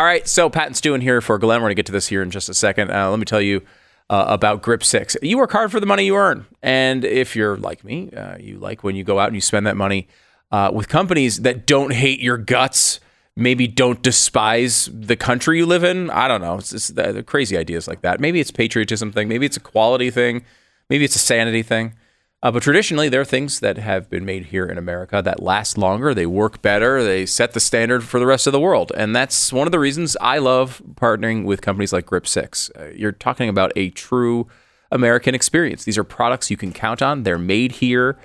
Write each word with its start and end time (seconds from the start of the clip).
All 0.00 0.06
right, 0.06 0.26
so 0.26 0.48
Pat 0.48 0.66
and 0.66 0.74
Stu 0.74 0.94
in 0.94 1.02
here 1.02 1.20
for 1.20 1.38
Glenn. 1.38 1.60
We're 1.60 1.64
going 1.64 1.72
to 1.72 1.74
get 1.74 1.84
to 1.84 1.92
this 1.92 2.06
here 2.06 2.22
in 2.22 2.30
just 2.30 2.48
a 2.48 2.54
second. 2.54 2.90
Uh, 2.90 3.10
let 3.10 3.18
me 3.18 3.26
tell 3.26 3.42
you 3.42 3.60
uh, 4.08 4.24
about 4.28 4.62
Grip 4.62 4.82
6. 4.82 5.18
You 5.20 5.36
work 5.36 5.52
hard 5.52 5.70
for 5.70 5.78
the 5.78 5.84
money 5.84 6.06
you 6.06 6.16
earn. 6.16 6.46
And 6.62 7.04
if 7.04 7.36
you're 7.36 7.58
like 7.58 7.84
me, 7.84 8.10
uh, 8.12 8.38
you 8.38 8.58
like 8.58 8.82
when 8.82 8.96
you 8.96 9.04
go 9.04 9.18
out 9.18 9.26
and 9.26 9.34
you 9.34 9.42
spend 9.42 9.66
that 9.66 9.76
money 9.76 10.08
uh, 10.50 10.70
with 10.72 10.88
companies 10.88 11.42
that 11.42 11.66
don't 11.66 11.92
hate 11.92 12.18
your 12.18 12.38
guts, 12.38 12.98
maybe 13.36 13.68
don't 13.68 14.00
despise 14.00 14.88
the 14.90 15.16
country 15.16 15.58
you 15.58 15.66
live 15.66 15.84
in. 15.84 16.08
I 16.08 16.28
don't 16.28 16.40
know. 16.40 16.54
It's 16.54 16.70
just 16.70 16.96
the, 16.96 17.12
the 17.12 17.22
crazy 17.22 17.58
ideas 17.58 17.86
like 17.86 18.00
that. 18.00 18.20
Maybe 18.20 18.40
it's 18.40 18.50
patriotism 18.50 19.12
thing. 19.12 19.28
Maybe 19.28 19.44
it's 19.44 19.58
a 19.58 19.60
quality 19.60 20.08
thing. 20.08 20.46
Maybe 20.88 21.04
it's 21.04 21.16
a 21.16 21.18
sanity 21.18 21.62
thing. 21.62 21.92
Uh, 22.42 22.50
but 22.50 22.62
traditionally, 22.62 23.10
there 23.10 23.20
are 23.20 23.24
things 23.26 23.60
that 23.60 23.76
have 23.76 24.08
been 24.08 24.24
made 24.24 24.46
here 24.46 24.64
in 24.64 24.78
America 24.78 25.20
that 25.22 25.42
last 25.42 25.76
longer. 25.76 26.14
They 26.14 26.24
work 26.24 26.62
better. 26.62 27.02
They 27.04 27.26
set 27.26 27.52
the 27.52 27.60
standard 27.60 28.02
for 28.02 28.18
the 28.18 28.24
rest 28.26 28.46
of 28.46 28.52
the 28.52 28.60
world. 28.60 28.92
And 28.96 29.14
that's 29.14 29.52
one 29.52 29.68
of 29.68 29.72
the 29.72 29.78
reasons 29.78 30.16
I 30.22 30.38
love 30.38 30.80
partnering 30.94 31.44
with 31.44 31.60
companies 31.60 31.92
like 31.92 32.06
Grip 32.06 32.26
6. 32.26 32.70
Uh, 32.70 32.84
you're 32.94 33.12
talking 33.12 33.50
about 33.50 33.72
a 33.76 33.90
true 33.90 34.48
American 34.90 35.34
experience. 35.34 35.84
These 35.84 35.98
are 35.98 36.04
products 36.04 36.50
you 36.50 36.56
can 36.56 36.72
count 36.72 37.02
on. 37.02 37.24
They're 37.24 37.38
made 37.38 37.72
here. 37.72 38.16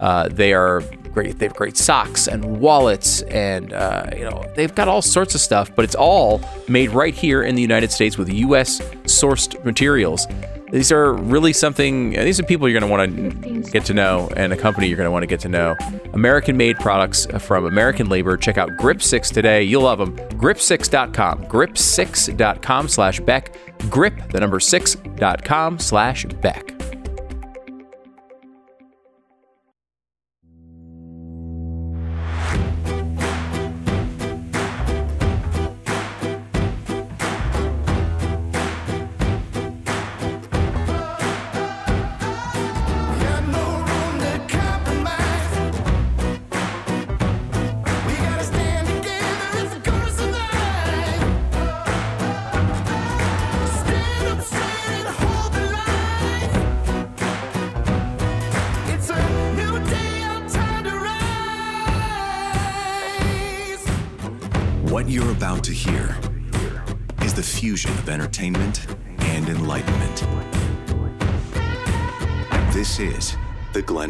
Uh, 0.00 0.28
they 0.28 0.52
are 0.52 0.80
great. 1.12 1.38
They 1.38 1.46
have 1.46 1.54
great 1.54 1.76
socks 1.76 2.26
and 2.26 2.58
wallets, 2.60 3.22
and 3.22 3.72
uh, 3.72 4.06
you 4.16 4.28
know 4.28 4.44
they've 4.56 4.74
got 4.74 4.88
all 4.88 5.00
sorts 5.00 5.36
of 5.36 5.40
stuff. 5.40 5.72
But 5.76 5.84
it's 5.84 5.94
all 5.94 6.40
made 6.66 6.90
right 6.90 7.14
here 7.14 7.44
in 7.44 7.54
the 7.54 7.62
United 7.62 7.92
States 7.92 8.18
with 8.18 8.28
U.S. 8.28 8.80
sourced 9.04 9.64
materials. 9.64 10.26
These 10.72 10.90
are 10.90 11.12
really 11.12 11.52
something. 11.52 12.18
Uh, 12.18 12.24
these 12.24 12.40
are 12.40 12.44
people 12.44 12.66
you're 12.66 12.80
going 12.80 12.90
to 12.90 13.14
want 13.14 13.62
to 13.62 13.70
get 13.70 13.84
to 13.84 13.94
know, 13.94 14.30
and 14.36 14.54
a 14.54 14.56
company 14.56 14.88
you're 14.88 14.96
going 14.96 15.06
to 15.06 15.10
want 15.10 15.22
to 15.22 15.26
get 15.26 15.40
to 15.40 15.48
know. 15.48 15.76
American-made 16.14 16.78
products 16.78 17.26
uh, 17.26 17.38
from 17.38 17.66
American 17.66 18.08
labor. 18.08 18.38
Check 18.38 18.56
out 18.56 18.70
Grip 18.78 19.02
Six 19.02 19.28
today. 19.28 19.62
You'll 19.62 19.82
love 19.82 19.98
them. 19.98 20.16
Grip6.com. 20.16 21.44
Grip6.com/slash 21.44 23.20
Beck. 23.20 23.54
Grip 23.90 24.14
the 24.30 24.40
number 24.40 24.58
six.com/slash 24.60 26.24
Beck. 26.40 26.81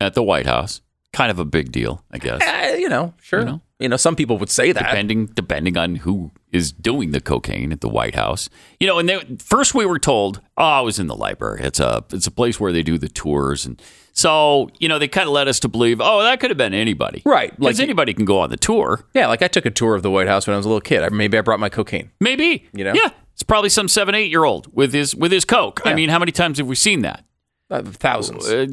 at 0.01 0.15
the 0.15 0.23
White 0.23 0.47
House. 0.47 0.81
Kind 1.13 1.31
of 1.31 1.39
a 1.39 1.45
big 1.45 1.71
deal, 1.71 2.03
I 2.11 2.19
guess. 2.19 2.41
Eh, 2.43 2.77
you 2.77 2.89
know, 2.89 3.15
sure. 3.23 3.41
You 3.41 3.45
know? 3.47 3.61
You 3.79 3.89
know, 3.89 3.97
some 3.97 4.17
people 4.17 4.37
would 4.39 4.51
say 4.51 4.73
that. 4.73 4.81
depending 4.83 5.27
depending 5.27 5.77
on 5.77 5.97
who 5.97 6.31
is 6.55 6.73
doing 6.73 7.11
the 7.11 7.21
cocaine 7.21 7.73
at 7.73 7.81
the 7.81 7.89
White 7.89 8.15
House. 8.15 8.49
You 8.81 8.87
know, 8.87 8.99
and 8.99 9.09
they, 9.09 9.19
first 9.39 9.75
we 9.75 9.85
were 9.85 9.99
told, 9.99 10.41
"Oh, 10.57 10.63
I 10.65 10.81
was 10.81 10.99
in 10.99 11.07
the 11.09 11.17
library. 11.17 11.61
It's 11.63 11.81
a 11.81 12.05
it's 12.13 12.27
a 12.27 12.31
place 12.31 12.59
where 12.61 12.73
they 12.73 12.83
do 12.83 12.97
the 12.99 13.09
tours." 13.09 13.67
And 13.67 13.81
so, 14.13 14.71
you 14.79 14.89
know, 14.89 14.99
they 14.99 15.09
kind 15.09 15.27
of 15.27 15.33
led 15.35 15.49
us 15.49 15.59
to 15.61 15.69
believe, 15.69 16.01
"Oh, 16.01 16.23
that 16.23 16.41
could 16.41 16.51
have 16.51 16.57
been 16.57 16.73
anybody." 16.75 17.23
Right, 17.27 17.51
Because 17.59 17.79
like- 17.79 17.85
anybody 17.85 18.15
can 18.15 18.25
go 18.25 18.39
on 18.41 18.51
the 18.51 18.57
tour. 18.57 19.05
Yeah, 19.15 19.27
like 19.27 19.43
I 19.43 19.49
took 19.49 19.67
a 19.67 19.71
tour 19.71 19.95
of 19.95 20.03
the 20.03 20.11
White 20.11 20.29
House 20.29 20.47
when 20.47 20.55
I 20.55 20.57
was 20.57 20.67
a 20.67 20.69
little 20.69 20.81
kid. 20.81 21.03
I- 21.03 21.09
Maybe 21.09 21.37
I 21.37 21.41
brought 21.41 21.61
my 21.61 21.69
cocaine. 21.69 22.11
Maybe. 22.21 22.69
You 22.73 22.85
know? 22.85 22.93
Yeah. 22.95 23.11
It's 23.33 23.43
probably 23.43 23.69
some 23.71 23.89
7-8-year-old 23.89 24.69
with 24.73 24.93
his 24.93 25.17
with 25.17 25.33
his 25.33 25.45
coke. 25.45 25.81
I 25.85 25.93
mean, 25.95 26.09
how 26.09 26.21
many 26.21 26.31
times 26.31 26.59
have 26.59 26.69
we 26.69 26.77
seen 26.77 27.03
that? 27.03 27.25
Uh, 27.69 27.83
thousands. 27.83 28.49
Uh, 28.49 28.67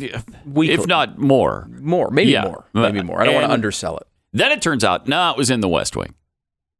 Weekly. 0.45 0.75
if 0.75 0.85
not 0.85 1.17
more. 1.17 1.67
more, 1.79 2.11
maybe 2.11 2.31
Yeah. 2.31 2.43
more. 2.43 2.65
Maybe 2.73 3.01
more. 3.01 3.19
I 3.21 3.25
don't 3.25 3.33
want 3.33 3.47
to 3.47 3.53
undersell 3.53 3.97
it. 3.97 4.05
Then 4.33 4.51
it 4.51 4.61
turns 4.61 4.83
out, 4.83 5.07
no, 5.07 5.31
it 5.31 5.37
was 5.37 5.49
in 5.49 5.61
the 5.61 5.67
West 5.67 5.95
Wing, 5.95 6.13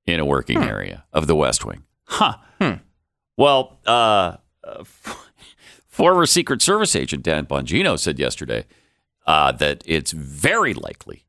in 0.06 0.20
a 0.20 0.26
working 0.26 0.64
area 0.64 1.06
of 1.14 1.28
the 1.28 1.36
West 1.36 1.66
Wing. 1.66 1.84
Huh. 2.06 2.38
Well, 3.38 3.80
uh, 3.88 4.38
uh, 4.64 4.84
former 5.88 6.26
Secret 6.26 6.62
Service 6.62 6.96
agent 6.96 7.24
Dan 7.24 7.46
Bongino 7.46 7.98
said 7.98 8.20
yesterday 8.20 8.66
uh, 9.26 9.52
that 9.54 9.84
it's 9.86 10.12
very 10.12 10.74
likely 10.74 11.26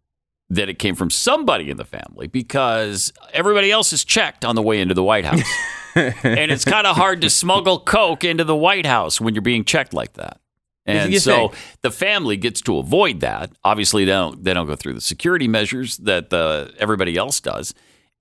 that 0.51 0.69
it 0.69 0.79
came 0.79 0.95
from 0.95 1.09
somebody 1.09 1.71
in 1.71 1.79
the 1.79 1.85
family 1.85 2.27
because 2.27 3.13
everybody 3.33 3.71
else 3.71 3.93
is 3.93 4.05
checked 4.05 4.45
on 4.45 4.55
the 4.55 4.61
way 4.61 4.81
into 4.81 4.93
the 4.93 5.03
White 5.03 5.25
House. 5.25 5.51
and 5.95 6.51
it's 6.51 6.67
kind 6.67 6.87
of 6.87 6.97
hard 6.97 7.23
to 7.23 7.31
smuggle 7.31 7.81
coke 7.81 8.25
into 8.25 8.45
the 8.45 8.55
White 8.55 8.85
House 8.85 9.19
when 9.19 9.35
you're 9.35 9.41
being 9.41 9.65
checked 9.65 9.95
like 9.95 10.13
that. 10.15 10.39
And 10.85 11.15
so 11.23 11.49
think? 11.49 11.61
the 11.81 11.91
family 11.91 12.37
gets 12.37 12.61
to 12.63 12.77
avoid 12.77 13.21
that. 13.21 13.53
Obviously, 13.65 14.05
they 14.05 14.11
don't 14.11 14.43
they 14.43 14.53
don't 14.53 14.67
go 14.67 14.75
through 14.75 14.95
the 14.95 15.01
security 15.01 15.49
measures 15.49 15.97
that 15.99 16.31
the, 16.31 16.75
everybody 16.77 17.17
else 17.17 17.41
does, 17.41 17.73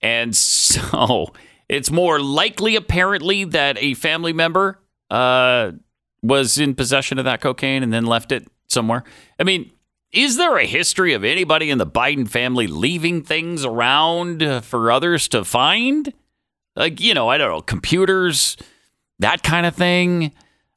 and 0.01 0.35
so 0.35 1.33
it's 1.69 1.91
more 1.91 2.19
likely, 2.19 2.75
apparently, 2.75 3.43
that 3.45 3.77
a 3.79 3.93
family 3.93 4.33
member 4.33 4.79
uh, 5.09 5.71
was 6.21 6.57
in 6.57 6.75
possession 6.75 7.17
of 7.17 7.25
that 7.25 7.41
cocaine 7.41 7.83
and 7.83 7.93
then 7.93 8.05
left 8.05 8.31
it 8.31 8.47
somewhere. 8.67 9.03
I 9.39 9.43
mean, 9.43 9.71
is 10.11 10.37
there 10.37 10.57
a 10.57 10.65
history 10.65 11.13
of 11.13 11.23
anybody 11.23 11.69
in 11.69 11.77
the 11.77 11.87
Biden 11.87 12.27
family 12.27 12.67
leaving 12.67 13.23
things 13.23 13.63
around 13.63 14.63
for 14.63 14.91
others 14.91 15.27
to 15.29 15.45
find? 15.45 16.11
Like, 16.75 16.99
you 16.99 17.13
know, 17.13 17.29
I 17.29 17.37
don't 17.37 17.51
know, 17.51 17.61
computers, 17.61 18.57
that 19.19 19.43
kind 19.43 19.65
of 19.65 19.75
thing. 19.75 20.33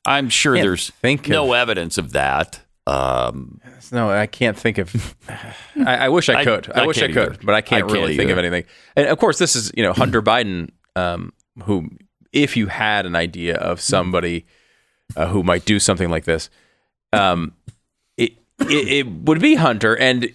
I'm 0.06 0.29
sure 0.29 0.55
there's 0.55 0.91
think 0.91 1.29
no 1.29 1.53
of- 1.53 1.59
evidence 1.59 1.99
of 1.99 2.12
that. 2.12 2.61
Um, 2.87 3.61
No, 3.92 4.10
I 4.10 4.26
can't 4.26 4.56
think 4.56 4.78
of. 4.78 5.16
I, 5.76 5.96
I 5.96 6.08
wish 6.08 6.28
I 6.28 6.40
I- 6.40 6.44
could. 6.44 6.70
I, 6.75 6.82
I 6.82 6.86
wish 6.86 7.02
I 7.02 7.08
could, 7.08 7.16
either. 7.16 7.38
but 7.42 7.54
I 7.54 7.60
can't 7.60 7.84
I 7.84 7.86
can't 7.86 7.92
really 7.92 8.16
think 8.16 8.31
of 8.31 8.38
anything. 8.38 8.64
And 8.96 9.08
of 9.08 9.19
course, 9.19 9.38
this 9.38 9.56
is 9.56 9.72
you 9.76 9.82
know 9.82 9.92
Hunter 9.92 10.22
Biden, 10.22 10.70
um, 10.96 11.32
who, 11.64 11.88
if 12.32 12.56
you 12.56 12.66
had 12.69 13.06
an 13.06 13.16
idea 13.16 13.56
of 13.56 13.81
somebody 13.81 14.46
uh, 15.16 15.26
who 15.28 15.42
might 15.42 15.64
do 15.64 15.78
something 15.78 16.10
like 16.10 16.25
this, 16.25 16.50
um, 17.12 17.52
it, 18.16 18.32
it 18.60 18.88
it 18.88 19.06
would 19.06 19.40
be 19.40 19.54
Hunter. 19.54 19.96
And 19.96 20.30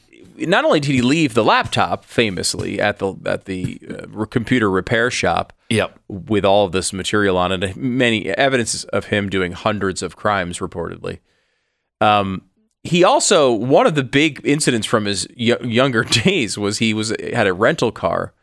not 0.47 0.65
only 0.65 0.79
did 0.79 0.91
he 0.91 1.01
leave 1.01 1.33
the 1.33 1.43
laptop 1.43 2.05
famously 2.05 2.79
at 2.79 2.99
the 2.99 3.13
at 3.25 3.45
the 3.45 3.79
uh, 3.89 4.25
computer 4.25 4.69
repair 4.69 5.11
shop, 5.11 5.53
yep. 5.69 5.97
with 6.07 6.45
all 6.45 6.65
of 6.65 6.71
this 6.71 6.93
material 6.93 7.37
on 7.37 7.51
it, 7.51 7.75
many 7.75 8.29
evidences 8.29 8.85
of 8.85 9.05
him 9.05 9.29
doing 9.29 9.51
hundreds 9.51 10.01
of 10.01 10.15
crimes 10.15 10.59
reportedly. 10.59 11.19
Um, 12.01 12.43
he 12.89 13.03
also 13.03 13.51
one 13.51 13.87
of 13.87 13.95
the 13.95 14.03
big 14.03 14.41
incidents 14.43 14.87
from 14.87 15.05
his 15.05 15.27
y- 15.37 15.57
younger 15.61 16.03
days 16.25 16.57
was 16.57 16.79
he 16.79 16.93
was 16.93 17.13
had 17.33 17.47
a 17.47 17.53
rental 17.53 17.91
car, 17.91 18.33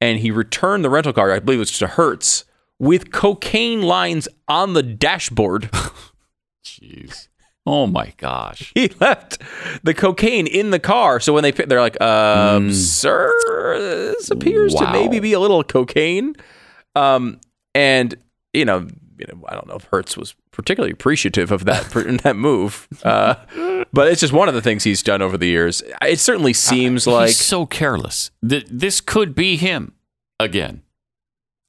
and 0.00 0.18
he 0.20 0.30
returned 0.30 0.84
the 0.84 0.90
rental 0.90 1.12
car. 1.12 1.32
I 1.32 1.38
believe 1.40 1.58
it 1.58 1.60
was 1.60 1.78
to 1.78 1.86
Hertz 1.86 2.44
with 2.78 3.10
cocaine 3.10 3.82
lines 3.82 4.28
on 4.48 4.74
the 4.74 4.82
dashboard. 4.82 5.70
Jeez. 6.64 7.28
Oh 7.68 7.86
my 7.88 8.12
gosh. 8.16 8.70
he 8.74 8.88
left 9.00 9.38
the 9.82 9.92
cocaine 9.92 10.46
in 10.46 10.70
the 10.70 10.78
car. 10.78 11.18
So 11.18 11.32
when 11.32 11.42
they 11.42 11.50
they're 11.50 11.80
like, 11.80 12.00
um, 12.00 12.72
"Sir, 12.72 13.32
this 13.78 14.30
appears 14.30 14.74
to 14.74 14.92
maybe 14.92 15.18
be 15.18 15.32
a 15.32 15.40
little 15.40 15.64
cocaine." 15.64 16.34
Um, 16.94 17.40
and 17.74 18.14
you 18.52 18.64
know, 18.64 18.86
you 19.18 19.26
know, 19.28 19.44
I 19.48 19.54
don't 19.54 19.66
know 19.66 19.74
if 19.76 19.84
Hertz 19.84 20.16
was 20.16 20.34
particularly 20.56 20.92
appreciative 20.92 21.52
of 21.52 21.64
that 21.66 21.90
that 22.24 22.34
move, 22.36 22.88
uh, 23.04 23.34
but 23.92 24.08
it's 24.08 24.20
just 24.20 24.32
one 24.32 24.48
of 24.48 24.54
the 24.54 24.62
things 24.62 24.82
he's 24.84 25.02
done 25.02 25.22
over 25.22 25.36
the 25.38 25.46
years. 25.46 25.82
It 26.02 26.18
certainly 26.18 26.52
seems 26.52 27.06
like 27.06 27.28
He's 27.28 27.36
so 27.38 27.66
careless. 27.66 28.30
Th- 28.48 28.66
this 28.70 29.00
could 29.00 29.34
be 29.34 29.56
him 29.56 29.92
again. 30.40 30.82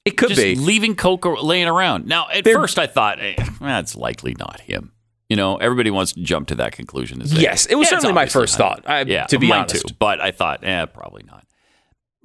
it 0.04 0.12
could 0.16 0.30
Just 0.30 0.40
be. 0.40 0.54
leaving 0.56 0.96
coke 0.96 1.24
laying 1.42 1.68
around. 1.68 2.06
Now, 2.06 2.28
at 2.32 2.44
They're- 2.44 2.54
first, 2.54 2.78
I 2.78 2.86
thought 2.86 3.20
eh, 3.20 3.34
that's 3.60 3.94
likely 3.94 4.34
not 4.38 4.60
him. 4.60 4.92
You 5.28 5.36
know, 5.36 5.58
everybody 5.58 5.90
wants 5.90 6.12
to 6.14 6.22
jump 6.22 6.48
to 6.48 6.54
that 6.54 6.72
conclusion. 6.72 7.20
Yes, 7.24 7.66
it 7.66 7.74
was 7.74 7.86
"Yeah, 7.86 7.98
certainly 7.98 8.14
my 8.14 8.24
first 8.26 8.58
not 8.58 8.84
thought, 8.84 8.90
I- 8.90 9.02
yeah, 9.02 9.26
to 9.26 9.38
be 9.38 9.52
honest. 9.52 9.86
too. 9.88 9.94
But 9.98 10.20
I 10.22 10.30
thought, 10.30 10.64
eh, 10.64 10.86
probably 10.86 11.22
not. 11.26 11.44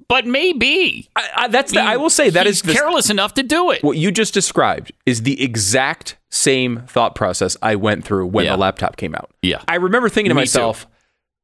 But 0.08 0.26
maybe. 0.26 1.08
I, 1.16 1.28
I, 1.36 1.48
that's 1.48 1.72
the, 1.72 1.80
I 1.80 1.96
will 1.96 2.10
say 2.10 2.30
that 2.30 2.46
is 2.46 2.60
careless 2.62 3.10
enough 3.10 3.34
to 3.34 3.42
do 3.42 3.70
it. 3.70 3.82
what 3.82 3.96
you 3.96 4.10
just 4.12 4.34
described 4.34 4.92
is 5.06 5.22
the 5.22 5.42
exact 5.42 6.16
same 6.30 6.82
thought 6.86 7.14
process 7.14 7.56
I 7.62 7.76
went 7.76 8.04
through 8.04 8.26
when 8.26 8.44
Yeah. 8.44 8.52
the 8.52 8.58
laptop 8.58 8.96
came 8.96 9.14
out. 9.14 9.30
Yeah. 9.42 9.62
I 9.68 9.76
remember 9.76 10.08
thinking 10.08 10.30
to 10.30 10.34
Me 10.34 10.42
myself, 10.42 10.86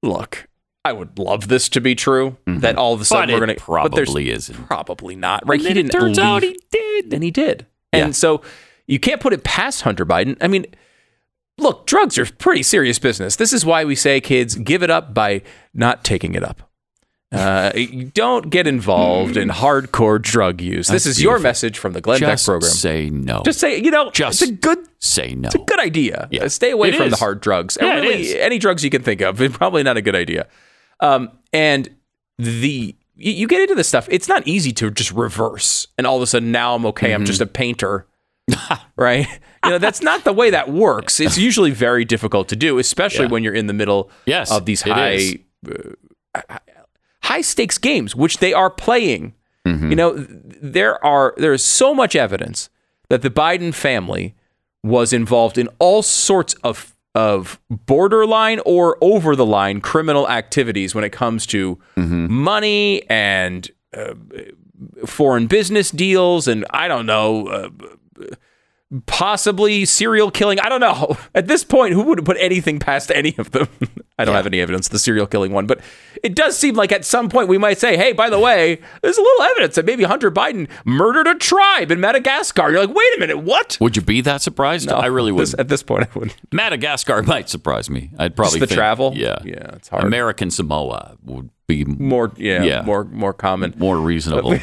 look, 0.02 0.46
I 0.84 0.92
would 0.92 1.18
love 1.18 1.48
this 1.48 1.68
to 1.70 1.80
be 1.80 1.94
true. 1.94 2.36
That 2.46 2.76
all 2.76 2.92
of 2.94 3.00
a 3.00 3.04
sudden 3.04 3.28
Mm-hmm. 3.28 3.34
But 3.34 3.40
we're 3.40 3.46
going 3.46 3.56
to 3.58 3.62
probably 3.64 4.30
isn't. 4.30 4.66
Probably 4.66 5.16
not. 5.16 5.46
Right? 5.46 5.58
And 5.60 5.68
he 5.68 5.74
didn't 5.74 5.92
turns 5.92 6.16
leave, 6.18 6.26
out 6.26 6.42
he 6.42 6.58
did. 6.70 7.12
and 7.12 7.22
he 7.22 7.30
did. 7.30 7.66
Yeah. 7.92 8.04
And 8.04 8.16
so 8.16 8.42
you 8.86 8.98
can't 8.98 9.20
put 9.20 9.32
it 9.32 9.44
past 9.44 9.82
Hunter 9.82 10.04
Biden. 10.06 10.36
I 10.40 10.48
mean, 10.48 10.66
look, 11.58 11.86
drugs 11.86 12.18
are 12.18 12.24
pretty 12.26 12.62
serious 12.62 12.98
business. 12.98 13.36
This 13.36 13.52
is 13.52 13.64
why 13.64 13.84
we 13.84 13.94
say, 13.94 14.20
kids, 14.20 14.54
give 14.54 14.82
it 14.82 14.90
up 14.90 15.12
by 15.14 15.42
not 15.74 16.02
taking 16.04 16.34
it 16.34 16.42
up. 16.42 16.62
Uh, 17.32 17.70
don't 18.12 18.50
get 18.50 18.66
involved 18.66 19.36
in 19.36 19.48
hardcore 19.48 20.20
drug 20.20 20.60
use. 20.60 20.88
this 20.88 21.04
That's 21.04 21.18
is 21.18 21.22
your 21.22 21.38
message 21.38 21.78
from 21.78 21.92
the 21.92 22.00
Glenn 22.00 22.18
Beck 22.18 22.30
Just 22.30 22.46
program. 22.46 22.70
say 22.72 23.08
no. 23.08 23.42
Just 23.44 23.60
say, 23.60 23.78
you 23.78 23.92
know, 23.92 24.10
Just 24.10 24.42
it's 24.42 24.50
a 24.50 24.54
good 24.54 24.78
say 24.98 25.34
no. 25.36 25.46
it's 25.46 25.54
a 25.54 25.58
good 25.58 25.78
idea. 25.78 26.26
Yeah. 26.32 26.44
Uh, 26.44 26.48
Stay 26.48 26.72
away 26.72 26.88
It 26.88 26.96
from 26.96 27.10
the 27.10 27.16
hard 27.16 27.40
drugs. 27.40 27.78
Yeah, 27.80 28.00
really, 28.00 28.22
is. 28.30 28.34
any 28.34 28.58
drugs 28.58 28.82
you 28.82 28.90
can 28.90 29.02
think 29.02 29.20
of, 29.20 29.40
it's 29.40 29.56
probably 29.58 29.84
not 29.84 29.96
a 29.96 30.02
good 30.02 30.16
idea. 30.16 30.48
Um, 30.98 31.30
and 31.52 31.88
the 32.38 32.96
you, 33.14 33.46
get 33.46 33.60
into 33.60 33.74
this 33.76 33.86
stuff, 33.86 34.08
it's 34.10 34.26
not 34.28 34.46
easy 34.48 34.72
to 34.72 34.90
just 34.90 35.12
reverse 35.12 35.86
and 35.98 36.06
all 36.08 36.16
of 36.16 36.22
a 36.22 36.26
sudden 36.26 36.50
now 36.50 36.74
I'm 36.74 36.84
okay. 36.86 37.08
Mm-hmm. 37.10 37.14
I'm 37.20 37.24
just 37.26 37.40
a 37.40 37.46
painter, 37.46 38.06
right? 38.96 39.28
You 39.64 39.70
know, 39.70 39.78
that's 39.78 40.02
not 40.02 40.24
the 40.24 40.32
way 40.32 40.50
that 40.50 40.70
works. 40.70 41.20
It's 41.20 41.38
usually 41.38 41.70
very 41.70 42.04
difficult 42.04 42.48
to 42.48 42.56
do, 42.56 42.78
especially 42.78 43.26
Yeah. 43.26 43.30
when 43.30 43.44
you're 43.44 43.54
in 43.54 43.66
the 43.68 43.72
middle 43.74 44.10
Yes, 44.26 44.50
of 44.50 44.64
these 44.64 44.82
high 44.82 45.38
uh, 46.34 46.40
high 47.30 47.42
stakes 47.42 47.78
games, 47.78 48.14
which 48.16 48.38
they 48.38 48.52
are 48.52 48.70
playing. 48.70 49.34
Mm-hmm. 49.66 49.90
You 49.90 49.96
know, 49.96 50.10
there 50.74 51.02
are 51.04 51.34
there 51.36 51.52
is 51.52 51.64
so 51.64 51.94
much 51.94 52.16
evidence 52.16 52.70
that 53.08 53.22
the 53.22 53.30
Biden 53.30 53.72
family 53.74 54.34
was 54.82 55.12
involved 55.12 55.58
in 55.58 55.68
all 55.78 56.02
sorts 56.02 56.54
of 56.64 56.94
of 57.14 57.58
borderline 57.70 58.60
or 58.64 58.96
over 59.00 59.34
the 59.36 59.44
line 59.46 59.80
criminal 59.80 60.28
activities 60.28 60.94
when 60.94 61.04
it 61.04 61.10
comes 61.12 61.46
to 61.46 61.78
Mm-hmm. 61.96 62.32
money 62.32 63.02
and 63.10 63.70
uh, 63.92 64.14
foreign 65.04 65.46
business 65.46 65.90
deals 65.90 66.48
and 66.48 66.64
I 66.70 66.88
don't 66.88 67.06
know. 67.06 67.46
Uh, 67.48 67.68
Possibly 69.06 69.84
serial 69.84 70.32
killing. 70.32 70.58
I 70.58 70.68
don't 70.68 70.80
know. 70.80 71.16
At 71.34 71.46
this 71.46 71.62
point, 71.62 71.94
who 71.94 72.02
would 72.04 72.24
put 72.24 72.36
anything 72.40 72.80
past 72.80 73.12
any 73.14 73.36
of 73.38 73.52
them? 73.52 73.68
I 74.18 74.24
don't 74.24 74.34
have 74.34 74.46
any 74.46 74.60
evidence 74.60 74.88
the 74.88 74.98
serial 74.98 75.26
killing 75.28 75.52
one, 75.52 75.66
but 75.66 75.80
it 76.24 76.34
does 76.34 76.58
seem 76.58 76.74
like 76.74 76.90
at 76.92 77.04
some 77.04 77.28
point 77.28 77.48
we 77.48 77.56
might 77.56 77.78
say, 77.78 77.96
hey, 77.96 78.12
by 78.12 78.28
the 78.28 78.38
way, 78.38 78.80
there's 79.00 79.16
a 79.16 79.22
little 79.22 79.42
evidence 79.44 79.76
that 79.76 79.86
maybe 79.86 80.02
Hunter 80.02 80.30
Biden 80.30 80.68
murdered 80.84 81.26
a 81.28 81.36
tribe 81.36 81.90
in 81.90 82.00
Madagascar. 82.00 82.70
You're 82.70 82.84
like, 82.84 82.94
wait 82.94 83.16
a 83.16 83.20
minute, 83.20 83.38
what? 83.38 83.78
Would 83.80 83.96
you 83.96 84.02
be 84.02 84.20
that 84.22 84.42
surprised? 84.42 84.90
I 84.90 85.06
really 85.06 85.32
would. 85.32 85.58
At 85.58 85.68
this 85.68 85.82
point, 85.84 86.04
I 86.04 86.18
wouldn't. 86.18 86.36
Madagascar 86.52 87.22
might 87.22 87.48
surprise 87.48 87.88
me. 87.88 88.10
I'd 88.18 88.34
probably 88.36 88.58
the 88.60 88.66
think- 88.66 88.76
travel? 88.76 89.12
Yeah, 89.14 89.38
Yeah, 89.44 89.70
it's 89.76 89.88
hard. 89.88 90.04
American 90.04 90.50
Samoa 90.50 91.16
would 91.24 91.48
be 91.68 91.84
More, 91.84 92.32
yeah, 92.36 92.62
Yeah. 92.64 92.82
more, 92.82 93.04
more 93.04 93.32
common. 93.32 93.72
more 93.78 93.96
reasonable. 93.98 94.58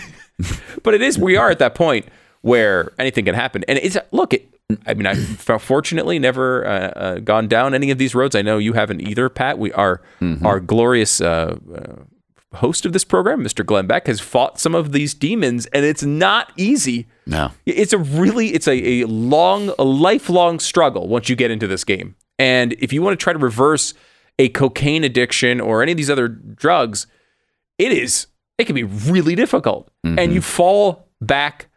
but 0.84 0.94
it 0.94 1.02
is 1.02 1.18
we 1.18 1.36
are 1.38 1.50
at 1.50 1.60
that 1.60 1.74
point 1.74 2.06
where 2.48 2.92
anything 2.98 3.26
can 3.26 3.36
happen. 3.36 3.64
And 3.68 3.78
it's 3.80 3.98
look 4.12 4.34
it 4.34 4.50
i 4.86 4.94
mean 4.94 5.08
i've 5.08 5.40
fortunately 5.62 6.20
never 6.20 6.68
uh, 6.68 6.70
uh, 6.70 7.20
gone 7.20 7.48
down 7.48 7.74
any 7.74 7.90
of 7.92 7.98
these 7.98 8.14
roads. 8.14 8.36
I 8.36 8.42
know 8.42 8.58
you 8.58 8.74
haven't 8.74 9.02
either 9.02 9.30
pat. 9.30 9.58
We 9.58 9.72
are 9.74 10.02
our 10.44 10.60
glorious 10.60 11.22
uh, 11.22 11.58
uh, 11.74 12.58
host 12.58 12.86
of 12.86 12.92
this 12.94 13.04
program 13.04 13.44
mr 13.44 13.66
glenn 13.66 13.88
beck 13.88 14.08
has 14.08 14.20
fought 14.20 14.60
some 14.60 14.76
of 14.76 14.92
these 14.92 15.14
demons 15.14 15.68
and 15.68 15.86
it's 15.86 16.04
not 16.04 16.52
easy. 16.58 17.08
No, 17.26 17.52
it's 17.66 17.94
a 17.94 17.98
really 17.98 18.48
it's 18.54 18.68
a, 18.68 19.02
a 19.02 19.08
long 19.08 19.74
a 19.80 19.84
lifelong 19.84 20.60
struggle 20.60 21.08
once 21.08 21.30
you 21.30 21.36
get 21.36 21.52
into 21.52 21.68
this 21.68 21.84
game. 21.84 22.16
And 22.40 22.74
if 22.74 22.94
you 22.94 23.02
want 23.02 23.20
to 23.20 23.24
try 23.24 23.34
to 23.34 23.40
reverse 23.40 23.94
a 24.38 24.50
cocaine 24.50 25.04
addiction 25.04 25.60
or 25.60 25.82
any 25.82 25.92
of 25.94 25.98
these 25.98 26.10
other 26.10 26.28
drugs 26.28 27.08
it 27.78 27.92
is 27.92 28.28
it 28.58 28.66
can 28.66 28.76
be 28.76 28.84
really 28.84 29.36
difficult. 29.36 29.90
And 30.04 30.34
you 30.34 30.42
fall 30.42 31.08
back 31.22 31.68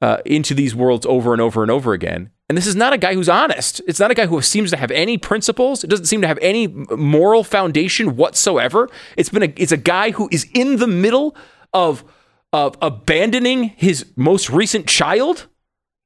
uh, 0.00 0.18
into 0.24 0.54
these 0.54 0.74
worlds 0.74 1.06
over 1.06 1.32
and 1.32 1.42
over 1.42 1.62
and 1.62 1.70
over 1.70 1.92
again. 1.92 2.30
And 2.48 2.56
this 2.56 2.66
is 2.66 2.76
not 2.76 2.92
a 2.92 2.98
guy 2.98 3.14
who's 3.14 3.28
honest. 3.28 3.82
It's 3.86 4.00
not 4.00 4.10
a 4.10 4.14
guy 4.14 4.26
who 4.26 4.40
seems 4.40 4.70
to 4.70 4.76
have 4.76 4.90
any 4.90 5.18
principles. 5.18 5.84
It 5.84 5.90
doesn't 5.90 6.06
seem 6.06 6.22
to 6.22 6.26
have 6.28 6.38
any 6.40 6.66
moral 6.66 7.44
foundation 7.44 8.16
whatsoever. 8.16 8.88
It's 9.16 9.28
been 9.28 9.42
a 9.42 9.52
it's 9.56 9.72
a 9.72 9.76
guy 9.76 10.12
who 10.12 10.28
is 10.32 10.46
in 10.54 10.76
the 10.76 10.86
middle 10.86 11.36
of 11.74 12.04
of 12.52 12.76
abandoning 12.80 13.64
his 13.76 14.06
most 14.16 14.48
recent 14.48 14.86
child. 14.86 15.46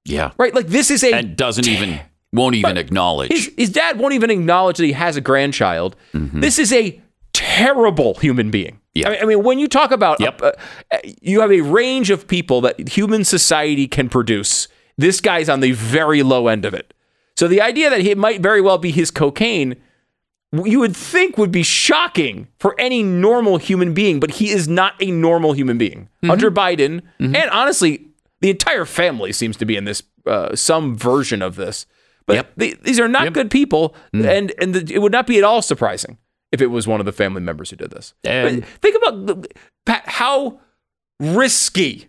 Yeah, 0.04 0.32
right? 0.37 0.52
Like 0.52 0.66
this 0.66 0.90
is 0.90 1.04
a 1.04 1.12
and 1.12 1.37
doesn't 1.37 1.68
even 1.68 2.00
won't 2.32 2.56
even 2.56 2.76
acknowledge. 2.76 3.30
his, 3.30 3.52
his 3.56 3.70
dad 3.70 3.99
won't 4.00 4.14
even 4.14 4.30
acknowledge 4.30 4.78
that 4.78 4.87
he 4.87 4.92
has 4.92 5.16
a 5.16 5.20
grandchild. 5.20 5.94
This 6.12 6.58
is 6.58 6.72
a 6.72 7.00
terrible 7.32 8.14
human 8.14 8.50
being. 8.50 8.80
Yeah. 8.94 9.08
I, 9.08 9.11
mean, 9.12 9.22
I 9.22 9.25
mean, 9.26 9.42
when 9.42 9.58
you 9.58 9.68
talk 9.68 9.90
about, 9.90 10.20
Yep. 10.20 10.42
uh, 10.42 10.52
uh, 10.92 10.99
you 11.20 11.40
have 11.40 11.50
a 11.52 11.61
range 11.62 12.11
of 12.11 12.26
people 12.26 12.61
that 12.62 12.88
human 12.88 13.25
society 13.25 13.88
can 13.88 14.08
produce. 14.08 14.68
This 14.99 15.20
guy's 15.20 15.49
on 15.49 15.61
the 15.61 15.72
very 15.72 16.22
low 16.22 16.49
end 16.49 16.64
of 16.64 16.75
it. 16.75 16.92
So 17.37 17.49
the 17.49 17.62
idea 17.62 17.88
that 17.90 18.00
it 18.00 18.18
might 18.18 18.40
very 18.42 18.61
well 18.61 18.76
be 18.78 18.90
his 18.90 19.11
cocaine, 19.11 19.76
you 20.64 20.80
would 20.80 20.94
think 20.94 21.38
would 21.38 21.50
be 21.50 21.62
shocking 21.62 22.49
for 22.58 22.78
any 22.78 23.02
normal 23.02 23.56
human 23.56 23.94
being, 23.94 24.20
but 24.20 24.32
he 24.32 24.50
is 24.50 24.68
not 24.68 24.94
a 25.00 25.11
normal 25.11 25.54
human 25.54 25.78
being. 25.78 26.11
Hunter 26.25 26.50
Biden, 26.50 27.00
and 27.18 27.37
honestly, 27.50 28.06
the 28.42 28.50
entire 28.50 28.84
family 28.84 29.32
seems 29.32 29.56
to 29.56 29.64
be 29.64 29.76
in 29.76 29.84
this 29.87 30.02
uh, 30.26 30.54
some 30.54 30.94
version 30.94 31.40
of 31.40 31.56
this. 31.56 31.87
But 32.26 32.34
Yep. 32.37 32.52
the- 32.56 32.76
these 32.82 33.00
are 33.00 33.08
not 33.08 33.25
Yep. 33.25 33.32
good 33.32 33.50
people, 33.50 33.96
and 34.12 34.52
and 34.61 34.75
the, 34.75 34.94
it 34.94 35.00
would 35.00 35.11
not 35.12 35.26
be 35.26 35.38
at 35.38 35.44
all 35.44 35.62
surprising 35.62 36.18
if 36.52 36.61
it 36.61 36.66
was 36.68 36.87
one 36.87 37.00
of 37.00 37.06
the 37.06 37.12
family 37.12 37.40
members 37.40 37.71
who 37.71 37.76
did 37.76 37.90
this. 37.90 38.14
And- 38.25 38.61
But 38.61 38.68
think 38.80 38.97
about 38.97 39.47
Pat, 39.87 40.02
how 40.06 40.61
risky 41.21 42.09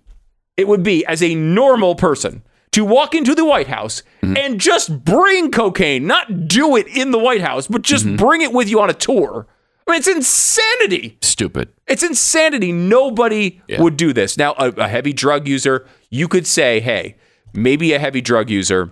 it 0.58 0.68
would 0.68 0.84
be 0.84 1.06
as 1.06 1.22
a 1.24 1.36
normal 1.36 1.96
person 1.96 2.44
to 2.72 2.84
walk 2.84 3.14
into 3.16 3.36
the 3.36 3.46
White 3.46 3.68
House 3.68 4.04
Mm-hmm. 4.24 4.38
and 4.38 4.60
just 4.62 5.04
bring 5.04 5.52
cocaine, 5.52 6.08
not 6.08 6.48
do 6.48 6.78
it 6.78 6.88
in 6.88 7.12
the 7.12 7.20
White 7.20 7.42
House, 7.42 7.68
but 7.68 7.82
just 7.82 8.06
Mm-hmm. 8.06 8.16
bring 8.16 8.42
it 8.42 8.54
with 8.54 8.70
you 8.70 8.80
on 8.80 8.90
a 8.90 8.94
tour. 8.94 9.48
I 9.86 9.92
mean, 9.92 9.98
it's 10.00 10.08
insanity. 10.08 11.18
Stupid. 11.22 11.68
It's 11.88 12.04
insanity. 12.04 12.72
Nobody 12.72 13.62
Yeah. 13.68 13.82
would 13.82 13.98
do 13.98 14.14
this. 14.14 14.38
Now, 14.38 14.54
a, 14.58 14.70
a 14.70 14.88
heavy 14.88 15.12
drug 15.12 15.46
user, 15.48 15.86
you 16.10 16.30
could 16.30 16.48
say, 16.48 16.80
hey, 16.80 17.18
maybe 17.54 17.92
a 17.92 18.00
heavy 18.00 18.22
drug 18.22 18.50
user 18.50 18.92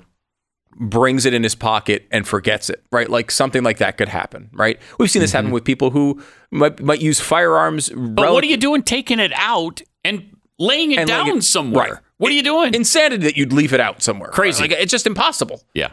brings 0.75 1.25
it 1.25 1.33
in 1.33 1.43
his 1.43 1.55
pocket 1.55 2.07
and 2.11 2.27
forgets 2.27 2.69
it, 2.69 2.83
right? 2.91 3.09
Like 3.09 3.31
something 3.31 3.63
like 3.63 3.77
that 3.77 3.97
could 3.97 4.09
happen, 4.09 4.49
right? 4.53 4.79
We've 4.97 5.11
seen 5.11 5.21
this 5.21 5.31
happen 5.31 5.47
mm-hmm. 5.47 5.53
with 5.53 5.63
people 5.63 5.91
who 5.91 6.21
might, 6.49 6.81
might 6.81 7.01
use 7.01 7.19
firearms. 7.19 7.89
But 7.89 8.33
what 8.33 8.43
are 8.43 8.47
you 8.47 8.57
doing 8.57 8.83
taking 8.83 9.19
it 9.19 9.31
out 9.35 9.81
and 10.03 10.35
laying 10.57 10.91
it 10.91 10.99
And 10.99 11.07
down 11.07 11.25
laying 11.25 11.37
it- 11.37 11.43
somewhere? 11.43 11.93
right. 11.93 11.99
What 12.17 12.31
are 12.31 12.35
you 12.35 12.43
doing? 12.43 12.75
Insanity 12.75 13.23
that 13.23 13.35
you'd 13.35 13.51
leave 13.51 13.73
it 13.73 13.79
out 13.79 14.03
somewhere. 14.03 14.29
Crazy. 14.29 14.61
Like, 14.61 14.73
it's 14.73 14.91
just 14.91 15.07
impossible. 15.07 15.63
yeah. 15.73 15.89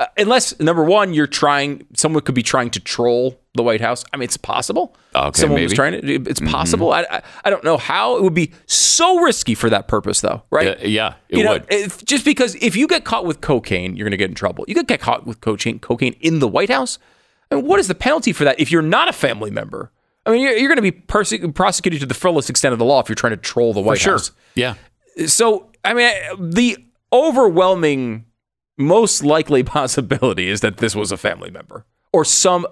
Uh, 0.00 0.06
unless 0.16 0.58
number 0.58 0.82
one, 0.82 1.14
you're 1.14 1.26
trying. 1.26 1.86
Someone 1.94 2.22
could 2.22 2.34
be 2.34 2.42
trying 2.42 2.70
to 2.70 2.80
troll 2.80 3.38
the 3.54 3.62
White 3.62 3.80
House. 3.80 4.04
I 4.12 4.16
mean, 4.16 4.24
it's 4.24 4.36
possible. 4.36 4.96
Okay, 5.14 5.38
someone 5.40 5.62
was 5.62 5.74
trying 5.74 6.00
to. 6.00 6.14
It's 6.28 6.40
possible. 6.40 6.92
I, 6.92 7.06
I 7.10 7.22
I 7.44 7.50
don't 7.50 7.62
know 7.62 7.76
how 7.76 8.16
it 8.16 8.22
would 8.22 8.34
be 8.34 8.52
so 8.66 9.20
risky 9.20 9.54
for 9.54 9.70
that 9.70 9.88
purpose, 9.88 10.20
though. 10.20 10.42
Right? 10.50 10.68
Uh, 10.68 10.86
yeah, 10.86 11.14
it 11.28 11.38
you 11.38 11.44
know, 11.44 11.52
would. 11.52 11.66
if, 11.68 12.04
just 12.04 12.24
because 12.24 12.54
if 12.56 12.74
you 12.74 12.86
get 12.88 13.04
caught 13.04 13.26
with 13.26 13.40
cocaine, 13.40 13.94
you're 13.96 14.04
going 14.04 14.12
to 14.12 14.16
get 14.16 14.30
in 14.30 14.34
trouble. 14.34 14.64
You 14.66 14.74
could 14.74 14.88
get 14.88 15.00
caught 15.00 15.26
with 15.26 15.40
cocaine, 15.40 15.78
cocaine 15.78 16.14
in 16.20 16.38
the 16.40 16.48
White 16.48 16.70
House. 16.70 16.98
I 17.50 17.56
mean, 17.56 17.66
what 17.66 17.78
is 17.78 17.86
the 17.86 17.94
penalty 17.94 18.32
for 18.32 18.44
that 18.44 18.58
if 18.58 18.72
you're 18.72 18.82
not 18.82 19.08
a 19.08 19.12
family 19.12 19.50
member? 19.50 19.92
I 20.24 20.30
mean, 20.30 20.40
you're, 20.40 20.52
you're 20.56 20.68
going 20.68 20.76
to 20.76 20.82
be 20.82 20.92
perse- 20.92 21.34
prosecuted 21.54 22.00
to 22.00 22.06
the 22.06 22.14
fullest 22.14 22.48
extent 22.48 22.72
of 22.72 22.78
the 22.78 22.84
law 22.84 23.00
if 23.00 23.08
you're 23.08 23.16
trying 23.16 23.32
to 23.32 23.36
troll 23.36 23.74
the 23.74 23.80
White 23.80 23.98
sure. 23.98 24.14
House 24.14 24.30
Yeah. 24.54 24.74
so 25.26 25.70
I 25.84 25.94
mean, 25.94 26.10
the 26.50 26.78
overwhelming, 27.12 28.24
most 28.78 29.22
likely 29.24 29.62
possibility 29.78 30.48
is 30.48 30.60
that 30.60 30.78
this 30.78 30.94
was 30.96 31.12
a 31.12 31.16
family 31.16 31.50
member 31.50 31.84
or 32.12 32.24
some 32.24 32.66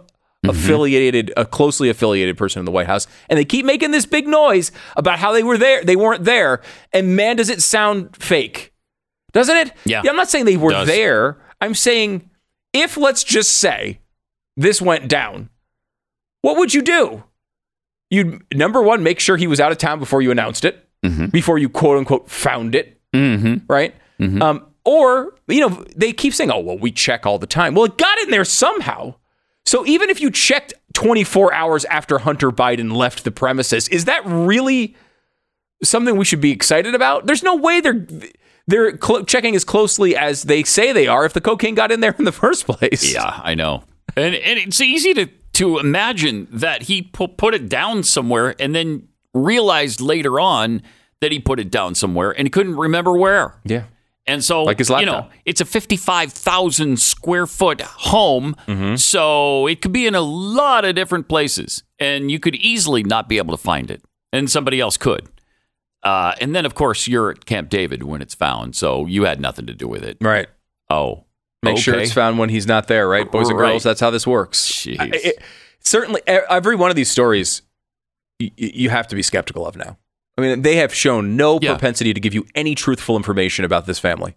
affiliated, 0.45 1.33
a 1.37 1.45
closely 1.45 1.91
affiliated 1.91 2.37
person 2.39 2.61
in 2.61 2.65
the 2.65 2.71
White 2.73 2.87
House, 2.87 3.07
and 3.29 3.39
they 3.39 3.45
keep 3.45 3.67
making 3.67 3.91
this 3.91 4.07
big 4.07 4.27
noise 4.27 4.73
about 4.97 5.19
how 5.19 5.33
they 5.33 5.43
were 5.43 5.59
there, 5.59 5.85
they 5.85 5.97
weren't 5.97 6.25
there, 6.25 6.63
and 6.95 7.15
man, 7.15 7.37
does 7.37 7.51
it 7.51 7.61
sound 7.61 8.17
fake, 8.17 8.73
doesn't 9.33 9.57
it? 9.57 9.73
Yeah. 9.85 10.03
I'm 10.09 10.17
not 10.17 10.31
saying 10.31 10.47
they 10.47 10.57
were 10.57 10.73
there. 10.87 11.37
I'm 11.61 11.75
saying 11.75 12.31
if 12.73 12.97
let's 12.97 13.23
just 13.23 13.53
say 13.59 14.01
this 14.57 14.81
went 14.81 15.09
down, 15.09 15.51
what 16.41 16.57
would 16.57 16.73
you 16.73 16.81
do? 16.83 17.23
You'd 18.09 18.43
number 18.55 18.83
one, 18.83 19.03
make 19.03 19.21
sure 19.21 19.37
he 19.37 19.47
was 19.47 19.61
out 19.61 19.73
of 19.73 19.79
town 19.79 19.99
before 19.99 20.23
you 20.23 20.31
announced 20.31 20.65
it, 20.65 20.87
before 21.31 21.59
you 21.59 21.69
quote 21.69 21.99
unquote 21.99 22.31
found 22.31 22.75
it, 22.75 22.99
Mm-hmm. 23.15 23.67
right? 23.71 23.95
Um, 24.21 24.67
or 24.85 25.35
you 25.49 25.61
know, 25.61 25.85
they 25.97 26.13
keep 26.13 26.35
saying, 26.35 26.51
"Oh, 26.51 26.61
well, 26.61 26.79
we 26.79 26.91
check 26.91 27.27
all 27.27 27.39
the 27.39 27.47
time." 27.47 27.75
Well, 27.75 27.85
it 27.85 27.99
got 27.99 28.19
in 28.21 28.31
there 28.31 28.45
somehow. 28.45 29.15
So 29.67 29.87
even 29.87 30.11
if 30.11 30.21
you 30.21 30.31
checked 30.31 30.73
24 30.95 31.53
hours 31.53 31.85
after 31.85 32.19
Hunter 32.19 32.51
Biden 32.51 32.93
left 32.93 33.25
the 33.25 33.31
premises, 33.31 33.89
is 33.89 34.07
that 34.07 34.23
really 34.25 34.97
something 35.83 36.17
we 36.17 36.25
should 36.25 36.41
be 36.41 36.51
excited 36.51 36.95
about? 36.95 37.27
There's 37.27 37.43
no 37.43 37.57
way 37.57 37.81
they're 37.81 38.07
they're 38.67 38.99
cl- 38.99 39.25
checking 39.25 39.55
as 39.55 39.65
closely 39.65 40.17
as 40.17 40.45
they 40.45 40.63
say 40.63 40.93
they 40.93 41.07
are 41.07 41.25
if 41.25 41.33
the 41.33 41.41
cocaine 41.41 41.75
got 41.75 41.91
in 41.93 42.01
there 42.01 42.15
in 42.19 42.25
the 42.25 42.33
first 42.33 42.67
place. 42.67 43.13
Yeah, 43.13 43.41
I 43.43 43.55
know. 43.55 43.85
And, 44.17 44.35
and 44.35 44.59
it's 44.59 44.81
easy 44.81 45.15
to, 45.15 45.27
to 45.55 45.79
imagine 45.79 46.49
that 46.51 46.83
he 46.83 47.03
pu- 47.03 47.29
put 47.29 47.55
it 47.55 47.69
down 47.69 48.03
somewhere 48.03 48.55
and 48.61 48.75
then 48.75 49.09
realized 49.35 50.01
later 50.01 50.41
on 50.41 50.83
that 51.21 51.33
he 51.33 51.39
put 51.39 51.61
it 51.61 51.71
down 51.71 51.95
somewhere 51.95 52.31
and 52.31 52.47
he 52.47 52.51
couldn't 52.51 52.77
remember 52.77 53.17
where. 53.17 53.55
Yeah. 53.65 53.85
And 54.31 54.45
so, 54.45 54.63
Like 54.63 54.79
you 54.79 55.07
know, 55.07 55.29
it's 55.45 55.61
a 55.61 55.65
55,000 55.65 57.01
square 57.01 57.47
foot 57.49 57.81
home. 57.81 58.55
Mm-hmm. 58.69 58.95
So 58.95 59.67
it 59.67 59.83
could 59.83 59.93
be 59.93 60.07
in 60.07 60.15
a 60.15 60.21
lot 60.21 60.85
of 60.85 60.95
different 60.95 61.27
places. 61.29 61.83
And 61.99 62.31
you 62.31 62.39
could 62.39 62.55
easily 62.55 63.03
not 63.03 63.29
be 63.29 63.39
able 63.39 63.57
to 63.57 63.63
find 63.63 63.91
it. 63.91 64.03
And 64.33 64.49
somebody 64.49 64.79
else 64.81 64.97
could. 64.97 65.29
Uh, 66.05 66.35
and 66.41 66.55
then, 66.55 66.65
of 66.65 66.75
course, 66.75 67.09
you're 67.09 67.31
at 67.33 67.45
Camp 67.45 67.69
David 67.71 68.05
when 68.05 68.23
it's 68.23 68.35
found. 68.35 68.77
So 68.77 69.07
you 69.07 69.25
had 69.25 69.41
nothing 69.41 69.67
to 69.67 69.75
do 69.75 69.89
with 69.89 70.05
it. 70.05 70.17
Right. 70.21 70.49
Oh. 70.89 71.25
Make 71.63 71.77
sure 71.79 71.95
it's 71.99 72.13
found 72.13 72.39
when 72.39 72.49
he's 72.49 72.67
not 72.67 72.87
there, 72.89 73.09
right? 73.09 73.31
Boys 73.31 73.49
and 73.49 73.59
girls, 73.59 73.83
that's 73.83 74.01
how 74.01 74.11
this 74.11 74.27
works. 74.27 74.61
Jeez. 74.67 74.97
I- 74.99 75.11
it- 75.13 75.43
certainly, 75.81 76.23
every 76.27 76.77
one 76.77 76.89
of 76.91 76.97
these 76.97 77.11
stories, 77.11 77.63
you 78.39 78.89
have 78.91 79.09
to 79.09 79.17
be 79.17 79.23
skeptical 79.23 79.67
of 79.67 79.77
now. 79.77 79.99
I 80.41 80.47
mean, 80.49 80.63
they 80.63 80.77
have 80.77 80.95
shown 80.95 81.37
no 81.37 81.59
Yeah. 81.61 81.73
propensity 81.73 82.13
to 82.15 82.21
give 82.21 82.35
you 82.35 82.47
any 82.55 82.75
truthful 82.75 83.17
information 83.17 83.65
about 83.65 83.87
this 83.87 83.99
family, 83.99 84.35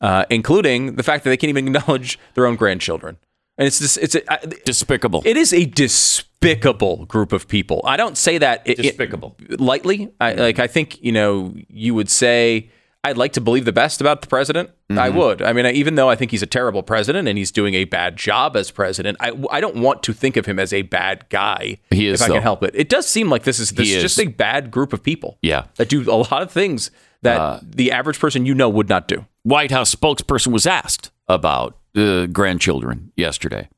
uh, 0.00 0.24
including 0.30 0.96
the 0.96 1.02
fact 1.02 1.24
that 1.24 1.30
they 1.30 1.36
can't 1.36 1.48
even 1.50 1.66
acknowledge 1.76 2.18
their 2.34 2.46
own 2.46 2.56
grandchildren. 2.56 3.16
And 3.56 3.66
it's 3.66 3.78
this, 3.80 3.96
it's 3.96 4.14
a, 4.14 4.32
I- 4.32 4.46
Despicable. 4.64 5.22
it 5.24 5.36
is 5.36 5.52
a 5.52 5.64
despicable 5.66 7.06
group 7.06 7.32
of 7.32 7.48
people. 7.48 7.80
I 7.84 7.96
don't 7.96 8.16
say 8.16 8.38
that 8.38 8.62
it- 8.64 8.78
it- 8.78 8.82
Despicable. 8.82 9.36
lightly. 9.58 10.10
I, 10.20 10.32
like 10.34 10.58
I 10.58 10.66
think 10.68 11.02
you 11.02 11.12
know 11.12 11.54
you 11.68 11.94
would 11.94 12.08
say 12.08 12.70
I'd 13.04 13.16
like 13.16 13.32
to 13.34 13.40
believe 13.40 13.64
the 13.64 13.72
best 13.72 14.00
about 14.00 14.22
the 14.22 14.26
president. 14.26 14.70
Mm-hmm. 14.90 14.98
I 14.98 15.08
would. 15.08 15.40
I 15.40 15.52
mean, 15.52 15.66
even 15.66 15.94
though 15.94 16.10
I 16.10 16.16
think 16.16 16.30
he's 16.30 16.42
a 16.42 16.46
terrible 16.46 16.82
president 16.82 17.28
and 17.28 17.38
he's 17.38 17.52
doing 17.52 17.74
a 17.74 17.84
bad 17.84 18.16
job 18.16 18.56
as 18.56 18.70
president, 18.70 19.16
I, 19.20 19.32
I 19.50 19.60
don't 19.60 19.76
want 19.76 20.02
to 20.04 20.12
think 20.12 20.36
of 20.36 20.46
him 20.46 20.58
as 20.58 20.72
a 20.72 20.82
bad 20.82 21.28
guy. 21.28 21.78
He 21.90 22.08
is, 22.08 22.20
if 22.20 22.24
I 22.24 22.28
though. 22.28 22.34
can 22.34 22.42
help 22.42 22.62
it. 22.64 22.72
It 22.74 22.88
does 22.88 23.06
seem 23.06 23.30
like 23.30 23.44
this 23.44 23.60
is 23.60 23.70
this 23.70 23.88
is 23.88 24.02
just 24.02 24.18
a 24.18 24.26
bad 24.26 24.70
group 24.70 24.92
of 24.92 25.02
people. 25.02 25.38
Yeah. 25.42 25.60
Uh, 25.60 25.66
that 25.76 25.88
do 25.88 26.10
a 26.10 26.16
lot 26.16 26.42
of 26.42 26.50
things 26.50 26.90
that 27.22 27.60
the 27.64 27.92
average 27.92 28.18
person 28.18 28.46
you 28.46 28.54
know 28.54 28.68
would 28.68 28.88
not 28.88 29.08
do. 29.08 29.26
White 29.42 29.70
House 29.70 29.94
spokesperson 29.94 30.48
was 30.48 30.66
asked 30.66 31.10
about 31.28 31.78
the 31.94 32.28
grandchildren 32.32 33.12
yesterday. 33.16 33.68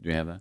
Do 0.00 0.08
you 0.08 0.14
have 0.14 0.26
that? 0.26 0.40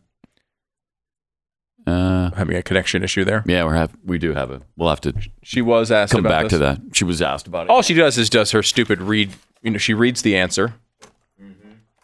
Uh, 1.85 2.31
Having 2.35 2.55
a 2.57 2.63
connection 2.63 3.03
issue 3.03 3.25
there. 3.25 3.43
yeah, 3.45 3.65
we 3.65 3.73
have 3.75 3.91
we 4.05 4.17
do 4.17 4.33
have 4.33 4.51
a. 4.51 4.61
We'll 4.77 4.89
have 4.89 5.01
to 5.01 5.13
She 5.43 5.61
was 5.61 5.91
asked 5.91 6.11
come 6.13 6.25
about 6.25 6.29
back 6.29 6.43
this. 6.43 6.51
to 6.53 6.57
that. 6.59 6.79
She 6.93 7.03
was 7.03 7.21
asked 7.21 7.45
about 7.47 7.65
it. 7.67 7.69
all 7.69 7.81
she 7.81 7.93
does 7.93 8.17
is 8.17 8.29
does 8.29 8.51
her 8.51 8.63
stupid 8.63 9.01
read. 9.01 9.31
You 9.61 9.71
know, 9.71 9.77
she 9.77 9.93
reads 9.93 10.21
the 10.21 10.35
answer, 10.37 10.73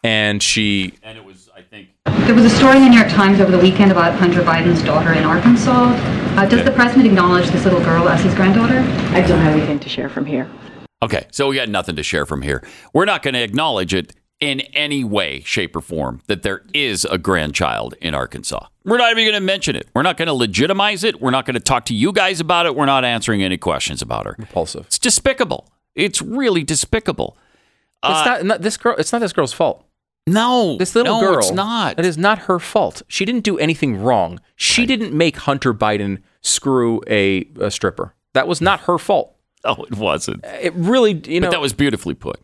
and 0.04 0.42
she 0.42 0.94
and 1.04 1.18
it 1.18 1.24
was, 1.24 1.50
I 1.56 1.62
think, 1.62 1.90
There 2.06 2.36
was 2.36 2.46
a 2.46 2.50
story 2.50 2.78
in 2.78 2.84
the 2.84 2.90
New 2.90 2.98
York 2.98 3.10
Times 3.10 3.40
over 3.40 3.52
the 3.52 3.60
weekend 3.60 3.92
about 3.92 4.14
Hunter 4.16 4.42
Biden's 4.42 4.84
daughter 4.84 5.14
in 5.14 5.24
Arkansas. 5.24 5.94
Uh, 6.38 6.46
does 6.46 6.64
the 6.64 6.72
president 6.72 7.08
acknowledge 7.08 7.48
this 7.50 7.64
little 7.66 7.82
girl 7.82 8.08
as 8.08 8.24
his 8.24 8.34
granddaughter? 8.34 8.80
I 9.16 9.22
don't 9.22 9.40
have 9.40 9.54
anything 9.56 9.80
to 9.80 9.90
share 9.90 10.10
from 10.10 10.26
here. 10.26 10.50
Okay, 11.02 11.26
so 11.32 11.48
we 11.48 11.56
got 11.56 11.70
nothing 11.70 11.96
to 11.96 12.04
share 12.04 12.26
from 12.26 12.42
here. 12.42 12.62
We're 12.94 13.06
not 13.06 13.24
going 13.24 13.34
to 13.34 13.42
acknowledge 13.42 13.94
it 13.94 14.14
in 14.40 14.62
any 14.74 15.04
way, 15.04 15.42
shape, 15.42 15.76
or 15.76 15.82
form 15.82 16.22
that 16.28 16.44
there 16.44 16.64
is 16.74 17.06
a 17.06 17.18
grandchild 17.18 17.94
in 18.02 18.14
Arkansas. 18.14 18.68
We're 18.86 18.98
not 18.98 19.12
even 19.12 19.26
going 19.26 19.34
to 19.34 19.42
mention 19.42 19.76
it. 19.76 19.88
We're 19.94 20.02
not 20.02 20.18
going 20.18 20.28
to 20.28 20.34
legitimize 20.34 21.04
it. 21.04 21.22
We're 21.22 21.32
not 21.32 21.46
going 21.46 21.56
to 21.56 21.60
talk 21.60 21.86
to 21.86 21.94
you 21.94 22.12
guys 22.14 22.40
about 22.40 22.66
it. 22.66 22.76
We're 22.76 22.86
not 22.86 23.04
answering 23.04 23.44
any 23.44 23.58
questions 23.58 24.02
about 24.02 24.26
her. 24.26 24.36
repulsive. 24.38 24.86
It's 24.88 25.00
despicable. 25.00 25.70
It's 25.96 26.22
really 26.22 26.64
despicable. 26.64 27.38
It's 28.04 28.14
uh, 28.14 28.26
not, 28.26 28.46
not 28.46 28.62
this 28.62 28.78
girl. 28.78 28.96
It's 28.98 29.12
not 29.12 29.20
this 29.20 29.34
girl's 29.34 29.54
fault. 29.54 29.86
No, 30.26 30.78
This 30.78 30.96
little 30.96 31.20
no, 31.20 31.28
girl. 31.28 31.40
It's 31.40 31.52
not. 31.52 31.98
It 32.00 32.06
is 32.06 32.18
not 32.18 32.40
her 32.40 32.60
fault. 32.60 33.02
She 33.08 33.26
didn't 33.26 33.44
do 33.44 33.58
anything 33.58 34.02
wrong. 34.02 34.40
She 34.56 34.86
didn't 34.86 35.12
make 35.12 35.38
Hunter 35.38 35.74
Biden 35.74 36.22
screw 36.42 37.02
a, 37.08 37.48
a 37.60 37.72
stripper. 37.72 38.14
That 38.34 38.48
was 38.48 38.62
not 38.62 38.82
her 38.82 38.98
fault. 38.98 39.36
Oh, 39.66 39.84
it 39.84 39.98
wasn't. 39.98 40.46
It 40.46 40.74
really, 40.74 41.22
you 41.26 41.42
know. 41.42 41.48
But 41.48 41.52
that 41.52 41.60
was 41.60 41.74
beautifully 41.74 42.14
put. 42.14 42.40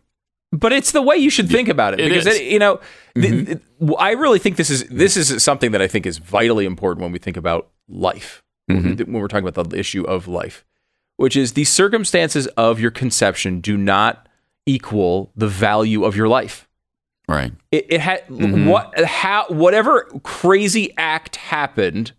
But 0.52 0.72
it's 0.72 0.92
the 0.92 1.02
way 1.02 1.16
you 1.16 1.30
should 1.30 1.48
think 1.50 1.68
about 1.68 1.94
it 1.94 2.00
it 2.00 2.08
because. 2.08 2.26
Mm-hmm. 2.26 2.42
It, 2.42 2.52
you 2.52 2.58
know, 2.58 2.80
th- 3.14 3.46
th- 3.46 3.60
I 3.98 4.12
really 4.12 4.38
think 4.38 4.56
this 4.56 4.70
is 4.70 4.84
this 4.84 5.16
is 5.16 5.42
something 5.42 5.72
that 5.72 5.82
I 5.82 5.88
think 5.88 6.06
is 6.06 6.18
vitally 6.18 6.64
important 6.66 7.02
when 7.02 7.12
we 7.12 7.18
think 7.18 7.36
about 7.36 7.68
life. 7.88 8.42
Mm-hmm. 8.70 9.12
When 9.12 9.20
we're 9.22 9.28
talking 9.28 9.46
about 9.46 9.70
the 9.70 9.78
issue 9.78 10.02
of 10.04 10.26
life, 10.28 10.64
which 11.16 11.36
is 11.36 11.52
the 11.52 11.64
circumstances 11.64 12.46
of 12.56 12.80
your 12.80 12.90
conception 12.90 13.60
do 13.60 13.76
not 13.76 14.28
equal 14.66 15.30
the 15.36 15.46
value 15.48 16.04
of 16.04 16.16
your 16.16 16.28
life. 16.28 16.68
Right. 17.28 17.52
it, 17.72 17.86
it 17.88 18.00
had 18.00 18.26
Mm-hmm. 18.28 18.66
what 18.68 19.04
how 19.04 19.46
whatever 19.48 20.02
crazy 20.22 20.94
act 20.96 21.34
happened 21.36 22.12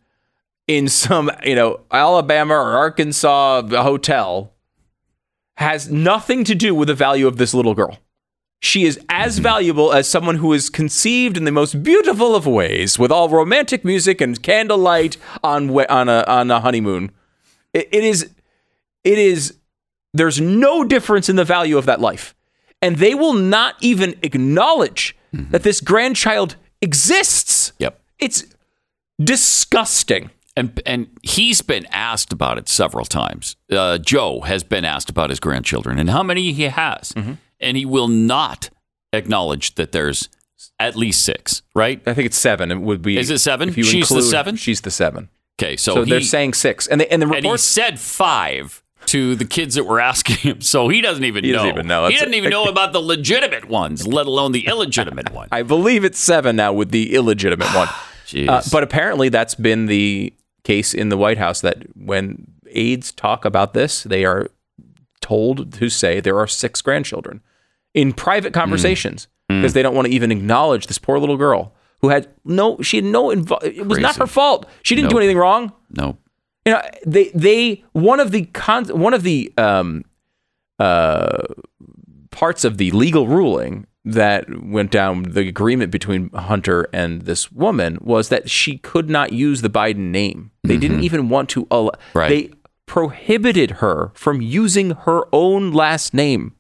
in 0.67 0.89
some 0.89 1.31
you 1.46 1.55
know 1.55 1.79
Alabama 1.91 2.53
or 2.55 2.77
Arkansas 2.77 3.62
hotel 3.69 4.53
has 5.55 5.89
nothing 5.89 6.43
to 6.43 6.53
do 6.55 6.75
with 6.75 6.89
the 6.89 6.93
value 6.93 7.25
of 7.25 7.38
this 7.38 7.53
little 7.53 7.74
girl. 7.74 7.98
She 8.60 8.86
is 8.86 9.00
as 9.10 9.36
Mm-hmm. 9.36 9.44
valuable 9.44 9.94
as 9.94 10.08
someone 10.08 10.36
who 10.38 10.52
is 10.54 10.70
conceived 10.70 11.38
in 11.38 11.44
the 11.46 11.52
most 11.52 11.84
beautiful 11.84 12.36
of 12.36 12.48
ways, 12.48 12.98
with 12.98 13.12
all 13.12 13.30
romantic 13.30 13.86
music 13.86 14.20
and 14.22 14.42
candlelight 14.42 15.18
on 15.44 15.72
we- 15.74 15.86
on 15.88 16.10
a 16.10 16.24
on 16.28 16.50
a 16.52 16.60
honeymoon. 16.60 17.12
It- 17.74 17.88
it 17.92 18.04
is 18.04 18.30
it 19.04 19.18
is 19.20 19.56
there's 20.14 20.42
no 20.42 20.84
difference 20.84 21.30
in 21.30 21.36
the 21.36 21.46
value 21.46 21.78
of 21.78 21.86
that 21.86 22.02
life. 22.02 22.34
And 22.82 22.98
they 22.98 23.14
will 23.16 23.34
not 23.34 23.76
even 23.82 24.16
acknowledge 24.24 25.16
that 25.52 25.62
this 25.64 25.82
grandchild 25.82 26.56
exists. 26.82 27.74
Yep. 27.80 28.00
It's 28.20 28.44
disgusting. 29.24 30.32
And 30.56 30.82
and 30.88 31.08
he's 31.22 31.62
been 31.62 31.86
asked 31.92 32.34
about 32.34 32.58
it 32.58 32.68
several 32.68 33.06
times. 33.06 33.56
Uh, 33.72 34.00
Joe 34.00 34.42
has 34.42 34.64
been 34.64 34.86
asked 34.86 35.10
about 35.10 35.30
his 35.30 35.40
grandchildren 35.40 36.00
and 36.00 36.10
how 36.10 36.24
many 36.24 36.52
he 36.54 36.64
has, 36.64 37.12
Mm-hmm. 37.12 37.34
And 37.60 37.78
he 37.78 37.86
will 37.86 38.08
not 38.08 38.70
acknowledge 39.14 39.76
that 39.76 39.92
there's 39.92 40.30
at 40.80 40.96
least 40.96 41.24
six. 41.24 41.62
Right? 41.76 42.02
I 42.06 42.14
think 42.14 42.26
it's 42.28 42.38
seven. 42.38 42.72
It 42.72 42.80
would 42.80 43.02
be. 43.02 43.18
Is 43.18 43.30
it 43.30 43.40
seven? 43.40 43.70
If 43.70 43.78
you 43.78 43.84
She's 43.84 44.10
the 44.10 44.22
seven? 44.22 44.56
She's 44.56 44.82
the 44.82 44.92
seven. 44.92 45.30
Okay, 45.60 45.76
so, 45.76 45.96
So, 45.96 46.04
he, 46.04 46.12
they're 46.12 46.22
saying 46.22 46.54
six, 46.54 46.86
and 46.86 47.02
they, 47.02 47.08
and 47.08 47.22
the 47.22 47.28
and 47.34 47.44
he 47.44 47.58
said 47.58 48.00
five 48.00 48.84
to 49.08 49.36
the 49.36 49.46
kids 49.46 49.74
that 49.76 49.86
were 49.86 50.00
asking 50.00 50.36
him, 50.38 50.62
so 50.62 50.88
he 50.88 51.02
doesn't 51.02 51.24
even 51.24 51.44
He 51.44 51.52
know. 51.52 51.58
doesn't 51.58 51.70
even 51.72 51.88
know. 51.88 52.08
He 52.08 52.16
doesn't 52.16 52.34
even 52.34 52.52
know 52.52 52.66
about 52.66 52.94
the 52.94 53.00
legitimate 53.00 53.66
ones, 53.66 54.06
let 54.08 54.28
alone 54.28 54.52
the 54.52 54.68
illegitimate 54.68 55.32
one. 55.32 55.48
I 55.52 55.64
believe 55.64 56.04
it's 56.04 56.20
seven 56.20 56.56
now 56.58 56.74
with 56.74 56.92
the 56.92 57.14
illegitimate 57.16 57.74
one. 57.74 57.90
Uh, 58.36 58.62
but 58.74 58.84
apparently, 58.84 59.30
that's 59.30 59.56
been 59.56 59.86
the 59.86 60.34
case 60.66 60.94
in 60.94 61.08
the 61.08 61.16
White 61.16 61.38
House 61.38 61.62
that 61.62 61.86
when 61.96 62.46
aides 62.70 63.14
talk 63.14 63.46
about 63.46 63.74
this, 63.74 64.04
they 64.04 64.26
are 64.26 64.50
told 65.22 65.72
to 65.72 65.88
say 65.88 66.20
there 66.20 66.38
are 66.38 66.46
six 66.46 66.82
grandchildren 66.82 67.42
in 67.98 68.13
private 68.13 68.54
conversations 68.54 69.27
because 69.50 69.74
they 69.74 69.82
don't 69.82 69.96
want 69.96 70.08
to 70.08 70.13
even 70.13 70.32
acknowledge 70.32 70.88
this 70.88 70.98
poor 71.00 71.18
little 71.20 71.38
girl 71.38 71.74
who 72.01 72.10
had 72.10 72.27
no, 72.46 72.77
she 72.82 72.98
had 72.98 73.06
no, 73.06 73.30
invo- 73.30 73.63
it 73.63 73.86
was 73.88 73.98
not 74.00 74.16
her 74.18 74.27
fault. 74.27 74.66
She 74.84 74.94
didn't 74.96 75.10
do 75.10 75.18
anything 75.18 75.38
wrong. 75.38 75.72
no. 75.89 76.18
You 76.66 76.74
know, 76.74 76.82
they, 77.06 77.30
they, 77.34 77.84
one 77.94 78.20
of 78.20 78.32
the 78.32 78.44
con, 78.48 78.86
one 78.89 79.13
of 79.13 79.24
the, 79.24 79.54
um, 79.58 80.04
uh, 80.80 81.39
parts 82.30 82.66
of 82.66 82.77
the 82.77 82.92
legal 82.92 83.25
ruling 83.27 83.88
that 84.04 84.46
went 84.63 84.92
down 84.92 85.24
the 85.24 85.48
agreement 85.48 85.92
between 85.92 86.30
Hunter 86.32 86.88
and 86.94 87.22
this 87.24 87.51
woman 87.51 87.98
was 88.01 88.27
that 88.30 88.50
she 88.50 88.77
could 88.80 89.10
not 89.10 89.32
use 89.32 89.62
the 89.62 89.70
Biden 89.70 90.12
name. 90.12 90.51
They 90.63 90.75
didn't 90.77 91.04
even 91.04 91.30
want 91.30 91.50
to 91.51 91.68
allow, 91.72 91.92
Mm-hmm. 91.92 92.18
Right. 92.20 92.30
they 92.30 92.51
prohibited 92.86 93.72
her 93.80 94.12
from 94.13 94.42
using 94.42 94.92
her 94.92 95.24
own 95.34 95.72
last 95.72 96.13
name. 96.13 96.54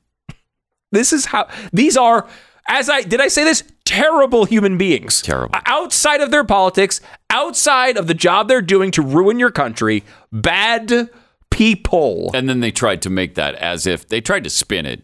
This 0.91 1.11
is 1.13 1.25
how 1.25 1.47
these 1.73 1.97
are 1.97 2.27
as 2.69 2.89
I 2.89 3.01
did 3.01 3.21
I 3.21 3.27
say 3.27 3.43
this 3.43 3.63
terrible 3.85 4.45
human 4.45 4.77
beings. 4.77 5.21
Terrible. 5.21 5.57
Outside 5.65 6.21
of 6.21 6.31
their 6.31 6.43
politics, 6.43 6.99
outside 7.29 7.97
of 7.97 8.07
the 8.07 8.13
job 8.13 8.47
they're 8.47 8.61
doing 8.61 8.91
to 8.91 9.01
ruin 9.01 9.39
your 9.39 9.51
country, 9.51 10.03
bad 10.31 11.09
people. 11.49 12.31
And 12.33 12.49
then 12.49 12.59
they 12.59 12.71
tried 12.71 13.01
to 13.03 13.09
make 13.09 13.35
that 13.35 13.55
as 13.55 13.87
if 13.87 14.07
they 14.07 14.21
tried 14.21 14.43
to 14.43 14.49
spin 14.49 14.85
it 14.85 15.03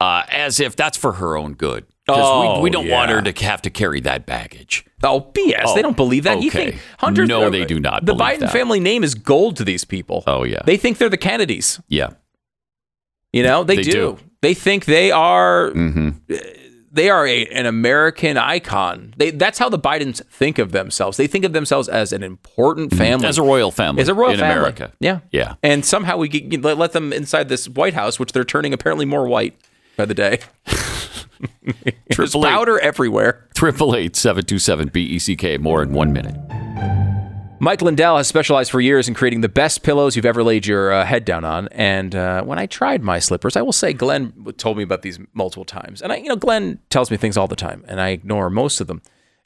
uh, 0.00 0.22
as 0.30 0.60
if 0.60 0.76
that's 0.76 0.96
for 0.96 1.14
her 1.14 1.36
own 1.36 1.54
good. 1.54 1.86
Oh, 2.10 2.56
we, 2.56 2.62
we 2.62 2.70
don't 2.70 2.88
want 2.88 3.10
her 3.10 3.20
to 3.20 3.44
have 3.44 3.60
to 3.62 3.70
carry 3.70 4.00
that 4.00 4.24
baggage. 4.24 4.86
Oh 5.02 5.30
BS! 5.34 5.60
Oh, 5.66 5.74
they 5.74 5.82
don't 5.82 5.96
believe 5.96 6.24
that. 6.24 6.40
You 6.40 6.48
okay. 6.48 6.70
think 6.70 6.82
Hunter? 6.98 7.26
No, 7.26 7.50
they 7.50 7.66
do 7.66 7.78
not 7.78 8.06
The 8.06 8.14
Biden 8.14 8.40
that. 8.40 8.52
family 8.52 8.80
name 8.80 9.04
is 9.04 9.14
gold 9.14 9.56
to 9.56 9.64
these 9.64 9.84
people. 9.84 10.24
Oh, 10.26 10.42
yeah. 10.44 10.60
They 10.64 10.78
think 10.78 10.96
they're 10.96 11.10
the 11.10 11.18
Kennedys. 11.18 11.80
Yeah. 11.86 12.10
You 13.32 13.42
know, 13.42 13.62
they, 13.62 13.76
They 13.76 13.82
do. 13.82 13.92
do. 13.92 14.18
They 14.42 14.54
think 14.54 14.84
they 14.84 15.10
are. 15.10 15.70
hmm 15.70 16.10
They 16.90 17.10
are 17.10 17.26
a, 17.26 17.44
an 17.48 17.66
American 17.66 18.36
icon. 18.38 19.12
They, 19.18 19.30
that's 19.30 19.58
how 19.58 19.68
the 19.68 19.78
Bidens 19.78 20.24
think 20.30 20.58
of 20.58 20.72
themselves. 20.72 21.16
They 21.18 21.26
think 21.26 21.44
of 21.44 21.52
themselves 21.52 21.86
as 21.88 22.12
an 22.12 22.22
important 22.22 22.92
family, 22.94 23.18
Mm-hmm. 23.24 23.24
As 23.28 23.38
a 23.38 23.42
royal 23.42 23.70
family. 23.70 24.00
as 24.02 24.08
a 24.08 24.14
royal 24.14 24.32
in 24.32 24.38
family. 24.38 24.56
America. 24.58 24.92
Yeah, 24.98 25.20
Yeah. 25.30 25.54
And 25.62 25.84
somehow 25.84 26.16
we 26.16 26.28
get, 26.28 26.62
let 26.62 26.92
them 26.92 27.12
inside 27.12 27.48
this 27.50 27.68
White 27.68 27.94
House, 27.94 28.18
which 28.18 28.32
they're 28.32 28.42
turning 28.44 28.72
apparently 28.72 29.04
more 29.04 29.28
white 29.28 29.54
by 29.96 30.06
the 30.06 30.14
day. 30.14 30.38
Triple 32.10 32.46
eight. 32.46 32.50
powder 32.50 32.78
everywhere. 32.80 33.46
Triple 33.54 33.94
eight 33.94 34.16
seven 34.16 34.44
two 34.44 34.58
seven 34.58 34.88
B 34.88 35.02
E 35.04 35.18
C 35.18 35.36
K. 35.36 35.58
More 35.58 35.82
in 35.82 35.92
one 35.92 36.12
minute. 36.12 36.34
Mike 37.60 37.82
Lindell 37.82 38.16
has 38.16 38.28
specialized 38.28 38.70
for 38.70 38.80
years 38.80 39.08
in 39.08 39.14
creating 39.14 39.40
the 39.40 39.48
best 39.48 39.82
pillows 39.82 40.14
you've 40.14 40.24
ever 40.24 40.44
laid 40.44 40.64
your 40.64 40.92
uh, 40.92 41.04
head 41.04 41.24
down 41.24 41.44
on. 41.44 41.66
And 41.68 42.14
uh, 42.14 42.42
when 42.42 42.58
I 42.58 42.66
tried 42.66 43.02
my 43.02 43.18
slippers, 43.18 43.56
I 43.56 43.62
will 43.62 43.72
say 43.72 43.92
Glenn 43.92 44.32
told 44.58 44.76
me 44.76 44.84
about 44.84 45.02
these 45.02 45.18
multiple 45.34 45.64
times. 45.64 46.00
And 46.00 46.12
I, 46.12 46.16
you 46.16 46.28
know, 46.28 46.36
Glenn 46.36 46.78
tells 46.88 47.10
me 47.10 47.16
things 47.16 47.36
all 47.36 47.48
the 47.48 47.56
time, 47.56 47.84
and 47.88 48.00
I 48.00 48.10
ignore 48.10 48.48
most 48.48 48.80
of 48.80 48.86
them, 48.86 49.02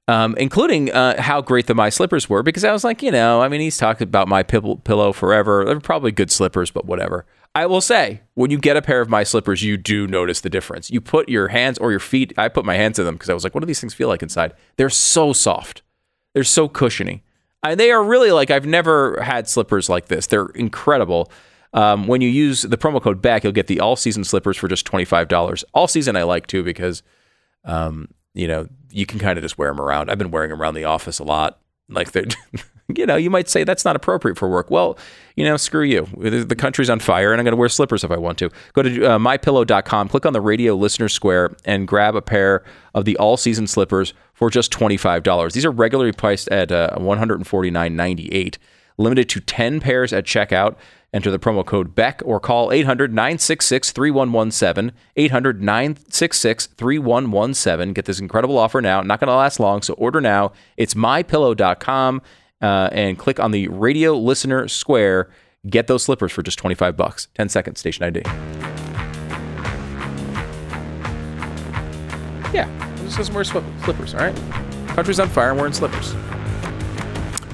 um, 0.09 0.37
including 0.37 0.92
uh, 0.92 1.23
how 1.23 1.40
great 1.40 1.69
the 1.69 1.75
my 1.75 1.88
slippers 1.88 2.28
were. 2.28 2.42
Because 2.42 2.64
I 2.64 2.73
was 2.73 2.85
like, 2.85 3.02
you 3.02 3.11
know, 3.11 3.40
I 3.40 3.49
mean, 3.49 3.62
he's 3.62 3.78
talked 3.78 4.02
about 4.02 4.28
my 4.28 4.42
pill- 4.42 4.76
pillow 4.76 5.12
forever. 5.12 5.64
They're 5.64 5.81
probably 5.81 6.12
good 6.12 6.31
slippers, 6.31 6.71
but 6.71 6.85
whatever. 6.85 7.25
I 7.54 7.64
will 7.64 7.81
say, 7.81 8.23
when 8.35 8.50
you 8.50 8.59
get 8.59 8.76
a 8.76 8.83
pair 8.83 9.00
of 9.00 9.09
my 9.09 9.25
slippers, 9.25 9.62
you 9.62 9.78
do 9.78 10.07
notice 10.07 10.40
the 10.40 10.50
difference. 10.50 10.90
You 10.90 11.00
put 11.00 11.31
your 11.31 11.49
hands 11.49 11.78
or 11.78 11.90
your 11.90 12.00
feet. 12.00 12.35
I 12.37 12.49
put 12.49 12.66
my 12.66 12.75
hands 12.75 12.99
in 12.99 13.07
them 13.07 13.14
because 13.14 13.31
I 13.31 13.35
was 13.35 13.45
like, 13.45 13.54
what 13.54 13.61
do 13.61 13.66
these 13.66 13.81
things 13.81 13.95
feel 13.95 14.08
like 14.08 14.23
inside? 14.23 14.52
They're 14.76 14.91
so 14.91 15.32
soft. 15.32 15.82
They're 16.34 16.45
so 16.45 16.69
cushiony. 16.69 17.23
And 17.62 17.78
they 17.78 17.90
are 17.90 18.02
really 18.02 18.32
like 18.32 18.50
I've 18.50 18.66
never 18.66 19.20
had 19.22 19.48
slippers 19.48 19.88
like 19.88 20.08
this. 20.08 20.26
They're 20.26 20.46
incredible. 20.46 21.30
Um, 21.75 22.06
when 22.06 22.20
you 22.20 22.28
use 22.28 22.62
the 22.62 22.76
promo 22.76 23.00
code 23.00 23.22
BECK, 23.22 23.44
you'll 23.44 23.52
get 23.52 23.66
the 23.66 23.80
all 23.80 23.96
season 23.96 24.25
slippers 24.25 24.56
for 24.56 24.68
just 24.68 24.84
twenty 24.84 25.04
five 25.04 25.28
dollars. 25.28 25.64
All 25.72 25.86
season 25.86 26.16
I 26.16 26.25
like 26.25 26.46
too 26.46 26.62
because, 26.62 27.02
um, 27.64 28.08
you 28.34 28.46
know, 28.46 28.68
you 28.90 29.06
can 29.06 29.18
kind 29.18 29.38
of 29.38 29.42
just 29.42 29.58
wear 29.58 29.70
them 29.70 29.80
around. 29.80 30.10
I've 30.10 30.18
been 30.18 30.30
wearing 30.30 30.50
them 30.50 30.60
around 30.60 30.75
the 30.75 30.84
office 30.84 31.18
a 31.18 31.25
lot. 31.25 31.60
Like 31.88 32.12
they're, 32.12 32.25
you 32.96 33.06
know, 33.06 33.16
you 33.16 33.30
might 33.30 33.48
say 33.48 33.64
that's 33.64 33.84
not 33.84 33.96
appropriate 33.96 34.36
for 34.36 34.48
work. 34.48 34.70
Well, 34.70 34.98
you 35.36 35.44
know, 35.44 35.56
screw 35.56 35.84
you. 35.84 36.08
The 36.18 36.44
the 36.44 36.56
country's 36.56 36.90
on 36.90 37.00
fire, 37.00 37.32
and 37.32 37.40
I'm 37.40 37.44
going 37.44 37.52
to 37.52 37.56
wear 37.56 37.68
slippers 37.68 38.04
if 38.04 38.10
I 38.10 38.18
want 38.18 38.38
to. 38.38 38.50
Go 38.75 38.82
to 38.82 39.04
uh, 39.04 39.18
mypillow.com, 39.18 40.08
click 40.08 40.26
on 40.26 40.32
the 40.32 40.40
radio 40.40 40.75
listener 40.75 41.08
square, 41.08 41.54
and 41.64 41.88
grab 41.88 42.16
a 42.16 42.22
pair 42.22 42.64
of 42.94 43.04
the 43.04 43.16
all 43.16 43.36
season 43.36 43.66
slippers 43.66 44.12
for 44.43 44.50
just 44.50 44.73
$25. 44.73 45.52
These 45.52 45.65
are 45.65 45.71
regularly 45.71 46.11
priced 46.11 46.49
at 46.49 46.73
uh, 46.73 46.97
$149.98, 46.97 48.57
limited 48.99 49.28
to 49.28 49.41
10 49.41 49.78
pairs 49.78 50.13
at 50.13 50.25
checkout. 50.25 50.75
Enter 51.15 51.31
the 51.31 51.39
promo 51.39 51.65
code 51.65 51.95
BECK 51.95 52.23
or 52.25 52.41
call 52.41 52.73
800 52.73 53.15
966 53.15 53.93
3117. 53.93 54.97
800 55.15 55.63
966 55.63 56.67
3117. 56.67 57.93
Get 57.93 58.07
this 58.07 58.19
incredible 58.19 58.59
offer 58.59 58.81
now. 58.81 59.00
Not 59.02 59.21
going 59.21 59.28
to 59.28 59.35
last 59.37 59.61
long, 59.61 59.81
so 59.81 59.95
order 59.95 60.21
now. 60.21 60.50
It's 60.76 60.95
mypillow.com 60.95 62.21
uh, 62.61 62.89
and 62.91 63.17
click 63.17 63.39
on 63.39 63.52
the 63.52 63.69
radio 63.69 64.19
listener 64.19 64.67
square. 64.67 65.31
Get 65.71 65.87
those 65.87 66.02
slippers 66.02 66.33
for 66.33 66.43
just 66.43 66.59
25 66.59 66.97
bucks. 66.97 67.28
10 67.35 67.49
seconds, 67.49 67.78
station 67.78 68.02
ID. 68.02 68.23
Yeah, 72.52 72.92
just 73.12 73.30
doesn't 73.30 73.34
wear 73.34 73.44
slippers, 73.44 74.14
all 74.14 74.20
right? 74.20 74.36
Country's 74.88 75.20
on 75.20 75.28
fire 75.28 75.50
and 75.50 75.58
wearing 75.58 75.75
slippers. 75.75 76.14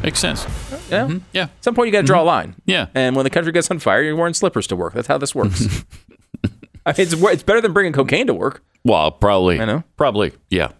Makes 0.04 0.20
sense. 0.20 0.46
Yeah. 0.88 1.18
Yeah. 1.32 1.42
At 1.44 1.64
some 1.64 1.74
point, 1.74 1.88
you 1.88 1.92
got 1.92 2.02
to 2.02 2.06
draw 2.06 2.22
a 2.22 2.24
line. 2.24 2.54
Yeah. 2.64 2.86
And 2.94 3.16
when 3.16 3.24
the 3.24 3.30
country 3.30 3.50
gets 3.50 3.68
on 3.70 3.80
fire, 3.80 4.00
you're 4.02 4.14
wearing 4.14 4.34
slippers 4.34 4.68
to 4.68 4.76
work. 4.76 4.94
That's 4.94 5.08
how 5.08 5.18
this 5.18 5.34
works. 5.34 5.84
I 6.86 6.92
mean, 6.92 6.94
it's, 6.98 7.12
it's 7.12 7.42
better 7.42 7.60
than 7.60 7.72
bringing 7.72 7.92
cocaine 7.92 8.28
to 8.28 8.34
work. 8.34 8.62
Well, 8.84 9.10
probably. 9.10 9.60
I 9.60 9.64
know. 9.64 9.82
Probably. 9.96 10.32
Yeah. 10.48 10.70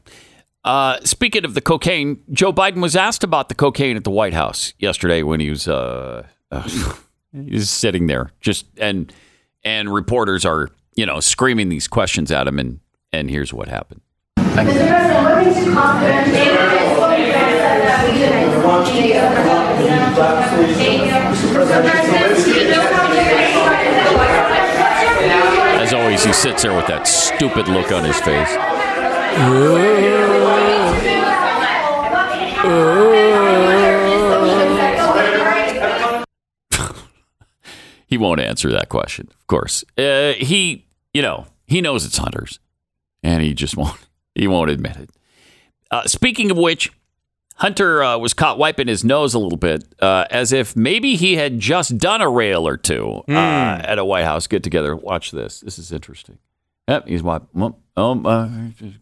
Uh, 0.65 1.01
speaking 1.03 1.45
of 1.45 1.55
the 1.55 1.61
cocaine, 1.61 2.23
Joe 2.31 2.53
Biden 2.53 2.81
was 2.81 2.95
asked 2.95 3.25
about 3.25 3.49
the 3.49 3.57
cocaine 3.57 3.97
at 3.97 4.05
the 4.05 4.11
White 4.11 4.35
House 4.35 4.75
yesterday 4.79 5.25
when 5.25 5.41
he 5.41 5.51
was 5.51 5.67
uh, 5.67 6.25
uh, 6.53 6.63
he 7.33 7.55
was 7.55 7.69
sitting 7.69 8.07
there 8.07 8.31
just 8.41 8.67
and 8.77 9.13
and 9.65 9.93
reporters 9.93 10.45
are 10.45 10.71
you 10.95 11.07
know 11.07 11.21
screaming 11.21 11.69
these 11.69 11.89
questions 11.89 12.31
at 12.31 12.47
him 12.47 12.59
and 12.59 12.81
and 13.13 13.31
here's 13.31 13.53
what 13.53 13.69
happened. 13.69 14.03
As 25.81 25.93
always, 25.95 26.25
he 26.25 26.33
sits 26.33 26.63
there 26.63 26.75
with 26.75 26.87
that 26.89 27.07
stupid 27.07 27.69
look 27.69 27.93
on 27.93 28.05
his 28.05 28.21
face. 28.21 28.57
He 38.07 38.17
won't 38.17 38.41
answer 38.41 38.71
that 38.73 38.89
question, 38.89 39.29
of 39.31 39.47
course. 39.47 39.85
Uh, 39.97 40.33
he, 40.33 40.87
you 41.13 41.23
know, 41.23 41.47
he 41.67 41.81
knows 41.83 42.07
it's 42.07 42.17
Hunter's, 42.17 42.59
and 43.23 43.43
he 43.43 43.55
just 43.55 43.77
won't. 43.77 44.08
He 44.39 44.47
won't 44.47 44.71
admit 44.71 44.97
it. 44.97 45.11
Uh, 45.91 46.05
speaking 46.07 46.51
of 46.51 46.57
which, 46.57 46.93
Hunter 47.57 48.03
uh, 48.05 48.17
was 48.19 48.35
caught 48.35 48.57
wiping 48.57 48.87
his 48.87 49.05
nose 49.05 49.35
a 49.35 49.39
little 49.39 49.59
bit, 49.59 49.85
uh, 50.01 50.27
as 50.31 50.53
if 50.53 50.77
maybe 50.77 51.17
he 51.17 51.35
had 51.37 51.59
just 51.59 51.99
done 51.99 52.21
a 52.21 52.31
rail 52.31 52.67
or 52.69 52.77
two 52.77 53.23
uh, 53.29 53.33
at 53.33 53.99
a 53.99 54.05
White 54.05 54.25
House 54.25 54.47
get 54.47 54.63
together. 54.63 54.95
Watch 54.95 55.33
this. 55.33 55.61
This 55.61 55.79
is 55.79 55.91
interesting. 55.91 56.39
Yep, 56.87 57.09
he's 57.09 57.23
wiping. 57.23 57.75
Um, 57.97 58.25
uh, 58.27 58.49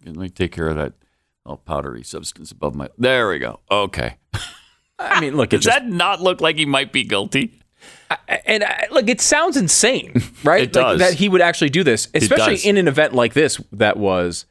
let 0.07 0.17
me 0.17 0.29
take 0.31 0.53
care 0.53 0.69
of 0.69 0.77
that 0.77 0.95
oh, 1.45 1.57
powdery 1.57 2.03
substance 2.03 2.51
above 2.51 2.75
my. 2.75 2.89
There 2.97 3.29
we 3.29 3.39
go. 3.39 3.61
Okay. 3.71 4.17
I 4.99 5.21
mean, 5.21 5.37
look, 5.37 5.51
Does 5.51 5.65
just, 5.65 5.77
that 5.79 5.87
not 5.87 6.23
look 6.23 6.41
like 6.41 6.57
he 6.57 6.65
might 6.65 6.93
be 6.93 7.05
guilty? 7.05 7.61
and 8.47 8.65
I, 8.65 8.87
look, 8.91 9.09
it 9.09 9.21
sounds 9.21 9.57
insane, 9.59 10.23
right? 10.45 10.63
It 10.63 10.75
Like, 10.75 10.99
does. 10.99 10.99
that 11.01 11.15
he 11.15 11.29
would 11.29 11.43
actually 11.43 11.71
do 11.71 11.85
this, 11.85 12.09
especially 12.15 12.57
in 12.69 12.79
an 12.79 12.89
event 12.89 13.13
like 13.13 13.35
this 13.35 13.61
that 13.73 13.99
was 13.99 14.47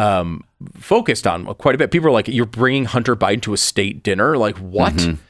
um, 0.00 0.44
focused 0.74 1.26
on 1.26 1.44
quite 1.56 1.74
a 1.74 1.78
bit. 1.78 1.90
People 1.90 2.08
are 2.08 2.12
like, 2.12 2.28
"You're 2.28 2.46
bringing 2.46 2.86
Hunter 2.86 3.14
Biden 3.14 3.42
to 3.42 3.52
a 3.52 3.56
state 3.56 4.02
dinner? 4.02 4.36
Like 4.36 4.56
what?" 4.56 4.94
Mm-hmm. 4.94 5.20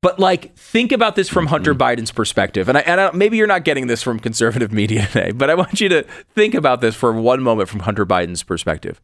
But 0.00 0.18
like, 0.18 0.56
think 0.56 0.90
about 0.90 1.14
this 1.14 1.28
from 1.28 1.46
Hunter 1.46 1.74
Biden's 1.74 2.10
perspective, 2.10 2.68
and 2.68 2.76
I, 2.76 2.80
and 2.82 3.00
I, 3.00 3.10
maybe 3.12 3.36
you're 3.36 3.46
not 3.46 3.64
getting 3.64 3.86
this 3.86 4.02
from 4.02 4.18
conservative 4.18 4.72
media 4.80 5.06
today, 5.06 5.32
but 5.32 5.50
I 5.50 5.54
want 5.54 5.80
you 5.80 5.88
to 5.90 6.02
think 6.34 6.54
about 6.54 6.80
this 6.80 6.94
for 6.94 7.12
one 7.12 7.42
moment 7.42 7.68
from 7.68 7.80
Hunter 7.80 8.04
Biden's 8.04 8.42
perspective. 8.42 9.00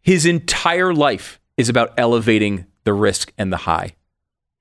His 0.00 0.24
entire 0.24 0.94
life 0.94 1.40
is 1.56 1.68
about 1.68 1.92
elevating 1.98 2.66
the 2.84 2.94
risk 2.94 3.32
and 3.36 3.52
the 3.52 3.58
high, 3.58 3.96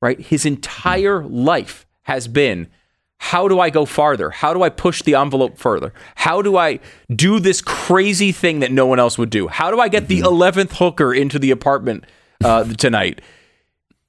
right? 0.01 0.19
His 0.19 0.45
entire 0.45 1.23
life 1.23 1.85
has 2.03 2.27
been 2.27 2.67
how 3.17 3.47
do 3.47 3.59
I 3.59 3.69
go 3.69 3.85
farther? 3.85 4.29
How 4.29 4.53
do 4.53 4.61
I 4.61 4.69
push 4.69 5.01
the 5.01 5.15
envelope 5.15 5.57
further? 5.57 5.93
How 6.15 6.41
do 6.41 6.57
I 6.57 6.79
do 7.13 7.39
this 7.39 7.61
crazy 7.61 8.31
thing 8.31 8.59
that 8.59 8.71
no 8.71 8.85
one 8.85 8.99
else 8.99 9.17
would 9.17 9.29
do? 9.29 9.47
How 9.47 9.71
do 9.71 9.79
I 9.79 9.87
get 9.87 10.07
the 10.07 10.19
mm-hmm. 10.19 10.59
11th 10.59 10.77
hooker 10.77 11.13
into 11.13 11.39
the 11.39 11.51
apartment 11.51 12.05
uh, 12.43 12.65
tonight? 12.65 13.21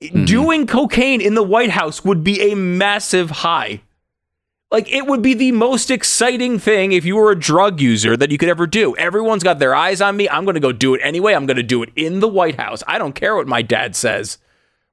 Mm-hmm. 0.02 0.24
Doing 0.24 0.66
cocaine 0.66 1.20
in 1.20 1.34
the 1.34 1.42
White 1.42 1.70
House 1.70 2.04
would 2.04 2.22
be 2.22 2.52
a 2.52 2.56
massive 2.56 3.30
high. 3.30 3.80
Like 4.70 4.92
it 4.92 5.06
would 5.06 5.22
be 5.22 5.34
the 5.34 5.52
most 5.52 5.90
exciting 5.90 6.58
thing 6.58 6.92
if 6.92 7.04
you 7.04 7.16
were 7.16 7.30
a 7.30 7.38
drug 7.38 7.80
user 7.80 8.16
that 8.16 8.30
you 8.30 8.36
could 8.36 8.48
ever 8.48 8.66
do. 8.66 8.96
Everyone's 8.96 9.44
got 9.44 9.58
their 9.58 9.74
eyes 9.74 10.00
on 10.00 10.16
me. 10.16 10.28
I'm 10.28 10.44
going 10.44 10.54
to 10.54 10.60
go 10.60 10.72
do 10.72 10.94
it 10.94 11.00
anyway. 11.02 11.34
I'm 11.34 11.46
going 11.46 11.56
to 11.56 11.62
do 11.62 11.82
it 11.82 11.90
in 11.94 12.20
the 12.20 12.28
White 12.28 12.60
House. 12.60 12.82
I 12.86 12.98
don't 12.98 13.14
care 13.14 13.36
what 13.36 13.46
my 13.46 13.62
dad 13.62 13.94
says. 13.94 14.38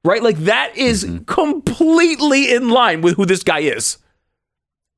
Right? 0.04 0.22
Like 0.22 0.38
that 0.38 0.76
is 0.76 1.04
mm-hmm. 1.04 1.24
completely 1.24 2.54
in 2.54 2.70
line 2.70 3.00
with 3.02 3.16
who 3.16 3.26
this 3.26 3.42
guy 3.42 3.60
is. 3.60 3.98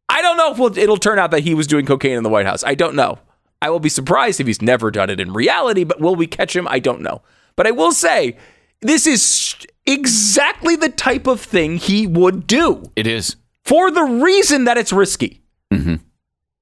I 0.08 0.22
don't 0.22 0.36
know 0.36 0.52
if 0.52 0.58
we'll, 0.58 0.76
it'll 0.78 0.96
turn 0.96 1.18
out 1.18 1.30
that 1.32 1.40
he 1.40 1.54
was 1.54 1.66
doing 1.66 1.84
cocaine 1.86 2.16
in 2.16 2.22
the 2.22 2.28
White 2.28 2.46
House. 2.46 2.62
I 2.64 2.74
don't 2.74 2.94
know. 2.94 3.18
I 3.60 3.70
will 3.70 3.80
be 3.80 3.88
surprised 3.88 4.40
if 4.40 4.46
he's 4.46 4.62
never 4.62 4.90
done 4.90 5.10
it 5.10 5.18
in 5.20 5.32
reality, 5.32 5.82
but 5.84 6.00
will 6.00 6.14
we 6.14 6.26
catch 6.26 6.54
him? 6.54 6.68
I 6.68 6.78
don't 6.78 7.00
know. 7.00 7.22
But 7.56 7.66
I 7.66 7.70
will 7.72 7.92
say, 7.92 8.36
this 8.82 9.06
is 9.06 9.56
exactly 9.86 10.76
the 10.76 10.90
type 10.90 11.26
of 11.26 11.40
thing 11.40 11.76
he 11.78 12.06
would 12.06 12.46
do 12.46 12.92
It 12.96 13.06
is. 13.06 13.36
for 13.64 13.90
the 13.90 14.02
reason 14.02 14.64
that 14.64 14.76
it's 14.78 14.92
risky. 14.92 15.42
Mm-hmm. 15.72 15.96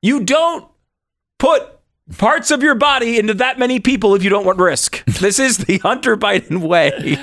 You 0.03 0.21
don't 0.25 0.67
put 1.39 1.63
parts 2.17 2.51
of 2.51 2.63
your 2.63 2.75
body 2.75 3.19
into 3.19 3.35
that 3.35 3.59
many 3.59 3.81
people 3.81 4.15
if 4.15 4.23
you 4.23 4.31
don't 4.31 4.45
want 4.47 4.59
risk. 4.59 5.05
this 5.07 5.39
is 5.39 5.59
the 5.59 5.79
Hunter 5.79 6.17
Biden 6.17 6.61
way. 6.61 7.19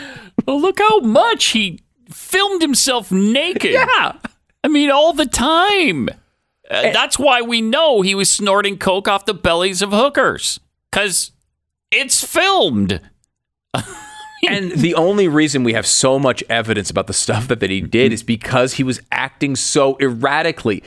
Well, 0.46 0.60
look 0.60 0.80
how 0.80 1.00
much 1.00 1.46
he 1.46 1.80
filmed 2.10 2.62
himself 2.62 3.12
naked. 3.12 3.72
Yeah. 3.72 4.14
I 4.64 4.68
mean, 4.68 4.92
all 4.92 5.14
the 5.14 5.26
time. 5.26 6.10
Uh, 6.70 6.84
that's 6.94 7.20
why 7.20 7.42
we 7.42 7.62
know 7.62 8.02
he 8.02 8.16
was 8.16 8.30
snorting 8.30 8.78
coke 8.78 9.08
off 9.08 9.26
the 9.26 9.34
bellies 9.34 9.82
of 9.82 9.92
hookers 9.92 10.60
because 10.90 11.32
it's 11.92 12.24
filmed. 12.24 13.02
and 14.48 14.72
the 14.72 14.96
only 14.96 15.28
reason 15.28 15.64
we 15.64 15.74
have 15.74 15.86
so 15.86 16.18
much 16.18 16.44
evidence 16.50 16.90
about 16.90 17.08
the 17.08 17.14
stuff 17.14 17.48
that, 17.48 17.60
that 17.60 17.70
he 17.70 17.82
did 17.82 18.14
is 18.14 18.24
because 18.24 18.74
he 18.74 18.84
was 18.84 19.02
acting 19.12 19.56
so 19.56 19.98
erratically. 20.00 20.84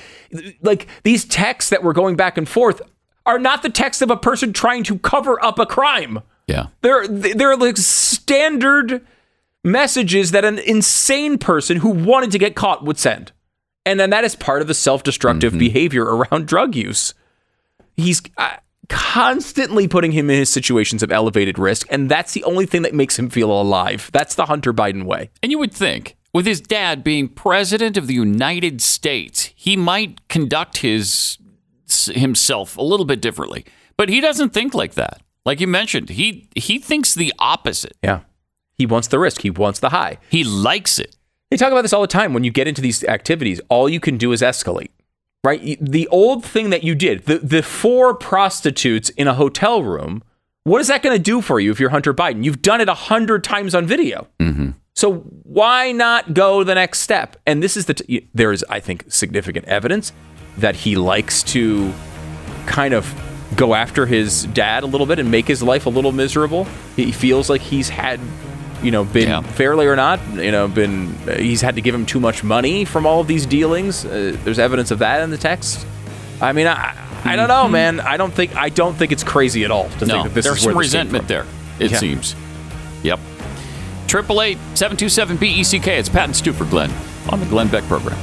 Like 0.63 0.87
these 1.03 1.25
texts 1.25 1.71
that 1.71 1.83
were 1.83 1.93
going 1.93 2.17
back 2.17 2.39
and 2.39 2.49
forth 2.49 2.81
are 3.27 3.39
not 3.39 3.63
the 3.63 3.71
text 3.71 4.03
of 4.03 4.11
a 4.11 4.17
person 4.17 4.53
trying 4.53 4.85
to 4.85 4.99
cover 4.99 5.43
up 5.45 5.59
a 5.59 5.67
crime. 5.67 6.21
Yeah. 6.47 6.67
They're 6.83 7.09
they're 7.09 7.57
like 7.57 7.77
standard 7.77 9.07
messages 9.63 10.31
that 10.33 10.45
an 10.45 10.59
insane 10.59 11.39
person 11.39 11.79
who 11.79 11.89
wanted 11.91 12.31
to 12.33 12.39
get 12.39 12.55
caught 12.55 12.85
would 12.85 12.99
send. 12.99 13.33
And 13.87 14.01
then 14.01 14.11
that 14.11 14.25
is 14.25 14.35
part 14.35 14.63
of 14.63 14.69
the 14.69 14.75
self-destructive 14.75 15.59
behavior 15.59 16.05
around 16.05 16.47
drug 16.47 16.75
use. 16.75 17.15
He's 17.97 18.23
uh, 18.39 18.57
constantly 18.89 19.89
putting 19.89 20.13
him 20.13 20.31
in 20.31 20.39
his 20.39 20.51
situations 20.51 21.03
of 21.03 21.13
elevated 21.13 21.59
risk, 21.59 21.87
and 21.91 22.11
that's 22.11 22.33
the 22.33 22.45
only 22.45 22.67
thing 22.67 22.83
that 22.83 22.95
makes 22.95 23.19
him 23.19 23.31
feel 23.31 23.51
alive. 23.51 24.11
That's 24.13 24.35
the 24.35 24.47
Hunter 24.47 24.73
Biden 24.73 25.05
way. 25.05 25.31
And 25.43 25.53
you 25.53 25.59
would 25.59 25.73
think, 25.73 26.17
with 26.33 26.47
his 26.47 26.61
dad 26.61 27.05
being 27.05 27.29
president 27.29 27.97
of 27.97 28.07
the 28.07 28.15
United 28.15 28.81
States, 28.81 29.53
he 29.55 29.77
might 29.77 30.27
conduct 30.29 30.79
his 30.79 31.39
himself 32.07 32.77
a 32.77 32.83
little 32.83 33.07
bit 33.07 33.21
differently. 33.21 33.65
But 33.97 34.09
he 34.09 34.21
doesn't 34.21 34.51
think 34.51 34.75
like 34.75 34.95
that. 34.95 35.21
Like 35.45 35.61
you 35.61 35.67
mentioned, 35.67 36.09
he 36.11 36.49
he 36.57 36.79
thinks 36.79 37.15
the 37.15 37.33
opposite. 37.39 37.97
Yeah. 38.03 38.21
He 38.77 38.87
wants 38.87 39.09
the 39.09 39.19
risk. 39.19 39.43
He 39.43 39.51
wants 39.51 39.79
the 39.79 39.91
high. 39.91 40.19
He 40.29 40.43
likes 40.43 40.99
it. 40.99 41.17
They 41.55 41.59
talk 41.59 41.71
about 41.71 41.83
this 41.83 41.93
all 41.93 42.01
the 42.01 42.09
time. 42.09 42.35
When 42.35 42.43
you 42.43 42.51
get 42.51 42.67
into 42.67 42.83
these 42.83 43.05
activities, 43.05 43.61
all 43.69 43.89
you 43.89 44.01
can 44.01 44.17
do 44.17 44.33
is 44.33 44.43
escalate. 44.43 44.91
Right? 45.45 45.79
The 45.81 46.09
old 46.09 46.45
thing 46.45 46.71
that 46.71 46.83
you 46.83 46.97
did, 46.97 47.27
the, 47.27 47.39
the 47.39 47.63
four 47.63 48.13
prostitutes 48.13 49.09
in 49.11 49.29
a 49.29 49.35
hotel 49.35 49.81
room, 49.81 50.25
what 50.65 50.81
is 50.81 50.89
that 50.89 51.05
going 51.05 51.17
to 51.17 51.23
do 51.23 51.41
for 51.41 51.61
you 51.61 51.71
if 51.71 51.79
you're 51.79 51.91
Hunter 51.91 52.13
Biden? 52.13 52.43
You've 52.43 52.61
done 52.61 52.81
it 52.81 52.89
a 52.89 52.95
hundred 52.95 53.45
times 53.45 53.73
on 53.73 53.87
video. 53.87 54.27
Mm-hmm. 54.41 54.71
So 54.97 55.19
why 55.45 55.93
not 55.93 56.35
go 56.35 56.65
the 56.65 56.75
next 56.75 57.03
step? 57.03 57.37
And 57.47 57.63
this 57.63 57.77
is 57.77 57.87
the, 57.87 57.95
t- 57.95 58.29
there 58.35 58.51
is, 58.51 58.65
I 58.69 58.81
think, 58.81 59.05
significant 59.07 59.67
evidence 59.67 60.13
that 60.59 60.75
he 60.75 60.97
likes 60.97 61.45
to 61.45 61.93
kind 62.67 62.95
of 62.95 63.15
go 63.55 63.75
after 63.75 64.07
his 64.07 64.47
dad 64.47 64.83
a 64.83 64.87
little 64.87 65.07
bit 65.07 65.21
and 65.21 65.31
make 65.31 65.47
his 65.47 65.63
life 65.63 65.87
a 65.87 65.91
little 65.91 66.11
miserable. 66.11 66.67
He 66.97 67.13
feels 67.13 67.49
like 67.49 67.61
he's 67.61 67.91
had, 67.91 68.19
you 68.85 68.91
know, 68.91 69.05
been 69.05 69.29
Yeah. 69.29 69.41
fairly 69.43 69.87
or 69.87 69.97
not, 69.97 70.21
you 70.35 70.53
know, 70.53 70.69
been 70.69 71.15
uh, 71.29 71.33
he's 71.37 71.61
had 71.63 71.75
to 71.77 71.81
give 71.81 71.95
him 71.95 72.07
too 72.07 72.21
much 72.21 72.45
money 72.45 72.85
from 72.85 73.07
all 73.07 73.21
of 73.21 73.27
these 73.27 73.47
dealings. 73.47 74.05
Uh, 74.05 74.37
there's 74.45 74.59
evidence 74.59 74.91
of 74.91 74.99
that 75.01 75.23
in 75.23 75.31
the 75.31 75.39
text. 75.39 75.87
I 76.41 76.53
mean, 76.53 76.67
I, 76.67 76.95
I 77.25 77.37
don't 77.37 77.49
know, 77.49 77.69
man. 77.69 78.01
I 78.01 78.17
don't 78.17 78.33
think 78.33 78.55
I 78.57 78.69
don't 78.69 78.95
think 78.95 79.11
it's 79.13 79.25
crazy 79.25 79.65
at 79.65 79.71
all 79.71 79.89
to 79.99 80.07
No, 80.07 80.15
think 80.15 80.25
that 80.29 80.35
this 80.35 80.45
there's 80.45 80.59
is 80.59 80.67
where 80.67 80.73
some 80.75 80.79
this 80.83 80.87
resentment 80.89 81.27
there. 81.29 81.47
It 81.79 81.91
Yeah. 81.93 81.99
seems. 81.99 82.37
Yep. 83.03 83.19
Triple 84.07 84.43
eight 84.43 84.59
seven 84.75 84.97
two 84.97 85.09
seven 85.09 85.37
B 85.37 85.47
E 85.49 85.65
C 85.65 85.79
K. 85.81 85.99
It's 85.99 86.09
Pat 86.09 86.25
and 86.25 86.37
Stu 86.37 86.53
for 86.53 86.67
Glenn 86.67 86.93
on 87.31 87.41
the 87.41 87.47
Glenn 87.47 87.69
Beck 87.69 87.85
program. 87.85 88.19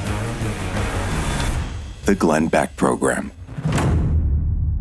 The 2.04 2.14
Glenn 2.14 2.48
Beck 2.48 2.76
Program. 2.76 3.30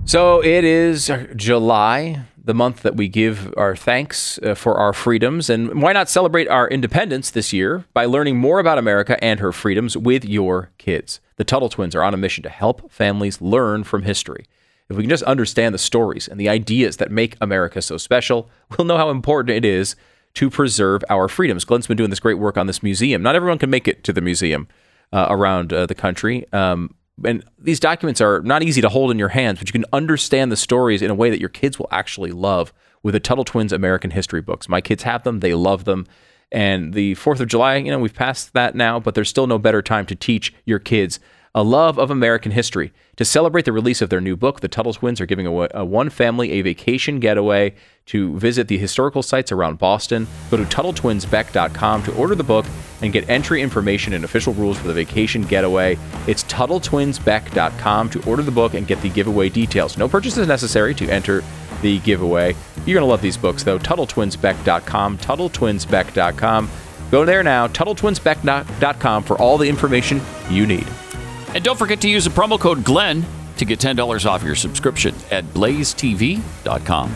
So 0.05 0.43
it 0.43 0.63
is 0.63 1.09
July, 1.35 2.21
the 2.43 2.53
month 2.53 2.81
that 2.81 2.95
we 2.95 3.07
give 3.07 3.53
our 3.55 3.75
thanks 3.75 4.39
uh, 4.39 4.55
for 4.55 4.77
our 4.77 4.93
freedoms. 4.93 5.49
And 5.49 5.81
why 5.81 5.93
not 5.93 6.09
celebrate 6.09 6.47
our 6.47 6.67
independence 6.67 7.29
this 7.29 7.53
year 7.53 7.85
by 7.93 8.05
learning 8.05 8.37
more 8.37 8.59
about 8.59 8.77
America 8.77 9.23
and 9.23 9.39
her 9.39 9.51
freedoms 9.51 9.95
with 9.95 10.25
your 10.25 10.71
kids? 10.77 11.19
The 11.35 11.43
Tuttle 11.43 11.69
twins 11.69 11.95
are 11.95 12.03
on 12.03 12.13
a 12.13 12.17
mission 12.17 12.43
to 12.43 12.49
help 12.49 12.91
families 12.91 13.41
learn 13.41 13.83
from 13.83 14.03
history. 14.03 14.45
If 14.89 14.97
we 14.97 15.03
can 15.03 15.09
just 15.09 15.23
understand 15.23 15.73
the 15.73 15.79
stories 15.79 16.27
and 16.27 16.39
the 16.39 16.49
ideas 16.49 16.97
that 16.97 17.11
make 17.11 17.37
America 17.39 17.81
so 17.81 17.97
special, 17.97 18.49
we'll 18.77 18.85
know 18.85 18.97
how 18.97 19.09
important 19.09 19.55
it 19.55 19.63
is 19.63 19.95
to 20.33 20.49
preserve 20.49 21.03
our 21.09 21.27
freedoms. 21.27 21.65
Glenn's 21.65 21.87
been 21.87 21.97
doing 21.97 22.09
this 22.09 22.19
great 22.19 22.39
work 22.39 22.57
on 22.57 22.67
this 22.67 22.83
museum. 22.83 23.21
Not 23.21 23.35
everyone 23.35 23.57
can 23.57 23.69
make 23.69 23.87
it 23.87 24.03
to 24.03 24.13
the 24.13 24.21
museum 24.21 24.67
uh, 25.13 25.27
around 25.29 25.73
uh, 25.73 25.85
the 25.85 25.95
country. 25.95 26.45
Um, 26.53 26.95
and 27.25 27.43
these 27.59 27.79
documents 27.79 28.21
are 28.21 28.41
not 28.41 28.63
easy 28.63 28.81
to 28.81 28.89
hold 28.89 29.11
in 29.11 29.19
your 29.19 29.29
hands, 29.29 29.59
but 29.59 29.67
you 29.67 29.73
can 29.73 29.85
understand 29.93 30.51
the 30.51 30.57
stories 30.57 31.01
in 31.01 31.09
a 31.09 31.15
way 31.15 31.29
that 31.29 31.39
your 31.39 31.49
kids 31.49 31.79
will 31.79 31.87
actually 31.91 32.31
love 32.31 32.73
with 33.03 33.13
the 33.13 33.19
Tuttle 33.19 33.43
Twins 33.43 33.73
American 33.73 34.11
History 34.11 34.41
books. 34.41 34.69
My 34.69 34.81
kids 34.81 35.03
have 35.03 35.23
them, 35.23 35.39
they 35.39 35.53
love 35.53 35.85
them. 35.85 36.05
And 36.51 36.93
the 36.93 37.15
4th 37.15 37.39
of 37.39 37.47
July, 37.47 37.77
you 37.77 37.91
know, 37.91 37.99
we've 37.99 38.13
passed 38.13 38.53
that 38.53 38.75
now, 38.75 38.99
but 38.99 39.15
there's 39.15 39.29
still 39.29 39.47
no 39.47 39.57
better 39.57 39.81
time 39.81 40.05
to 40.07 40.15
teach 40.15 40.53
your 40.65 40.79
kids 40.79 41.19
a 41.53 41.63
love 41.63 41.99
of 41.99 42.09
American 42.09 42.51
history. 42.51 42.93
To 43.17 43.25
celebrate 43.25 43.65
the 43.65 43.73
release 43.73 44.01
of 44.01 44.09
their 44.09 44.21
new 44.21 44.37
book, 44.37 44.61
the 44.61 44.67
Tuttle 44.67 44.93
Twins 44.93 45.19
are 45.19 45.25
giving 45.25 45.45
away 45.45 45.67
a 45.71 45.83
one 45.83 46.09
family 46.09 46.51
a 46.51 46.61
vacation 46.61 47.19
getaway 47.19 47.75
to 48.07 48.37
visit 48.39 48.67
the 48.67 48.77
historical 48.77 49.21
sites 49.21 49.51
around 49.51 49.77
Boston. 49.77 50.27
Go 50.49 50.57
to 50.57 50.63
TuttleTwinsBeck.com 50.63 52.03
to 52.03 52.15
order 52.15 52.35
the 52.35 52.43
book 52.43 52.65
and 53.01 53.11
get 53.11 53.29
entry 53.29 53.61
information 53.61 54.13
and 54.13 54.23
official 54.23 54.53
rules 54.53 54.77
for 54.77 54.87
the 54.87 54.93
vacation 54.93 55.43
getaway. 55.43 55.97
It's 56.27 56.43
TuttleTwinsBeck.com 56.45 58.09
to 58.11 58.29
order 58.29 58.43
the 58.43 58.51
book 58.51 58.73
and 58.73 58.87
get 58.87 59.01
the 59.01 59.09
giveaway 59.09 59.49
details. 59.49 59.97
No 59.97 60.07
purchase 60.07 60.37
is 60.37 60.47
necessary 60.47 60.95
to 60.95 61.09
enter 61.09 61.43
the 61.81 61.99
giveaway. 61.99 62.55
You're 62.85 62.95
going 62.95 63.05
to 63.05 63.11
love 63.11 63.21
these 63.21 63.37
books, 63.37 63.63
though. 63.63 63.79
TuttleTwinsBeck.com, 63.79 65.17
TuttleTwinsBeck.com. 65.17 66.69
Go 67.11 67.25
there 67.25 67.43
now, 67.43 67.67
TuttleTwinsBeck.com 67.67 69.23
for 69.23 69.37
all 69.37 69.57
the 69.57 69.67
information 69.67 70.21
you 70.49 70.65
need. 70.65 70.87
And 71.53 71.63
don't 71.63 71.77
forget 71.77 72.01
to 72.01 72.09
use 72.09 72.23
the 72.23 72.29
promo 72.29 72.59
code 72.59 72.83
Glenn 72.83 73.25
to 73.57 73.65
get 73.65 73.79
$10 73.79 74.25
off 74.25 74.43
your 74.43 74.55
subscription 74.55 75.13
at 75.29 75.43
blazetv.com. 75.45 77.13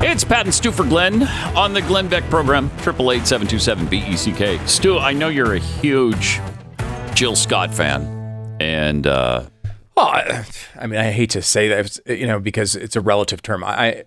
It's 0.00 0.24
Pat 0.24 0.46
and 0.46 0.54
Stu 0.54 0.72
for 0.72 0.84
Glenn 0.84 1.24
on 1.56 1.72
the 1.74 1.82
Glenn 1.82 2.08
Beck 2.08 2.24
program, 2.30 2.70
888-727-BECK. 2.78 4.68
Stu, 4.68 4.98
I 4.98 5.12
know 5.12 5.28
you're 5.28 5.54
a 5.54 5.58
huge 5.58 6.40
Jill 7.14 7.36
Scott 7.36 7.74
fan. 7.74 8.02
And 8.60 9.06
uh, 9.06 9.44
Well, 9.98 10.06
I, 10.06 10.44
I 10.78 10.86
mean, 10.86 11.00
I 11.00 11.10
hate 11.10 11.30
to 11.30 11.42
say 11.42 11.66
that, 11.68 11.86
it's, 11.86 12.00
you 12.06 12.26
know, 12.26 12.38
because 12.38 12.76
it's 12.76 12.94
a 12.94 13.00
relative 13.00 13.42
term. 13.42 13.64
I, 13.64 14.04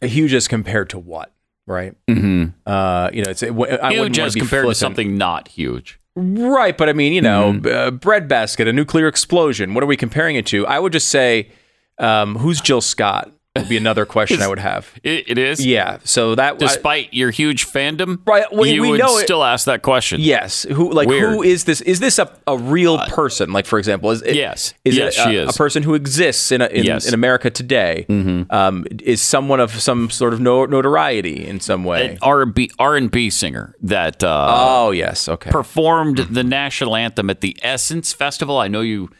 I 0.00 0.06
huge 0.06 0.32
as 0.32 0.46
compared 0.46 0.90
to 0.90 0.98
what, 0.98 1.32
right? 1.66 1.96
Mm-hmm. 2.06 2.50
Uh, 2.64 3.10
you 3.12 3.24
know, 3.24 3.30
it's. 3.30 3.42
It, 3.42 3.48
I 3.48 3.52
wouldn't 3.52 3.80
huge 3.80 4.18
wanna 4.18 4.26
as 4.26 4.34
be 4.34 4.40
compared 4.40 4.66
to 4.68 4.74
something 4.76 5.18
not 5.18 5.48
huge. 5.48 5.98
right? 6.14 6.78
But 6.78 6.88
I 6.88 6.92
mean, 6.92 7.12
you 7.12 7.20
know, 7.20 7.60
uh, 7.68 7.90
breadbasket, 7.90 8.68
a 8.68 8.72
nuclear 8.72 9.08
explosion. 9.08 9.74
What 9.74 9.82
are 9.82 9.88
we 9.88 9.96
comparing 9.96 10.36
it 10.36 10.46
to? 10.46 10.68
I 10.68 10.78
would 10.78 10.92
just 10.92 11.08
say, 11.08 11.50
um, 11.98 12.36
who's 12.36 12.60
Jill 12.60 12.80
Scott? 12.80 13.32
Would 13.56 13.68
be 13.68 13.76
another 13.76 14.04
question 14.04 14.42
I 14.42 14.48
would 14.48 14.58
have. 14.58 14.90
It, 15.04 15.28
it 15.30 15.38
is. 15.38 15.64
Yeah. 15.64 15.98
So 16.02 16.34
that 16.34 16.54
I- 16.54 16.56
Despite 16.56 17.14
your 17.14 17.30
huge 17.30 17.66
fandom, 17.66 18.18
Right, 18.26 18.44
we- 18.52 18.72
you 18.72 18.82
we 18.82 18.90
would 18.90 18.98
know 19.00 19.16
it- 19.18 19.22
still 19.22 19.44
ask 19.44 19.66
that 19.66 19.82
question. 19.82 20.20
Yes. 20.20 20.64
Who 20.64 20.90
like 20.90 21.06
Weird. 21.06 21.24
Uh, 21.24 21.32
who 21.36 21.42
is 21.44 21.62
this? 21.64 21.80
Is 21.82 22.00
this 22.00 22.18
a, 22.18 22.28
a 22.48 22.58
real 22.58 22.98
person? 23.06 23.52
Like 23.52 23.66
for 23.66 23.78
example, 23.78 24.10
is 24.10 24.22
it, 24.22 24.34
Yes. 24.34 24.74
Is 24.84 24.96
Yes, 24.96 25.16
it 25.16 25.20
a, 25.20 25.30
she 25.30 25.36
a 25.36 25.46
person 25.52 25.84
who 25.84 25.94
exists 25.94 26.50
in 26.50 26.62
a, 26.62 26.66
in, 26.66 26.84
Yes. 26.84 27.02
Mm-hmm. 27.04 27.08
in 27.10 27.14
America 27.14 27.50
today? 27.50 28.06
Um, 28.50 28.86
is 29.02 29.22
someone 29.22 29.60
of 29.60 29.70
some 29.80 30.10
sort 30.10 30.32
of 30.34 30.40
no, 30.40 30.64
notoriety 30.66 31.46
in 31.46 31.60
some 31.60 31.84
way? 31.84 32.10
An 32.12 32.18
R&B 32.22 32.70
R&B 32.80 33.30
singer 33.30 33.76
that 33.82 34.24
uh, 34.24 34.46
oh 34.50 34.90
yes. 34.90 35.28
Okay. 35.28 35.50
performed 35.52 36.18
the 36.18 36.42
national 36.42 36.96
anthem 36.96 37.30
at 37.30 37.40
the 37.40 37.56
Essence 37.62 38.12
Festival. 38.12 38.58
I 38.58 38.66
know 38.66 38.80
you 38.80 39.10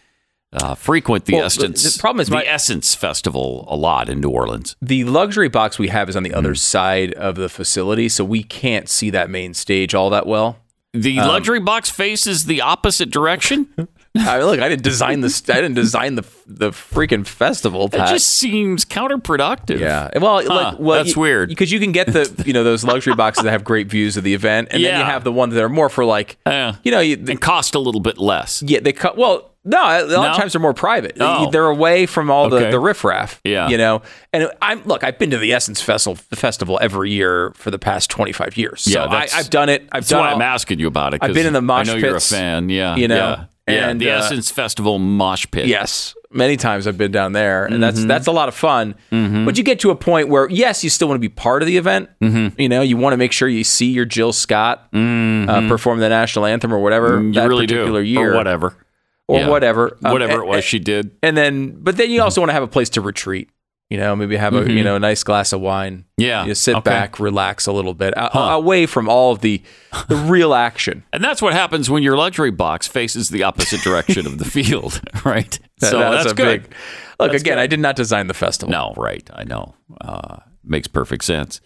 uh, 0.54 0.74
frequent 0.74 1.24
the 1.26 1.34
Well, 1.34 1.44
Essence. 1.46 1.82
the 1.96 2.00
problem 2.00 2.20
is 2.20 2.28
the 2.28 2.36
my- 2.36 2.44
Essence 2.44 2.94
Festival 2.94 3.66
a 3.68 3.76
lot 3.76 4.08
in 4.08 4.20
New 4.20 4.30
Orleans. 4.30 4.76
the 4.80 5.04
luxury 5.04 5.48
box 5.48 5.78
we 5.78 5.88
have 5.88 6.08
is 6.08 6.16
on 6.16 6.22
the 6.22 6.30
Mm. 6.30 6.36
other 6.36 6.54
side 6.54 7.12
of 7.14 7.34
the 7.36 7.48
facility, 7.48 8.08
so 8.08 8.24
we 8.24 8.42
can't 8.42 8.88
see 8.88 9.10
that 9.10 9.30
main 9.30 9.54
stage 9.54 9.94
all 9.94 10.10
that 10.10 10.26
well. 10.26 10.58
The 10.92 11.18
Um, 11.18 11.26
luxury 11.28 11.58
box 11.60 11.90
faces 11.90 12.44
the 12.46 12.60
opposite 12.60 13.10
direction. 13.10 13.66
I 14.16 14.36
mean, 14.38 14.46
look, 14.46 14.60
I 14.60 14.68
didn't 14.68 14.84
design 14.84 15.22
this. 15.22 15.42
I 15.50 15.54
didn't 15.54 15.74
design 15.74 16.14
the 16.14 16.22
the 16.46 16.70
freaking 16.70 17.26
festival. 17.26 17.86
It 17.86 17.92
Pat. 17.94 18.10
just 18.10 18.28
seems 18.28 18.84
counterproductive. 18.84 19.80
Yeah. 19.80 20.08
Well, 20.20 20.36
like, 20.46 20.78
well, 20.78 21.02
that's 21.02 21.16
you- 21.16 21.20
weird. 21.22 21.48
because 21.48 21.72
you 21.72 21.80
can 21.80 21.90
get 21.90 22.06
the 22.12 22.30
you 22.46 22.52
know 22.52 22.62
those 22.62 22.84
luxury 22.84 23.16
boxes 23.16 23.42
that 23.42 23.50
have 23.50 23.64
great 23.64 23.88
views 23.88 24.16
of 24.16 24.22
the 24.22 24.32
event, 24.34 24.68
and 24.70 24.84
then 24.84 24.98
you 25.00 25.04
have 25.04 25.24
the 25.24 25.32
ones 25.32 25.54
that 25.54 25.64
are 25.64 25.68
more 25.68 25.88
for 25.88 26.04
like 26.04 26.36
Yeah. 26.46 26.76
you 26.84 26.92
know 26.92 27.00
you, 27.00 27.14
and 27.26 27.40
cost 27.40 27.74
a 27.74 27.80
little 27.80 28.00
bit 28.00 28.16
less. 28.18 28.62
yeah 28.64 28.78
they 28.80 28.92
cut 28.92 29.18
well. 29.18 29.50
No, 29.64 29.78
a 29.82 30.04
lot 30.04 30.08
No? 30.08 30.30
of 30.30 30.36
times 30.36 30.52
they're 30.52 30.60
more 30.60 30.74
private. 30.74 31.16
Oh. 31.20 31.50
They're 31.50 31.66
away 31.68 32.04
from 32.06 32.30
all 32.30 32.48
the, 32.50 32.56
Okay. 32.56 32.70
the 32.70 32.78
riffraff. 32.78 33.40
Yeah. 33.44 33.68
you 33.68 33.78
know. 33.78 34.02
And 34.32 34.50
I'm 34.60 34.82
look. 34.84 35.02
I've 35.04 35.18
been 35.18 35.30
to 35.30 35.38
the 35.38 35.52
Essence 35.52 35.80
Festival 35.80 36.16
festival 36.34 36.78
every 36.82 37.10
year 37.12 37.52
for 37.54 37.70
the 37.70 37.78
past 37.78 38.10
25 38.10 38.56
years. 38.58 38.82
So 38.82 38.90
Yeah, 38.90 39.04
I, 39.06 39.28
I've 39.34 39.48
done 39.50 39.68
it. 39.70 39.82
I've 39.92 40.02
That's 40.02 40.08
done. 40.10 40.20
why 40.20 40.28
all- 40.30 40.34
I'm 40.36 40.42
asking 40.42 40.80
you 40.80 40.86
about 40.86 41.14
it. 41.14 41.22
I've 41.22 41.32
been 41.34 41.46
in 41.46 41.52
the 41.54 41.62
mosh 41.62 41.88
I 41.88 41.92
know 41.92 41.98
you're 41.98 42.16
a 42.16 42.20
fan. 42.20 42.68
Yeah, 42.68 42.96
you 42.96 43.08
know, 43.08 43.16
yeah, 43.16 43.44
yeah. 43.74 43.88
and, 43.88 44.00
the 44.00 44.10
uh, 44.10 44.18
Essence 44.18 44.50
Festival 44.50 44.98
mosh 44.98 45.46
pit. 45.50 45.66
Yes, 45.66 46.14
many 46.30 46.56
times 46.58 46.86
I've 46.86 46.98
been 46.98 47.12
down 47.12 47.32
there, 47.32 47.64
and 47.64 47.74
Mm-hmm. 47.74 47.80
that's 47.80 48.04
that's 48.04 48.26
a 48.26 48.32
lot 48.32 48.48
of 48.48 48.54
fun. 48.54 48.94
But 49.10 49.56
you 49.56 49.64
get 49.64 49.80
to 49.80 49.90
a 49.90 49.96
point 49.96 50.28
where 50.28 50.48
yes, 50.50 50.84
you 50.84 50.90
still 50.90 51.08
want 51.08 51.16
to 51.16 51.20
be 51.26 51.30
part 51.30 51.62
of 51.62 51.66
the 51.68 51.78
event. 51.78 52.10
Mm-hmm. 52.20 52.60
You 52.60 52.68
know, 52.68 52.82
you 52.82 52.96
want 52.98 53.14
to 53.14 53.16
make 53.16 53.32
sure 53.32 53.48
you 53.48 53.64
see 53.64 53.86
your 53.86 54.04
Jill 54.04 54.32
Scott 54.34 54.88
uh, 54.92 55.68
perform 55.68 56.00
the 56.00 56.08
national 56.10 56.44
anthem 56.46 56.72
or 56.74 56.80
whatever 56.80 57.12
Mm-hmm. 57.18 57.26
you 57.28 57.32
that 57.34 57.48
really 57.48 57.66
particular 57.66 58.02
do, 58.02 58.08
year, 58.08 58.32
or 58.34 58.36
whatever, 58.36 58.74
or 59.28 59.40
Yeah. 59.40 59.48
whatever, 59.48 59.96
Um, 60.04 60.12
whatever 60.12 60.42
it 60.42 60.46
was 60.46 60.64
she 60.64 60.78
did. 60.78 61.12
And 61.22 61.36
then, 61.36 61.76
but 61.78 61.96
then 61.96 62.10
you 62.10 62.22
also 62.22 62.40
want 62.40 62.50
to 62.50 62.54
have 62.54 62.62
a 62.62 62.68
place 62.68 62.90
to 62.90 63.00
retreat. 63.00 63.48
You 63.90 63.98
know, 63.98 64.16
maybe 64.16 64.36
have 64.36 64.54
a 64.54 64.72
you 64.72 64.82
know 64.82 64.96
a 64.96 64.98
nice 64.98 65.22
glass 65.22 65.52
of 65.52 65.60
wine. 65.60 65.98
Mm-hmm. 66.18 66.22
Yeah, 66.22 66.46
you 66.46 66.54
sit 66.54 66.74
okay. 66.76 66.90
back, 66.90 67.20
relax 67.20 67.66
a 67.66 67.72
little 67.72 67.92
bit, 67.92 68.14
a- 68.16 68.36
away 68.38 68.86
from 68.86 69.08
all 69.10 69.30
of 69.30 69.40
the 69.40 69.62
the 70.08 70.16
real 70.34 70.54
action. 70.54 71.04
And 71.12 71.22
that's 71.22 71.42
what 71.42 71.52
happens 71.52 71.90
when 71.90 72.02
your 72.02 72.16
luxury 72.16 72.50
box 72.50 72.86
faces 72.88 73.28
the 73.28 73.42
opposite 73.42 73.82
direction 73.82 74.26
of 74.26 74.38
the 74.38 74.44
field, 74.56 75.00
right? 75.24 75.58
That- 75.80 75.90
so 75.90 75.98
that's, 75.98 76.32
a 76.32 76.34
good. 76.34 76.62
big. 76.62 76.74
Look 77.20 77.30
That's 77.32 77.42
again. 77.42 77.56
good. 77.56 77.62
I 77.62 77.66
did 77.66 77.78
not 77.78 77.94
design 77.94 78.26
the 78.26 78.34
festival. 78.34 78.72
No, 78.72 78.94
right? 78.96 79.28
I 79.32 79.44
know. 79.44 79.74
Uh, 80.00 80.38
makes 80.64 80.88
perfect 80.88 81.22
sense. 81.24 81.60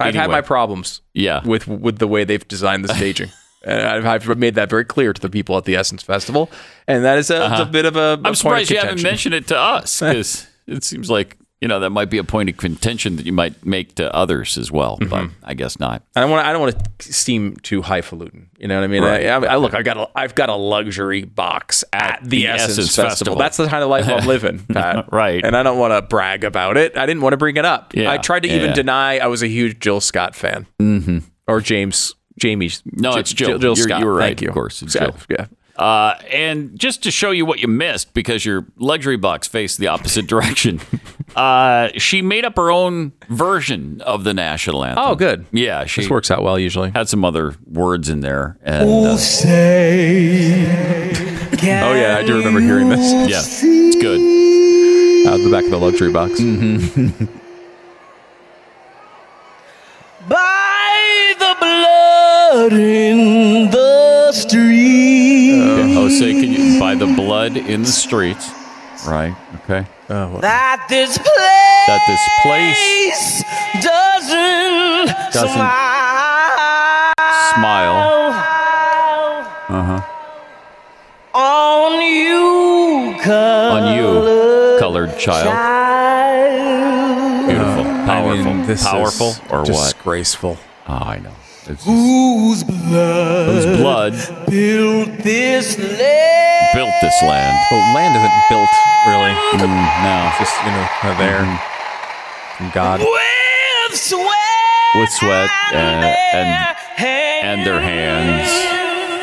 I've 0.00 0.14
had 0.16 0.28
my 0.30 0.40
problems. 0.42 1.00
Yeah. 1.14 1.40
with 1.46 1.66
with 1.68 1.98
the 1.98 2.08
way 2.08 2.24
they've 2.24 2.46
designed 2.46 2.84
the 2.84 2.92
staging. 2.94 3.30
And 3.66 4.06
I've, 4.06 4.28
I've 4.28 4.38
made 4.38 4.54
that 4.56 4.68
very 4.70 4.84
clear 4.84 5.12
to 5.12 5.20
the 5.20 5.30
people 5.30 5.56
at 5.56 5.64
the 5.64 5.74
Essence 5.76 6.02
Festival, 6.02 6.50
and 6.86 7.04
that 7.04 7.18
is 7.18 7.30
a, 7.30 7.50
it's 7.50 7.60
a 7.60 7.66
bit 7.66 7.84
of 7.86 7.96
a. 7.96 7.98
a 8.00 8.12
Uh-huh. 8.14 8.22
I'm 8.24 8.34
surprised 8.34 8.70
you 8.70 8.78
haven't 8.78 9.02
mentioned 9.02 9.34
it 9.34 9.46
to 9.48 9.58
us 9.58 10.00
because 10.00 10.46
it 10.66 10.84
seems 10.84 11.08
like 11.10 11.36
you 11.60 11.68
know 11.68 11.80
that 11.80 11.90
might 11.90 12.10
be 12.10 12.18
a 12.18 12.24
point 12.24 12.50
of 12.50 12.58
contention 12.58 13.16
that 13.16 13.24
you 13.24 13.32
might 13.32 13.64
make 13.64 13.94
to 13.94 14.14
others 14.14 14.58
as 14.58 14.70
well, 14.70 14.98
Mm-hmm. 14.98 15.08
but 15.08 15.30
I 15.42 15.54
guess 15.54 15.78
not. 15.80 16.02
I 16.14 16.20
don't 16.20 16.30
want. 16.30 16.46
I 16.46 16.52
don't 16.52 16.60
want 16.60 16.98
to 16.98 17.12
seem 17.12 17.56
too 17.62 17.80
highfalutin. 17.80 18.50
You 18.58 18.68
know 18.68 18.76
what 18.76 18.84
I 18.84 18.88
mean? 18.88 19.02
Right. 19.02 19.26
I, 19.26 19.36
I, 19.36 19.44
I 19.54 19.56
look. 19.56 19.72
I 19.72 19.80
got. 19.82 19.96
A, 19.96 20.08
I've 20.14 20.34
got 20.34 20.50
a 20.50 20.54
luxury 20.56 21.24
box 21.24 21.82
at 21.92 22.20
the, 22.22 22.28
the 22.28 22.46
Essence, 22.48 22.72
Essence 22.72 22.86
Festival. 22.88 23.08
Festival. 23.10 23.36
That's 23.36 23.56
the 23.56 23.66
kind 23.68 23.82
of 23.82 23.88
life 23.88 24.06
I'm 24.06 24.26
living, 24.26 24.58
Pat. 24.72 25.10
Right. 25.10 25.42
And 25.42 25.56
I 25.56 25.62
don't 25.62 25.78
want 25.78 25.92
to 25.92 26.02
brag 26.02 26.44
about 26.44 26.76
it. 26.76 26.98
I 26.98 27.06
didn't 27.06 27.22
want 27.22 27.32
to 27.32 27.38
bring 27.38 27.56
it 27.56 27.64
up. 27.64 27.94
Yeah. 27.94 28.10
I 28.10 28.18
tried 28.18 28.42
to 28.42 28.48
even 28.50 28.74
deny 28.74 29.18
I 29.18 29.28
was 29.28 29.42
a 29.42 29.48
huge 29.48 29.80
Jill 29.80 30.02
Scott 30.02 30.34
fan, 30.34 30.66
mm-hmm. 30.78 31.18
or 31.46 31.60
James. 31.62 32.14
Jamie. 32.38 32.70
No, 32.92 33.12
J- 33.14 33.20
it's 33.20 33.32
Jill. 33.32 33.58
Jill 33.58 33.74
You're- 33.74 33.88
Scott. 33.88 34.00
you 34.00 34.06
were 34.06 34.14
right, 34.14 34.26
Thank 34.28 34.42
you. 34.42 34.48
of 34.48 34.54
course, 34.54 34.82
it's 34.82 34.94
Yeah, 34.94 35.06
Jill. 35.10 35.16
Yeah. 35.30 35.46
Uh, 35.76 36.16
and 36.30 36.78
just 36.78 37.02
to 37.02 37.10
show 37.10 37.32
you 37.32 37.44
what 37.44 37.58
you 37.58 37.66
missed 37.66 38.14
because 38.14 38.44
your 38.46 38.64
luxury 38.78 39.16
box 39.16 39.48
faced 39.48 39.78
the 39.78 39.88
opposite 39.88 40.24
direction, 40.28 40.80
uh, 41.34 41.88
she 41.96 42.22
made 42.22 42.44
up 42.44 42.56
her 42.56 42.70
own 42.70 43.12
version 43.28 44.00
of 44.02 44.22
the 44.22 44.32
national 44.32 44.84
anthem. 44.84 45.02
Oh, 45.04 45.16
good. 45.16 45.46
Yeah, 45.50 45.84
she 45.86 46.02
This 46.02 46.10
works 46.10 46.30
out 46.30 46.44
well 46.44 46.60
usually. 46.60 46.92
had 46.92 47.08
some 47.08 47.24
other 47.24 47.56
words 47.66 48.08
in 48.08 48.20
there. 48.20 48.56
And, 48.62 48.88
uh, 48.88 49.16
Oh 51.66 51.94
yeah, 51.94 52.18
I 52.18 52.24
do 52.26 52.36
remember 52.38 52.60
hearing 52.60 52.88
this 52.90 53.10
yeah, 53.12 53.40
it's 53.42 53.96
good. 53.96 54.20
out 55.28 55.38
the 55.38 55.50
back 55.50 55.64
of 55.64 55.70
the 55.70 55.78
luxury 55.78 56.12
box. 56.12 56.38
Mm-hmm. 56.38 57.24
By 60.28 60.36
the 60.36 60.63
blood 62.52 62.72
in 62.72 63.70
the 63.70 64.32
street. 64.32 65.60
Okay, 65.60 65.94
Jose, 65.94 66.32
can 66.32 66.52
you 66.52 66.78
buy 66.80 66.94
the 66.94 67.06
blood 67.06 67.56
in 67.56 67.82
the 67.82 67.88
streets? 67.88 68.50
Right. 69.06 69.34
Okay. 69.64 69.86
Uh, 70.08 70.38
that 70.40 70.86
this 70.88 71.16
place, 71.16 71.86
That 71.88 72.02
this 72.06 72.28
place 72.42 73.42
doesn't, 73.82 75.06
Doesn't 75.32 75.48
smile, 75.48 77.14
smile 77.54 77.96
Uh-huh. 79.68 80.00
on 81.38 81.92
you, 82.02 83.16
on 83.24 83.96
you, 83.96 84.78
colored 84.78 85.18
child. 85.18 85.46
child. 85.48 87.46
Beautiful, 87.46 87.84
uh, 87.86 88.06
powerful, 88.06 88.40
I 88.48 88.52
mean, 88.54 88.66
this 88.66 88.82
powerful, 88.84 89.28
is 89.30 89.40
or 89.50 89.58
what? 89.60 89.66
disgraceful. 89.66 90.56
Oh, 90.86 90.92
I 90.92 91.18
know. 91.18 91.32
It's 91.66 91.84
Whose 91.84 92.62
blood 92.62 93.46
whose 93.46 93.66
blood 93.78 94.12
built 94.50 95.18
this 95.22 95.78
land? 95.78 96.68
built 96.74 96.92
this 97.00 97.22
land? 97.22 97.56
Well, 97.70 97.94
land 97.94 98.16
isn't 98.16 98.36
built 98.50 98.68
really. 99.08 99.32
Mm, 99.56 100.04
no, 100.04 100.32
Just 100.38 100.54
you 100.64 100.70
know, 100.70 100.86
kind 101.00 101.18
there 101.20 101.40
Mm-hmm. 101.40 102.56
from 102.56 102.70
God. 102.74 103.00
With 103.00 103.98
sweat, 103.98 104.94
with 104.96 105.10
sweat 105.10 105.50
and 105.72 106.04
and, 106.34 106.76
and 106.98 107.66
their 107.66 107.80
hands. 107.80 108.50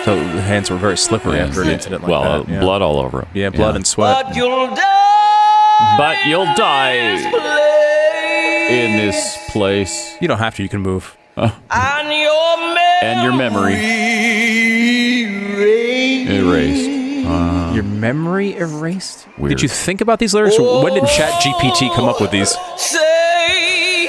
So 0.06 0.16
the 0.16 0.42
hands 0.42 0.72
were 0.72 0.78
very 0.78 0.98
slippery 0.98 1.40
after 1.40 1.62
an 1.62 1.68
Yeah. 1.68 1.74
incident 1.74 2.02
like 2.04 2.10
well, 2.12 2.44
that. 2.44 2.52
Yeah. 2.52 2.60
blood 2.60 2.82
all 2.82 2.98
over 2.98 3.20
them. 3.20 3.28
Yeah, 3.36 3.50
blood 3.52 3.76
and 3.76 3.86
sweat. 3.86 4.26
But 4.26 4.36
you'll 4.36 4.74
die. 4.74 5.96
But 5.98 6.26
you'll 6.26 6.52
die 6.56 6.94
in 8.72 8.98
this 8.98 9.38
place, 9.52 10.16
You 10.22 10.28
don't 10.28 10.38
have 10.40 10.56
to. 10.56 10.64
You 10.64 10.70
can 10.70 10.82
move. 10.82 11.16
And 11.42 12.12
your 12.12 12.58
memory 12.58 13.02
and 13.02 13.24
your 13.24 13.34
memory 13.36 13.74
erased. 16.38 17.28
Uh, 17.28 17.72
your 17.74 17.84
memory 17.84 18.56
erased. 18.58 19.28
Weird. 19.38 19.50
Did 19.50 19.62
you 19.64 19.68
think 19.70 20.02
about 20.02 20.20
these 20.20 20.34
lyrics? 20.36 20.60
When 20.60 20.94
did 20.94 21.04
oh, 21.04 21.08
Chat 21.08 21.42
GPT 21.42 21.94
come 21.96 22.06
up 22.06 22.22
with 22.22 22.30
these? 22.32 22.50
Say, 22.78 24.08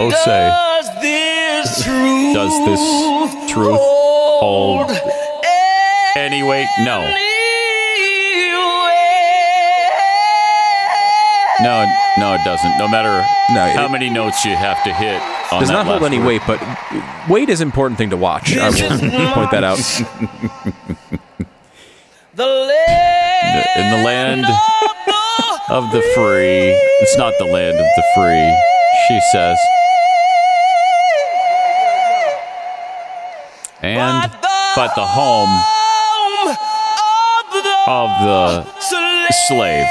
Oh, 0.00 0.10
say, 0.24 0.48
does 0.48 1.02
this 1.02 1.82
truth 1.84 2.34
does 2.34 2.64
this 2.66 3.50
truth 3.52 3.78
hold 3.80 4.90
any 6.16 6.42
weight? 6.44 6.68
No, 6.80 7.00
no, 11.60 11.84
no, 12.18 12.34
it 12.34 12.44
doesn't. 12.44 12.78
No 12.78 12.86
matter 12.86 13.26
No, 13.52 13.66
it- 13.66 13.74
how 13.74 13.88
many 13.88 14.08
notes 14.10 14.44
you 14.44 14.54
have 14.54 14.82
to 14.84 14.94
hit. 14.94 15.20
On 15.50 15.60
Does 15.60 15.68
that 15.70 15.74
not 15.74 15.86
hold 15.86 16.02
any 16.04 16.18
word. 16.18 16.26
weight, 16.26 16.42
but 16.46 16.60
weight 17.28 17.48
is 17.48 17.60
an 17.62 17.68
important 17.68 17.96
thing 17.96 18.10
to 18.10 18.16
watch. 18.16 18.56
I 18.56 18.68
will 18.68 19.32
point 19.34 19.50
that 19.52 19.64
out. 19.64 19.78
The 22.34 22.46
land 22.46 23.68
In 23.76 23.90
the 23.98 24.04
land 24.04 24.44
of 25.70 25.90
the 25.90 26.00
free. 26.14 26.70
It's 27.00 27.16
not 27.16 27.34
the 27.40 27.46
land 27.46 27.76
of 27.76 27.84
the 27.96 28.04
free, 28.14 28.56
she 29.08 29.20
says. 29.32 29.58
And 33.82 34.30
but 34.76 34.94
the 34.94 35.04
home 35.04 35.50
of 37.88 38.10
the 38.22 38.64
slave. 39.48 39.86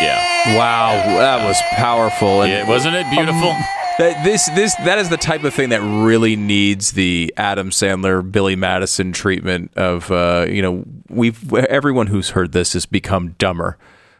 Yeah. 0.00 0.56
Wow, 0.56 1.02
that 1.18 1.44
was 1.44 1.60
powerful. 1.72 2.42
And 2.42 2.52
yeah 2.52 2.68
wasn't 2.68 2.94
it 2.94 3.10
beautiful? 3.10 3.56
That 3.98 4.24
this 4.24 4.48
this 4.50 4.74
that 4.76 4.98
is 4.98 5.10
the 5.10 5.16
type 5.18 5.44
of 5.44 5.52
thing 5.54 5.68
that 5.68 5.80
really 5.82 6.34
needs 6.34 6.92
the 6.92 7.32
Adam 7.36 7.70
Sandler 7.70 8.28
Billy 8.30 8.56
Madison 8.56 9.12
treatment 9.12 9.70
of 9.76 10.10
uh, 10.10 10.46
you 10.48 10.62
know 10.62 10.84
we've 11.08 11.52
everyone 11.54 12.06
who's 12.06 12.30
heard 12.30 12.52
this 12.52 12.72
has 12.72 12.86
become 12.86 13.32
dumber 13.38 13.76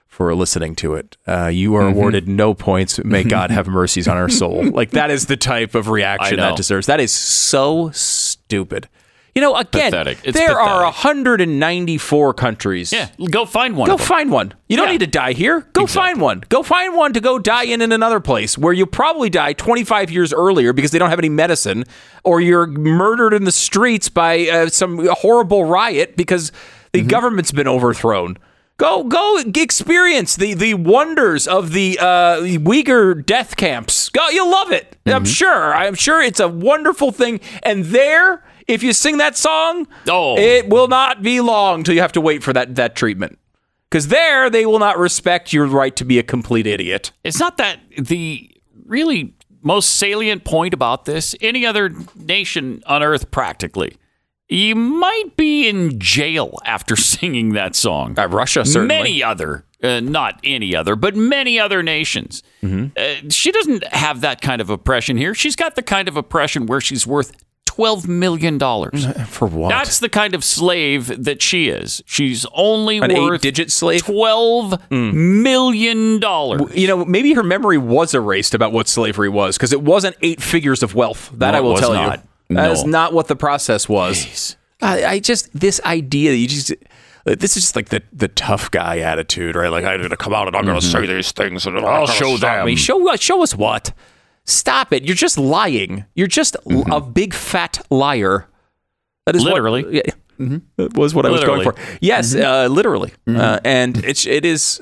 for 0.09 0.35
listening 0.35 0.77
to 0.77 0.95
it. 0.95 1.17
Uh, 1.27 1.47
you 1.47 1.75
are 1.75 1.83
Mm-hmm. 1.85 1.97
awarded 1.97 2.29
no 2.29 2.53
points. 2.53 3.03
May 3.03 3.25
God 3.25 3.51
have 3.51 3.67
mercies 3.67 4.07
on 4.07 4.19
our 4.19 4.29
soul. 4.29 4.63
Like 4.71 4.91
that 4.91 5.11
is 5.11 5.25
the 5.27 5.39
type 5.39 5.75
of 5.75 5.89
reaction 5.89 6.37
that 6.37 6.57
deserves. 6.57 6.87
That 6.87 7.01
is 7.01 7.13
so 7.13 7.91
stupid. 7.93 8.89
You 9.35 9.41
know, 9.41 9.57
again, 9.57 9.91
Pathetic. 9.91 10.21
There 10.23 10.59
are 10.61 10.93
pathetic. 10.93 11.05
194 11.05 12.35
countries. 12.35 12.93
Yeah, 12.93 13.09
go 13.31 13.47
find 13.47 13.77
one. 13.77 13.89
Go 13.89 13.97
find 13.97 14.31
one. 14.31 14.53
You 14.69 14.77
don't 14.77 14.87
Yeah. 14.89 14.93
need 14.93 14.99
to 15.01 15.07
die 15.07 15.33
here. 15.33 15.67
Go 15.73 15.87
find 15.87 16.21
one. 16.21 16.45
Go 16.51 16.63
find 16.63 16.95
one 16.95 17.13
to 17.15 17.21
go 17.21 17.39
die 17.39 17.65
in 17.65 17.81
in 17.81 17.93
another 17.93 18.21
place 18.21 18.59
where 18.59 18.73
you'll 18.75 18.87
probably 18.87 19.31
die 19.31 19.55
25 19.55 20.11
years 20.11 20.35
earlier 20.35 20.73
because 20.75 20.91
they 20.91 20.99
don't 20.99 21.09
have 21.11 21.19
any 21.19 21.31
medicine, 21.31 21.85
or 22.25 22.41
you're 22.43 22.67
murdered 22.67 23.33
in 23.33 23.45
the 23.45 23.53
streets 23.53 24.09
by 24.11 24.49
uh, 24.49 24.69
some 24.69 25.07
horrible 25.21 25.65
riot 25.65 26.17
because 26.17 26.53
the 26.93 26.99
Mm-hmm. 27.01 27.09
government's 27.09 27.53
been 27.53 27.69
overthrown. 27.69 28.37
Go, 28.77 29.05
go, 29.05 29.39
experience 29.39 30.37
the 30.37 30.53
the 30.55 30.75
wonders 30.75 31.47
of 31.49 31.73
the 31.73 31.99
uh, 31.99 32.37
Uyghur 32.43 33.25
death 33.25 33.57
camps. 33.57 34.09
Go, 34.11 34.29
you'll 34.29 34.51
love 34.51 34.73
it. 34.73 34.97
Mm-hmm. 35.07 35.17
I'm 35.17 35.25
sure. 35.25 35.75
I'm 35.75 35.95
sure 35.95 36.21
it's 36.21 36.41
a 36.41 36.49
wonderful 36.49 37.13
thing. 37.13 37.41
And 37.63 37.85
there, 37.87 38.43
if 38.69 38.83
you 38.83 38.93
sing 38.93 39.19
that 39.19 39.37
song, 39.37 39.87
Oh. 40.09 40.37
it 40.39 40.69
will 40.69 40.89
not 40.89 41.23
be 41.23 41.41
long 41.41 41.85
till 41.85 41.95
you 41.95 42.01
have 42.01 42.13
to 42.13 42.21
wait 42.21 42.43
for 42.43 42.53
that 42.53 42.75
that 42.77 42.95
treatment. 42.97 43.39
Because 43.91 44.09
there, 44.09 44.49
they 44.49 44.65
will 44.65 44.79
not 44.79 44.99
respect 44.99 45.53
your 45.53 45.67
right 45.67 45.95
to 45.97 46.05
be 46.05 46.19
a 46.19 46.23
complete 46.23 46.67
idiot. 46.67 47.13
It's 47.25 47.39
not 47.39 47.59
that 47.59 47.79
the 47.99 48.51
really 48.87 49.35
most 49.61 49.97
salient 49.97 50.45
point 50.45 50.73
about 50.73 51.05
this. 51.05 51.35
Any 51.43 51.67
other 51.67 51.91
nation 52.17 52.83
on 52.87 53.03
earth, 53.03 53.31
practically, 53.31 53.97
you 54.49 54.75
might 54.75 55.37
be 55.37 55.69
in 55.69 55.99
jail 55.99 56.59
after 56.65 56.97
singing 57.15 57.53
that 57.53 57.75
song. 57.77 58.19
Uh, 58.19 58.29
Russia, 58.29 58.65
certainly. 58.65 58.89
Many 58.97 59.23
other, 59.23 59.65
uh, 59.83 60.01
not 60.01 60.41
any 60.43 60.75
other, 60.75 60.97
but 60.97 61.15
many 61.15 61.61
other 61.61 61.83
nations. 61.83 62.43
Mm-hmm. 62.63 62.87
Uh, 62.97 63.31
she 63.31 63.53
doesn't 63.53 63.87
have 63.93 64.23
that 64.23 64.41
kind 64.41 64.61
of 64.63 64.71
oppression 64.71 65.17
here. 65.19 65.35
She's 65.35 65.55
got 65.57 65.77
the 65.77 65.83
kind 65.83 66.09
of 66.09 66.17
oppression 66.17 66.65
where 66.67 66.81
she's 66.81 67.07
worth 67.07 67.33
twelve 67.75 68.07
million 68.07 68.59
dollars. 68.59 69.07
For 69.29 69.47
what? 69.49 69.71
That's 69.71 69.99
the 69.99 70.09
kind 70.09 70.35
of 70.35 70.45
slave 70.45 71.25
that 71.25 71.41
she 71.41 71.69
is. 71.69 72.03
She's 72.07 72.45
only 72.53 72.99
An 72.99 73.13
worth 73.15 73.45
eight-digit 73.45 73.71
slave? 73.71 74.05
Twelve 74.05 74.81
hmm. 74.91 75.43
million 75.43 76.21
dollars. 76.21 76.75
you 76.75 76.87
know, 76.87 77.05
maybe 77.05 77.33
her 77.33 77.43
memory 77.43 77.79
was 77.79 78.15
erased 78.15 78.55
about 78.55 78.73
what 78.73 78.89
slavery 78.89 79.29
was 79.29 79.57
because 79.57 79.73
it 79.73 79.83
wasn't 79.83 80.17
eight 80.23 80.43
figures 80.43 80.83
of 80.83 80.95
wealth. 80.95 81.31
That 81.35 81.53
No, 81.53 81.59
I 81.59 81.61
will 81.61 81.77
tell 81.77 81.95
not. 81.95 82.19
you. 82.19 82.57
That 82.57 82.67
No. 82.67 82.73
is 82.73 82.85
not 82.85 83.13
what 83.13 83.29
the 83.29 83.37
process 83.37 83.89
was. 83.89 84.57
I, 84.83 85.05
I 85.05 85.19
just 85.21 85.49
this 85.59 85.81
idea 85.85 86.33
that 86.33 86.37
you 86.37 86.49
just 86.49 86.75
this 87.25 87.57
is 87.57 87.63
just 87.63 87.77
like 87.77 87.89
the 87.89 88.03
the 88.13 88.29
tough 88.29 88.71
guy 88.71 88.99
attitude, 88.99 89.55
right? 89.55 89.69
Like 89.69 89.85
I'm 89.85 90.03
gonna 90.03 90.17
come 90.17 90.35
out 90.35 90.47
and 90.49 90.57
I'm 90.57 90.65
gonna 90.65 90.81
mm-hmm. 90.81 91.07
say 91.07 91.07
these 91.07 91.33
things 91.33 91.67
and 91.67 91.79
I'll 91.79 92.07
show 92.07 92.37
them. 92.37 92.67
Me. 92.67 92.77
Show 92.77 93.09
uh, 93.09 93.17
show 93.17 93.43
us 93.43 93.55
what? 93.55 93.93
Stop 94.45 94.93
it! 94.93 95.05
You're 95.05 95.17
just 95.17 95.39
lying. 95.39 96.05
You're 96.15 96.27
just 96.27 96.57
a 96.57 96.59
mm-hmm. 96.61 97.13
big 97.13 97.35
fat 97.35 97.85
liar. 97.91 98.49
That 99.27 99.37
is 99.37 99.45
what- 99.45 99.55
Literally. 99.55 99.87
yeah, 99.97 100.03
mm-hmm. 100.39 100.59
That 100.77 100.97
was 100.97 101.15
what 101.15 101.27
I 101.27 101.31
was 101.31 101.45
going 101.45 101.63
for. 101.63 101.75
Yes, 102.01 102.35
mm-hmm. 102.35 102.45
uh, 102.45 102.75
literally, 102.75 103.13
uh, 103.29 103.61
and 103.65 104.05
it's 104.05 104.27
it 104.27 104.45
is 104.45 104.81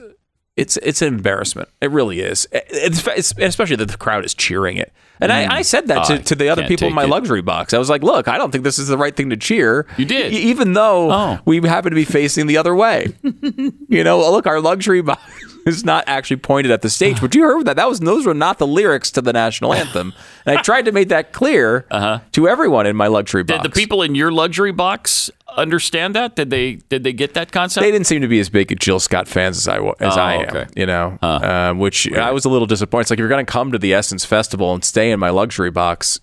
it's 0.56 0.76
it's 0.78 1.00
an 1.02 1.08
embarrassment. 1.08 1.68
It 1.80 1.90
really 1.90 2.20
is, 2.20 2.46
it's, 2.52 3.06
it's, 3.06 3.34
especially 3.38 3.76
that 3.76 3.88
the 3.88 3.96
crowd 3.96 4.24
is 4.24 4.34
cheering 4.34 4.76
it. 4.76 4.92
And 5.20 5.32
I, 5.32 5.46
mm. 5.46 5.50
I 5.50 5.62
said 5.62 5.88
that 5.88 6.04
to, 6.06 6.14
oh, 6.14 6.18
to 6.18 6.34
the 6.34 6.48
other 6.48 6.66
people 6.66 6.88
in 6.88 6.94
my 6.94 7.04
it. 7.04 7.08
luxury 7.08 7.42
box. 7.42 7.74
I 7.74 7.78
was 7.78 7.90
like, 7.90 8.02
look, 8.02 8.26
I 8.26 8.38
don't 8.38 8.50
think 8.50 8.64
this 8.64 8.78
is 8.78 8.88
the 8.88 8.96
right 8.96 9.14
thing 9.14 9.30
to 9.30 9.36
cheer. 9.36 9.86
You 9.98 10.06
did. 10.06 10.32
Even 10.32 10.72
though 10.72 11.10
Oh. 11.12 11.38
we 11.44 11.60
happen 11.60 11.90
to 11.90 11.94
be 11.94 12.04
facing 12.04 12.46
the 12.46 12.56
other 12.56 12.74
way. 12.74 13.08
you 13.22 14.02
know, 14.04 14.30
look, 14.30 14.46
our 14.46 14.60
luxury 14.60 15.02
box 15.02 15.20
is 15.66 15.84
not 15.84 16.04
actually 16.06 16.36
pointed 16.38 16.72
at 16.72 16.82
the 16.82 16.90
stage. 16.90 17.20
But 17.20 17.34
you 17.34 17.42
heard 17.42 17.64
that? 17.66 17.76
That 17.76 17.88
was 17.88 18.00
those 18.00 18.26
were 18.26 18.34
not 18.34 18.58
the 18.58 18.66
lyrics 18.66 19.10
to 19.12 19.20
the 19.20 19.32
national 19.32 19.74
anthem. 19.74 20.12
And 20.46 20.58
I 20.58 20.62
tried 20.62 20.86
to 20.86 20.92
make 20.92 21.08
that 21.08 21.32
clear 21.32 21.86
to 22.32 22.48
everyone 22.48 22.86
in 22.86 22.96
my 22.96 23.06
luxury 23.06 23.42
box. 23.42 23.54
Uh-huh. 23.54 23.62
Did 23.62 23.72
the 23.72 23.74
people 23.74 24.02
in 24.02 24.14
your 24.14 24.32
luxury 24.32 24.72
box 24.72 25.30
understand 25.56 26.14
that? 26.14 26.36
Did 26.36 26.50
they 26.50 26.74
did 26.76 27.04
they 27.04 27.12
get 27.12 27.34
that 27.34 27.52
concept? 27.52 27.82
they 27.84 27.90
didn't 27.90 28.06
seem 28.06 28.20
to 28.22 28.28
be 28.28 28.40
as 28.40 28.48
big 28.48 28.78
Jill 28.80 29.00
Scott 29.00 29.28
fans 29.28 29.56
as 29.58 29.68
I 29.68 29.76
as 30.00 30.16
Oh, 30.16 30.20
I 30.20 30.34
am. 30.34 30.48
okay. 30.48 30.66
You 30.76 30.86
know, 30.86 31.18
um, 31.22 31.78
which 31.78 32.10
I 32.12 32.30
was 32.30 32.44
a 32.44 32.48
little 32.48 32.66
disappointed. 32.66 33.02
It's 33.02 33.10
like 33.10 33.18
if 33.18 33.20
you're 33.20 33.28
going 33.28 33.44
to 33.44 33.50
come 33.50 33.72
to 33.72 33.78
the 33.78 33.94
Essence 33.94 34.24
Festival 34.24 34.72
and 34.74 34.84
stay 34.84 35.10
in 35.10 35.20
my 35.20 35.30
luxury 35.30 35.70
box, 35.70 36.20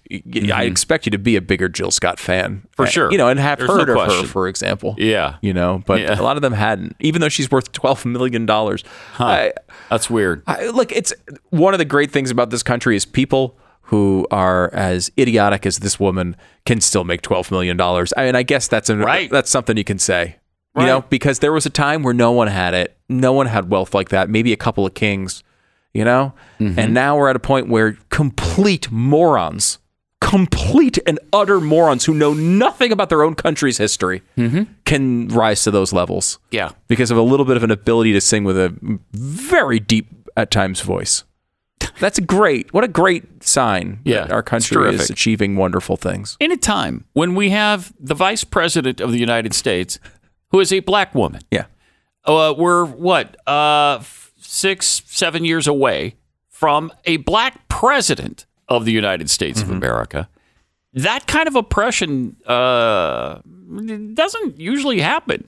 I 0.54 0.64
expect 0.64 1.06
you 1.06 1.12
to 1.12 1.18
be 1.18 1.36
a 1.36 1.42
bigger 1.42 1.70
Jill 1.70 1.92
Scott 1.92 2.20
fan 2.20 2.38
Mm-hmm. 2.38 2.68
For 2.84 2.86
sure. 2.88 3.12
You 3.12 3.18
know, 3.18 3.28
and 3.28 3.40
have 3.40 3.58
There's 3.58 3.70
heard 3.72 3.88
no 3.88 4.00
of 4.00 4.12
her, 4.12 4.24
for 4.28 4.48
example. 4.48 4.94
Yeah. 5.00 5.38
You 5.42 5.54
know, 5.54 5.82
but 5.88 6.00
Yeah. 6.02 6.20
a 6.20 6.22
lot 6.22 6.36
of 6.36 6.42
them 6.44 6.54
hadn't, 6.54 6.96
even 7.00 7.22
though 7.22 7.30
she's 7.30 7.50
worth 7.50 7.72
twelve 7.72 8.06
million 8.06 8.46
dollars. 8.46 8.84
I, 9.18 9.54
That's 9.90 10.10
weird. 10.10 10.44
I, 10.46 10.68
look, 10.68 10.92
it's 10.92 11.14
one 11.50 11.74
of 11.74 11.80
the 11.80 11.86
great 11.86 12.12
things 12.12 12.30
about 12.30 12.52
this 12.52 12.62
country 12.64 12.96
is 12.96 13.04
people 13.06 13.58
who 13.88 14.26
are 14.32 14.70
as 14.74 15.12
idiotic 15.18 15.66
as 15.66 15.80
this 15.80 16.00
woman 16.00 16.36
can 16.66 16.80
still 16.82 17.04
make 17.04 17.22
twelve 17.22 17.52
million 17.52 17.76
dollars. 17.78 18.14
I 18.18 18.26
mean, 18.26 18.36
I 18.36 18.44
guess 18.44 18.68
that's 18.68 18.90
a, 18.90 18.96
Right. 18.98 19.30
that's 19.30 19.50
something 19.50 19.76
you 19.78 19.84
can 19.84 20.00
say. 20.00 20.38
You 20.76 20.86
know, 20.86 21.02
because 21.10 21.40
there 21.40 21.52
was 21.52 21.66
a 21.66 21.72
time 21.72 22.04
where 22.04 22.14
no 22.14 22.32
one 22.32 22.48
had 22.48 22.76
it. 22.76 22.96
No 23.10 23.34
one 23.34 23.48
had 23.48 23.72
wealth 23.72 23.96
like 23.96 24.10
that. 24.10 24.30
Maybe 24.30 24.54
a 24.54 24.56
couple 24.58 24.86
of 24.86 24.94
kings, 24.94 25.44
you 25.92 26.06
know? 26.06 26.34
Mm-hmm. 26.60 26.78
And 26.78 26.94
now 26.94 27.18
we're 27.18 27.30
at 27.30 27.36
a 27.36 27.40
point 27.40 27.68
where 27.68 27.98
complete 28.12 28.92
morons, 28.92 29.80
complete 30.22 31.00
and 31.08 31.18
utter 31.34 31.60
morons 31.60 32.06
who 32.06 32.14
know 32.14 32.32
nothing 32.34 32.92
about 32.92 33.10
their 33.10 33.24
own 33.24 33.34
country's 33.34 33.80
history 33.80 34.22
can 34.86 35.28
rise 35.30 35.64
to 35.64 35.72
those 35.72 35.94
levels 35.94 36.36
Mm-hmm. 36.52 36.56
Yeah. 36.58 36.70
because 36.88 37.10
of 37.10 37.18
a 37.18 37.24
little 37.24 37.46
bit 37.46 37.58
of 37.58 37.64
an 37.64 37.72
ability 37.72 38.14
to 38.14 38.22
sing 38.22 38.44
with 38.44 38.58
a 38.58 38.72
very 39.14 39.80
deep 39.80 40.08
at 40.36 40.52
times 40.52 40.82
voice. 40.82 41.24
That's 42.00 42.20
great. 42.20 42.74
What 42.74 42.84
a 42.84 42.88
great 42.88 43.44
sign 43.44 44.00
Yeah, 44.06 44.22
that 44.22 44.32
our 44.32 44.44
country 44.44 44.94
is 44.94 45.10
achieving 45.10 45.56
wonderful 45.56 45.98
things. 45.98 46.38
In 46.40 46.52
a 46.52 46.58
time 46.58 47.06
when 47.14 47.36
we 47.36 47.50
have 47.50 47.92
the 48.00 48.14
vice 48.16 48.44
president 48.44 49.02
of 49.02 49.12
the 49.12 49.20
United 49.20 49.54
States, 49.54 50.00
who 50.52 50.60
is 50.60 50.72
a 50.72 50.80
black 50.82 51.14
woman, 51.16 51.42
Yeah. 51.52 51.66
uh, 52.26 52.54
we're 52.58 52.86
what 52.86 53.36
uh, 53.48 54.00
six, 54.40 55.02
seven 55.08 55.44
years 55.46 55.68
away 55.68 56.16
from 56.50 56.92
a 57.06 57.18
black 57.18 57.68
president 57.68 58.46
of 58.68 58.86
the 58.86 58.92
United 58.92 59.30
States 59.30 59.62
Mm-hmm. 59.62 59.72
of 59.72 59.78
America. 59.78 60.30
That 60.94 61.28
kind 61.28 61.48
of 61.48 61.56
oppression 61.56 62.38
uh, 62.48 63.40
doesn't 64.14 64.60
usually 64.60 65.00
happen. 65.00 65.48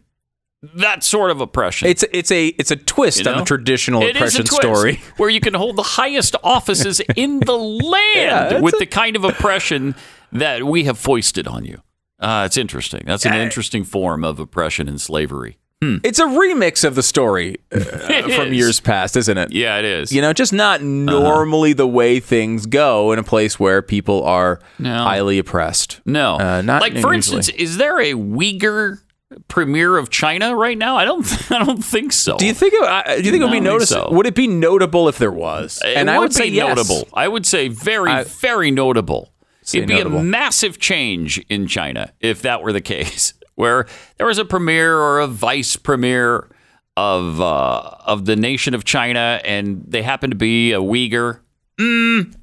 That 0.75 1.03
sort 1.03 1.31
of 1.31 1.39
oppression. 1.39 1.87
It's 1.87 2.03
it's 2.11 2.31
a 2.31 2.47
it's 2.47 2.69
a 2.71 2.75
twist 2.75 3.23
You 3.25 3.31
on 3.31 3.37
the 3.39 3.45
traditional 3.45 4.01
It 4.03 4.15
oppression 4.17 4.45
story. 4.45 4.99
where 5.17 5.29
you 5.29 5.39
can 5.39 5.53
hold 5.53 5.77
the 5.77 5.83
highest 5.83 6.35
offices 6.43 6.99
in 7.15 7.39
the 7.39 7.55
land 7.57 8.51
it's 8.55 8.61
with 8.61 8.73
a- 8.75 8.79
the 8.79 8.85
kind 8.85 9.15
of 9.15 9.23
oppression 9.23 9.95
that 10.33 10.63
we 10.65 10.83
have 10.83 10.97
foisted 10.97 11.47
on 11.47 11.63
you. 11.65 11.81
Uh, 12.19 12.43
it's 12.45 12.57
interesting. 12.57 13.03
That's 13.05 13.25
an 13.25 13.33
interesting 13.35 13.85
form 13.85 14.25
of 14.25 14.39
oppression 14.39 14.89
and 14.89 14.99
slavery. 14.99 15.57
It's 15.81 16.19
a 16.19 16.25
remix 16.25 16.83
of 16.83 16.95
the 16.95 17.03
story 17.03 17.55
uh, 17.71 17.79
from 18.35 18.49
is. 18.49 18.57
years 18.57 18.79
past, 18.81 19.15
isn't 19.15 19.37
it? 19.37 19.53
Yeah, 19.53 19.77
it 19.77 19.85
is. 19.85 20.11
You 20.11 20.21
know, 20.21 20.33
just 20.33 20.51
not 20.51 20.81
normally 20.81 21.71
the 21.71 21.87
way 21.87 22.19
things 22.19 22.65
go 22.65 23.13
in 23.13 23.19
a 23.19 23.23
place 23.23 23.57
where 23.57 23.81
people 23.81 24.21
are 24.25 24.59
No. 24.77 24.93
highly 25.03 25.39
oppressed. 25.39 26.01
no, 26.05 26.37
Uh, 26.37 26.61
not 26.61 26.81
like 26.81 26.91
for 26.99 27.13
usually. 27.13 27.37
instance, 27.37 27.47
is 27.57 27.77
there 27.77 27.97
a 28.01 28.11
Uyghur 28.11 28.99
premier 29.47 29.97
of 29.97 30.09
China 30.09 30.55
right 30.55 30.77
now? 30.77 30.95
I 30.95 31.05
don't. 31.05 31.25
I 31.51 31.63
don't 31.63 31.83
think 31.83 32.13
so. 32.13 32.37
Do 32.37 32.45
you 32.45 32.53
think 32.53 32.73
it, 32.73 32.81
uh, 32.81 33.03
do 33.17 33.23
you 33.23 33.31
think 33.31 33.41
it 33.41 33.45
would 33.45 33.51
be 33.51 33.57
I 33.57 33.59
don't 33.59 33.61
think 33.61 33.63
noticeable? 33.65 34.09
so. 34.09 34.15
Would 34.15 34.25
it 34.25 34.35
be 34.35 34.47
notable 34.47 35.07
if 35.07 35.17
there 35.17 35.31
was? 35.31 35.81
It 35.83 35.97
and 35.97 36.09
I 36.09 36.19
would 36.19 36.33
say 36.33 36.49
be 36.49 36.55
yes. 36.57 36.75
notable. 36.75 37.07
I 37.13 37.27
would 37.27 37.45
say 37.45 37.67
very, 37.67 38.11
I- 38.11 38.23
very 38.23 38.71
notable. 38.71 39.31
It'd 39.71 39.87
be 39.87 39.95
notable. 39.95 40.19
a 40.19 40.23
massive 40.23 40.79
change 40.79 41.37
in 41.47 41.67
China 41.67 42.11
if 42.19 42.41
that 42.41 42.63
were 42.63 42.73
the 42.73 42.81
case, 42.95 43.33
where 43.55 43.85
there 44.17 44.25
was 44.25 44.39
a 44.39 44.45
premier 44.45 44.97
or 44.97 45.19
a 45.19 45.27
vice 45.27 45.75
premier 45.75 46.49
of 46.97 47.39
uh, 47.39 47.91
of 48.05 48.25
the 48.25 48.35
nation 48.35 48.73
of 48.73 48.83
China, 48.83 49.39
and 49.45 49.83
they 49.87 50.01
happen 50.01 50.31
to 50.31 50.35
be 50.35 50.73
a 50.73 50.79
Uyghur. 50.79 51.41
Mm, 51.79 52.35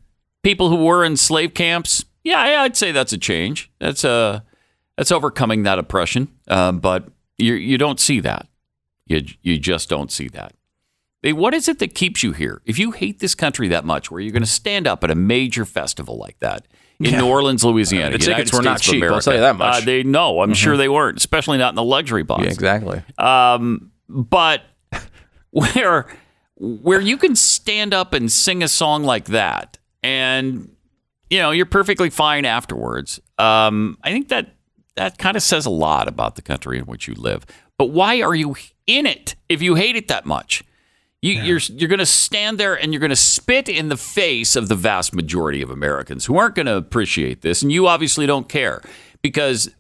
people 0.45 0.69
who 0.71 0.85
were 0.85 1.05
in 1.05 1.17
slave 1.17 1.53
camps. 1.53 2.05
Yeah, 2.23 2.49
yeah, 2.49 2.63
I'd 2.63 2.77
say 2.77 2.93
that's 2.93 3.13
a 3.13 3.19
change. 3.19 3.71
That's 3.81 4.05
a 4.05 4.45
that's 4.97 5.13
overcoming 5.13 5.63
that 5.65 5.79
oppression. 5.79 6.29
Uh, 6.49 6.73
but 6.73 7.09
you 7.39 7.55
you 7.55 7.79
don't 7.79 8.01
see 8.01 8.21
that. 8.21 8.49
You 9.07 9.23
you 9.43 9.59
just 9.59 9.89
don't 9.89 10.11
see 10.11 10.29
that. 10.29 10.55
What 11.25 11.55
is 11.55 11.69
it 11.69 11.81
that 11.81 11.95
keeps 11.95 12.23
you 12.23 12.33
here? 12.33 12.63
If 12.65 12.79
you 12.79 12.93
hate 12.93 13.19
this 13.19 13.35
country 13.35 13.67
that 13.69 13.85
much, 13.85 14.11
where 14.11 14.21
you're 14.21 14.33
going 14.33 14.45
to 14.45 14.49
stand 14.49 14.87
up 14.87 15.03
at 15.03 15.11
a 15.11 15.17
major 15.17 15.65
festival 15.65 16.19
like 16.19 16.39
that 16.39 16.69
in 17.01 17.19
New 17.19 17.27
Orleans, 17.27 17.65
Louisiana, 17.65 18.13
The 18.13 18.19
tickets 18.19 18.53
United 18.53 18.57
were 18.57 18.63
not 18.63 18.79
States 18.79 18.89
of 18.89 18.95
cheap, 18.95 19.11
I'll 19.11 19.21
tell 19.21 19.35
you 19.35 19.41
that 19.41 19.57
much. 19.57 19.75
Mm-hmm. 19.75 19.83
Uh, 19.83 19.87
they 19.87 20.03
no, 20.03 20.41
I'm 20.41 20.55
sure 20.55 20.77
they 20.77 20.89
weren't, 20.89 21.19
especially 21.19 21.59
not 21.59 21.71
in 21.71 21.75
the 21.75 21.83
luxury 21.83 22.23
box. 22.23 22.45
Yeah, 22.45 22.51
exactly. 22.51 23.03
Um, 23.19 23.91
but 24.09 24.63
where 25.51 26.07
where 26.57 27.01
you 27.01 27.17
can 27.17 27.37
stand 27.37 27.93
up 27.93 28.13
and 28.15 28.31
sing 28.31 28.63
a 28.63 28.69
song 28.69 29.05
like 29.05 29.27
that, 29.27 29.79
and 30.03 30.75
you 31.29 31.39
know 31.39 31.51
you're 31.51 31.67
perfectly 31.67 32.11
fine 32.11 32.45
afterwards. 32.45 33.21
Um, 33.39 33.99
I 34.03 34.13
think 34.13 34.29
that 34.29 34.55
that 34.97 35.19
kind 35.19 35.37
of 35.37 35.43
says 35.43 35.67
a 35.67 35.71
lot 35.71 36.09
about 36.09 36.37
the 36.37 36.43
country 36.43 36.79
in 36.79 36.85
which 36.85 37.07
you 37.07 37.15
live. 37.15 37.47
But 37.79 37.91
why 37.91 38.23
are 38.23 38.35
you 38.35 38.57
in 38.87 39.07
it 39.07 39.35
if 39.49 39.63
you 39.63 39.75
hate 39.75 39.97
it 39.97 40.09
that 40.09 40.27
much? 40.27 40.65
You, 41.23 41.33
You're 41.33 41.59
you're 41.59 41.89
going 41.89 41.99
to 41.99 42.07
stand 42.07 42.59
there 42.59 42.75
and 42.75 42.93
you're 42.93 43.01
going 43.01 43.11
to 43.11 43.17
spit 43.17 43.69
in 43.69 43.89
the 43.89 43.97
face 43.97 44.55
of 44.55 44.69
the 44.69 44.75
vast 44.75 45.15
majority 45.15 45.63
of 45.63 45.71
Americans 45.71 46.27
who 46.27 46.37
aren't 46.37 46.55
going 46.55 46.67
to 46.67 46.77
appreciate 46.77 47.41
this, 47.43 47.63
and 47.63 47.73
you 47.73 47.87
obviously 47.87 48.27
don't 48.27 48.49
care 48.49 48.83
because 49.23 49.71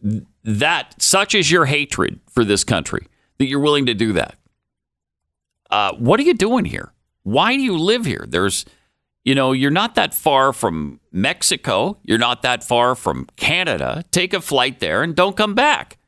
that 0.42 1.00
such 1.00 1.34
is 1.34 1.50
your 1.50 1.66
hatred 1.66 2.20
for 2.28 2.44
this 2.44 2.64
country 2.64 3.06
that 3.38 3.46
you're 3.46 3.60
willing 3.60 3.86
to 3.86 3.94
do 3.94 4.12
that. 4.14 4.36
Uh, 5.70 5.92
what 5.94 6.18
are 6.18 6.24
you 6.24 6.34
doing 6.34 6.64
here? 6.64 6.92
Why 7.22 7.54
do 7.56 7.62
you 7.62 7.76
live 7.76 8.06
here? 8.06 8.24
There's, 8.26 8.64
you 9.26 9.34
know, 9.34 9.50
you're 9.50 9.72
not 9.72 9.96
that 9.96 10.14
far 10.14 10.52
from 10.52 11.00
Mexico. 11.10 11.98
You're 12.04 12.16
not 12.16 12.42
that 12.42 12.62
far 12.62 12.94
from 12.94 13.26
Canada. 13.36 14.04
Take 14.12 14.32
a 14.32 14.40
flight 14.40 14.78
there 14.78 15.02
and 15.02 15.16
don't 15.16 15.36
come 15.36 15.52
back. 15.54 15.98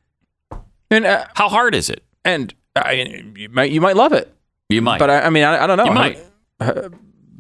And 0.91 1.05
uh, 1.05 1.27
How 1.35 1.49
hard 1.49 1.75
is 1.75 1.91
it? 1.91 2.03
and 2.25 2.55
I, 2.77 2.93
you 3.35 3.49
might 3.49 3.73
you 3.73 3.81
might 3.81 3.97
love 3.97 4.13
it, 4.13 4.33
You 4.69 4.81
might. 4.83 4.99
but 5.01 5.11
I, 5.11 5.23
I 5.23 5.31
mean 5.31 5.43
I, 5.43 5.65
I 5.65 5.67
don't 5.67 5.77
know. 5.79 5.87
you 5.87 5.93
might. 5.93 6.19
mean, 6.61 6.95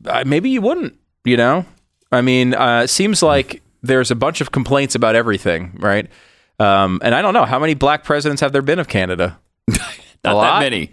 uh, 0.04 0.24
maybe 0.26 0.50
you 0.50 0.60
wouldn't. 0.60 0.98
You 1.24 1.36
know, 1.36 1.64
I 2.10 2.22
mean, 2.22 2.54
uh, 2.54 2.82
it 2.84 2.88
seems 2.88 3.22
like 3.22 3.62
there's 3.82 4.10
a 4.10 4.14
bunch 4.16 4.40
of 4.40 4.50
complaints 4.50 4.94
about 4.96 5.14
everything, 5.14 5.76
right? 5.78 6.08
Um, 6.58 7.00
and 7.04 7.14
I 7.14 7.22
don't 7.22 7.34
know 7.34 7.44
how 7.44 7.58
many 7.58 7.74
black 7.74 8.02
presidents 8.02 8.40
have 8.40 8.52
there 8.52 8.62
been 8.62 8.78
of 8.80 8.88
Canada. 8.88 9.38
Not 9.68 10.40
that 10.40 10.60
many. 10.60 10.90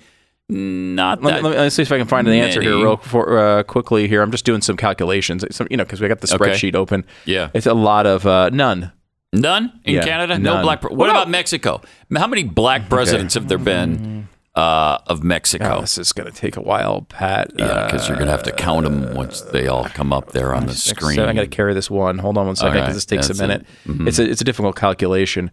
Not 0.47 1.23
Let, 1.23 1.31
that. 1.31 1.37
me- 1.37 1.49
let 1.49 1.55
me, 1.55 1.61
let's 1.63 1.75
see 1.75 1.81
if 1.81 1.91
I 1.91 1.97
can 1.97 2.07
find 2.07 2.27
an 2.27 2.33
answer 2.33 2.61
here 2.61 2.75
real 2.77 2.97
for, 2.97 3.37
uh, 3.39 3.63
quickly. 3.63 4.07
Here, 4.07 4.21
I'm 4.21 4.29
just 4.31 4.45
doing 4.45 4.61
some 4.61 4.77
calculations. 4.77 5.43
Some, 5.55 5.67
you 5.71 5.77
know, 5.77 5.83
because 5.83 6.01
we 6.01 6.07
got 6.07 6.21
the 6.21 6.31
Okay. 6.35 6.51
spreadsheet 6.51 6.75
open. 6.75 7.03
Yeah. 7.25 7.49
it's 7.55 7.65
a 7.65 7.73
lot 7.73 8.05
of 8.05 8.27
uh, 8.27 8.49
none. 8.51 8.91
None 9.33 9.71
in 9.83 9.95
Yeah, 9.95 10.05
Canada. 10.05 10.37
No 10.37 10.53
none. 10.55 10.63
black. 10.63 10.81
Pre- 10.81 10.95
what 10.95 11.09
about 11.09 11.29
Mexico? 11.29 11.81
How 12.15 12.27
many 12.27 12.43
black 12.43 12.89
presidents 12.89 13.33
have 13.33 13.47
there 13.49 13.57
been 13.57 14.29
uh, 14.55 14.99
of 15.07 15.23
Mexico? 15.23 15.81
this 15.81 15.97
is 15.97 16.13
going 16.13 16.31
to 16.31 16.37
take 16.37 16.55
a 16.57 16.61
while, 16.61 17.01
Pat. 17.01 17.51
Yeah, 17.57 17.85
because 17.85 18.07
you're 18.07 18.17
gonna 18.17 18.31
have 18.31 18.43
to 18.43 18.51
count 18.53 18.85
them 18.85 19.13
once 19.15 19.41
they 19.41 19.67
all 19.67 19.85
come 19.85 20.13
up 20.13 20.31
there 20.31 20.53
on 20.53 20.67
the 20.67 20.73
screen. 20.75 21.19
I 21.19 21.33
got 21.33 21.41
to 21.41 21.47
carry 21.47 21.73
this 21.73 21.89
one. 21.89 22.19
Hold 22.19 22.37
on 22.37 22.45
one 22.45 22.55
second, 22.55 22.73
because 22.75 22.87
right, 22.87 22.93
this 22.93 23.05
takes 23.05 23.25
a 23.25 23.33
that's 23.33 23.39
it. 23.39 23.43
minute. 23.43 23.65
Mhm. 23.87 24.07
It's 24.07 24.19
a 24.19 24.29
it's 24.29 24.41
a 24.41 24.45
difficult 24.45 24.75
calculation. 24.77 25.49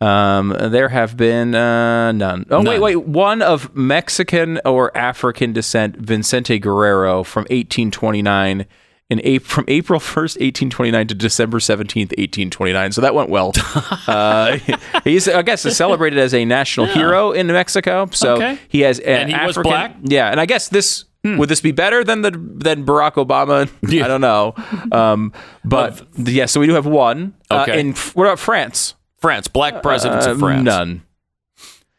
Um, 0.00 0.54
there 0.60 0.90
have 0.90 1.16
been 1.16 1.54
uh, 1.54 2.12
none. 2.12 2.44
Oh 2.50 2.58
wait, 2.58 2.64
None. 2.64 2.80
wait. 2.82 2.96
One 3.06 3.40
of 3.42 3.74
Mexican 3.74 4.60
or 4.64 4.94
African 4.96 5.52
descent, 5.52 5.96
Vicente 5.96 6.58
Guerrero, 6.58 7.22
from 7.24 7.42
1829. 7.44 8.66
In 9.08 9.20
April, 9.22 9.48
from 9.48 9.64
April 9.68 10.00
1st, 10.00 10.40
1829 10.40 11.06
to 11.06 11.14
December 11.14 11.58
17th, 11.60 12.10
1829. 12.18 12.90
So 12.90 13.00
that 13.02 13.14
went 13.14 13.30
well. 13.30 13.52
uh, 14.08 14.58
he's, 15.04 15.28
I 15.28 15.42
guess, 15.42 15.64
is 15.64 15.76
celebrated 15.76 16.18
as 16.18 16.34
a 16.34 16.44
national 16.44 16.86
hero 16.86 17.30
in 17.30 17.46
Mexico. 17.46 18.08
So 18.10 18.34
Okay. 18.34 18.58
he 18.66 18.80
has 18.80 18.98
an 18.98 19.06
And 19.06 19.28
he 19.30 19.36
was 19.46 19.56
African, 19.56 19.70
black? 19.70 19.94
Hmm. 19.94 20.06
Yeah, 20.08 20.28
and 20.32 20.40
I 20.40 20.46
guess 20.46 20.68
this 20.70 21.04
would 21.22 21.48
this 21.48 21.60
be 21.60 21.70
better 21.72 22.02
than 22.02 22.22
the 22.22 22.32
than 22.32 22.84
Barack 22.84 23.12
Obama? 23.14 23.68
Yeah. 23.88 24.04
I 24.06 24.08
don't 24.08 24.20
know. 24.20 24.54
Um, 24.90 25.32
but 25.64 26.02
yeah, 26.16 26.46
so 26.46 26.58
we 26.58 26.66
do 26.66 26.74
have 26.74 26.86
one. 26.86 27.34
Uh, 27.48 27.62
Okay. 27.62 27.78
in 27.78 27.92
what 28.14 28.24
about 28.24 28.40
France? 28.40 28.94
France, 29.26 29.48
black 29.48 29.82
presidents 29.82 30.26
Uh, 30.26 30.32
of 30.32 30.38
France. 30.38 30.64
None. 30.64 31.02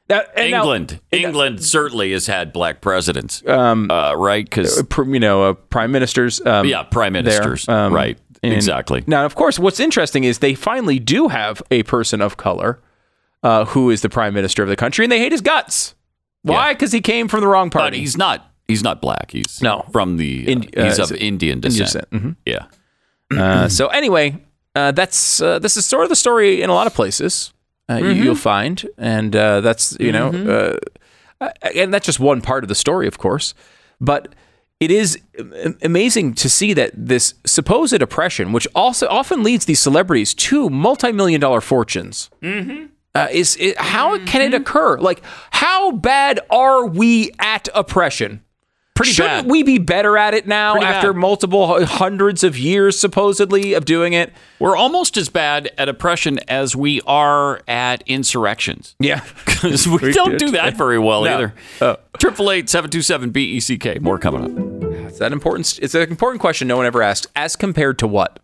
Now- 0.09 0.21
and 0.36 0.51
now- 0.51 0.57
England, 0.61 0.99
England 1.11 1.63
certainly 1.63 2.13
has 2.13 2.28
had 2.28 2.53
black 2.53 2.80
presidents, 2.80 3.43
um, 3.45 3.91
uh, 3.91 4.13
right? 4.15 4.45
Because 4.45 4.82
you 5.05 5.19
know, 5.19 5.43
uh, 5.43 5.53
prime 5.53 5.91
ministers. 5.91 6.39
Um, 6.45 6.65
yeah, 6.65 6.84
prime 6.84 7.13
there, 7.13 7.23
ministers, 7.23 7.67
um, 7.67 7.93
right? 7.93 8.17
exactly. 8.41 9.03
Now, 9.07 9.25
of 9.25 9.36
course, 9.36 9.59
what's 9.59 9.80
interesting 9.82 10.23
is 10.23 10.39
they 10.39 10.55
finally 10.55 10.99
do 10.99 11.28
have 11.28 11.61
a 11.71 11.84
person 11.84 12.21
of 12.21 12.38
color 12.38 12.80
uh, 13.43 13.65
who 13.65 13.89
is 13.89 14.01
the 14.01 14.09
prime 14.09 14.34
minister 14.34 14.63
of 14.63 14.69
the 14.69 14.75
country, 14.78 15.03
and 15.03 15.11
they 15.11 15.19
hate 15.19 15.32
his 15.34 15.41
guts. 15.41 15.93
Why? 16.43 16.67
Yeah. 16.67 16.73
Because 16.73 16.91
he 16.93 17.01
came 17.01 17.28
from 17.28 17.41
the 17.41 17.47
wrong 17.47 17.67
But 17.69 17.80
party. 17.80 17.99
he's 17.99 18.15
not. 18.17 18.49
He's 18.69 18.84
not 18.84 19.01
black. 19.01 19.32
He's 19.32 19.61
No. 19.61 19.86
from 19.91 20.15
the. 20.17 20.47
Uh, 20.75 20.82
uh, 20.82 20.84
he's 20.86 20.99
of 20.99 21.11
Indian 21.13 21.59
descent. 21.59 21.86
descent, 21.86 22.09
mhm. 22.11 22.36
Yeah. 22.45 22.65
Uh, 23.38 23.67
so 23.67 23.88
anyway, 23.88 24.38
uh, 24.78 24.91
that's 24.99 25.41
uh, 25.41 25.59
this 25.59 25.78
is 25.78 25.86
sort 25.86 26.03
of 26.03 26.09
the 26.09 26.15
story 26.25 26.61
in 26.63 26.69
a 26.69 26.73
lot 26.73 26.88
of 26.88 26.93
places 26.93 27.53
uh, 27.89 27.95
you, 27.95 28.03
Mm-hmm. 28.05 28.23
you'll 28.23 28.36
find, 28.53 28.78
and 28.97 29.36
uh, 29.36 29.61
that's 29.61 29.97
you 29.99 30.11
know, 30.11 30.30
uh, 30.55 30.78
uh, 31.45 31.49
and 31.75 31.93
that's 31.93 32.05
just 32.05 32.19
one 32.19 32.41
part 32.41 32.63
of 32.63 32.67
the 32.69 32.75
story, 32.75 33.07
of 33.07 33.17
course, 33.17 33.53
but. 33.99 34.28
It 34.80 34.91
is 34.91 35.17
amazing 35.82 36.36
to 36.36 36.47
see 36.49 36.73
that 36.75 36.91
this 36.93 37.34
supposed 37.47 37.99
oppression, 37.99 38.51
which 38.53 38.67
also 38.75 39.07
often 39.07 39.41
leads 39.41 39.65
these 39.65 39.80
celebrities 39.80 40.36
to 40.36 40.69
multi-million 40.69 41.41
dollar 41.41 41.61
fortunes, 41.61 42.30
uh, 42.43 43.28
is, 43.32 43.55
is 43.55 43.73
how 43.78 44.19
can 44.25 44.41
Mm-hmm. 44.41 44.53
it 44.53 44.61
occur? 44.61 44.99
Like, 44.99 45.23
how 45.49 45.93
bad 45.93 46.39
are 46.51 46.86
we 46.86 47.32
at 47.39 47.67
oppression? 47.73 48.43
Pretty 48.98 49.12
Shouldn't 49.14 49.43
bad. 49.43 49.52
we 49.52 49.64
be 49.64 49.78
better 49.78 50.18
at 50.18 50.34
it 50.34 50.48
now 50.48 50.74
Pretty 50.74 50.88
after 50.88 51.14
bad. 51.14 51.20
multiple 51.20 51.86
hundreds 51.86 52.43
of 52.43 52.58
years 52.58 53.00
supposedly 53.00 53.74
of 53.74 53.86
doing 53.86 54.14
it? 54.14 54.34
We're 54.60 54.76
almost 54.76 55.18
as 55.18 55.30
bad 55.30 55.72
at 55.78 55.88
oppression 55.88 56.39
as 56.48 56.76
we 56.76 57.02
are 57.08 57.62
at 57.68 58.04
insurrections. 58.08 58.95
Yeah. 59.00 59.24
Because 59.58 59.88
we, 59.88 60.12
don't 60.12 60.38
do 60.38 60.52
that 60.52 60.78
very 60.78 61.00
well 61.00 61.24
No. 61.24 61.34
either. 61.34 61.54
Oh. 61.82 61.98
Triple 62.20 62.52
eight 62.52 62.70
seven 62.70 62.91
two 62.91 63.02
seven 63.02 63.32
B 63.32 63.43
E 63.56 63.60
C 63.60 63.78
K. 63.80 63.98
More 64.00 64.20
coming 64.20 64.43
up. 64.43 65.08
It's 65.08 65.18
that 65.20 65.32
important. 65.32 65.80
It's 65.82 65.95
an 65.95 66.04
important 66.10 66.41
question 66.41 66.68
no 66.68 66.78
one 66.78 66.86
ever 66.86 67.02
asks. 67.02 67.26
As 67.36 67.56
compared 67.56 67.98
to 68.00 68.08
what? 68.08 68.39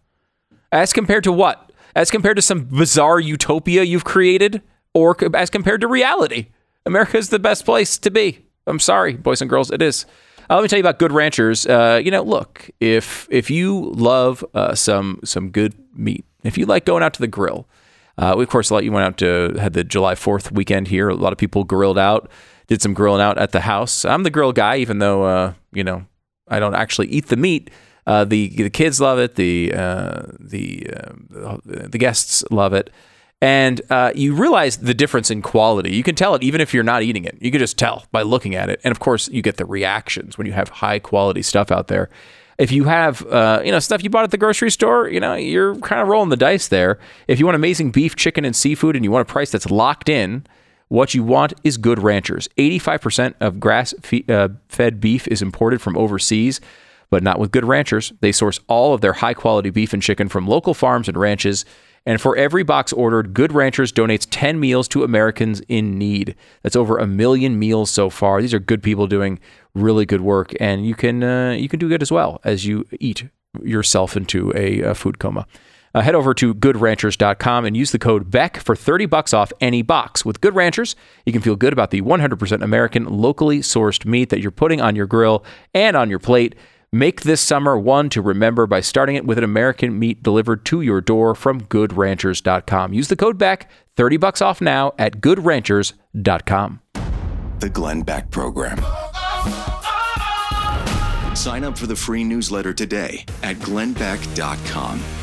As 0.72 0.92
compared 0.92 1.24
to 1.26 1.32
what? 1.32 1.72
As 1.96 2.10
compared 2.10 2.38
to 2.38 2.42
some 2.42 2.64
bizarre 2.64 3.20
utopia 3.20 3.84
you've 3.84 4.04
created, 4.06 4.64
or 4.96 5.16
as 5.36 5.52
compared 5.52 5.82
to 5.82 5.88
reality? 5.88 6.48
America 6.86 7.18
is 7.18 7.30
the 7.30 7.38
best 7.38 7.64
place 7.64 8.00
to 8.00 8.10
be. 8.10 8.40
I'm 8.66 8.80
sorry, 8.80 9.14
boys 9.14 9.40
and 9.42 9.50
girls, 9.50 9.70
it 9.70 9.82
is. 9.84 10.08
Uh, 10.50 10.56
let 10.56 10.64
me 10.64 10.68
tell 10.68 10.78
you 10.78 10.84
about 10.84 11.00
Good 11.00 11.12
Ranchers. 11.12 11.66
Uh, 11.66 12.02
you 12.04 12.12
know, 12.12 12.22
look, 12.22 12.70
if 12.80 13.28
if 13.32 13.50
you 13.50 13.92
love 13.92 14.44
uh, 14.54 14.76
some 14.76 15.20
some 15.24 15.50
good 15.50 15.74
meat, 15.96 16.26
if 16.44 16.58
you 16.58 16.66
like 16.66 16.86
going 16.86 17.04
out 17.04 17.14
to 17.14 17.22
the 17.22 17.28
grill, 17.28 17.68
uh, 18.18 18.36
we 18.38 18.44
of 18.44 18.50
course 18.50 18.70
let 18.70 18.84
you 18.84 18.92
went 18.92 19.06
out 19.06 19.18
to 19.18 19.58
had 19.60 19.74
the 19.74 19.84
July 19.84 20.16
Fourth 20.16 20.52
weekend 20.52 20.88
here. 20.90 21.10
A 21.10 21.16
lot 21.16 21.32
of 21.32 21.40
people 21.40 21.64
grilled 21.64 21.98
out, 21.98 22.30
did 22.68 22.82
some 22.82 22.94
grilling 22.94 23.22
out 23.22 23.38
at 23.38 23.52
the 23.52 23.62
house. 23.62 24.06
I'm 24.06 24.24
the 24.24 24.30
grill 24.30 24.52
guy, 24.52 24.78
even 24.78 25.00
though 25.00 25.24
uh, 25.24 25.54
you 25.72 25.84
know 25.84 26.06
I 26.48 26.60
don't 26.60 26.76
actually 26.76 27.08
eat 27.08 27.28
the 27.28 27.38
meat. 27.38 27.70
Uh, 28.06 28.26
the 28.26 28.50
the 28.50 28.70
kids 28.70 29.00
love 29.00 29.20
it. 29.20 29.36
The 29.36 29.74
uh, 29.74 30.24
the 30.40 30.88
the 31.64 31.98
guests 31.98 32.44
love 32.52 32.74
it, 32.74 32.90
and 33.44 33.82
uh, 33.90 34.14
you 34.16 34.34
realize 34.34 34.78
the 34.78 34.94
difference 34.94 35.30
in 35.30 35.42
quality. 35.42 35.94
You 35.94 36.02
can 36.02 36.16
tell 36.16 36.34
it 36.34 36.44
even 36.44 36.62
if 36.62 36.74
you're 36.74 36.82
not 36.82 37.04
eating 37.04 37.26
it. 37.26 37.38
You 37.42 37.52
can 37.52 37.60
just 37.60 37.78
tell 37.78 38.06
by 38.14 38.22
looking 38.22 38.56
at 38.56 38.70
it, 38.70 38.80
and 38.86 38.92
of 38.94 39.02
course 39.02 39.28
you 39.28 39.42
get 39.42 39.58
the 39.58 39.66
reactions 39.66 40.38
when 40.38 40.48
you 40.48 40.54
have 40.54 40.70
high 40.70 40.98
quality 40.98 41.42
stuff 41.42 41.70
out 41.70 41.90
there. 41.90 42.10
If 42.58 42.72
you 42.72 42.86
have 42.86 43.26
uh, 43.26 43.62
you 43.66 43.72
know 43.74 43.80
stuff 43.80 44.02
you 44.02 44.10
bought 44.10 44.24
at 44.24 44.32
the 44.32 44.38
grocery 44.38 44.72
store, 44.72 45.10
you 45.10 45.20
know 45.20 45.36
you're 45.36 45.76
kind 45.80 46.02
of 46.02 46.08
rolling 46.08 46.30
the 46.30 46.38
dice 46.38 46.70
there. 46.70 47.00
If 47.28 47.38
you 47.38 47.46
want 47.46 47.56
amazing 47.58 47.92
beef, 47.92 48.16
chicken, 48.16 48.46
and 48.46 48.56
seafood, 48.56 48.96
and 48.96 49.04
you 49.04 49.12
want 49.12 49.30
a 49.30 49.32
price 49.32 49.52
that's 49.52 49.70
locked 49.70 50.08
in, 50.08 50.48
what 50.88 51.14
you 51.14 51.22
want 51.22 51.54
is 51.66 51.76
Good 51.76 52.00
Ranchers. 52.00 52.48
85% 52.58 53.34
of 53.42 53.60
grass 53.60 53.94
uh, 54.30 54.50
fed 54.70 55.02
beef 55.02 55.28
is 55.28 55.42
imported 55.42 55.82
from 55.82 55.98
overseas, 55.98 56.62
but 57.10 57.24
not 57.24 57.40
with 57.40 57.52
Good 57.52 57.66
Ranchers. 57.66 58.14
They 58.22 58.32
source 58.32 58.62
all 58.68 58.94
of 58.94 59.02
their 59.02 59.14
high 59.14 59.34
quality 59.34 59.70
beef 59.70 59.92
and 59.92 60.02
chicken 60.02 60.30
from 60.30 60.48
local 60.48 60.74
farms 60.74 61.10
and 61.10 61.18
ranches. 61.18 61.66
And 62.06 62.20
for 62.20 62.36
every 62.36 62.64
box 62.64 62.92
ordered, 62.92 63.34
Good 63.34 63.54
Ranchers 63.54 63.94
donates 63.94 64.28
10 64.30 64.60
meals 64.60 64.88
to 64.90 65.04
Americans 65.04 65.62
in 65.70 65.98
need. 65.98 66.36
That's 66.62 66.76
over 66.76 66.98
a 66.98 67.08
million 67.08 67.58
meals 67.58 67.90
so 67.90 68.10
far. 68.10 68.42
These 68.42 68.54
are 68.54 68.60
good 68.60 68.84
people 68.84 69.08
doing 69.08 69.40
really 69.74 70.06
good 70.06 70.22
work, 70.22 70.52
and 70.60 70.86
you 70.86 70.96
can 70.96 71.24
uh, 71.24 71.52
you 71.52 71.70
can 71.70 71.80
do 71.80 71.88
good 71.88 72.02
as 72.02 72.12
well 72.12 72.42
as 72.44 72.66
you 72.66 72.86
eat 73.00 73.26
yourself 73.62 74.18
into 74.18 74.52
a, 74.56 74.84
uh 74.84 74.94
food 74.94 75.20
coma. 75.20 75.48
Uh, 75.96 76.02
head 76.02 76.16
over 76.16 76.34
to 76.34 76.56
goodranchers.com 76.56 77.66
and 77.66 77.78
use 77.78 77.92
the 77.92 78.00
code 78.00 78.32
BECK 78.32 78.58
for 78.58 78.76
30 78.76 79.06
bucks 79.06 79.32
off 79.32 79.54
any 79.62 79.84
box. 79.84 80.26
With 80.26 80.42
Good 80.42 80.56
Ranchers, 80.56 80.96
you 81.24 81.32
can 81.32 81.44
feel 81.44 81.56
good 81.56 81.72
about 81.72 81.92
the 81.92 82.02
100% 82.02 82.64
American, 82.64 83.06
locally 83.06 83.60
sourced 83.60 84.04
meat 84.04 84.30
that 84.30 84.42
you're 84.42 84.50
putting 84.50 84.82
on 84.82 84.96
your 84.96 85.06
grill 85.06 85.46
and 85.76 85.96
on 85.96 86.10
your 86.10 86.18
plate. 86.18 86.56
Make 86.94 87.22
this 87.22 87.42
summer 87.42 87.76
one 87.76 88.10
to 88.10 88.22
remember 88.22 88.68
by 88.68 88.80
starting 88.80 89.16
it 89.16 89.26
with 89.26 89.40
an 89.40 89.44
American 89.44 89.98
meat 89.98 90.22
delivered 90.22 90.64
to 90.66 90.82
your 90.82 91.02
door 91.02 91.34
from 91.34 91.62
goodranchers.com. 91.62 92.94
Use 92.94 93.08
the 93.08 93.16
code 93.16 93.40
BECK, 93.40 93.68
30 93.98 94.18
bucks 94.18 94.44
off 94.44 94.62
now 94.62 94.94
at 95.00 95.20
goodranchers.com. 95.20 96.82
The 97.58 97.70
Glenn 97.70 98.04
Beck 98.04 98.30
Program. 98.30 98.78
Sign 101.36 101.64
up 101.64 101.80
for 101.80 101.88
the 101.88 101.96
free 101.96 102.24
newsletter 102.24 102.74
today 102.74 103.26
at 103.42 103.56
glennbeck.com. 103.56 105.23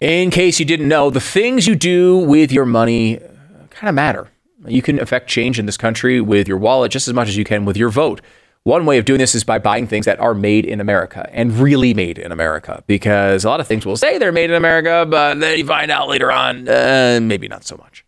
In 0.00 0.30
case 0.30 0.58
you 0.58 0.64
didn't 0.64 0.88
know, 0.88 1.10
the 1.10 1.20
things 1.20 1.66
you 1.66 1.74
do 1.74 2.16
with 2.16 2.50
your 2.50 2.64
money 2.64 3.18
kind 3.68 3.88
of 3.90 3.94
matter. 3.94 4.28
You 4.66 4.80
can 4.80 4.98
affect 4.98 5.28
change 5.28 5.58
in 5.58 5.66
this 5.66 5.76
country 5.76 6.22
with 6.22 6.48
your 6.48 6.56
wallet 6.56 6.90
just 6.90 7.06
as 7.06 7.12
much 7.12 7.28
as 7.28 7.36
you 7.36 7.44
can 7.44 7.66
with 7.66 7.76
your 7.76 7.90
vote. 7.90 8.22
One 8.62 8.86
way 8.86 8.96
of 8.96 9.04
doing 9.04 9.18
this 9.18 9.34
is 9.34 9.44
by 9.44 9.58
buying 9.58 9.86
things 9.86 10.06
that 10.06 10.18
are 10.18 10.32
made 10.32 10.64
in 10.64 10.80
America 10.80 11.28
and 11.34 11.52
really 11.52 11.92
made 11.92 12.18
in 12.18 12.32
America, 12.32 12.82
because 12.86 13.44
a 13.44 13.48
lot 13.50 13.60
of 13.60 13.66
things 13.66 13.84
will 13.84 13.96
say 13.96 14.16
they're 14.16 14.32
made 14.32 14.48
in 14.48 14.56
America, 14.56 15.06
but 15.06 15.38
then 15.38 15.58
you 15.58 15.66
find 15.66 15.90
out 15.90 16.08
later 16.08 16.32
on, 16.32 16.66
uh, 16.66 17.20
maybe 17.22 17.46
not 17.46 17.64
so 17.64 17.76
much. 17.76 18.04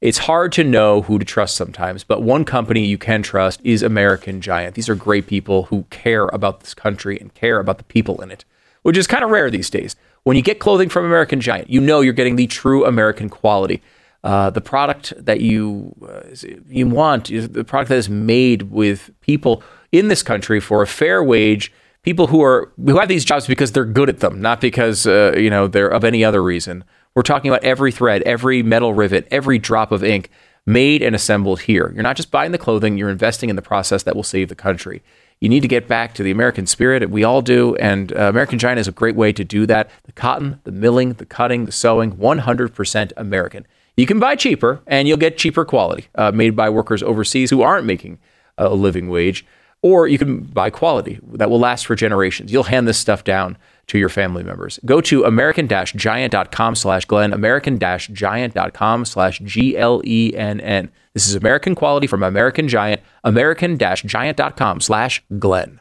It's 0.00 0.18
hard 0.18 0.50
to 0.52 0.64
know 0.64 1.02
who 1.02 1.20
to 1.20 1.24
trust 1.24 1.54
sometimes, 1.54 2.02
but 2.02 2.22
one 2.22 2.44
company 2.44 2.84
you 2.84 2.98
can 2.98 3.22
trust 3.22 3.60
is 3.62 3.84
American 3.84 4.40
Giant. 4.40 4.74
These 4.74 4.88
are 4.88 4.96
great 4.96 5.28
people 5.28 5.64
who 5.64 5.84
care 5.90 6.26
about 6.26 6.60
this 6.60 6.74
country 6.74 7.16
and 7.20 7.32
care 7.34 7.60
about 7.60 7.78
the 7.78 7.84
people 7.84 8.20
in 8.22 8.32
it, 8.32 8.44
which 8.82 8.96
is 8.96 9.06
kind 9.06 9.22
of 9.22 9.30
rare 9.30 9.50
these 9.50 9.70
days. 9.70 9.94
When 10.28 10.36
you 10.36 10.42
get 10.42 10.58
clothing 10.58 10.90
from 10.90 11.06
American 11.06 11.40
Giant, 11.40 11.70
you 11.70 11.80
know 11.80 12.02
you're 12.02 12.12
getting 12.12 12.36
the 12.36 12.46
true 12.46 12.84
American 12.84 13.30
quality. 13.30 13.80
Uh, 14.22 14.50
the 14.50 14.60
product 14.60 15.14
that 15.16 15.40
you 15.40 15.94
uh, 16.06 16.20
you 16.68 16.86
want 16.86 17.30
is 17.30 17.48
the 17.48 17.64
product 17.64 17.88
that 17.88 17.96
is 17.96 18.10
made 18.10 18.64
with 18.64 19.10
people 19.22 19.62
in 19.90 20.08
this 20.08 20.22
country 20.22 20.60
for 20.60 20.82
a 20.82 20.86
fair 20.86 21.24
wage. 21.24 21.72
People 22.02 22.26
who 22.26 22.42
are 22.42 22.70
who 22.76 22.98
have 22.98 23.08
these 23.08 23.24
jobs 23.24 23.46
because 23.46 23.72
they're 23.72 23.86
good 23.86 24.10
at 24.10 24.20
them, 24.20 24.38
not 24.38 24.60
because 24.60 25.06
uh, 25.06 25.34
you 25.34 25.48
know 25.48 25.66
they're 25.66 25.88
of 25.88 26.04
any 26.04 26.22
other 26.22 26.42
reason. 26.42 26.84
We're 27.14 27.22
talking 27.22 27.50
about 27.50 27.64
every 27.64 27.90
thread, 27.90 28.20
every 28.24 28.62
metal 28.62 28.92
rivet, 28.92 29.26
every 29.30 29.58
drop 29.58 29.92
of 29.92 30.04
ink 30.04 30.28
made 30.66 31.02
and 31.02 31.16
assembled 31.16 31.62
here. 31.62 31.90
You're 31.94 32.02
not 32.02 32.16
just 32.16 32.30
buying 32.30 32.52
the 32.52 32.58
clothing, 32.58 32.98
you're 32.98 33.08
investing 33.08 33.48
in 33.48 33.56
the 33.56 33.62
process 33.62 34.02
that 34.02 34.14
will 34.14 34.22
save 34.22 34.50
the 34.50 34.54
country. 34.54 35.02
You 35.40 35.48
need 35.48 35.60
to 35.60 35.68
get 35.68 35.86
back 35.86 36.14
to 36.14 36.22
the 36.22 36.30
American 36.30 36.66
spirit. 36.66 37.08
We 37.10 37.24
all 37.24 37.42
do. 37.42 37.76
And 37.76 38.12
uh, 38.12 38.22
American 38.22 38.58
Giant 38.58 38.80
is 38.80 38.88
a 38.88 38.92
great 38.92 39.14
way 39.14 39.32
to 39.32 39.44
do 39.44 39.66
that. 39.66 39.90
The 40.04 40.12
cotton, 40.12 40.60
the 40.64 40.72
milling, 40.72 41.14
the 41.14 41.26
cutting, 41.26 41.64
the 41.64 41.72
sewing, 41.72 42.16
100% 42.16 43.12
American. 43.16 43.66
You 43.96 44.06
can 44.06 44.18
buy 44.18 44.36
cheaper 44.36 44.80
and 44.86 45.08
you'll 45.08 45.16
get 45.16 45.38
cheaper 45.38 45.64
quality 45.64 46.08
uh, 46.14 46.32
made 46.32 46.54
by 46.54 46.70
workers 46.70 47.02
overseas 47.02 47.50
who 47.50 47.62
aren't 47.62 47.86
making 47.86 48.18
a 48.56 48.70
living 48.70 49.08
wage. 49.08 49.44
Or 49.80 50.08
you 50.08 50.18
can 50.18 50.40
buy 50.40 50.70
quality 50.70 51.20
that 51.22 51.50
will 51.50 51.60
last 51.60 51.86
for 51.86 51.94
generations. 51.94 52.52
You'll 52.52 52.64
hand 52.64 52.88
this 52.88 52.98
stuff 52.98 53.22
down 53.22 53.56
to 53.88 53.98
your 53.98 54.08
family 54.08 54.42
members. 54.42 54.78
Go 54.84 55.00
to 55.02 55.24
american-giant.com 55.24 56.74
slash 56.74 57.04
Glenn, 57.06 57.32
american-giant.com 57.32 59.04
slash 59.04 59.38
G-L-E-N-N. 59.40 60.90
This 61.14 61.28
is 61.28 61.34
American 61.34 61.74
quality 61.74 62.06
from 62.06 62.22
American 62.22 62.68
Giant, 62.68 63.02
american-giant.com 63.24 64.80
slash 64.80 65.24
Glenn. 65.38 65.80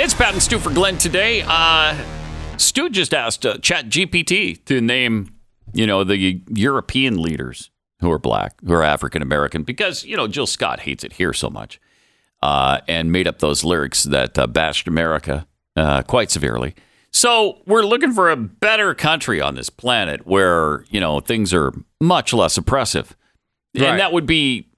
It's 0.00 0.14
Pat 0.14 0.32
and 0.32 0.40
Stu 0.40 0.60
for 0.60 0.70
Glenn 0.70 0.96
today. 0.96 1.42
Uh, 1.44 1.96
Stu 2.56 2.88
just 2.88 3.12
asked 3.12 3.44
uh, 3.44 3.58
Chat 3.58 3.88
GPT 3.88 4.64
to 4.66 4.80
name, 4.80 5.34
you 5.72 5.88
know, 5.88 6.04
the 6.04 6.40
European 6.48 7.20
leaders 7.20 7.70
who 8.00 8.10
are 8.12 8.18
black, 8.18 8.54
who 8.64 8.72
are 8.72 8.84
African 8.84 9.22
American, 9.22 9.64
because 9.64 10.04
you 10.04 10.16
know 10.16 10.28
Jill 10.28 10.46
Scott 10.46 10.80
hates 10.80 11.02
it 11.02 11.14
here 11.14 11.32
so 11.32 11.50
much, 11.50 11.80
uh, 12.42 12.80
and 12.88 13.10
made 13.12 13.26
up 13.26 13.38
those 13.40 13.64
lyrics 13.64 14.04
that 14.04 14.38
uh, 14.38 14.46
bashed 14.46 14.86
America 14.88 15.46
uh, 15.76 16.02
quite 16.02 16.30
severely. 16.30 16.74
So 17.10 17.62
we're 17.66 17.82
looking 17.84 18.12
for 18.12 18.30
a 18.30 18.36
better 18.36 18.94
country 18.94 19.40
on 19.40 19.54
this 19.54 19.70
planet 19.70 20.26
where 20.26 20.84
you 20.90 21.00
know 21.00 21.20
things 21.20 21.54
are 21.54 21.72
much 22.00 22.32
less 22.34 22.56
oppressive, 22.58 23.16
Right. 23.76 23.86
and 23.88 23.98
that 24.00 24.12
would 24.12 24.26
be 24.26 24.68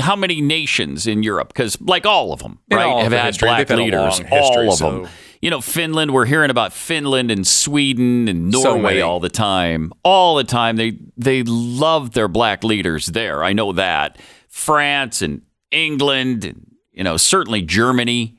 how 0.00 0.16
many 0.16 0.40
nations 0.40 1.06
in 1.06 1.22
Europe? 1.22 1.48
Because 1.48 1.80
like 1.80 2.06
all 2.06 2.32
of 2.32 2.40
them, 2.40 2.58
In 2.70 2.76
right, 2.78 3.02
have 3.04 3.12
had 3.12 3.26
history. 3.26 3.48
black 3.48 3.70
leaders. 3.70 4.18
history, 4.18 4.38
all 4.38 4.68
of 4.72 4.78
so- 4.78 4.90
them. 5.02 5.08
You 5.42 5.50
know, 5.50 5.60
Finland. 5.60 6.12
We're 6.12 6.24
hearing 6.24 6.48
about 6.50 6.72
Finland 6.72 7.30
and 7.30 7.46
Sweden 7.46 8.28
and 8.28 8.50
Norway 8.50 8.82
many. 8.82 9.00
all 9.02 9.20
the 9.20 9.28
time. 9.28 9.92
All 10.02 10.36
the 10.36 10.44
time. 10.44 10.76
They 10.76 10.98
they 11.18 11.42
love 11.42 12.12
their 12.12 12.28
black 12.28 12.64
leaders 12.64 13.06
there. 13.08 13.44
I 13.44 13.52
know 13.52 13.72
that. 13.72 14.18
France 14.48 15.20
and 15.20 15.42
England 15.70 16.44
and 16.46 16.73
you 16.94 17.04
know 17.04 17.16
certainly 17.16 17.60
Germany. 17.62 18.36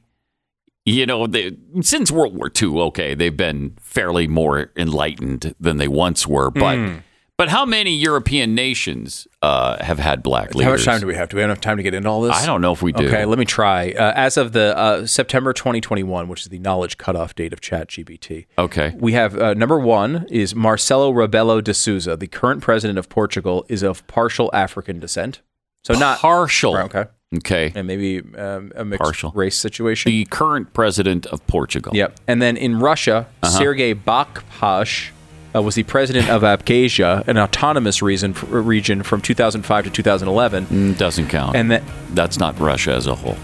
You 0.87 1.07
know, 1.07 1.25
they, 1.25 1.57
since 1.81 2.11
World 2.11 2.35
War 2.37 2.51
II, 2.61 2.79
okay, 2.89 3.15
they've 3.15 3.35
been 3.35 3.75
fairly 3.81 4.27
more 4.27 4.71
enlightened 4.77 5.55
than 5.59 5.77
they 5.77 5.87
once 5.87 6.27
were. 6.27 6.51
But 6.51 6.77
Hmm. 6.77 6.93
but 7.39 7.49
how 7.49 7.65
many 7.65 7.95
European 7.95 8.53
nations 8.53 9.27
uh, 9.41 9.83
have 9.83 9.97
had 9.97 10.21
black 10.21 10.53
leaders? 10.53 10.63
How 10.65 10.71
much 10.73 10.85
time 10.85 10.99
do 11.01 11.07
we 11.07 11.15
have? 11.15 11.29
Do 11.29 11.37
we 11.37 11.41
have 11.41 11.49
enough 11.49 11.59
time 11.61 11.77
to 11.77 11.83
get 11.83 11.95
into 11.95 12.07
all 12.07 12.21
this? 12.21 12.35
I 12.35 12.45
don't 12.45 12.61
know 12.61 12.71
if 12.71 12.83
we 12.83 12.91
do. 12.91 13.07
Okay, 13.07 13.25
let 13.25 13.39
me 13.39 13.45
try. 13.45 13.93
Uh, 13.93 14.13
as 14.15 14.37
of 14.37 14.51
the 14.51 14.77
uh, 14.77 15.07
September 15.07 15.53
2021, 15.53 16.27
which 16.27 16.41
is 16.41 16.49
the 16.49 16.59
knowledge 16.59 16.99
cutoff 16.99 17.33
date 17.33 17.51
of 17.51 17.61
ChatGPT, 17.61 18.45
Okay. 18.59 18.93
we 18.99 19.13
have 19.13 19.35
uh, 19.39 19.55
number 19.55 19.79
one 19.79 20.27
is 20.29 20.53
Marcelo 20.53 21.11
Rebelo 21.11 21.63
de 21.63 21.73
Sousa, 21.73 22.15
the 22.15 22.27
current 22.27 22.61
president 22.61 22.99
of 22.99 23.09
Portugal, 23.09 23.65
is 23.69 23.81
of 23.81 24.05
partial 24.05 24.51
African 24.53 24.99
descent. 24.99 25.41
So 25.83 25.95
not 25.95 26.19
partial. 26.19 26.75
Right, 26.75 26.85
okay, 26.85 27.09
Okay. 27.37 27.71
and 27.75 27.87
maybe 27.87 28.21
um, 28.37 28.71
a 28.75 28.83
mixed 28.85 29.03
Partial. 29.03 29.31
race 29.35 29.57
situation. 29.57 30.11
The 30.11 30.25
current 30.25 30.73
president 30.73 31.25
of 31.27 31.45
Portugal. 31.47 31.95
Yep. 31.95 32.19
And 32.27 32.41
then 32.41 32.57
in 32.57 32.79
Russia, 32.79 33.27
Uh-huh. 33.43 33.57
Sergei 33.57 33.93
Bagapsh 33.93 35.09
uh, 35.55 35.61
was 35.61 35.75
the 35.75 35.83
president 35.83 36.29
of 36.29 36.41
Abkhazia, 36.41 37.25
an 37.27 37.37
autonomous 37.37 38.01
reason, 38.01 38.33
region 38.49 39.03
from 39.03 39.21
2005 39.21 39.85
to 39.85 39.89
2011. 39.89 40.65
Mm, 40.65 40.97
Doesn't 40.97 41.27
count. 41.29 41.55
And 41.55 41.71
then, 41.71 41.83
That's 42.13 42.37
not 42.37 42.59
Russia 42.59 42.91
as 42.93 43.07
a 43.07 43.15
whole. 43.15 43.37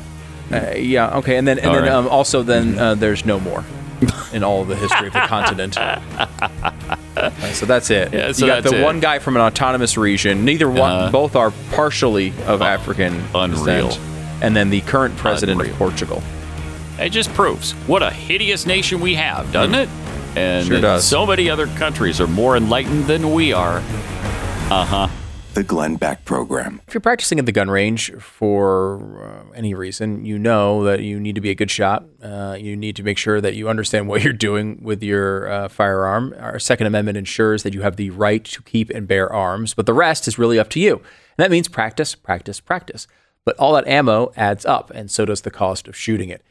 uh, 0.52 0.72
yeah, 0.76 1.18
okay. 1.18 1.38
And 1.38 1.48
then, 1.48 1.58
and 1.60 1.68
All 1.68 1.74
then 1.76 1.84
right. 1.84 1.92
um, 1.92 2.08
also, 2.10 2.44
then 2.44 2.78
uh, 2.78 2.96
there's 2.96 3.26
no 3.26 3.40
more 3.40 3.64
in 4.34 4.44
all 4.44 4.62
of 4.62 4.68
the 4.68 4.76
history 4.76 5.08
of 5.08 5.14
the 5.14 5.20
continent. 5.22 5.78
Uh, 7.26 7.30
so 7.54 7.66
that's 7.66 7.90
it. 7.90 8.14
Yeah, 8.14 8.32
so 8.32 8.46
you 8.46 8.52
got 8.52 8.64
the 8.64 8.80
it. 8.80 8.84
one 8.84 9.00
guy 9.00 9.20
from 9.20 9.36
an 9.36 9.42
autonomous 9.42 9.98
region. 9.98 10.46
Neither 10.46 10.70
one, 10.70 10.80
Uh-huh. 10.92 11.12
both 11.12 11.36
are 11.36 11.52
partially 11.72 12.34
of 12.48 12.62
African 12.62 13.22
unreal. 13.36 13.88
descent. 13.90 14.08
And 14.44 14.56
then 14.56 14.70
the 14.70 14.82
current 14.82 15.16
president 15.18 15.60
Unreal. 15.60 15.74
of 15.74 15.78
Portugal. 15.80 16.24
It 17.00 17.10
just 17.10 17.32
proves 17.34 17.72
what 17.88 18.02
a 18.04 18.10
hideous 18.10 18.66
nation 18.66 19.00
we 19.00 19.16
have, 19.16 19.52
doesn't 19.52 19.76
it? 19.76 19.90
And 20.36 20.66
Sure 20.68 20.82
does. 20.82 21.04
so 21.04 21.26
many 21.26 21.50
other 21.50 21.68
countries 21.68 22.20
are 22.22 22.28
more 22.28 22.56
enlightened 22.58 23.06
than 23.06 23.34
we 23.34 23.54
are. 23.54 23.78
Uh 24.70 24.86
huh. 24.86 25.08
The 25.54 25.64
Glenn 25.64 25.98
Beck 25.98 26.24
Program. 26.24 26.80
If 26.88 26.94
you're 26.94 27.02
practicing 27.02 27.38
at 27.38 27.46
the 27.46 27.52
gun 27.52 27.70
range 27.70 28.14
for 28.14 29.22
uh, 29.22 29.52
any 29.54 29.74
reason, 29.74 30.24
you 30.24 30.40
know 30.40 30.86
that 30.86 31.02
you 31.02 31.20
need 31.20 31.36
to 31.36 31.42
be 31.42 31.50
a 31.50 31.56
good 31.56 31.70
shot. 31.70 32.06
Uh, 32.24 32.56
you 32.58 32.78
need 32.78 32.96
to 32.96 33.04
make 33.04 33.18
sure 33.18 33.42
that 33.42 33.54
you 33.54 33.68
understand 33.68 34.08
what 34.08 34.24
you're 34.24 34.32
doing 34.32 34.82
with 34.82 35.04
your 35.04 35.52
uh, 35.52 35.68
firearm. 35.68 36.34
Our 36.40 36.58
Second 36.58 36.88
Amendment 36.88 37.18
ensures 37.18 37.64
that 37.64 37.74
you 37.74 37.82
have 37.82 37.98
the 37.98 38.12
right 38.12 38.46
to 38.46 38.62
keep 38.62 38.90
and 38.92 39.10
bear 39.10 39.32
arms, 39.32 39.74
but 39.74 39.86
the 39.86 39.94
rest 39.94 40.26
is 40.26 40.40
really 40.40 40.58
up 40.58 40.70
to 40.70 40.80
you. 40.80 40.96
And 40.96 41.04
that 41.40 41.52
means 41.52 41.68
practice, 41.68 42.16
practice, 42.16 42.62
practice. 42.62 43.06
But 43.44 43.58
all 43.58 43.74
that 43.74 43.88
ammo 43.88 44.32
adds 44.38 44.66
up, 44.66 44.90
and 44.92 45.12
so 45.12 45.26
does 45.26 45.42
the 45.42 45.52
cost 45.52 45.90
of 45.90 45.98
shooting 45.98 46.30
it. 46.30 46.46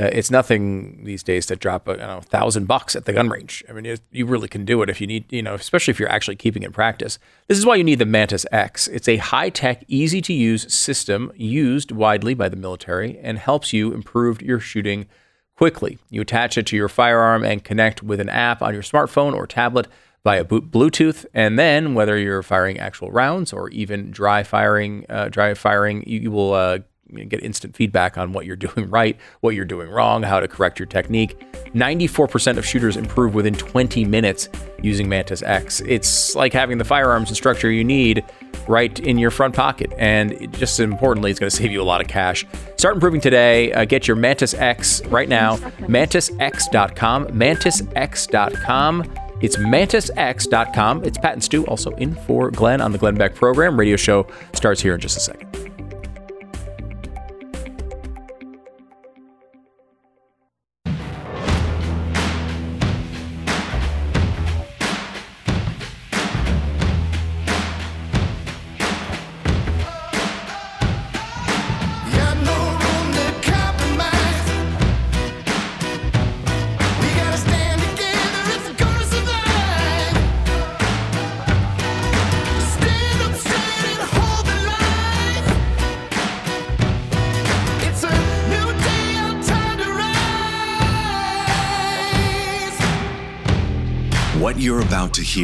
Uh, 0.00 0.08
it's 0.12 0.30
nothing 0.30 1.04
these 1.04 1.22
days 1.22 1.44
to 1.44 1.56
drop 1.56 1.86
a 1.86 1.92
you 1.92 1.98
know, 1.98 2.20
thousand 2.22 2.66
bucks 2.66 2.96
at 2.96 3.04
the 3.04 3.12
gun 3.12 3.28
range. 3.28 3.62
I 3.68 3.72
mean, 3.72 3.84
it, 3.84 4.00
you 4.10 4.24
really 4.24 4.48
can 4.48 4.64
do 4.64 4.80
it 4.80 4.88
if 4.88 4.98
you 4.98 5.06
need, 5.06 5.30
you 5.30 5.42
know, 5.42 5.54
especially 5.54 5.90
if 5.90 6.00
you're 6.00 6.08
actually 6.08 6.36
keeping 6.36 6.62
in 6.62 6.72
practice. 6.72 7.18
This 7.48 7.58
is 7.58 7.66
why 7.66 7.74
you 7.74 7.84
need 7.84 7.98
the 7.98 8.06
Mantis 8.06 8.46
X. 8.50 8.88
It's 8.88 9.08
a 9.08 9.18
high 9.18 9.50
tech, 9.50 9.84
easy 9.88 10.22
to 10.22 10.32
use 10.32 10.72
system 10.72 11.32
used 11.36 11.92
widely 11.92 12.32
by 12.32 12.48
the 12.48 12.56
military 12.56 13.18
and 13.18 13.38
helps 13.38 13.74
you 13.74 13.92
improve 13.92 14.40
your 14.40 14.58
shooting 14.58 15.06
quickly. 15.54 15.98
You 16.08 16.22
attach 16.22 16.56
it 16.56 16.66
to 16.68 16.76
your 16.76 16.88
firearm 16.88 17.44
and 17.44 17.62
connect 17.62 18.02
with 18.02 18.20
an 18.20 18.30
app 18.30 18.62
on 18.62 18.72
your 18.72 18.82
smartphone 18.82 19.34
or 19.34 19.46
tablet 19.46 19.86
via 20.24 20.44
Bluetooth, 20.44 21.24
and 21.34 21.58
then 21.58 21.94
whether 21.94 22.16
you're 22.16 22.42
firing 22.42 22.78
actual 22.78 23.10
rounds 23.10 23.52
or 23.52 23.70
even 23.70 24.10
dry 24.10 24.42
firing, 24.42 25.04
uh, 25.08 25.28
dry 25.28 25.52
firing, 25.54 26.04
you, 26.06 26.20
you 26.20 26.30
will 26.30 26.52
uh, 26.52 26.78
get 27.10 27.42
instant 27.42 27.76
feedback 27.76 28.18
on 28.18 28.32
what 28.32 28.46
you're 28.46 28.56
doing 28.74 28.88
right, 28.90 29.18
what 29.40 29.54
you're 29.54 29.64
doing 29.64 29.90
wrong, 29.90 30.22
how 30.22 30.40
to 30.40 30.48
correct 30.48 30.78
your 30.78 30.86
technique. 30.86 31.38
94% 31.74 32.56
of 32.56 32.66
shooters 32.66 32.96
improve 32.96 33.34
within 33.34 33.54
20 33.54 34.04
minutes 34.04 34.48
using 34.82 35.08
Mantis 35.08 35.42
X. 35.42 35.80
It's 35.82 36.34
like 36.34 36.52
having 36.52 36.78
the 36.78 36.84
firearms 36.84 37.28
instructor 37.28 37.70
you 37.70 37.84
need 37.84 38.24
right 38.66 38.98
in 39.00 39.18
your 39.18 39.30
front 39.30 39.54
pocket. 39.54 39.92
And 39.98 40.52
just 40.54 40.80
importantly, 40.80 41.30
it's 41.30 41.40
going 41.40 41.50
to 41.50 41.56
save 41.56 41.70
you 41.72 41.82
a 41.82 41.84
lot 41.84 42.00
of 42.00 42.08
cash. 42.08 42.46
Start 42.76 42.94
improving 42.96 43.20
today. 43.20 43.72
Uh, 43.72 43.84
get 43.84 44.08
your 44.08 44.16
Mantis 44.16 44.54
X 44.54 45.04
right 45.06 45.28
now. 45.28 45.56
MantisX.com. 45.56 47.26
MantisX.com. 47.26 49.14
It's 49.40 49.56
MantisX.com. 49.56 51.04
It's 51.04 51.18
Pat 51.18 51.32
and 51.32 51.42
Stu, 51.42 51.64
also 51.66 51.90
in 51.92 52.14
for 52.14 52.50
Glenn 52.50 52.80
on 52.80 52.92
the 52.92 52.98
Glenn 52.98 53.14
Beck 53.14 53.34
program. 53.34 53.78
Radio 53.78 53.96
show 53.96 54.26
starts 54.52 54.80
here 54.82 54.94
in 54.94 55.00
just 55.00 55.16
a 55.16 55.20
second. 55.20 55.79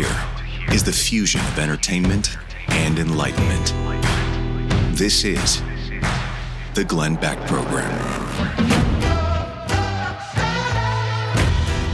Hear 0.03 0.75
is 0.75 0.85
the 0.85 0.93
fusion 0.93 1.41
of 1.41 1.59
entertainment 1.59 2.37
and 2.69 2.99
enlightenment. 2.99 3.73
This 4.95 5.25
is 5.25 5.63
the 6.75 6.85
Glenn 6.85 7.15
Beck 7.15 7.39
Program. 7.47 7.89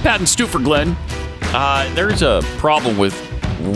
Pat 0.02 0.18
and 0.18 0.28
Stu 0.28 0.48
for 0.48 0.58
Glenn. 0.58 0.96
Uh, 1.54 1.92
there's 1.94 2.22
a 2.22 2.40
problem 2.58 2.98
with 2.98 3.14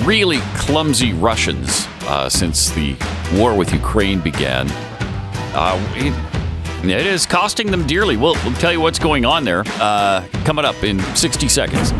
really 0.04 0.38
clumsy 0.56 1.12
Russians 1.12 1.86
uh, 2.02 2.28
since 2.28 2.70
the 2.70 2.96
war 3.34 3.56
with 3.56 3.72
Ukraine 3.72 4.20
began. 4.20 4.66
Uh, 5.54 5.78
it, 5.94 6.84
it 6.84 7.06
is 7.06 7.26
costing 7.26 7.70
them 7.70 7.86
dearly. 7.86 8.16
We'll, 8.16 8.34
we'll 8.44 8.54
tell 8.54 8.72
you 8.72 8.80
what's 8.80 8.98
going 8.98 9.24
on 9.24 9.44
there 9.44 9.62
uh, 9.80 10.26
coming 10.44 10.64
up 10.64 10.82
in 10.82 10.98
60 11.14 11.48
seconds. 11.48 11.92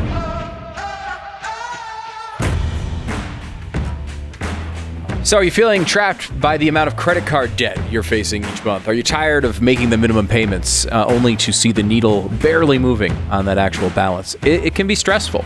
So, 5.26 5.38
are 5.38 5.42
you 5.42 5.50
feeling 5.50 5.84
trapped 5.84 6.40
by 6.40 6.56
the 6.56 6.68
amount 6.68 6.86
of 6.86 6.96
credit 6.96 7.26
card 7.26 7.56
debt 7.56 7.76
you're 7.90 8.04
facing 8.04 8.44
each 8.44 8.64
month? 8.64 8.86
Are 8.86 8.94
you 8.94 9.02
tired 9.02 9.44
of 9.44 9.60
making 9.60 9.90
the 9.90 9.96
minimum 9.96 10.28
payments 10.28 10.86
uh, 10.86 11.04
only 11.08 11.34
to 11.38 11.52
see 11.52 11.72
the 11.72 11.82
needle 11.82 12.28
barely 12.40 12.78
moving 12.78 13.10
on 13.28 13.44
that 13.46 13.58
actual 13.58 13.90
balance? 13.90 14.36
It, 14.44 14.66
it 14.66 14.74
can 14.76 14.86
be 14.86 14.94
stressful. 14.94 15.44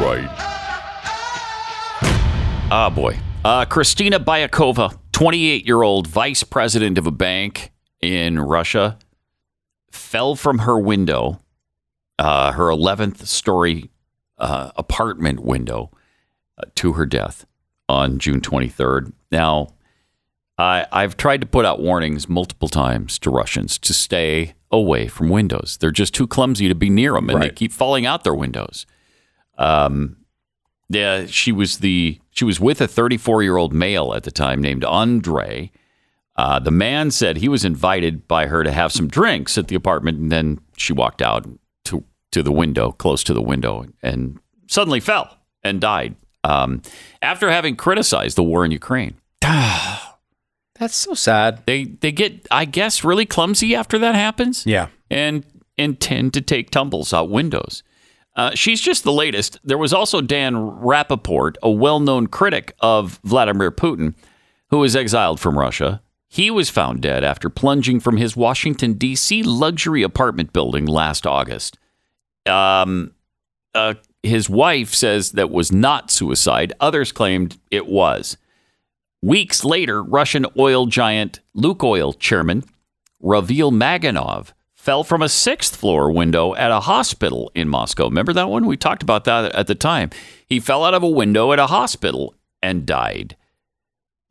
Right. 0.00 0.28
Ah, 2.70 2.90
boy. 2.94 3.18
Uh, 3.44 3.64
Kristina 3.66 4.24
Baikova, 4.24 4.96
28 5.12 5.66
year 5.66 5.82
old 5.82 6.06
vice 6.06 6.44
president 6.44 6.96
of 6.98 7.06
a 7.06 7.10
bank 7.10 7.72
in 8.04 8.38
Russia, 8.38 8.98
fell 9.90 10.34
from 10.34 10.60
her 10.60 10.78
window, 10.78 11.40
uh, 12.18 12.52
her 12.52 12.64
11th 12.64 13.26
story 13.26 13.90
uh, 14.38 14.70
apartment 14.76 15.40
window, 15.40 15.90
uh, 16.58 16.64
to 16.74 16.92
her 16.92 17.06
death 17.06 17.46
on 17.88 18.18
June 18.18 18.40
23rd. 18.40 19.12
Now, 19.30 19.68
I, 20.56 20.86
I've 20.92 21.16
tried 21.16 21.40
to 21.40 21.46
put 21.46 21.64
out 21.64 21.80
warnings 21.80 22.28
multiple 22.28 22.68
times 22.68 23.18
to 23.20 23.30
Russians 23.30 23.78
to 23.78 23.92
stay 23.92 24.54
away 24.70 25.08
from 25.08 25.28
windows. 25.28 25.76
They're 25.80 25.90
just 25.90 26.14
too 26.14 26.26
clumsy 26.26 26.68
to 26.68 26.74
be 26.74 26.90
near 26.90 27.12
them, 27.14 27.28
and 27.30 27.42
they 27.42 27.50
keep 27.50 27.72
falling 27.72 28.06
out 28.06 28.24
their 28.24 28.34
windows. 28.34 28.86
Um, 29.58 30.16
yeah, 30.88 31.26
she 31.26 31.52
was 31.52 31.78
the 31.78 32.20
she 32.30 32.44
was 32.44 32.60
with 32.60 32.80
a 32.80 32.88
34 32.88 33.42
year 33.42 33.56
old 33.56 33.72
male 33.72 34.14
at 34.14 34.24
the 34.24 34.30
time 34.30 34.60
named 34.60 34.84
Andre. 34.84 35.70
Uh, 36.36 36.58
the 36.58 36.70
man 36.70 37.10
said 37.10 37.36
he 37.36 37.48
was 37.48 37.64
invited 37.64 38.26
by 38.26 38.46
her 38.46 38.64
to 38.64 38.72
have 38.72 38.90
some 38.92 39.06
drinks 39.08 39.56
at 39.56 39.68
the 39.68 39.74
apartment, 39.76 40.18
and 40.18 40.32
then 40.32 40.58
she 40.76 40.92
walked 40.92 41.22
out 41.22 41.46
to 41.84 42.04
to 42.32 42.42
the 42.42 42.50
window, 42.52 42.90
close 42.92 43.22
to 43.24 43.32
the 43.34 43.42
window, 43.42 43.86
and 44.02 44.38
suddenly 44.68 44.98
fell 45.00 45.38
and 45.62 45.80
died 45.80 46.16
um, 46.42 46.82
after 47.22 47.50
having 47.50 47.76
criticized 47.76 48.36
the 48.36 48.42
war 48.42 48.64
in 48.64 48.72
Ukraine. 48.72 49.14
That's 49.42 50.96
so 50.96 51.14
sad. 51.14 51.62
They 51.66 51.84
they 51.84 52.10
get, 52.12 52.46
I 52.50 52.64
guess, 52.64 53.04
really 53.04 53.26
clumsy 53.26 53.74
after 53.74 53.98
that 54.00 54.14
happens 54.14 54.66
Yeah. 54.66 54.88
and 55.10 55.44
and 55.78 56.00
tend 56.00 56.34
to 56.34 56.40
take 56.40 56.70
tumbles 56.70 57.12
out 57.12 57.30
windows. 57.30 57.82
Uh, 58.36 58.50
she's 58.54 58.80
just 58.80 59.04
the 59.04 59.12
latest. 59.12 59.60
There 59.62 59.78
was 59.78 59.92
also 59.92 60.20
Dan 60.20 60.56
Rapoport, 60.58 61.56
a 61.62 61.70
well 61.70 62.00
known 62.00 62.26
critic 62.26 62.74
of 62.80 63.20
Vladimir 63.22 63.70
Putin, 63.70 64.14
who 64.70 64.78
was 64.78 64.96
exiled 64.96 65.38
from 65.38 65.56
Russia. 65.58 66.02
He 66.34 66.50
was 66.50 66.68
found 66.68 67.00
dead 67.00 67.22
after 67.22 67.48
plunging 67.48 68.00
from 68.00 68.16
his 68.16 68.36
Washington, 68.36 68.94
D.C. 68.94 69.44
luxury 69.44 70.02
apartment 70.02 70.52
building 70.52 70.84
last 70.84 71.28
August. 71.28 71.78
Um, 72.44 73.12
uh, 73.72 73.94
his 74.20 74.50
wife 74.50 74.92
says 74.92 75.30
that 75.30 75.52
was 75.52 75.70
not 75.70 76.10
suicide. 76.10 76.72
Others 76.80 77.12
claimed 77.12 77.60
it 77.70 77.86
was. 77.86 78.36
Weeks 79.22 79.64
later, 79.64 80.02
Russian 80.02 80.44
oil 80.58 80.86
giant 80.86 81.38
Lukoil 81.56 82.18
chairman 82.18 82.64
Ravil 83.20 83.70
Maganov 83.70 84.54
fell 84.74 85.04
from 85.04 85.22
a 85.22 85.28
sixth 85.28 85.76
floor 85.76 86.10
window 86.10 86.52
at 86.56 86.72
a 86.72 86.80
hospital 86.80 87.52
in 87.54 87.68
Moscow. 87.68 88.06
Remember 88.06 88.32
that 88.32 88.50
one? 88.50 88.66
We 88.66 88.76
talked 88.76 89.04
about 89.04 89.22
that 89.22 89.54
at 89.54 89.68
the 89.68 89.76
time. 89.76 90.10
He 90.48 90.58
fell 90.58 90.84
out 90.84 90.94
of 90.94 91.04
a 91.04 91.08
window 91.08 91.52
at 91.52 91.60
a 91.60 91.68
hospital 91.68 92.34
and 92.60 92.84
died. 92.84 93.36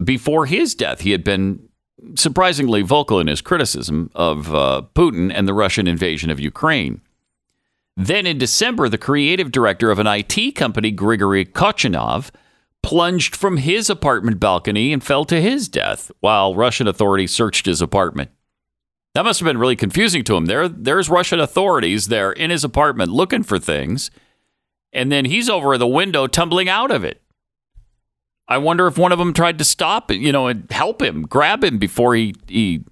Before 0.04 0.47
his 0.47 0.76
death, 0.76 0.99
he 0.99 1.12
had 1.12 1.24
been 1.24 1.70
surprisingly 2.16 2.82
vocal 2.82 3.20
in 3.20 3.28
his 3.28 3.41
criticism 3.41 4.10
of 4.16 4.54
uh, 4.54 4.84
Putin 4.95 5.32
and 5.34 5.47
the 5.47 5.54
Russian 5.54 5.88
invasion 5.88 6.30
of 6.30 6.39
Ukraine. 6.39 7.01
Then 7.95 8.26
in 8.26 8.38
December, 8.38 8.89
the 8.89 8.97
creative 8.97 9.51
director 9.51 9.91
of 9.91 9.99
an 9.99 10.08
IT 10.08 10.56
company, 10.56 10.91
Grigory 10.91 11.45
Kochenov, 11.45 12.32
plunged 12.82 13.36
from 13.36 13.58
his 13.58 13.89
apartment 13.89 14.39
balcony 14.39 14.91
and 14.91 15.04
fell 15.04 15.26
to 15.26 15.41
his 15.41 15.68
death 15.68 16.12
while 16.20 16.56
Russian 16.56 16.88
authorities 16.88 17.32
searched 17.32 17.66
his 17.66 17.82
apartment. 17.82 18.30
That 19.16 19.24
must 19.26 19.39
have 19.39 19.45
been 19.45 19.60
really 19.60 19.76
confusing 19.76 20.24
to 20.26 20.36
him. 20.36 20.47
There, 20.47 20.68
there's 20.68 21.10
Russian 21.10 21.39
authorities 21.39 22.08
there 22.08 22.32
in 22.32 22.49
his 22.49 22.64
apartment 22.64 23.12
looking 23.12 23.43
for 23.43 23.60
things, 23.60 24.12
and 24.91 25.12
then 25.12 25.26
he's 25.26 25.49
over 25.49 25.78
the 25.78 25.88
window 25.88 26.28
tumbling 26.28 26.68
out 26.68 26.91
of 26.91 27.04
it. 27.04 27.22
I 28.47 28.57
wonder 28.57 28.87
if 28.87 28.97
one 28.97 29.11
of 29.11 29.19
them 29.19 29.33
tried 29.33 29.57
to 29.59 29.63
stop, 29.63 30.11
you 30.11 30.31
know, 30.31 30.47
and 30.47 30.69
help 30.69 31.01
him, 31.01 31.23
grab 31.23 31.63
him 31.63 31.77
before 31.77 32.15
he 32.15 32.35
he 32.47 32.83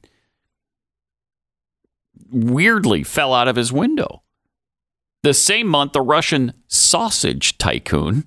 weirdly 2.32 3.04
fell 3.04 3.34
out 3.34 3.48
of 3.48 3.58
his 3.58 3.74
window. 3.74 4.24
The 5.24 5.34
same 5.34 5.68
month, 5.68 5.94
the 5.94 6.02
Russian 6.02 6.54
sausage 6.68 7.58
tycoon 7.58 8.26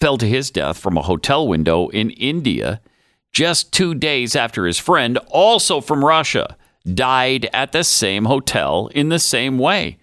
fell 0.00 0.18
to 0.18 0.26
his 0.26 0.50
death 0.50 0.78
from 0.78 0.96
a 0.96 1.02
hotel 1.02 1.46
window 1.46 1.88
in 1.88 2.10
India 2.10 2.80
just 3.32 3.72
two 3.72 3.94
days 3.94 4.34
after 4.34 4.66
his 4.66 4.78
friend, 4.78 5.18
also 5.28 5.80
from 5.80 6.04
Russia, 6.04 6.56
died 6.94 7.48
at 7.52 7.72
the 7.72 7.84
same 7.84 8.24
hotel 8.24 8.88
in 8.94 9.10
the 9.10 9.18
same 9.18 9.58
way. 9.58 9.98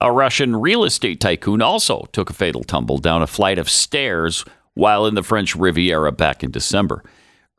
A 0.00 0.10
Russian 0.10 0.56
real 0.56 0.84
estate 0.84 1.20
tycoon 1.20 1.62
also 1.62 2.06
took 2.12 2.30
a 2.30 2.34
fatal 2.34 2.64
tumble 2.64 2.98
down 2.98 3.22
a 3.22 3.26
flight 3.26 3.58
of 3.58 3.70
stairs 3.70 4.44
while 4.76 5.06
in 5.06 5.14
the 5.14 5.22
French 5.22 5.56
Riviera 5.56 6.12
back 6.12 6.44
in 6.44 6.50
December. 6.50 7.02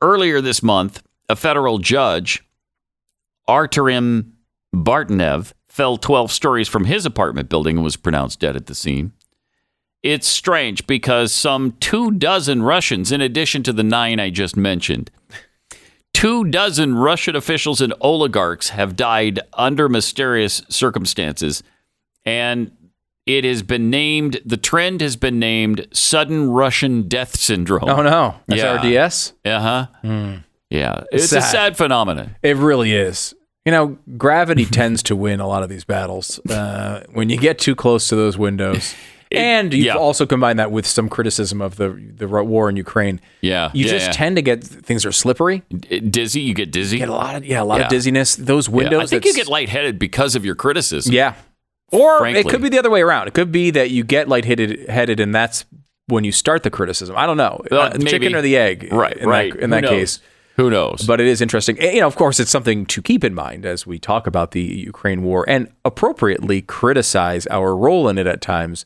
Earlier 0.02 0.40
this 0.40 0.62
month, 0.62 1.02
a 1.28 1.36
federal 1.36 1.80
judge, 1.80 2.44
Arturim 3.50 4.32
Bartnev, 4.74 5.52
fell 5.68 5.98
12 5.98 6.32
stories 6.32 6.68
from 6.68 6.86
his 6.86 7.06
apartment 7.06 7.50
building 7.50 7.78
and 7.78 7.84
was 7.84 7.98
pronounced 7.98 8.40
dead 8.40 8.56
at 8.56 8.68
the 8.68 8.76
scene. 8.76 9.14
It's 10.04 10.28
strange 10.28 10.86
because 10.86 11.34
some 11.34 11.74
two 11.80 12.12
dozen 12.12 12.62
Russians, 12.62 13.12
in 13.12 13.20
addition 13.20 13.64
to 13.64 13.74
the 13.74 13.84
nine 13.84 14.20
I 14.20 14.30
just 14.30 14.56
mentioned, 14.56 15.10
two 16.14 16.44
dozen 16.46 16.96
Russian 16.96 17.36
officials 17.36 17.82
and 17.82 17.94
oligarchs 18.00 18.70
have 18.70 18.96
died 18.96 19.40
under 19.54 19.90
mysterious 19.90 20.62
circumstances. 20.70 21.64
And 22.26 22.72
it 23.28 23.44
has 23.44 23.62
been 23.62 23.90
named, 23.90 24.40
the 24.46 24.58
trend 24.58 25.02
has 25.02 25.18
been 25.18 25.38
named 25.38 25.86
sudden 25.92 26.50
Russian 26.50 27.08
death 27.08 27.38
syndrome. 27.38 27.88
Oh 27.90 28.02
no, 28.02 28.36
Yeah. 28.48 28.78
SRDS. 28.78 29.34
Uh 29.46 29.60
huh. 29.60 30.38
Yeah. 30.70 31.04
It's 31.12 31.26
a 31.26 31.42
Sad. 31.42 31.52
sad 31.52 31.78
phenomenon. 31.78 32.36
It 32.42 32.56
really 32.56 32.94
is. 32.94 33.36
You 33.66 33.72
know, 33.72 33.98
gravity 34.18 34.66
tends 34.80 35.04
to 35.04 35.16
win 35.16 35.42
a 35.42 35.48
lot 35.48 35.62
of 35.62 35.68
these 35.70 35.84
battles. 35.84 36.40
Uh, 36.50 37.04
when 37.12 37.30
you 37.30 37.38
get 37.38 37.60
too 37.60 37.76
close 37.76 38.08
to 38.08 38.16
those 38.16 38.38
windows, 38.38 38.96
and 39.32 39.74
you've 39.74 39.88
yeah. 39.88 39.96
also 39.96 40.26
combined 40.26 40.58
that 40.60 40.72
with 40.72 40.88
some 40.88 41.10
criticism 41.10 41.62
of 41.62 41.76
the 41.76 41.90
the 42.16 42.28
war 42.30 42.70
in 42.70 42.78
Ukraine. 42.78 43.20
Yeah, 43.42 43.72
you 43.74 43.84
yeah, 43.86 43.92
just 43.92 44.06
yeah. 44.08 44.12
tend 44.14 44.38
to 44.38 44.42
get 44.42 44.64
things 44.64 45.06
are 45.06 45.12
slippery. 45.12 45.64
dizzy. 46.10 46.40
You 46.40 46.54
get 46.54 46.72
dizzy. 46.72 47.00
Get 47.00 47.10
a 47.10 47.12
lot 47.12 47.36
of 47.36 47.46
yeah, 47.46 47.62
a 47.62 47.66
lot 47.66 47.82
of 47.82 47.90
dizziness. 47.90 48.38
Those 48.38 48.70
windows. 48.70 49.04
I 49.04 49.06
think 49.08 49.26
you 49.26 49.34
get 49.36 49.48
lightheaded 49.48 50.00
because 50.00 50.36
of 50.38 50.46
your 50.46 50.56
criticism. 50.56 51.14
Yeah. 51.14 51.36
Or 51.92 52.20
Frankly. 52.20 52.42
it 52.42 52.50
could 52.50 52.62
be 52.62 52.70
the 52.70 52.80
other 52.80 52.90
way 52.90 53.02
around. 53.02 53.28
It 53.28 53.34
could 53.34 53.52
be 53.52 53.72
that 53.72 53.92
you 53.92 54.04
get 54.04 54.28
lightheaded 54.28 54.90
headed 54.90 55.20
and 55.20 55.34
that's 55.34 55.66
when 56.08 56.24
you 56.24 56.32
start 56.32 56.64
the 56.64 56.70
criticism. 56.70 57.16
I 57.18 57.26
don't 57.26 57.38
know. 57.38 57.62
Uh, 57.72 57.76
Uh, 57.76 57.90
the 57.90 58.06
chicken 58.06 58.36
or 58.36 58.42
the 58.42 58.58
egg. 58.58 58.90
Right, 58.92 59.18
In 59.18 59.28
right. 59.30 59.52
That, 59.54 59.60
in 59.64 59.70
Who 59.70 59.76
that 59.76 59.82
knows? 59.84 59.90
case. 59.92 60.20
Who 60.58 60.70
knows? 60.72 61.04
But 61.06 61.22
it 61.22 61.28
is 61.28 61.40
interesting. 61.42 61.80
You 61.82 62.00
know, 62.02 62.08
of 62.08 62.16
course, 62.16 62.40
it's 62.40 62.50
something 62.50 62.86
to 62.88 63.02
keep 63.02 63.24
in 63.24 63.34
mind 63.36 63.66
as 63.66 63.86
we 63.86 64.00
talk 64.00 64.26
about 64.26 64.52
the 64.52 64.62
Ukraine 64.62 65.22
war 65.22 65.46
and 65.48 65.70
appropriately 65.86 66.62
criticize 66.64 67.46
our 67.48 67.76
role 67.76 68.10
in 68.10 68.18
it 68.18 68.26
at 68.26 68.42
times. 68.42 68.86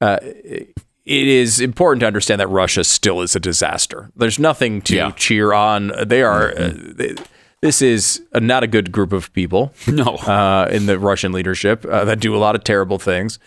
Uh, 0.00 0.18
it 0.22 0.74
is 1.06 1.60
important 1.60 2.00
to 2.00 2.06
understand 2.06 2.40
that 2.42 2.48
Russia 2.48 2.84
still 2.84 3.22
is 3.22 3.34
a 3.34 3.40
disaster. 3.40 4.10
There's 4.14 4.38
nothing 4.38 4.82
to 4.82 4.94
Yeah. 4.96 5.10
cheer 5.12 5.52
on. 5.54 5.92
They 6.06 6.22
are. 6.22 6.50
Uh, 6.50 6.72
they, 6.76 7.14
this 7.60 7.82
is 7.82 8.22
a, 8.32 8.40
not 8.40 8.62
a 8.62 8.66
good 8.66 8.92
group 8.92 9.12
of 9.12 9.32
people 9.32 9.72
no. 9.86 10.16
uh, 10.16 10.68
in 10.70 10.86
the 10.86 10.98
Russian 10.98 11.32
leadership 11.32 11.84
uh, 11.84 12.04
that 12.04 12.20
do 12.20 12.34
a 12.34 12.38
lot 12.38 12.54
of 12.54 12.64
terrible 12.64 12.98
things. 12.98 13.38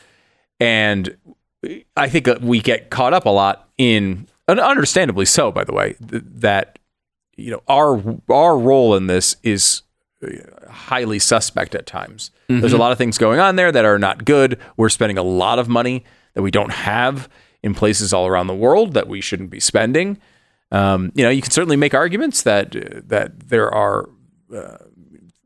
And 0.59 1.17
I 1.95 2.09
think 2.09 2.25
that 2.25 2.41
we 2.41 2.59
get 2.59 2.89
caught 2.89 3.13
up 3.13 3.25
a 3.25 3.29
lot 3.29 3.69
in, 3.77 4.27
and 4.47 4.59
understandably 4.59 5.25
so, 5.25 5.51
by 5.51 5.63
the 5.63 5.73
way, 5.73 5.95
th- 6.09 6.23
that 6.25 6.79
you 7.37 7.51
know 7.51 7.63
our 7.67 8.19
our 8.29 8.57
role 8.57 8.95
in 8.95 9.07
this 9.07 9.37
is 9.43 9.83
uh, 10.23 10.27
highly 10.69 11.19
suspect 11.19 11.73
at 11.75 11.85
times. 11.85 12.31
There's 12.49 12.73
a 12.73 12.77
lot 12.77 12.91
of 12.91 12.97
things 12.97 13.17
going 13.17 13.39
on 13.39 13.55
there 13.55 13.71
that 13.71 13.85
are 13.85 13.97
not 13.97 14.25
good. 14.25 14.59
We're 14.75 14.89
spending 14.89 15.17
a 15.17 15.23
lot 15.23 15.57
of 15.57 15.69
money 15.69 16.03
that 16.33 16.41
we 16.41 16.51
don't 16.51 16.73
have 16.73 17.29
in 17.63 17.73
places 17.73 18.11
all 18.11 18.27
around 18.27 18.47
the 18.47 18.55
world 18.55 18.93
that 18.93 19.07
we 19.07 19.21
shouldn't 19.21 19.49
be 19.49 19.61
spending. 19.61 20.17
Um, 20.71 21.11
you 21.15 21.23
know, 21.23 21.29
you 21.29 21.41
can 21.41 21.51
certainly 21.51 21.75
make 21.75 21.93
arguments 21.93 22.43
that 22.43 22.75
uh, 22.75 23.01
that 23.05 23.49
there 23.49 23.73
are 23.73 24.09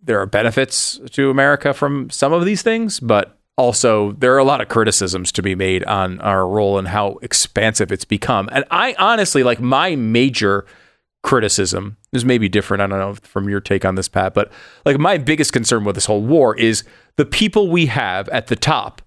there 0.03 0.19
are 0.19 0.25
benefits 0.25 0.99
to 1.11 1.29
America 1.29 1.73
from 1.73 2.09
some 2.09 2.31
of 2.31 2.45
these 2.45 2.61
things, 2.61 2.99
but 2.99 3.37
also 3.57 4.11
there 4.13 4.33
are 4.33 4.39
a 4.39 4.43
lot 4.43 4.61
of 4.61 4.67
criticisms 4.67 5.31
to 5.31 5.41
be 5.41 5.55
made 5.55 5.83
on 5.85 6.19
our 6.21 6.47
role 6.47 6.77
and 6.77 6.89
how 6.89 7.17
expansive 7.21 7.91
it's 7.91 8.05
become. 8.05 8.49
And 8.51 8.65
I 8.69 8.95
honestly 8.99 9.43
like 9.43 9.59
my 9.59 9.95
major 9.95 10.65
criticism 11.23 11.97
is 12.13 12.23
maybe 12.23 12.47
different. 12.47 12.81
I 12.81 12.87
don't 12.87 12.99
know 12.99 13.15
from 13.23 13.49
your 13.49 13.59
take 13.59 13.83
on 13.83 13.95
this, 13.95 14.07
Pat, 14.07 14.33
but 14.33 14.51
like 14.85 14.99
my 14.99 15.17
biggest 15.17 15.53
concern 15.53 15.83
with 15.83 15.95
this 15.95 16.05
whole 16.05 16.21
war 16.21 16.55
is 16.55 16.83
the 17.15 17.25
people 17.25 17.69
we 17.69 17.87
have 17.87 18.29
at 18.29 18.47
the 18.47 18.55
top 18.55 19.01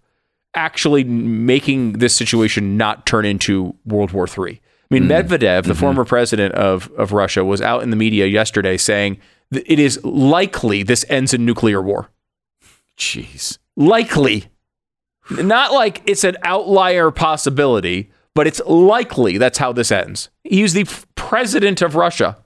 actually 0.55 1.05
making 1.05 1.95
this 1.95 2.17
situation 2.17 2.77
not 2.77 3.07
turn 3.07 3.25
into 3.25 3.77
World 3.85 4.11
War 4.11 4.27
III. 4.27 4.61
I 4.91 4.95
mean, 4.95 5.05
mm-hmm. 5.05 5.13
Medvedev, 5.13 5.65
the 5.65 5.73
mm-hmm. 5.73 5.81
former 5.81 6.05
president 6.05 6.55
of, 6.55 6.91
of 6.97 7.13
Russia, 7.13 7.45
was 7.45 7.61
out 7.61 7.83
in 7.83 7.91
the 7.91 7.97
media 7.97 8.27
yesterday 8.27 8.77
saying 8.77 9.19
that 9.51 9.71
it 9.71 9.79
is 9.79 10.03
likely 10.05 10.83
this 10.83 11.05
ends 11.09 11.35
in 11.35 11.45
nuclear 11.45 11.83
war. 11.83 12.11
Jeez. 12.97 13.59
Likely. 13.77 14.47
Not 15.31 15.73
like 15.73 16.03
it's 16.07 16.25
an 16.25 16.37
outlier 16.43 17.11
possibility, 17.11 18.11
but 18.35 18.47
it's 18.47 18.61
likely 18.67 19.37
that's 19.37 19.59
how 19.59 19.73
this 19.73 19.93
ends. 19.93 20.31
He's 20.43 20.73
the 20.73 20.89
president 21.17 21.83
of 21.83 21.95
Russia. 21.95 22.39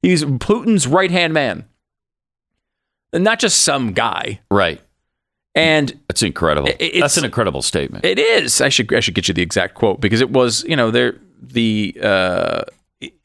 He's 0.00 0.24
Putin's 0.24 0.86
right 0.86 1.10
hand 1.10 1.34
man. 1.34 1.66
And 3.12 3.24
not 3.24 3.38
just 3.40 3.62
some 3.62 3.92
guy. 3.92 4.40
Right. 4.50 4.80
And 5.54 5.98
That's 6.08 6.22
incredible. 6.22 6.68
it's- 6.68 7.00
That's 7.00 7.16
an 7.16 7.24
incredible 7.24 7.62
statement. 7.62 8.04
It 8.04 8.18
is. 8.18 8.60
I 8.60 8.68
should 8.68 8.92
I 8.94 9.00
should 9.00 9.14
get 9.14 9.28
you 9.28 9.34
the 9.34 9.42
exact 9.42 9.74
quote 9.74 10.00
because 10.00 10.20
it 10.20 10.30
was 10.30 10.64
you 10.64 10.76
know 10.76 10.90
there 10.90 11.16
the 11.40 11.96
uh, 12.02 12.62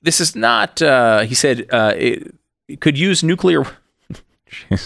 this 0.02 0.20
is 0.20 0.36
not. 0.36 0.82
Uh, 0.82 1.22
he 1.22 1.36
said 1.36 1.68
uh, 1.72 1.94
it, 1.96 2.36
it 2.68 2.82
could 2.82 2.98
use 2.98 3.24
nuclear. 3.24 3.64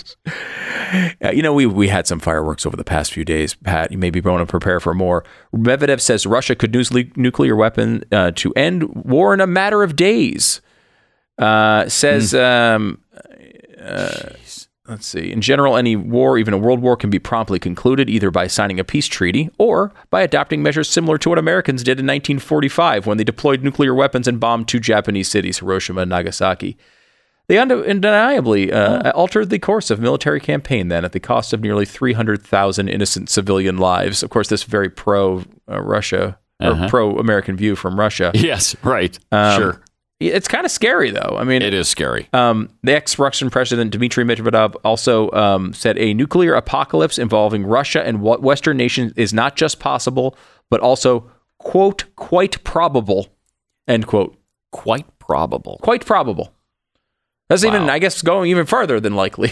Uh, 1.21 1.32
you 1.32 1.41
know, 1.41 1.53
we 1.53 1.65
we 1.65 1.89
had 1.89 2.07
some 2.07 2.17
fireworks 2.17 2.65
over 2.65 2.78
the 2.78 2.84
past 2.84 3.11
few 3.11 3.25
days, 3.25 3.55
Pat. 3.55 3.91
You 3.91 3.97
maybe 3.97 4.21
want 4.21 4.39
to 4.39 4.49
prepare 4.49 4.80
for 4.80 4.93
more. 4.93 5.25
Medvedev 5.53 5.99
says 5.99 6.25
Russia 6.25 6.55
could 6.55 6.73
use 6.73 6.93
le- 6.93 7.03
nuclear 7.17 7.57
weapon 7.57 8.05
uh, 8.13 8.32
to 8.36 8.53
end 8.53 8.84
war 8.95 9.34
in 9.34 9.41
a 9.41 9.47
matter 9.47 9.84
of 9.84 9.97
days. 9.97 10.61
Uh, 11.38 11.89
says 11.89 12.34
um, 12.34 13.01
let's 14.88 15.05
see. 15.05 15.31
In 15.31 15.41
general, 15.41 15.77
any 15.77 15.95
war, 15.95 16.38
even 16.38 16.53
a 16.53 16.57
world 16.57 16.81
war, 16.81 16.95
can 16.95 17.09
be 17.09 17.19
promptly 17.19 17.59
concluded 17.59 18.09
either 18.09 18.31
by 18.31 18.47
signing 18.47 18.79
a 18.79 18.83
peace 18.83 19.07
treaty 19.07 19.49
or 19.57 19.93
by 20.09 20.21
adopting 20.21 20.63
measures 20.63 20.89
similar 20.89 21.17
to 21.19 21.29
what 21.29 21.38
Americans 21.38 21.83
did 21.83 21.99
in 21.99 22.05
1945 22.05 23.05
when 23.05 23.17
they 23.17 23.23
deployed 23.23 23.63
nuclear 23.63 23.93
weapons 23.93 24.27
and 24.27 24.39
bombed 24.39 24.67
two 24.67 24.79
Japanese 24.79 25.29
cities, 25.29 25.59
Hiroshima 25.59 26.01
and 26.01 26.09
Nagasaki. 26.09 26.77
They 27.47 27.57
undeniably 27.57 28.73
uh, 28.73 29.11
altered 29.11 29.49
the 29.49 29.59
course 29.59 29.89
of 29.89 30.01
military 30.01 30.41
campaign 30.41 30.89
then 30.89 31.05
at 31.05 31.13
the 31.13 31.19
cost 31.19 31.53
of 31.53 31.61
nearly 31.61 31.85
300,000 31.85 32.89
innocent 32.89 33.29
civilian 33.29 33.77
lives. 33.77 34.21
Of 34.21 34.29
course, 34.29 34.49
this 34.49 34.63
very 34.63 34.89
pro 34.89 35.43
uh, 35.69 35.81
Russia 35.81 36.38
or 36.59 36.88
pro 36.89 37.17
American 37.17 37.55
view 37.55 37.75
from 37.75 37.99
Russia. 37.99 38.31
yes. 38.33 38.75
Right. 38.83 39.17
Um, 39.31 39.61
sure. 39.61 39.81
It's 40.20 40.47
kind 40.47 40.65
of 40.65 40.72
scary, 40.72 41.11
though. 41.11 41.36
I 41.39 41.43
mean, 41.43 41.61
It 41.61 41.76
is 41.76 41.88
scary. 41.88 42.28
um, 42.34 42.70
the 42.82 42.95
ex-Russian 42.95 43.51
president 43.51 43.91
Dmitry 43.91 44.24
Medvedev 44.24 44.76
also 44.84 45.30
um, 45.32 45.74
said 45.74 45.95
a 45.99 46.13
nuclear 46.15 46.55
apocalypse 46.55 47.20
involving 47.20 47.65
Russia 47.65 48.03
and 48.03 48.20
what 48.22 48.41
Western 48.41 48.78
nations 48.78 49.13
is 49.15 49.32
not 49.32 49.55
just 49.55 49.80
possible, 49.80 50.36
but 50.72 50.80
also 50.80 51.30
quote 51.59 52.05
quite 52.15 52.63
probable, 52.63 53.28
end 53.88 54.07
quote. 54.07 54.36
Quite 54.72 55.05
probable. 55.20 55.80
Quite 55.84 56.05
probable. 56.05 56.51
That's 57.47 57.63
even, 57.63 57.89
I 57.89 57.99
guess, 57.99 58.22
going 58.22 58.49
even 58.49 58.65
further 58.65 58.99
than 58.99 59.15
likely. 59.15 59.51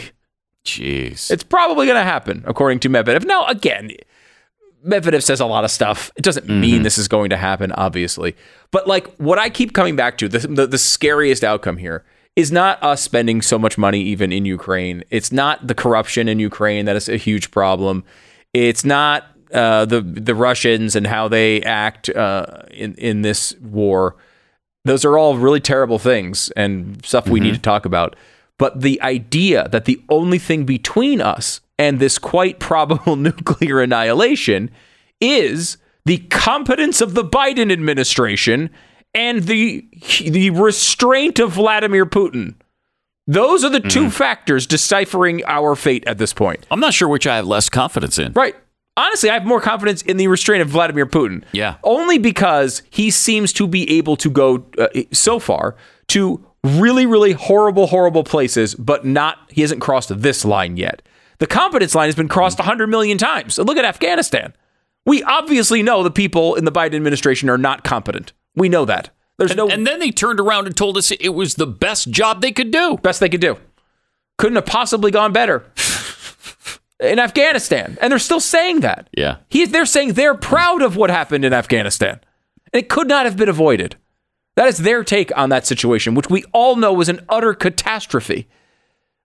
Jeez. 0.66 1.30
It's 1.32 1.44
probably 1.44 1.86
going 1.86 1.98
to 2.00 2.04
happen, 2.04 2.44
according 2.48 2.80
to 2.82 2.90
Medvedev. 2.90 3.24
Now, 3.26 3.46
again, 3.46 3.92
Medvedev 4.86 5.24
says 5.24 5.40
a 5.40 5.46
lot 5.46 5.64
of 5.64 5.72
stuff. 5.72 6.12
It 6.16 6.22
doesn't 6.22 6.48
mean 6.48 6.84
this 6.84 6.98
is 6.98 7.08
going 7.08 7.32
to 7.32 7.38
happen, 7.38 7.72
obviously. 7.72 8.36
But 8.72 8.88
like 8.88 9.08
what 9.16 9.40
I 9.40 9.50
keep 9.50 9.74
coming 9.74 9.96
back 9.96 10.18
to, 10.20 10.30
the, 10.30 10.40
the, 10.48 10.68
the 10.68 10.78
scariest 10.78 11.44
outcome 11.44 11.78
here 11.78 12.06
is 12.36 12.52
not 12.52 12.82
us 12.84 13.02
spending 13.02 13.42
so 13.42 13.58
much 13.58 13.78
money 13.78 14.02
even 14.02 14.32
in 14.32 14.46
Ukraine. 14.46 15.04
It's 15.10 15.32
not 15.32 15.66
the 15.66 15.74
corruption 15.74 16.28
in 16.28 16.40
Ukraine 16.40 16.86
that 16.86 16.96
is 16.96 17.10
a 17.10 17.18
huge 17.18 17.50
problem. 17.52 18.04
It's 18.54 18.86
not 18.86 19.26
uh, 19.54 19.86
the 19.86 20.02
the 20.02 20.36
Russians 20.36 20.96
and 20.96 21.08
how 21.08 21.28
they 21.28 21.62
act 21.62 22.10
uh, 22.10 22.64
in 22.72 22.96
in 22.96 23.22
this 23.22 23.56
war. 23.60 24.16
Those 24.84 25.06
are 25.06 25.18
all 25.18 25.38
really 25.38 25.62
terrible 25.62 25.98
things 25.98 26.52
and 26.52 27.04
stuff 27.04 27.28
we 27.28 27.40
need 27.40 27.56
to 27.56 27.62
talk 27.62 27.86
about. 27.86 28.16
But 28.58 28.82
the 28.82 29.02
idea 29.02 29.68
that 29.70 29.86
the 29.86 30.02
only 30.10 30.40
thing 30.40 30.66
between 30.66 31.22
us 31.22 31.62
and 31.78 32.00
this 32.00 32.18
quite 32.18 32.60
probable 32.60 33.16
nuclear 33.16 33.82
annihilation 33.82 34.72
is 35.20 35.78
the 36.06 36.20
competence 36.30 37.02
of 37.02 37.14
the 37.14 37.24
Biden 37.24 37.72
administration 37.72 38.70
and 39.14 39.44
the 39.44 39.88
the 40.22 40.52
restraint 40.52 41.40
of 41.40 41.54
Vladimir 41.54 42.06
Putin. 42.06 42.56
Those 43.28 43.64
are 43.64 43.70
the 43.70 43.80
two 43.80 44.12
factors 44.12 44.68
deciphering 44.68 45.44
our 45.46 45.76
fate 45.76 46.04
at 46.06 46.20
this 46.20 46.32
point. 46.32 46.66
I'm 46.70 46.80
not 46.80 46.94
sure 46.94 47.08
which 47.08 47.26
I 47.26 47.38
have 47.38 47.48
less 47.48 47.70
confidence 47.70 48.20
in. 48.20 48.34
Right. 48.34 48.56
Honestly, 48.98 49.30
I 49.30 49.34
have 49.34 49.46
more 49.46 49.60
confidence 49.60 50.04
in 50.04 50.18
the 50.18 50.28
restraint 50.28 50.62
of 50.62 50.70
Vladimir 50.70 51.08
Putin. 51.08 51.44
Yeah. 51.52 51.78
Only 51.84 52.18
because 52.20 52.84
he 52.92 53.10
seems 53.10 53.52
to 53.54 53.68
be 53.68 53.98
able 53.98 54.16
to 54.18 54.30
go 54.30 54.66
uh, 54.78 54.88
so 55.12 55.40
far 55.40 55.76
to 56.10 56.46
really, 56.66 57.06
really 57.06 57.34
horrible, 57.34 57.88
horrible 57.88 58.24
places, 58.24 58.76
but 58.76 59.06
not, 59.06 59.38
he 59.50 59.62
hasn't 59.62 59.82
crossed 59.82 60.22
this 60.22 60.44
line 60.44 60.78
yet. 60.78 61.02
The 61.40 61.48
competence 61.48 61.96
line 61.96 62.08
has 62.08 62.16
been 62.16 62.28
crossed 62.28 62.60
100 62.60 62.88
million 62.88 63.18
times. 63.18 63.56
So 63.56 63.64
look 63.64 63.78
at 63.78 63.86
Afghanistan. 63.86 64.54
We 65.06 65.22
obviously 65.24 65.84
know 65.84 66.02
the 66.02 66.12
people 66.12 66.56
in 66.56 66.66
the 66.66 66.72
Biden 66.72 66.96
administration 66.96 67.50
are 67.50 67.58
not 67.58 67.84
competent. 67.84 68.34
We 68.56 68.70
know 68.70 68.86
that. 68.86 69.10
There's 69.38 69.56
no 69.56 69.70
And 69.70 69.86
then 69.86 70.00
they 70.00 70.12
turned 70.12 70.40
around 70.40 70.66
and 70.66 70.76
told 70.76 70.98
us 70.98 71.12
it 71.12 71.34
was 71.34 71.56
the 71.56 71.68
best 71.68 72.10
job 72.10 72.42
they 72.42 72.52
could 72.52 72.72
do. 72.72 72.98
best 72.98 73.20
they 73.20 73.30
could 73.30 73.42
do. 73.42 73.58
Couldn't 74.38 74.56
have 74.56 74.66
possibly 74.66 75.12
gone 75.12 75.34
better 75.34 75.66
in 77.00 77.20
Afghanistan. 77.20 77.98
And 78.02 78.12
they're 78.12 78.20
still 78.20 78.40
saying 78.40 78.80
that. 78.82 79.10
Yeah. 79.16 79.38
He, 79.50 79.66
they're 79.66 79.86
saying 79.86 80.14
they're 80.14 80.36
proud 80.36 80.82
of 80.82 80.96
what 80.96 81.10
happened 81.10 81.44
in 81.44 81.54
Afghanistan. 81.54 82.22
It 82.74 82.90
could 82.90 83.08
not 83.08 83.26
have 83.26 83.38
been 83.38 83.50
avoided. 83.50 83.98
That 84.56 84.68
is 84.68 84.80
their 84.80 85.04
take 85.04 85.36
on 85.38 85.50
that 85.50 85.66
situation, 85.66 86.16
which 86.16 86.30
we 86.30 86.44
all 86.54 86.76
know 86.76 86.94
was 86.94 87.10
an 87.10 87.22
utter 87.30 87.54
catastrophe. 87.54 88.48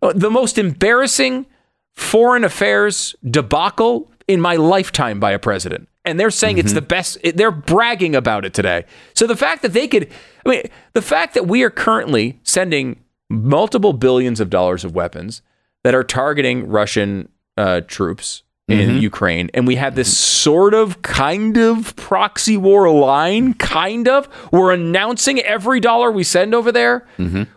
The 0.00 0.30
most 0.30 0.58
embarrassing 0.58 1.46
foreign 1.94 2.44
affairs 2.44 3.14
debacle 3.28 4.10
in 4.26 4.40
my 4.40 4.56
lifetime 4.56 5.20
by 5.20 5.32
a 5.32 5.38
president. 5.38 5.88
And 6.04 6.18
they're 6.18 6.30
saying 6.30 6.58
it's 6.58 6.72
the 6.72 6.80
best, 6.80 7.18
they're 7.34 7.50
bragging 7.50 8.16
about 8.16 8.44
it 8.44 8.54
today. 8.54 8.84
So 9.14 9.26
the 9.26 9.36
fact 9.36 9.62
that 9.62 9.74
they 9.74 9.86
could, 9.86 10.10
I 10.46 10.48
mean, 10.48 10.62
the 10.94 11.02
fact 11.02 11.34
that 11.34 11.46
we 11.46 11.62
are 11.62 11.70
currently 11.70 12.40
sending 12.42 13.00
multiple 13.28 13.92
billions 13.92 14.40
of 14.40 14.50
dollars 14.50 14.82
of 14.82 14.94
weapons 14.94 15.42
that 15.84 15.94
are 15.94 16.02
targeting 16.02 16.68
Russian 16.68 17.28
uh, 17.56 17.82
troops 17.86 18.42
in 18.70 18.98
Ukraine, 18.98 19.50
and 19.54 19.66
we 19.66 19.76
have 19.76 19.94
this 19.94 20.16
sort 20.16 20.74
of 20.74 21.02
kind 21.02 21.56
of 21.56 21.94
proxy 21.96 22.56
war 22.56 22.90
line, 22.90 23.54
kind 23.54 24.08
of. 24.08 24.28
We're 24.52 24.72
announcing 24.72 25.40
every 25.40 25.80
dollar 25.80 26.10
we 26.10 26.24
send 26.24 26.54
over 26.54 26.70
there. 26.72 27.06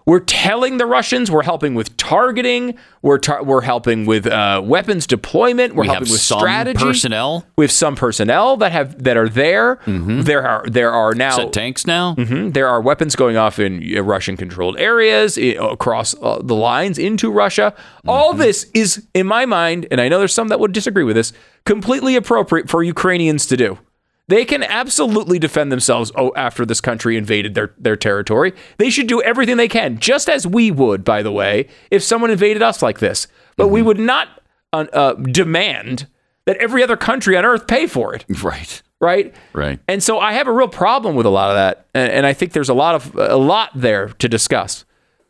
We're 0.06 0.20
telling 0.20 0.78
the 0.78 0.86
Russians 0.86 1.30
we're 1.32 1.44
helping 1.44 1.76
with 1.76 1.96
targeting. 1.98 2.76
We're 3.02 3.18
tar- 3.18 3.44
we're 3.44 3.62
helping 3.62 4.06
with 4.06 4.26
uh, 4.28 4.62
weapons 4.64 5.06
deployment. 5.08 5.76
We're 5.76 5.82
We 5.84 5.88
helping 5.90 6.12
with 6.12 6.22
strategy. 6.22 6.80
personnel. 6.84 7.46
We 7.58 7.66
have 7.66 7.72
some 7.72 7.96
personnel 7.96 8.56
that 8.58 8.72
have 8.72 9.04
that 9.04 9.18
are 9.18 9.28
there. 9.30 9.80
There 9.86 10.48
are 10.48 10.66
there 10.70 10.92
are 10.92 11.14
now 11.14 11.50
tanks 11.50 11.86
now. 11.86 12.16
Mhm. 12.16 12.54
There 12.54 12.68
are 12.68 12.82
weapons 12.82 13.16
going 13.16 13.36
off 13.38 13.60
in 13.60 13.84
uh, 13.98 14.02
Russian-controlled 14.04 14.78
areas 14.80 15.38
across 15.38 16.16
uh, 16.22 16.40
the 16.42 16.56
lines 16.56 16.98
into 16.98 17.30
Russia. 17.32 17.74
All 18.08 18.34
this 18.34 18.70
is, 18.74 19.06
in 19.14 19.28
my 19.28 19.46
mind, 19.46 19.88
and 19.92 20.00
I 20.02 20.08
know 20.10 20.18
there's 20.20 20.34
some 20.34 20.48
that 20.50 20.60
would 20.60 20.72
disagree 20.74 21.03
with 21.04 21.16
this, 21.16 21.34
completely 21.66 22.16
appropriate 22.16 22.70
for 22.70 22.84
Ukrainians 22.84 23.46
to 23.48 23.58
do. 23.58 23.80
They 24.28 24.46
can 24.46 24.64
absolutely 24.64 25.38
defend 25.38 25.72
themselves 25.72 26.12
oh, 26.16 26.32
after 26.36 26.66
this 26.66 26.80
country 26.80 27.18
invaded 27.18 27.56
their, 27.56 27.74
their 27.78 27.98
territory. 27.98 28.54
They 28.78 28.90
should 28.90 29.08
do 29.08 29.22
everything 29.22 29.58
they 29.58 29.68
can, 29.68 30.00
just 30.00 30.30
as 30.30 30.48
we 30.48 30.72
would, 30.72 31.04
by 31.04 31.24
the 31.24 31.32
way, 31.32 31.68
if 31.92 32.04
someone 32.04 32.32
invaded 32.32 32.62
us 32.62 32.82
like 32.82 33.00
this. 33.00 33.28
But 33.58 33.68
we 33.68 33.82
would 33.82 34.00
not 34.00 34.42
uh, 34.72 35.14
demand 35.14 36.08
that 36.46 36.58
every 36.58 36.84
other 36.84 36.98
country 36.98 37.38
on 37.38 37.46
earth 37.46 37.68
pay 37.68 37.86
for 37.88 38.16
it 38.16 38.26
Right. 38.44 38.82
right? 39.00 39.36
Right. 39.54 39.80
And 39.88 40.02
so 40.02 40.20
I 40.20 40.34
have 40.34 40.48
a 40.48 40.54
real 40.54 40.68
problem 40.68 41.16
with 41.16 41.26
a 41.26 41.30
lot 41.30 41.50
of 41.50 41.56
that, 41.56 41.88
and, 41.94 42.12
and 42.12 42.26
I 42.26 42.34
think 42.34 42.54
there's 42.54 42.70
a 42.70 42.74
lot 42.74 42.96
of 42.96 43.16
a 43.16 43.38
lot 43.38 43.72
there 43.76 44.10
to 44.10 44.30
discuss. 44.30 44.86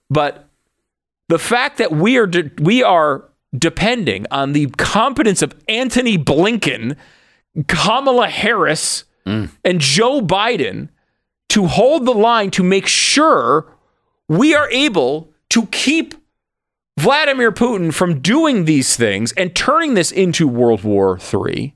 But 0.09 0.47
the 1.29 1.39
fact 1.39 1.77
that 1.79 1.91
we 1.91 2.17
are 2.17 2.29
we 2.61 2.83
are 2.83 3.29
depending 3.57 4.25
on 4.31 4.53
the 4.53 4.67
competence 4.77 5.41
of 5.41 5.55
Antony 5.67 6.17
Blinken, 6.17 6.95
Kamala 7.67 8.27
Harris, 8.27 9.05
mm. 9.25 9.49
and 9.63 9.79
Joe 9.79 10.21
Biden 10.21 10.89
to 11.49 11.67
hold 11.67 12.05
the 12.05 12.13
line 12.13 12.49
to 12.51 12.63
make 12.63 12.87
sure 12.87 13.71
we 14.27 14.55
are 14.55 14.69
able 14.71 15.31
to 15.49 15.67
keep 15.67 16.15
Vladimir 16.99 17.51
Putin 17.51 17.93
from 17.93 18.21
doing 18.21 18.65
these 18.65 18.95
things 18.95 19.31
and 19.33 19.55
turning 19.55 19.93
this 19.93 20.11
into 20.11 20.47
World 20.47 20.83
War 20.83 21.19
III 21.19 21.75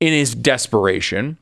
in 0.00 0.12
his 0.12 0.34
desperation. 0.34 1.38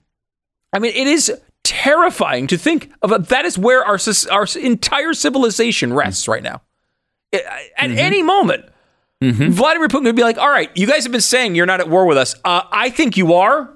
I 0.73 0.79
mean, 0.79 0.93
it 0.95 1.07
is 1.07 1.33
terrifying 1.65 2.47
to 2.47 2.59
think 2.59 2.91
of. 3.03 3.29
That 3.29 3.45
is 3.45 3.59
where 3.59 3.85
our 3.85 3.99
our 4.31 4.47
entire 4.59 5.15
civilization 5.15 5.93
rests 5.93 6.27
mm. 6.27 6.29
right 6.29 6.43
now. 6.43 6.63
At 7.33 7.43
mm-hmm. 7.43 7.99
any 7.99 8.23
moment, 8.23 8.65
Vladimir 9.23 9.89
Putin 9.89 10.05
would 10.05 10.17
be 10.17 10.23
like, 10.23 10.39
"All 10.39 10.49
right, 10.49 10.71
you 10.75 10.87
guys 10.87 11.03
have 11.05 11.13
been 11.13 11.21
saying 11.21 11.55
you're 11.55 11.67
not 11.67 11.81
at 11.81 11.89
war 11.89 12.07
with 12.07 12.17
us. 12.17 12.35
Uh, 12.45 12.63
I 12.73 12.91
think 12.91 13.17
you 13.17 13.35
are." 13.35 13.71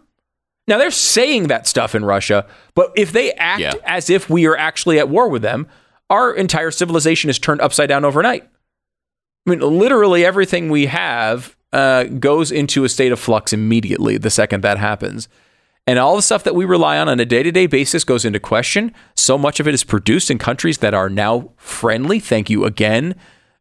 Now 0.66 0.78
they're 0.78 0.90
saying 0.90 1.49
that 1.49 1.66
stuff 1.66 1.95
in 1.95 2.05
Russia, 2.05 2.47
but 2.74 2.90
if 2.97 3.12
they 3.12 3.32
act 3.32 3.61
Yeah. 3.61 3.74
as 3.84 4.09
if 4.09 4.30
we 4.30 4.47
are 4.47 4.57
actually 4.57 4.99
at 4.99 5.11
war 5.11 5.28
with 5.28 5.42
them, 5.42 5.66
our 6.09 6.32
entire 6.32 6.70
civilization 6.70 7.28
is 7.28 7.38
turned 7.38 7.61
upside 7.61 7.90
down 7.90 8.05
overnight. 8.07 8.45
I 9.47 9.51
mean, 9.51 9.61
literally 9.61 10.24
everything 10.24 10.70
we 10.70 10.86
have 10.86 11.55
uh, 11.74 12.05
goes 12.05 12.51
into 12.51 12.84
a 12.84 12.88
state 12.88 13.12
of 13.12 13.20
flux 13.20 13.53
immediately 13.53 14.16
the 14.16 14.30
second 14.30 14.62
that 14.62 14.78
happens. 14.78 15.28
And 15.86 15.99
all 15.99 16.16
the 16.16 16.22
stuff 16.22 16.45
that 16.45 16.55
we 16.55 16.64
rely 16.64 16.97
on 16.97 17.11
on 17.11 17.20
a 17.20 17.26
day 17.26 17.42
to 17.42 17.53
day 17.53 17.66
basis 17.66 18.05
goes 18.05 18.24
into 18.24 18.40
question. 18.40 18.95
So 19.16 19.36
much 19.36 19.61
of 19.61 19.68
it 19.68 19.74
is 19.74 19.84
produced 19.84 20.30
in 20.30 20.38
countries 20.38 20.78
that 20.78 20.95
are 20.95 21.11
now 21.11 21.51
friendly. 21.59 22.20
Thank 22.20 22.49
you 22.49 22.64
again, 22.64 23.16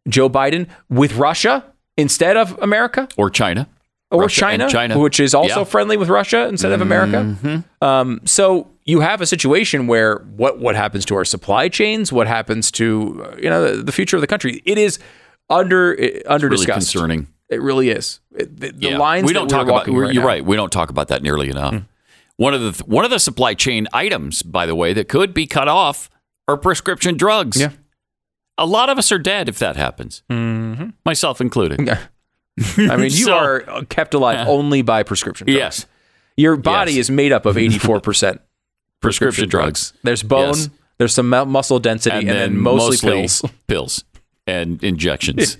Joe 0.07 0.29
Biden, 0.29 0.67
with 0.89 1.17
Russia 1.17 1.65
instead 1.97 2.37
of 2.37 2.57
America 2.61 3.07
Or 3.17 3.29
China. 3.29 3.67
or 4.11 4.27
China, 4.27 4.69
China. 4.69 4.99
which 4.99 5.19
is 5.19 5.33
also 5.33 5.47
Yeah. 5.49 5.55
Mm-hmm. 5.61 5.69
friendly 5.71 5.97
with 5.97 6.09
Russia 6.09 6.47
instead 6.47 6.71
of 6.71 6.81
America. 6.81 7.63
Um, 7.81 8.21
so 8.25 8.67
you 8.85 8.99
have 9.01 9.21
a 9.21 9.25
situation 9.25 9.87
where 9.87 10.17
what 10.35 10.59
what 10.59 10.75
happens 10.75 11.05
to 11.05 11.15
our 11.15 11.25
supply 11.25 11.69
chains? 11.69 12.11
What 12.11 12.27
happens 12.27 12.69
to 12.71 13.35
you 13.41 13.49
know 13.49 13.75
the, 13.77 13.83
the 13.83 13.91
future 13.91 14.17
of 14.17 14.21
the 14.21 14.27
country? 14.27 14.61
It 14.65 14.77
is 14.77 14.99
under 15.49 15.93
uh, 15.99 16.07
under 16.33 16.47
Really 16.47 16.57
discussed. 16.65 16.91
concerning. 16.93 17.27
It 17.49 17.61
really 17.61 17.89
is. 17.89 18.19
It- 18.35 18.59
the, 18.59 18.71
the 18.71 18.89
Yeah. 18.89 18.97
lines 18.97 19.25
we 19.27 19.33
don't 19.33 19.47
talk 19.47 19.67
about. 19.67 19.87
right 19.87 20.13
you're 20.13 20.23
now- 20.23 20.27
right. 20.27 20.43
We 20.45 20.55
don't 20.55 20.71
talk 20.71 20.89
about 20.89 21.07
that 21.09 21.21
nearly 21.23 21.49
enough. 21.49 21.81
One 22.37 22.53
of 22.53 22.61
the 22.61 22.83
one 22.85 23.05
of 23.05 23.11
the 23.11 23.19
supply 23.19 23.53
chain 23.53 23.87
items, 23.93 24.41
by 24.43 24.65
the 24.65 24.75
way, 24.75 24.93
that 24.93 25.07
could 25.07 25.33
be 25.33 25.45
cut 25.47 25.67
off 25.67 26.09
are 26.47 26.57
prescription 26.57 27.15
drugs. 27.15 27.59
Yeah. 27.59 27.69
A 28.57 28.65
lot 28.65 28.89
of 28.89 28.97
us 28.97 29.11
are 29.11 29.17
dead 29.19 29.49
if 29.49 29.57
that 29.59 29.75
happens, 29.75 30.21
Mm-hmm. 30.29 30.89
myself 31.05 31.41
included. 31.41 31.89
I 32.77 32.95
mean, 32.97 33.05
you 33.05 33.09
So- 33.25 33.33
are 33.33 33.83
kept 33.89 34.13
alive 34.13 34.47
only 34.49 34.81
by 34.83 35.03
prescription 35.03 35.47
drugs. 35.47 35.57
Yes, 35.57 35.85
Your 36.37 36.55
body 36.55 36.93
Yes. 36.93 37.05
is 37.05 37.11
made 37.11 37.31
up 37.31 37.45
of 37.45 37.55
84% 37.57 38.39
prescription 39.01 39.49
drugs. 39.49 39.93
There's 40.03 40.21
bone, 40.23 40.49
Yes. 40.55 40.69
there's 40.99 41.13
some 41.13 41.29
muscle 41.29 41.79
density, 41.79 42.15
and, 42.17 42.29
then, 42.29 42.57
mostly, 42.57 42.97
pills. 43.09 43.43
pills 43.67 44.03
and 44.47 44.83
injections. 44.83 45.57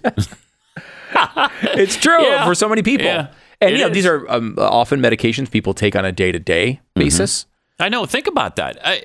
It's 1.64 1.96
true 1.98 2.22
Yeah. 2.24 2.46
for 2.46 2.56
so 2.56 2.68
many 2.70 2.82
people. 2.84 3.06
Yeah. 3.06 3.28
And 3.62 3.72
It 3.72 3.78
you 3.78 3.82
know, 3.84 3.88
is. 3.90 3.94
these 3.94 4.06
are 4.06 4.30
um, 4.30 4.56
often 4.58 5.00
medications 5.02 5.50
people 5.50 5.74
take 5.74 5.96
on 5.96 6.06
a 6.06 6.12
day 6.12 6.32
to 6.32 6.40
day 6.40 6.82
basis. 6.96 7.46
I 7.80 7.90
know. 7.90 8.06
Think 8.06 8.28
about 8.28 8.56
that. 8.58 8.78
I, 8.86 9.04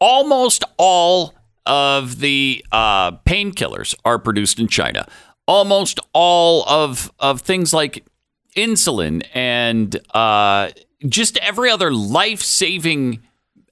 almost 0.00 0.64
all 0.76 1.34
of 1.68 2.18
the 2.18 2.64
uh, 2.72 3.12
painkillers 3.18 3.94
are 4.04 4.18
produced 4.18 4.58
in 4.58 4.66
China. 4.66 5.06
Almost 5.46 6.00
all 6.12 6.68
of 6.68 7.12
of 7.20 7.40
things 7.42 7.72
like 7.72 8.04
insulin 8.56 9.24
and 9.34 9.94
uh, 10.14 10.70
just 11.06 11.38
every 11.38 11.70
other 11.70 11.92
life 11.92 12.42
saving 12.42 13.22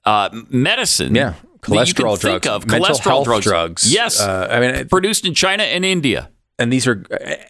uh, 0.05 0.29
medicine. 0.49 1.13
Yeah. 1.15 1.33
that 1.33 1.87
you 1.87 1.93
can 1.93 2.05
Cholesterol 2.05 2.19
drugs, 2.19 2.47
of 2.47 2.65
cholesterol 2.65 3.23
drugs. 3.25 3.45
drugs. 3.45 3.93
Yes, 3.93 4.21
Uh, 4.21 4.47
I 4.49 4.59
mean, 4.59 4.69
it- 4.75 4.89
produced 4.89 5.25
in 5.25 5.33
China 5.33 5.63
and 5.63 5.83
India. 5.83 6.29
and 6.59 6.71
these 6.71 6.87
are, 6.87 7.03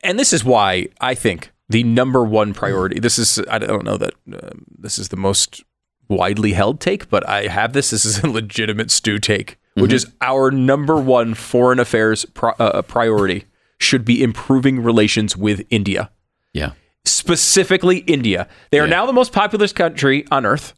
and 0.04 0.18
this 0.18 0.34
is 0.34 0.44
why 0.44 0.88
I 1.00 1.14
think 1.14 1.52
the 1.70 1.84
number 1.84 2.24
one 2.24 2.54
priority. 2.54 3.00
This 3.00 3.18
is, 3.20 3.40
I 3.50 3.60
don't 3.60 3.84
know 3.86 3.98
that 3.98 4.14
uh, 4.34 4.50
this 4.80 4.98
is 4.98 5.10
the 5.10 5.18
most 5.18 5.64
widely 6.10 6.54
held 6.54 6.80
take, 6.82 7.10
but 7.10 7.28
I 7.30 7.48
have 7.48 7.74
this. 7.74 7.92
This 7.92 8.06
is 8.06 8.20
a 8.24 8.28
legitimate 8.30 8.90
Stu 8.92 9.20
take, 9.20 9.58
which 9.78 9.94
is 9.94 10.06
our 10.22 10.52
number 10.52 10.96
one 10.98 11.34
foreign 11.34 11.80
affairs 11.80 12.26
pri- 12.26 12.54
uh, 12.60 12.82
priority 12.82 13.46
should 13.80 14.04
be 14.04 14.22
improving 14.24 14.82
relations 14.84 15.38
with 15.38 15.66
India. 15.70 16.10
Yeah. 16.54 16.72
specifically 17.06 18.00
India. 18.00 18.48
They 18.72 18.80
are 18.80 18.86
Yeah. 18.86 18.90
now 18.98 19.06
the 19.06 19.14
most 19.14 19.32
populous 19.32 19.72
country 19.72 20.26
on 20.30 20.46
earth. 20.46 20.74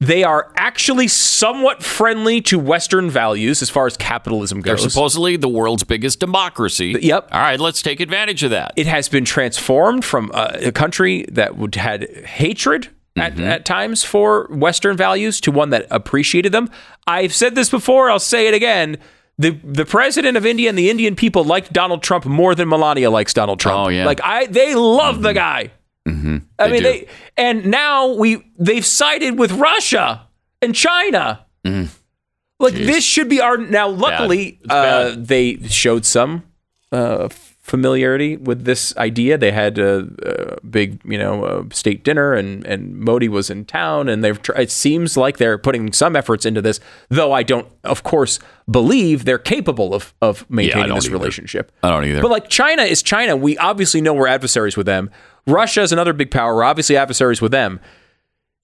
They 0.00 0.24
are 0.24 0.50
actually 0.56 1.06
somewhat 1.08 1.82
friendly 1.82 2.40
to 2.42 2.58
Western 2.58 3.08
values 3.10 3.60
as 3.62 3.68
far 3.70 3.86
as 3.86 3.96
capitalism 3.96 4.60
goes. 4.62 4.80
They're 4.80 4.90
supposedly 4.90 5.36
the 5.36 5.48
world's 5.50 5.84
biggest 5.84 6.18
democracy. 6.20 6.96
Yep. 7.00 7.28
All 7.30 7.40
right, 7.40 7.60
let's 7.60 7.82
take 7.82 8.00
advantage 8.00 8.42
of 8.42 8.50
that. 8.50 8.72
it 8.76 8.86
has 8.86 9.08
been 9.08 9.24
transformed 9.24 10.04
from 10.04 10.30
uh, 10.34 10.52
a 10.60 10.72
country 10.72 11.26
that 11.30 11.56
would 11.56 11.74
had 11.76 12.08
hatred 12.24 12.88
at, 13.16 13.38
at 13.40 13.64
times 13.64 14.04
for 14.04 14.46
Western 14.50 14.96
values 14.96 15.40
to 15.42 15.50
one 15.50 15.70
that 15.70 15.86
appreciated 15.90 16.52
them. 16.52 16.70
I've 17.06 17.34
said 17.34 17.54
this 17.54 17.68
before. 17.70 18.10
I'll 18.10 18.18
say 18.18 18.46
it 18.48 18.54
again. 18.54 18.98
The, 19.38 19.50
the 19.64 19.84
president 19.84 20.36
of 20.36 20.44
India 20.46 20.68
and 20.68 20.78
the 20.78 20.88
Indian 20.90 21.16
people 21.16 21.42
liked 21.44 21.72
Donald 21.72 22.02
Trump 22.02 22.24
more 22.26 22.54
than 22.54 22.68
Melania 22.68 23.10
likes 23.10 23.32
Donald 23.34 23.58
Trump. 23.60 23.86
Oh, 23.86 23.88
yeah. 23.88 24.04
Like 24.06 24.20
I, 24.22 24.46
they 24.46 24.74
love 24.74 25.22
the 25.22 25.32
guy. 25.32 25.72
I 26.06 26.10
They 26.10 26.70
mean, 26.70 26.82
do. 26.82 26.82
they 26.82 27.08
and 27.36 27.66
now 27.66 28.14
we 28.14 28.44
they've 28.58 28.84
sided 28.84 29.38
with 29.38 29.52
Russia 29.52 30.26
and 30.60 30.74
China. 30.74 31.46
Like 31.64 32.74
this 32.74 33.04
should 33.04 33.28
be 33.28 33.40
our 33.40 33.56
now. 33.56 33.88
Luckily, 33.88 34.58
uh, 34.68 35.14
they 35.16 35.56
showed 35.68 36.04
some 36.04 36.42
uh, 36.90 37.28
familiarity 37.62 38.36
with 38.36 38.64
this 38.64 38.94
idea. 38.96 39.38
They 39.38 39.52
had 39.52 39.78
a, 39.78 40.08
a 40.22 40.60
big, 40.66 41.00
you 41.04 41.16
know, 41.16 41.68
state 41.72 42.04
dinner, 42.04 42.34
and 42.34 42.66
and 42.66 42.98
Modi 42.98 43.28
was 43.28 43.48
in 43.50 43.64
town, 43.64 44.08
and 44.08 44.22
they've. 44.22 44.40
Tr- 44.40 44.52
it 44.52 44.70
seems 44.70 45.16
like 45.16 45.38
they're 45.38 45.58
putting 45.58 45.92
some 45.92 46.16
efforts 46.16 46.44
into 46.44 46.60
this, 46.60 46.80
though 47.08 47.32
I 47.32 47.42
don't, 47.42 47.68
of 47.84 48.02
course, 48.02 48.38
believe 48.70 49.24
they're 49.24 49.38
capable 49.38 49.94
of 49.94 50.12
of 50.20 50.48
maintaining 50.50 50.88
don't 50.88 50.96
this 50.96 51.06
either. 51.06 51.16
relationship. 51.16 51.72
I 51.82 51.90
don't 51.90 52.04
either. 52.04 52.20
But 52.20 52.30
like 52.30 52.48
China 52.48 52.82
is 52.82 53.02
China. 53.02 53.36
We 53.36 53.56
obviously 53.58 54.00
know 54.00 54.12
we're 54.12 54.26
adversaries 54.26 54.76
with 54.76 54.86
them. 54.86 55.10
Russia 55.46 55.82
is 55.82 55.92
another 55.92 56.12
big 56.12 56.30
power. 56.30 56.54
We're 56.54 56.64
obviously 56.64 56.96
adversaries 56.96 57.40
with 57.40 57.52
them. 57.52 57.80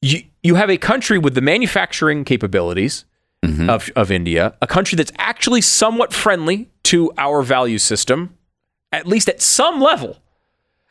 You, 0.00 0.22
you 0.42 0.54
have 0.54 0.70
a 0.70 0.76
country 0.76 1.18
with 1.18 1.34
the 1.34 1.40
manufacturing 1.40 2.24
capabilities 2.24 3.04
mm-hmm. 3.44 3.68
of, 3.68 3.90
of 3.96 4.10
India, 4.10 4.54
a 4.62 4.66
country 4.66 4.96
that's 4.96 5.12
actually 5.18 5.60
somewhat 5.60 6.12
friendly 6.12 6.70
to 6.84 7.12
our 7.18 7.42
value 7.42 7.78
system, 7.78 8.36
at 8.92 9.06
least 9.06 9.28
at 9.28 9.40
some 9.40 9.80
level. 9.80 10.18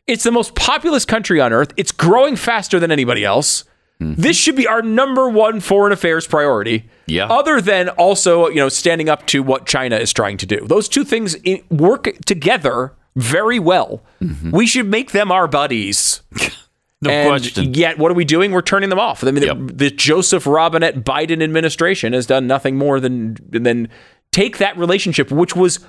It's 0.05 0.23
the 0.23 0.31
most 0.31 0.55
populous 0.55 1.05
country 1.05 1.41
on 1.41 1.51
earth. 1.51 1.73
It's 1.77 1.91
growing 1.91 2.35
faster 2.35 2.79
than 2.79 2.91
anybody 2.91 3.25
else. 3.25 3.65
Mm-hmm. 4.01 4.21
This 4.21 4.37
should 4.37 4.55
be 4.55 4.67
our 4.67 4.81
number 4.81 5.27
one 5.27 5.59
foreign 5.59 5.91
affairs 5.91 6.27
priority. 6.27 6.89
Yeah. 7.07 7.25
Other 7.25 7.59
than 7.59 7.89
also, 7.89 8.47
you 8.47 8.55
know, 8.57 8.69
standing 8.69 9.09
up 9.09 9.25
to 9.27 9.41
what 9.41 9.65
China 9.65 9.97
is 9.97 10.13
trying 10.13 10.37
to 10.37 10.45
do. 10.45 10.65
Those 10.67 10.87
two 10.87 11.03
things 11.03 11.35
eh, 11.45 11.57
work 11.69 12.07
together 12.25 12.93
very 13.15 13.59
well. 13.59 14.03
Mm-hmm. 14.21 14.51
We 14.51 14.67
should 14.67 14.87
make 14.87 15.11
them 15.11 15.31
our 15.31 15.47
buddies. 15.47 16.21
No 16.99 17.11
and 17.11 17.29
question. 17.29 17.75
Yet, 17.75 17.99
what 17.99 18.09
are 18.09 18.15
we 18.15 18.25
doing? 18.25 18.51
We're 18.51 18.63
turning 18.63 18.89
them 18.89 18.99
off. 18.99 19.23
I 19.23 19.29
mean, 19.29 19.43
Yep. 19.43 19.57
the, 19.67 19.73
the 19.73 19.91
Joseph 19.91 20.47
Robinette 20.47 21.03
Biden 21.03 21.43
administration 21.43 22.13
has 22.13 22.25
done 22.25 22.47
nothing 22.47 22.75
more 22.75 22.99
than 22.99 23.37
than 23.51 23.89
take 24.31 24.57
that 24.57 24.75
relationship, 24.77 25.29
which 25.29 25.55
was 25.55 25.79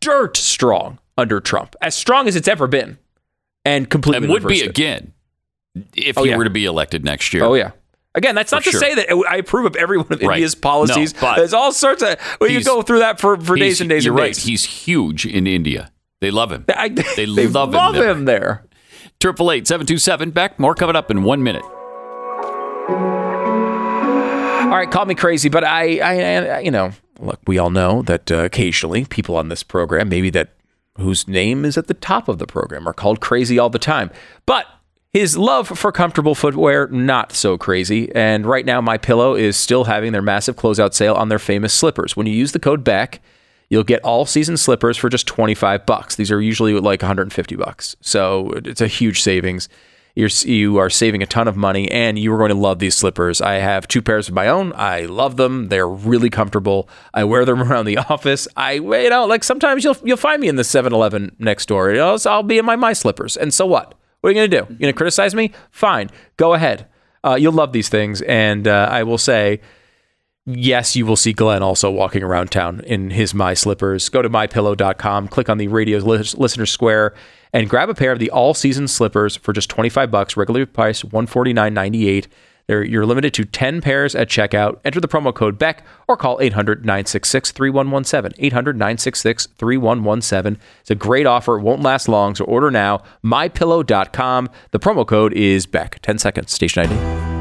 dirt 0.00 0.36
strong 0.36 0.98
under 1.16 1.40
Trump, 1.40 1.76
as 1.80 1.94
strong 1.94 2.26
as 2.28 2.36
it's 2.36 2.48
ever 2.48 2.66
been, 2.66 2.98
and 3.64 3.88
completely 3.88 4.24
and 4.24 4.32
would 4.32 4.46
be 4.46 4.60
it. 4.60 4.68
again 4.70 5.12
if 5.94 6.16
Oh, 6.18 6.24
he 6.24 6.30
yeah. 6.30 6.36
were 6.36 6.44
to 6.44 6.50
be 6.50 6.64
elected 6.64 7.04
next 7.04 7.32
year. 7.34 7.44
Oh 7.44 7.54
yeah. 7.54 7.72
Again, 8.16 8.36
that's 8.36 8.52
not 8.52 8.62
For 8.62 8.70
to 8.70 8.70
sure. 8.72 8.80
say 8.80 8.94
that 8.94 9.26
I 9.28 9.36
approve 9.38 9.66
of 9.66 9.74
every 9.74 9.98
one 9.98 10.06
of 10.10 10.20
Right. 10.22 10.34
India's 10.36 10.54
policies. 10.54 11.14
No, 11.14 11.20
but 11.20 11.36
There's 11.36 11.52
all 11.52 11.72
sorts 11.72 12.00
of. 12.02 12.16
Well, 12.40 12.48
you 12.48 12.62
go 12.62 12.80
through 12.82 13.00
that 13.00 13.18
for, 13.20 13.36
for 13.40 13.56
days 13.56 13.80
and 13.80 13.90
days 13.90 14.04
You're 14.04 14.14
and 14.14 14.20
right. 14.20 14.26
days. 14.34 14.44
He's 14.44 14.62
huge 14.64 15.26
in 15.26 15.48
India. 15.48 15.90
They 16.20 16.30
love 16.30 16.52
him. 16.52 16.64
I, 16.68 16.88
They 17.16 17.26
they 17.26 17.46
love 17.48 17.70
him 17.70 17.74
love 17.74 17.94
there. 17.94 18.08
him 18.10 18.24
there. 18.24 18.64
Triple 19.20 19.50
eight 19.50 19.66
seven 19.66 19.84
two 19.86 19.98
seven. 19.98 20.30
Back. 20.30 20.60
More 20.60 20.74
coming 20.76 20.94
up 20.94 21.10
in 21.10 21.24
one 21.24 21.42
minute. 21.42 21.64
All 24.64 24.80
right, 24.80 24.90
call 24.90 25.04
me 25.06 25.14
crazy, 25.14 25.48
but 25.48 25.62
I, 25.62 25.98
I, 25.98 26.14
I 26.56 26.58
you 26.60 26.70
know, 26.70 26.90
look, 27.20 27.38
we 27.46 27.58
all 27.58 27.70
know 27.70 28.02
that 28.02 28.30
uh, 28.32 28.38
occasionally 28.38 29.04
people 29.04 29.36
on 29.36 29.48
this 29.48 29.62
program, 29.62 30.08
maybe 30.08 30.30
that 30.30 30.50
whose 30.98 31.26
name 31.26 31.64
is 31.64 31.76
at 31.76 31.86
the 31.86 31.94
top 31.94 32.28
of 32.28 32.38
the 32.38 32.46
program, 32.46 32.86
are 32.88 32.92
called 32.92 33.20
crazy 33.20 33.58
all 33.58 33.70
the 33.70 33.78
time. 33.78 34.10
But 34.46 34.66
his 35.12 35.36
love 35.36 35.68
for 35.68 35.92
comfortable 35.92 36.34
footwear 36.34 36.88
not 36.88 37.32
so 37.32 37.56
crazy. 37.56 38.12
And 38.14 38.44
right 38.44 38.66
now, 38.66 38.80
my 38.80 38.98
pillow 38.98 39.34
is 39.36 39.56
still 39.56 39.84
having 39.84 40.12
their 40.12 40.22
massive 40.22 40.56
closeout 40.56 40.92
sale 40.92 41.14
on 41.14 41.28
their 41.28 41.38
famous 41.38 41.72
slippers. 41.72 42.16
When 42.16 42.26
you 42.26 42.32
use 42.32 42.52
the 42.52 42.58
code 42.58 42.82
BECK, 42.82 43.20
you'll 43.70 43.84
get 43.84 44.02
all 44.02 44.26
season 44.26 44.56
slippers 44.56 44.96
for 44.96 45.08
just 45.08 45.26
25 45.26 45.86
bucks. 45.86 46.16
These 46.16 46.32
are 46.32 46.40
usually 46.40 46.74
like 46.74 47.02
150 47.02 47.56
bucks. 47.56 47.96
So 48.00 48.52
it's 48.64 48.80
a 48.80 48.88
huge 48.88 49.22
savings. 49.22 49.68
You're, 50.14 50.30
you 50.44 50.76
are 50.76 50.90
saving 50.90 51.22
a 51.22 51.26
ton 51.26 51.48
of 51.48 51.56
money 51.56 51.90
and 51.90 52.18
you 52.18 52.32
are 52.32 52.38
going 52.38 52.50
to 52.50 52.54
love 52.54 52.78
these 52.78 52.94
slippers. 52.94 53.40
I 53.40 53.54
have 53.54 53.88
two 53.88 54.00
pairs 54.00 54.28
of 54.28 54.34
my 54.34 54.46
own. 54.46 54.72
I 54.76 55.06
love 55.06 55.36
them. 55.36 55.68
They're 55.68 55.88
really 55.88 56.30
comfortable. 56.30 56.88
I 57.12 57.24
wear 57.24 57.44
them 57.44 57.62
around 57.70 57.86
the 57.86 57.98
office. 57.98 58.46
I, 58.56 58.74
you 58.74 59.10
know, 59.10 59.26
like 59.26 59.42
sometimes 59.42 59.82
you'll, 59.82 59.96
you'll 60.04 60.16
find 60.16 60.40
me 60.40 60.48
in 60.48 60.56
the 60.56 60.62
7-Eleven 60.62 61.34
next 61.40 61.66
door. 61.66 61.90
You 61.90 61.96
know, 61.96 62.16
so 62.16 62.30
I'll 62.30 62.44
be 62.44 62.58
in 62.58 62.64
my, 62.64 62.76
my 62.76 62.92
slippers. 62.92 63.36
And 63.36 63.52
so 63.52 63.66
what? 63.66 63.94
What 64.20 64.28
are 64.28 64.32
you 64.32 64.38
going 64.38 64.50
to 64.50 64.56
do? 64.56 64.66
You're 64.70 64.78
going 64.78 64.92
to 64.92 64.96
criticize 64.96 65.34
me? 65.34 65.52
Fine. 65.70 66.10
Go 66.36 66.54
ahead. 66.54 66.86
Uh, 67.24 67.34
you'll 67.34 67.52
love 67.52 67.72
these 67.72 67.88
things. 67.88 68.22
And 68.22 68.68
uh, 68.68 68.88
I 68.90 69.02
will 69.02 69.18
say, 69.18 69.60
yes, 70.46 70.94
you 70.94 71.06
will 71.06 71.16
see 71.16 71.32
Glenn 71.32 71.62
also 71.62 71.90
walking 71.90 72.22
around 72.22 72.50
town 72.50 72.80
in 72.80 73.10
his 73.10 73.34
My 73.34 73.54
Slippers. 73.54 74.08
Go 74.08 74.22
to 74.22 74.30
mypillow.com, 74.30 75.28
click 75.28 75.48
on 75.48 75.58
the 75.58 75.68
radio 75.68 75.98
lis- 75.98 76.34
listener 76.36 76.66
square, 76.66 77.14
and 77.54 77.70
grab 77.70 77.88
a 77.88 77.94
pair 77.94 78.12
of 78.12 78.18
the 78.18 78.30
all 78.30 78.52
season 78.52 78.88
slippers 78.88 79.36
for 79.36 79.54
just 79.54 79.70
25 79.70 80.10
bucks, 80.10 80.36
regular 80.36 80.66
price 80.66 81.02
149.98. 81.02 82.26
They're, 82.66 82.82
you're 82.82 83.06
limited 83.06 83.32
to 83.34 83.44
10 83.44 83.80
pairs 83.80 84.14
at 84.14 84.28
checkout. 84.28 84.80
Enter 84.84 85.00
the 85.00 85.08
promo 85.08 85.32
code 85.32 85.58
BECK 85.58 85.84
or 86.08 86.16
call 86.16 86.38
800 86.40 86.84
966 86.84 87.52
3117. 87.52 88.32
800 88.44 88.76
966 88.76 89.46
3117. 89.58 90.60
It's 90.80 90.90
a 90.90 90.94
great 90.94 91.26
offer. 91.26 91.58
It 91.58 91.62
won't 91.62 91.82
last 91.82 92.08
long, 92.08 92.34
so 92.34 92.44
order 92.46 92.70
now. 92.70 93.02
MyPillow.com. 93.22 94.48
The 94.70 94.80
promo 94.80 95.06
code 95.06 95.34
is 95.34 95.66
BECK. 95.66 96.00
10 96.00 96.18
seconds. 96.18 96.52
Station 96.52 96.90
ID. 96.90 97.33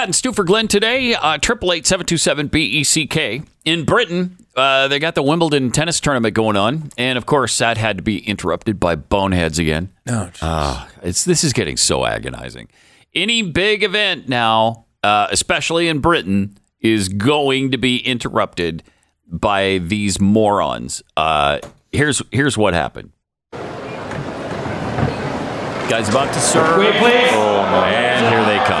Pat 0.00 0.08
and 0.08 0.16
Stu 0.16 0.32
for 0.32 0.44
Glenn 0.44 0.66
today. 0.66 1.12
uh, 1.12 1.36
Triple 1.36 1.74
eight 1.74 1.84
seven 1.84 2.06
two 2.06 2.16
seven 2.16 2.46
B 2.46 2.64
E 2.64 2.84
C 2.84 3.06
K. 3.06 3.42
In 3.66 3.84
Britain, 3.84 4.38
uh, 4.56 4.88
they 4.88 4.98
got 4.98 5.14
the 5.14 5.22
Wimbledon 5.22 5.70
tennis 5.70 6.00
tournament 6.00 6.34
going 6.34 6.56
on, 6.56 6.90
and 6.96 7.18
of 7.18 7.26
course, 7.26 7.58
that 7.58 7.76
had 7.76 7.98
to 7.98 8.02
be 8.02 8.20
interrupted 8.26 8.80
by 8.80 8.94
boneheads 8.94 9.58
again. 9.58 9.92
Oh, 10.08 10.30
Ah, 10.40 10.88
it's 11.02 11.26
this 11.26 11.44
is 11.44 11.52
getting 11.52 11.76
so 11.76 12.06
agonizing. 12.06 12.68
Any 13.14 13.42
big 13.42 13.82
event 13.82 14.26
now, 14.26 14.86
uh, 15.02 15.26
especially 15.30 15.86
in 15.86 15.98
Britain, 15.98 16.56
is 16.80 17.10
going 17.10 17.70
to 17.72 17.76
be 17.76 17.98
interrupted 17.98 18.82
by 19.26 19.82
these 19.84 20.18
morons. 20.18 21.02
Uh, 21.14 21.58
here's 21.92 22.22
here's 22.32 22.56
what 22.56 22.72
happened. 22.72 23.12
Guys 25.90 26.08
about 26.08 26.32
to 26.32 26.40
serve. 26.40 26.76
please. 26.76 27.28
Oh 27.34 27.64
man, 27.64 28.32
here 28.32 28.44
they 28.46 28.64
come. 28.64 28.79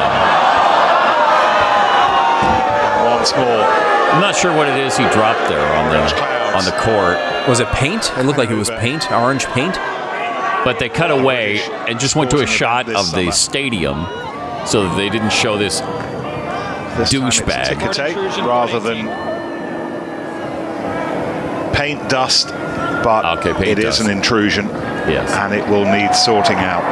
Once 3.20 3.36
more. 3.36 3.44
I'm 3.44 4.20
not 4.22 4.34
sure 4.34 4.56
what 4.56 4.66
it 4.66 4.78
is 4.78 4.96
he 4.96 5.04
dropped 5.10 5.46
there 5.50 5.60
on 5.76 5.90
the 5.90 6.00
on 6.56 6.64
the 6.64 6.72
court, 6.72 7.18
Was 7.48 7.60
it 7.60 7.68
paint? 7.68 8.10
It 8.16 8.24
looked 8.24 8.38
like 8.38 8.48
it 8.50 8.54
was 8.56 8.70
paint, 8.70 9.12
orange 9.12 9.44
paint. 9.48 9.74
but 10.64 10.78
they 10.78 10.88
cut 10.88 11.10
away 11.10 11.60
and 11.86 12.00
just 12.00 12.16
went 12.16 12.30
to 12.30 12.38
a 12.40 12.46
shot 12.46 12.88
of 12.88 13.12
the 13.12 13.30
stadium, 13.30 14.06
so 14.66 14.88
that 14.88 14.96
they 14.96 15.08
didn't 15.10 15.32
show 15.32 15.56
this 15.58 15.80
This 15.80 17.10
time 17.12 17.26
it's 17.28 17.40
Douchebag. 17.40 18.46
rather 18.46 18.80
than 18.80 19.06
paint 21.74 22.08
dust, 22.08 22.48
but 23.04 23.24
Okay, 23.38 23.52
paint 23.52 23.66
it 23.68 23.78
is 23.78 23.84
dust. 23.98 24.00
an 24.00 24.10
intrusion 24.10 24.66
Yes. 25.08 25.30
and 25.32 25.54
it 25.54 25.66
will 25.68 25.84
need 25.84 26.14
sorting 26.14 26.56
out. 26.58 26.82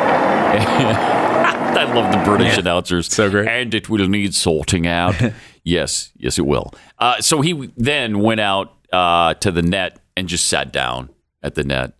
I 1.76 1.92
love 1.94 2.12
the 2.12 2.18
British 2.24 2.54
Yeah. 2.54 2.60
announcers. 2.60 3.12
So 3.12 3.30
great. 3.30 3.48
And 3.48 3.74
it 3.74 3.88
will 3.88 4.08
need 4.08 4.34
sorting 4.34 4.86
out. 4.86 5.14
yes, 5.64 6.12
yes, 6.16 6.38
it 6.38 6.46
will. 6.46 6.72
Uh, 6.98 7.20
so 7.20 7.40
he 7.40 7.70
then 7.76 8.18
went 8.20 8.40
out 8.40 8.74
uh, 8.92 9.34
to 9.34 9.50
the 9.50 9.62
net 9.62 9.98
and 10.16 10.28
just 10.28 10.46
sat 10.46 10.72
down 10.72 11.10
at 11.42 11.54
the 11.54 11.64
net, 11.64 11.92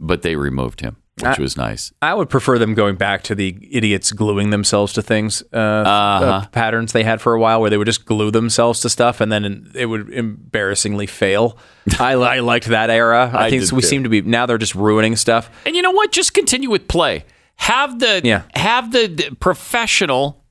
but 0.00 0.22
they 0.22 0.36
removed 0.36 0.80
him, 0.80 0.96
which 1.20 1.38
I- 1.38 1.42
was 1.42 1.56
nice. 1.56 1.92
I 2.00 2.14
would 2.14 2.30
prefer 2.30 2.58
them 2.58 2.74
going 2.74 2.96
back 2.96 3.22
to 3.24 3.34
the 3.34 3.56
idiots 3.70 4.12
gluing 4.12 4.50
themselves 4.50 4.92
to 4.94 5.02
things 5.02 5.42
uh, 5.52 5.56
uh, 5.56 6.46
patterns 6.46 6.92
they 6.92 7.04
had 7.04 7.20
for 7.20 7.34
a 7.34 7.40
while, 7.40 7.60
where 7.60 7.68
they 7.68 7.76
would 7.76 7.86
just 7.86 8.06
glue 8.06 8.30
themselves 8.30 8.80
to 8.80 8.88
stuff 8.88 9.20
and 9.20 9.30
then 9.30 9.70
it 9.74 9.86
would 9.86 10.08
embarrassingly 10.12 11.06
fail. 11.06 11.58
I, 12.00 12.12
I 12.12 12.38
liked 12.40 12.66
that 12.66 12.88
era. 12.90 13.30
I, 13.34 13.46
I 13.46 13.50
think 13.50 13.70
we 13.72 13.82
too. 13.82 13.86
seem 13.86 14.02
to 14.04 14.08
be 14.08 14.22
now 14.22 14.46
they're 14.46 14.56
just 14.58 14.74
ruining 14.74 15.16
stuff. 15.16 15.50
And 15.66 15.76
you 15.76 15.82
know 15.82 15.90
what? 15.92 16.10
Just 16.12 16.32
continue 16.32 16.70
with 16.70 16.88
play. 16.88 17.24
Have 17.58 17.98
the 17.98 18.20
Yeah. 18.24 18.42
have 18.54 18.92
the 18.92 19.36
professional 19.40 20.44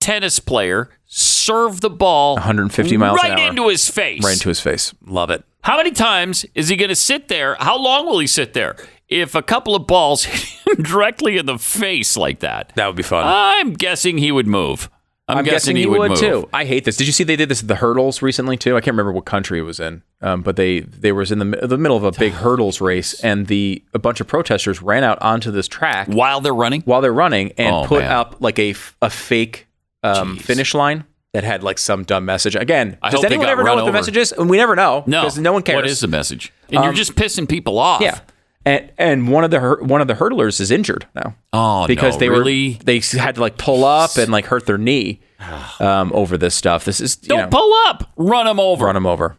tennis 0.00 0.38
player 0.38 0.90
serve 1.06 1.80
the 1.80 1.90
ball 1.90 2.34
150 2.36 2.96
miles 2.96 3.18
right 3.22 3.38
into 3.38 3.68
his 3.68 3.88
face. 3.88 4.22
Right 4.24 4.34
into 4.34 4.48
his 4.48 4.60
face. 4.60 4.94
Love 5.06 5.30
it. 5.30 5.44
How 5.62 5.76
many 5.76 5.90
times 5.90 6.46
is 6.54 6.68
he 6.68 6.76
going 6.76 6.88
to 6.88 6.94
sit 6.96 7.28
there? 7.28 7.56
How 7.60 7.76
long 7.76 8.06
will 8.06 8.18
he 8.18 8.26
sit 8.26 8.54
there? 8.54 8.76
If 9.08 9.34
a 9.34 9.42
couple 9.42 9.74
of 9.74 9.86
balls 9.86 10.24
hit 10.24 10.78
him 10.78 10.82
directly 10.84 11.36
in 11.36 11.46
the 11.46 11.58
face 11.58 12.16
like 12.16 12.38
that, 12.40 12.72
That 12.76 12.86
would 12.86 12.96
be 12.96 13.02
fun. 13.02 13.24
I'm 13.26 13.72
guessing 13.74 14.18
he 14.18 14.32
would 14.32 14.46
move. 14.46 14.88
I'm, 15.30 15.38
I'm 15.38 15.44
guessing, 15.44 15.74
guessing 15.74 15.76
he 15.76 15.82
he 15.82 15.88
would, 15.88 16.10
would 16.10 16.18
too. 16.18 16.48
I 16.52 16.64
hate 16.64 16.84
this. 16.84 16.96
Did 16.96 17.06
you 17.06 17.12
see 17.12 17.24
they 17.24 17.36
did 17.36 17.48
this 17.48 17.62
at 17.62 17.68
the 17.68 17.76
hurdles 17.76 18.22
recently 18.22 18.56
too? 18.56 18.76
I 18.76 18.80
can't 18.80 18.94
remember 18.94 19.12
what 19.12 19.24
country 19.24 19.58
it 19.58 19.62
was 19.62 19.80
in, 19.80 20.02
um, 20.20 20.42
but 20.42 20.56
they 20.56 20.80
they 20.80 21.12
was 21.12 21.30
in 21.32 21.38
the, 21.38 21.66
the 21.66 21.78
middle 21.78 21.96
of 21.96 22.04
a 22.04 22.12
big 22.12 22.32
hurdles 22.44 22.80
race, 22.80 23.18
and 23.22 23.46
the 23.46 23.82
a 23.94 23.98
bunch 23.98 24.20
of 24.20 24.26
protesters 24.26 24.82
ran 24.82 25.04
out 25.04 25.20
onto 25.22 25.50
this 25.50 25.68
track 25.68 26.08
While 26.08 26.40
they're 26.40 26.54
running, 26.54 26.82
while 26.82 27.00
they're 27.00 27.12
running 27.12 27.52
and 27.58 27.74
Oh, 27.74 27.84
put 27.86 28.00
man. 28.02 28.12
up 28.12 28.36
like 28.40 28.58
a 28.58 28.74
a 29.02 29.10
fake 29.10 29.66
um, 30.02 30.36
finish 30.36 30.74
line 30.74 31.04
that 31.32 31.44
had 31.44 31.62
like 31.62 31.78
some 31.78 32.02
dumb 32.02 32.24
message. 32.24 32.56
Again, 32.56 32.98
I 33.02 33.10
does 33.10 33.22
anyone 33.24 33.46
ever 33.48 33.62
know 33.62 33.74
what 33.74 33.82
the 33.82 33.82
over. 33.84 33.92
message 33.92 34.16
is? 34.16 34.32
And 34.32 34.50
we 34.50 34.56
never 34.56 34.74
know. 34.74 35.04
no, 35.06 35.22
because 35.22 35.38
no 35.38 35.52
one 35.52 35.62
cares. 35.62 35.76
What 35.76 35.86
is 35.86 36.00
the 36.00 36.08
message? 36.08 36.52
And 36.70 36.74
you're 36.74 36.88
Um, 36.88 36.94
just 36.94 37.14
pissing 37.14 37.48
people 37.48 37.78
off. 37.78 38.00
Yeah, 38.00 38.18
and 38.66 38.92
and 38.98 39.28
one 39.28 39.44
of 39.44 39.50
the 39.50 39.60
hur- 39.60 39.82
one 39.82 40.00
of 40.00 40.06
the 40.08 40.14
hurdlers 40.14 40.60
is 40.60 40.70
injured 40.70 41.06
now. 41.14 41.34
Oh, 41.52 41.86
because 41.86 42.14
no, 42.14 42.20
they 42.20 42.28
really? 42.28 42.74
were 42.78 42.84
they 42.84 43.00
had 43.18 43.36
to 43.36 43.40
like 43.40 43.56
pull 43.56 43.84
up 43.84 44.16
and 44.16 44.30
like 44.30 44.46
hurt 44.46 44.66
their 44.66 44.78
knee 44.78 45.20
um, 45.80 46.10
over 46.14 46.36
this 46.36 46.54
stuff. 46.54 46.84
This 46.84 47.00
is 47.00 47.18
you 47.22 47.28
Don't 47.28 47.38
know, 47.50 47.58
pull 47.58 47.72
up. 47.86 48.10
Run 48.16 48.46
them 48.46 48.60
over. 48.60 48.84
run 48.86 48.94
them 48.94 49.06
over, 49.06 49.36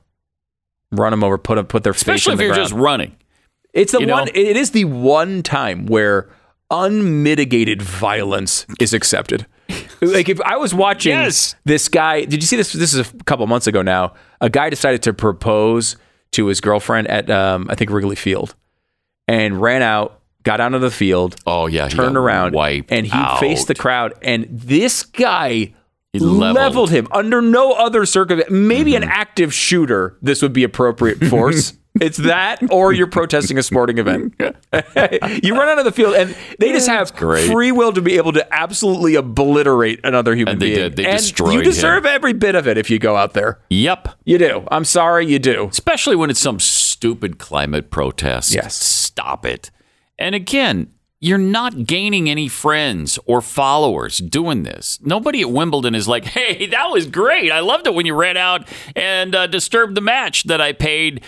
run 0.92 1.12
them 1.12 1.24
over, 1.24 1.38
put 1.38 1.58
'em- 1.58 1.68
put 1.68 1.84
their 1.84 1.92
Especially 1.94 2.34
if 2.34 2.38
the 2.40 2.46
you're 2.46 2.54
ground. 2.54 2.70
just 2.70 2.80
running. 2.80 3.16
It's 3.74 3.92
the 3.94 4.00
you 4.00 4.06
know? 4.08 4.16
one. 4.16 4.28
It 4.30 4.58
is 4.58 4.72
the 4.72 4.86
one 4.86 5.44
time 5.44 5.86
where 5.86 6.30
unmitigated 6.72 7.82
violence 7.82 8.66
is 8.80 8.94
accepted. 8.94 9.46
like 10.02 10.28
if 10.30 10.42
I 10.42 10.58
was 10.58 10.74
watching 10.74 11.12
Yes. 11.14 11.56
this 11.64 11.88
guy, 11.88 12.22
did 12.26 12.42
you 12.42 12.48
see 12.48 12.56
this? 12.58 12.74
This 12.74 12.94
is 12.94 13.08
a 13.10 13.24
couple 13.26 13.46
months 13.48 13.68
ago 13.68 13.82
now. 13.82 14.14
A 14.42 14.50
guy 14.50 14.70
decided 14.70 15.02
to 15.04 15.14
propose 15.14 15.96
to 16.32 16.48
his 16.48 16.60
girlfriend 16.60 17.08
at 17.08 17.30
um, 17.30 17.68
I 17.70 17.76
think 17.76 17.92
Wrigley 17.92 18.16
Field, 18.16 18.56
and 19.32 19.62
ran 19.62 19.82
out, 19.82 20.20
got 20.44 20.60
onto 20.60 20.80
the 20.80 20.92
field, 20.92 21.36
Oh 21.48 21.68
yeah, 21.68 21.88
turned 21.88 22.18
around, 22.18 22.54
wiped 22.54 22.92
and 22.92 23.06
he 23.06 23.12
out. 23.14 23.40
faced 23.40 23.68
the 23.68 23.76
crowd, 23.76 24.14
and 24.22 24.48
this 24.50 25.04
guy. 25.04 25.74
Leveled. 26.14 26.56
leveled. 26.56 26.90
him 26.92 27.08
under 27.14 27.42
no 27.42 27.72
other 27.72 28.06
circumstance. 28.06 28.52
Maybe 28.52 28.92
Mm-hmm. 28.92 29.04
an 29.04 29.10
active 29.10 29.54
shooter, 29.54 30.18
this 30.22 30.42
would 30.42 30.52
be 30.52 30.66
appropriate 30.66 31.24
force. 31.30 31.72
It's 32.02 32.18
that, 32.18 32.60
or 32.72 32.92
you're 32.92 33.08
protesting 33.08 33.58
a 33.58 33.64
sporting 33.64 33.98
event. 33.98 34.34
you 34.40 35.54
run 35.56 35.70
out 35.70 35.80
of 35.80 35.86
the 35.86 35.92
field, 35.94 36.16
and 36.16 36.36
they 36.60 36.72
just 36.74 36.88
have 36.90 37.12
free 37.12 37.72
will 37.72 37.94
to 37.94 38.02
be 38.02 38.18
able 38.18 38.34
to 38.34 38.54
absolutely 38.54 39.16
obliterate 39.16 40.00
another 40.04 40.36
human 40.36 40.58
being. 40.60 40.72
And 40.74 40.78
they 40.78 40.80
being. 40.82 40.90
did. 40.90 40.96
They 40.98 41.06
and 41.06 41.18
destroyed 41.18 41.54
You 41.54 41.60
him. 41.60 41.64
deserve 41.66 42.06
every 42.06 42.34
bit 42.34 42.56
of 42.56 42.68
it 42.68 42.78
if 42.78 42.90
you 42.90 43.00
go 43.00 43.16
out 43.16 43.34
there. 43.34 43.60
Yep. 43.70 44.10
You 44.26 44.38
do. 44.38 44.68
I'm 44.70 44.84
sorry, 44.86 45.28
you 45.28 45.40
do. 45.40 45.68
Especially 45.72 46.16
when 46.18 46.30
it's 46.30 46.40
some 46.42 46.60
stupid 46.60 47.40
climate 47.40 47.90
protest. 47.90 48.54
Yes. 48.54 49.01
Stop 49.12 49.46
it. 49.46 49.72
And 50.18 50.34
again, 50.34 50.94
you're 51.20 51.38
not 51.38 51.86
gaining 51.86 52.30
any 52.30 52.48
friends 52.48 53.20
or 53.26 53.42
followers 53.42 54.20
doing 54.20 54.64
this. 54.64 55.00
Nobody 55.02 55.42
at 55.42 55.52
Wimbledon 55.52 55.96
is 55.96 56.08
like, 56.08 56.24
hey, 56.24 56.66
that 56.72 56.88
was 56.92 57.08
great. 57.08 57.52
I 57.52 57.60
loved 57.60 57.88
it 57.88 57.94
when 57.94 58.06
you 58.06 58.16
ran 58.16 58.38
out 58.38 58.70
and 58.96 59.36
uh, 59.36 59.48
disturbed 59.48 59.96
the 59.96 60.02
match 60.02 60.46
that 60.46 60.62
I 60.62 60.72
paid, 60.72 61.26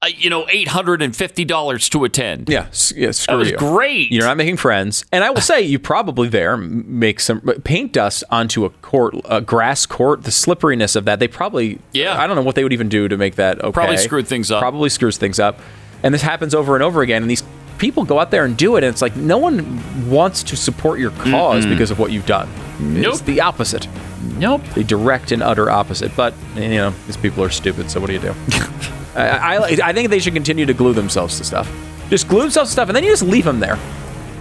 uh, 0.00 0.06
you 0.16 0.30
know, 0.30 0.44
$850 0.44 1.90
to 1.90 2.04
attend. 2.04 2.48
Yeah, 2.48 2.68
yeah 2.94 3.10
screw 3.10 3.34
That 3.34 3.38
was 3.38 3.50
you. 3.50 3.56
great. 3.56 4.12
You're 4.12 4.26
not 4.26 4.36
making 4.36 4.58
friends, 4.58 5.04
and 5.10 5.24
I 5.24 5.30
will 5.30 5.40
say 5.40 5.60
you 5.60 5.80
probably 5.80 6.28
there 6.28 6.56
make 6.56 7.18
some 7.18 7.40
paint 7.64 7.92
dust 7.92 8.22
onto 8.30 8.64
a 8.64 8.70
court, 8.70 9.16
a 9.24 9.40
grass 9.40 9.86
court. 9.86 10.22
The 10.22 10.30
slipperiness 10.30 10.94
of 10.94 11.04
that, 11.06 11.18
they 11.18 11.28
probably. 11.28 11.80
Yeah. 11.92 12.16
I 12.16 12.28
don't 12.28 12.36
know 12.36 12.42
what 12.42 12.54
they 12.54 12.62
would 12.62 12.72
even 12.72 12.88
do 12.88 13.08
to 13.08 13.16
make 13.18 13.34
that 13.34 13.60
okay. 13.60 13.72
Probably 13.72 13.98
screwed 13.98 14.28
things 14.28 14.50
up. 14.50 14.60
Probably 14.60 14.88
screws 14.88 15.18
things 15.18 15.38
up, 15.38 15.58
and 16.04 16.14
this 16.14 16.22
happens 16.22 16.54
over 16.54 16.74
and 16.76 16.84
over 16.84 17.02
again. 17.02 17.22
And 17.22 17.30
these 17.30 17.42
people 17.78 18.04
go 18.04 18.20
out 18.20 18.30
there 18.30 18.44
and 18.44 18.56
do 18.56 18.76
it, 18.76 18.84
and 18.84 18.92
it's 18.92 19.02
like 19.02 19.16
no 19.16 19.38
one 19.38 20.08
wants 20.08 20.44
to 20.44 20.56
support 20.56 21.00
your 21.00 21.10
because 21.10 21.66
because 21.66 21.90
of 21.90 21.98
what 21.98 22.12
you've 22.12 22.26
done. 22.26 22.48
Nope. 22.78 23.14
It's 23.14 23.22
the 23.22 23.40
opposite. 23.40 23.88
Nope. 24.36 24.62
The 24.74 24.84
direct 24.84 25.32
and 25.32 25.42
utter 25.42 25.70
opposite. 25.70 26.14
But 26.14 26.34
you 26.54 26.68
know, 26.68 26.90
these 27.06 27.16
people 27.16 27.42
are 27.42 27.50
stupid. 27.50 27.90
So 27.90 28.00
what 28.00 28.08
do 28.08 28.12
you 28.12 28.20
do? 28.20 28.34
I, 29.16 29.56
I, 29.56 29.78
I 29.82 29.92
think 29.92 30.10
they 30.10 30.18
should 30.18 30.34
continue 30.34 30.66
to 30.66 30.74
glue 30.74 30.92
themselves 30.92 31.38
to 31.38 31.44
stuff. 31.44 31.70
Just 32.10 32.28
glue 32.28 32.42
themselves 32.42 32.70
to 32.70 32.72
stuff, 32.72 32.88
and 32.88 32.96
then 32.96 33.02
you 33.02 33.10
just 33.10 33.22
leave 33.22 33.44
them 33.44 33.60
there. 33.60 33.78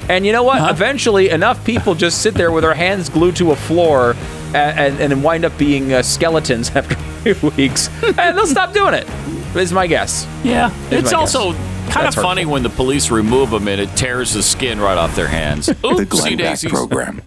And 0.09 0.25
you 0.25 0.33
know 0.33 0.43
what? 0.43 0.69
Eventually, 0.69 1.29
enough 1.29 1.63
people 1.63 1.95
just 1.95 2.21
sit 2.21 2.33
there 2.33 2.51
with 2.51 2.63
their 2.63 2.73
hands 2.73 3.07
glued 3.07 3.37
to 3.37 3.51
a 3.51 3.55
floor 3.55 4.15
and, 4.53 4.99
and, 5.01 5.13
and 5.13 5.23
wind 5.23 5.45
up 5.45 5.57
being 5.57 5.93
uh, 5.93 6.01
skeletons 6.01 6.69
after 6.75 6.95
a 6.95 7.33
few 7.35 7.49
weeks, 7.51 7.89
and 8.03 8.37
they'll 8.37 8.47
stop 8.47 8.73
doing 8.73 8.93
it. 8.93 9.07
Is 9.55 9.71
my 9.71 9.85
guess. 9.87 10.27
Yeah. 10.43 10.73
Is 10.87 11.03
It's 11.03 11.13
also 11.13 11.51
guess. 11.53 11.93
kind 11.93 12.05
That's 12.07 12.17
of 12.17 12.23
funny 12.23 12.45
when 12.45 12.63
the 12.63 12.69
police 12.71 13.11
remove 13.11 13.51
them 13.51 13.67
and 13.67 13.79
it 13.79 13.95
tears 13.95 14.33
the 14.33 14.41
skin 14.41 14.79
right 14.79 14.97
off 14.97 15.15
their 15.15 15.27
hands. 15.27 15.67
The 15.73 15.73
Oopsie 15.75 16.09
Glenn 16.09 16.37
Beck 16.37 16.59
program. 16.61 17.21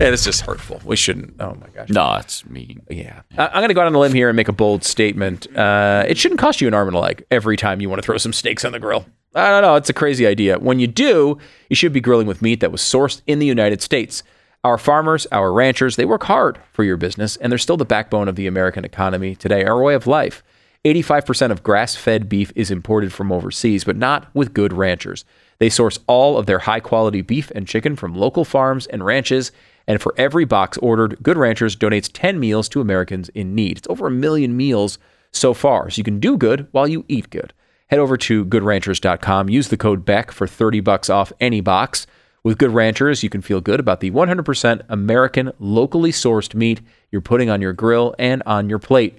Yeah, 0.00 0.08
it's 0.08 0.24
just 0.24 0.40
hurtful. 0.40 0.80
We 0.84 0.96
shouldn't. 0.96 1.34
Oh 1.40 1.54
my 1.60 1.68
gosh. 1.68 1.90
No, 1.90 2.14
it's 2.16 2.44
mean. 2.46 2.80
Yeah. 2.88 3.20
I- 3.36 3.48
I'm 3.48 3.56
going 3.60 3.68
to 3.68 3.74
go 3.74 3.82
out 3.82 3.86
on 3.86 3.94
a 3.94 3.98
limb 4.00 4.14
here 4.14 4.30
and 4.30 4.36
make 4.36 4.48
a 4.48 4.52
bold 4.52 4.82
statement. 4.82 5.46
Uh, 5.56 6.04
it 6.08 6.16
shouldn't 6.16 6.40
cost 6.40 6.60
you 6.60 6.66
an 6.68 6.74
arm 6.74 6.88
and 6.88 6.96
a 6.96 7.00
leg 7.00 7.24
every 7.30 7.56
time 7.58 7.80
you 7.80 7.88
want 7.90 8.00
to 8.02 8.06
throw 8.06 8.16
some 8.16 8.32
steaks 8.32 8.64
on 8.64 8.72
the 8.72 8.80
grill. 8.80 9.04
I 9.34 9.48
don't 9.50 9.62
know. 9.62 9.76
It's 9.76 9.90
a 9.90 9.92
crazy 9.92 10.26
idea. 10.26 10.58
When 10.58 10.80
you 10.80 10.86
do, 10.88 11.38
you 11.68 11.76
should 11.76 11.92
be 11.92 12.00
grilling 12.00 12.26
with 12.26 12.40
meat 12.42 12.60
that 12.60 12.72
was 12.72 12.80
sourced 12.80 13.20
in 13.28 13.38
the 13.40 13.46
United 13.46 13.80
States. 13.82 14.22
Our 14.62 14.76
farmers, 14.76 15.26
our 15.32 15.52
ranchers, 15.54 15.96
they 15.96 16.04
work 16.04 16.24
hard 16.24 16.58
for 16.72 16.84
your 16.84 16.98
business, 16.98 17.36
and 17.36 17.50
they're 17.50 17.58
still 17.58 17.78
the 17.78 17.86
backbone 17.86 18.28
of 18.28 18.36
the 18.36 18.46
American 18.46 18.84
economy 18.84 19.34
today, 19.34 19.64
our 19.64 19.82
way 19.82 19.94
of 19.94 20.06
life. 20.06 20.42
85% 20.84 21.50
of 21.50 21.62
grass 21.62 21.96
fed 21.96 22.28
beef 22.28 22.52
is 22.54 22.70
imported 22.70 23.10
from 23.10 23.32
overseas, 23.32 23.84
but 23.84 23.96
not 23.96 24.28
with 24.34 24.52
good 24.52 24.74
ranchers. 24.74 25.24
They 25.60 25.70
source 25.70 25.98
all 26.06 26.36
of 26.36 26.44
their 26.44 26.60
high 26.60 26.80
quality 26.80 27.22
beef 27.22 27.50
and 27.54 27.66
chicken 27.66 27.96
from 27.96 28.14
local 28.14 28.44
farms 28.44 28.86
and 28.86 29.04
ranches. 29.04 29.50
And 29.86 30.00
for 30.00 30.14
every 30.18 30.44
box 30.44 30.76
ordered, 30.78 31.18
Good 31.22 31.38
Ranchers 31.38 31.76
donates 31.76 32.10
10 32.12 32.38
meals 32.38 32.68
to 32.70 32.80
Americans 32.80 33.28
in 33.30 33.54
need. 33.54 33.78
It's 33.78 33.88
over 33.88 34.06
a 34.06 34.10
million 34.10 34.56
meals 34.56 34.98
so 35.32 35.54
far. 35.54 35.90
So 35.90 35.98
you 35.98 36.04
can 36.04 36.20
do 36.20 36.36
good 36.36 36.68
while 36.72 36.86
you 36.86 37.04
eat 37.08 37.30
good. 37.30 37.52
Head 37.88 37.98
over 37.98 38.16
to 38.18 38.44
goodranchers.com. 38.44 39.48
Use 39.48 39.68
the 39.68 39.76
code 39.76 40.04
BECK 40.04 40.32
for 40.32 40.46
30 40.46 40.80
bucks 40.80 41.10
off 41.10 41.32
any 41.40 41.60
box. 41.60 42.06
With 42.42 42.56
Good 42.56 42.70
Ranchers, 42.70 43.22
you 43.22 43.28
can 43.28 43.42
feel 43.42 43.60
good 43.60 43.80
about 43.80 44.00
the 44.00 44.10
100% 44.10 44.82
American, 44.88 45.52
locally 45.58 46.10
sourced 46.10 46.54
meat 46.54 46.80
you're 47.10 47.20
putting 47.20 47.50
on 47.50 47.60
your 47.60 47.74
grill 47.74 48.14
and 48.18 48.42
on 48.46 48.70
your 48.70 48.78
plate. 48.78 49.18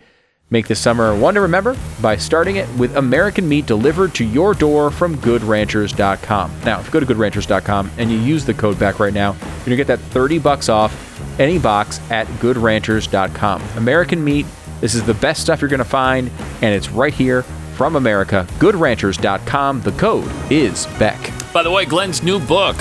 Make 0.49 0.67
this 0.67 0.79
summer 0.79 1.15
one 1.15 1.35
to 1.35 1.41
remember 1.41 1.77
by 2.01 2.17
starting 2.17 2.55
it 2.55 2.67
with 2.77 2.97
American 2.97 3.47
meat 3.47 3.67
delivered 3.67 4.15
to 4.15 4.25
your 4.25 4.55
door 4.55 4.89
from 4.89 5.17
goodranchers.com. 5.17 6.51
Now, 6.65 6.79
if 6.79 6.87
you 6.87 6.91
go 6.91 6.99
to 6.99 7.05
goodranchers.com 7.05 7.91
and 7.97 8.11
you 8.11 8.17
use 8.17 8.43
the 8.43 8.55
code 8.55 8.79
BECK 8.79 8.99
right 8.99 9.13
now, 9.13 9.33
you're 9.33 9.65
going 9.65 9.69
to 9.69 9.75
get 9.75 9.87
that 9.87 9.99
30 9.99 10.39
bucks 10.39 10.67
off 10.67 11.39
any 11.39 11.59
box 11.59 12.01
at 12.09 12.25
goodranchers.com. 12.39 13.61
American 13.77 14.23
meat, 14.23 14.47
this 14.81 14.95
is 14.95 15.03
the 15.03 15.13
best 15.13 15.41
stuff 15.41 15.61
you're 15.61 15.69
going 15.69 15.77
to 15.77 15.85
find, 15.85 16.31
and 16.63 16.73
it's 16.73 16.89
right 16.89 17.13
here 17.13 17.43
from 17.75 17.97
America. 17.97 18.47
Goodranchers.com. 18.57 19.81
The 19.81 19.91
code 19.91 20.31
is 20.51 20.87
BECK. 20.97 21.53
By 21.53 21.61
the 21.61 21.71
way, 21.71 21.85
Glenn's 21.85 22.23
new 22.23 22.39
book 22.39 22.77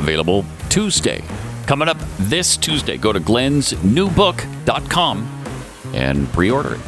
available 0.00 0.44
Tuesday. 0.68 1.22
Coming 1.66 1.88
up 1.88 1.96
this 2.18 2.56
Tuesday. 2.56 2.96
Go 2.96 3.12
to 3.12 3.20
glensnewbook.com 3.20 5.42
and 5.94 6.28
pre-order 6.32 6.74
it. 6.74 6.80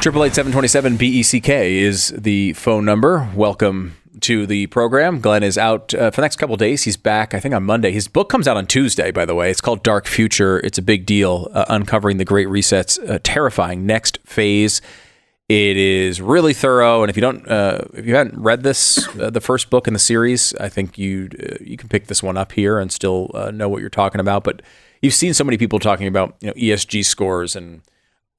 Triple 0.00 0.24
eight 0.24 0.34
seven 0.34 0.52
twenty 0.52 0.68
seven 0.68 0.98
BECK 0.98 1.48
is 1.48 2.08
the 2.08 2.52
phone 2.52 2.84
number. 2.84 3.30
Welcome 3.34 3.96
to 4.24 4.46
the 4.46 4.66
program. 4.68 5.20
Glenn 5.20 5.42
is 5.42 5.58
out 5.58 5.92
uh, 5.94 6.10
for 6.10 6.16
the 6.16 6.22
next 6.22 6.36
couple 6.36 6.56
days. 6.56 6.84
He's 6.84 6.96
back, 6.96 7.34
I 7.34 7.40
think, 7.40 7.54
on 7.54 7.62
Monday. 7.62 7.92
His 7.92 8.08
book 8.08 8.30
comes 8.30 8.48
out 8.48 8.56
on 8.56 8.66
Tuesday, 8.66 9.10
by 9.10 9.26
the 9.26 9.34
way. 9.34 9.50
It's 9.50 9.60
called 9.60 9.82
Dark 9.82 10.06
Future. 10.06 10.60
It's 10.60 10.78
a 10.78 10.82
big 10.82 11.04
deal, 11.04 11.48
uh, 11.52 11.66
uncovering 11.68 12.16
the 12.16 12.24
Great 12.24 12.48
Reset's 12.48 12.98
uh, 12.98 13.18
terrifying 13.22 13.84
next 13.84 14.18
phase. 14.24 14.80
It 15.50 15.76
is 15.76 16.22
really 16.22 16.54
thorough, 16.54 17.02
and 17.02 17.10
if 17.10 17.16
you 17.16 17.20
don't, 17.20 17.46
uh, 17.46 17.82
if 17.92 18.06
you 18.06 18.14
hadn't 18.14 18.40
read 18.40 18.62
this, 18.62 19.06
uh, 19.18 19.28
the 19.28 19.42
first 19.42 19.68
book 19.68 19.86
in 19.86 19.92
the 19.92 19.98
series, 19.98 20.54
I 20.54 20.70
think 20.70 20.96
you 20.96 21.28
you 21.60 21.76
can 21.76 21.90
pick 21.90 22.06
this 22.06 22.22
one 22.22 22.38
up 22.38 22.52
here 22.52 22.78
and 22.78 22.90
still 22.90 23.30
know 23.52 23.68
what 23.68 23.82
you're 23.82 23.90
talking 23.90 24.22
about. 24.22 24.42
But 24.42 24.62
you've 25.02 25.12
seen 25.12 25.34
so 25.34 25.44
many 25.44 25.58
people 25.58 25.78
talking 25.78 26.06
about 26.06 26.36
you 26.40 26.48
know 26.48 26.54
ESG 26.54 27.04
scores 27.04 27.54
and 27.54 27.82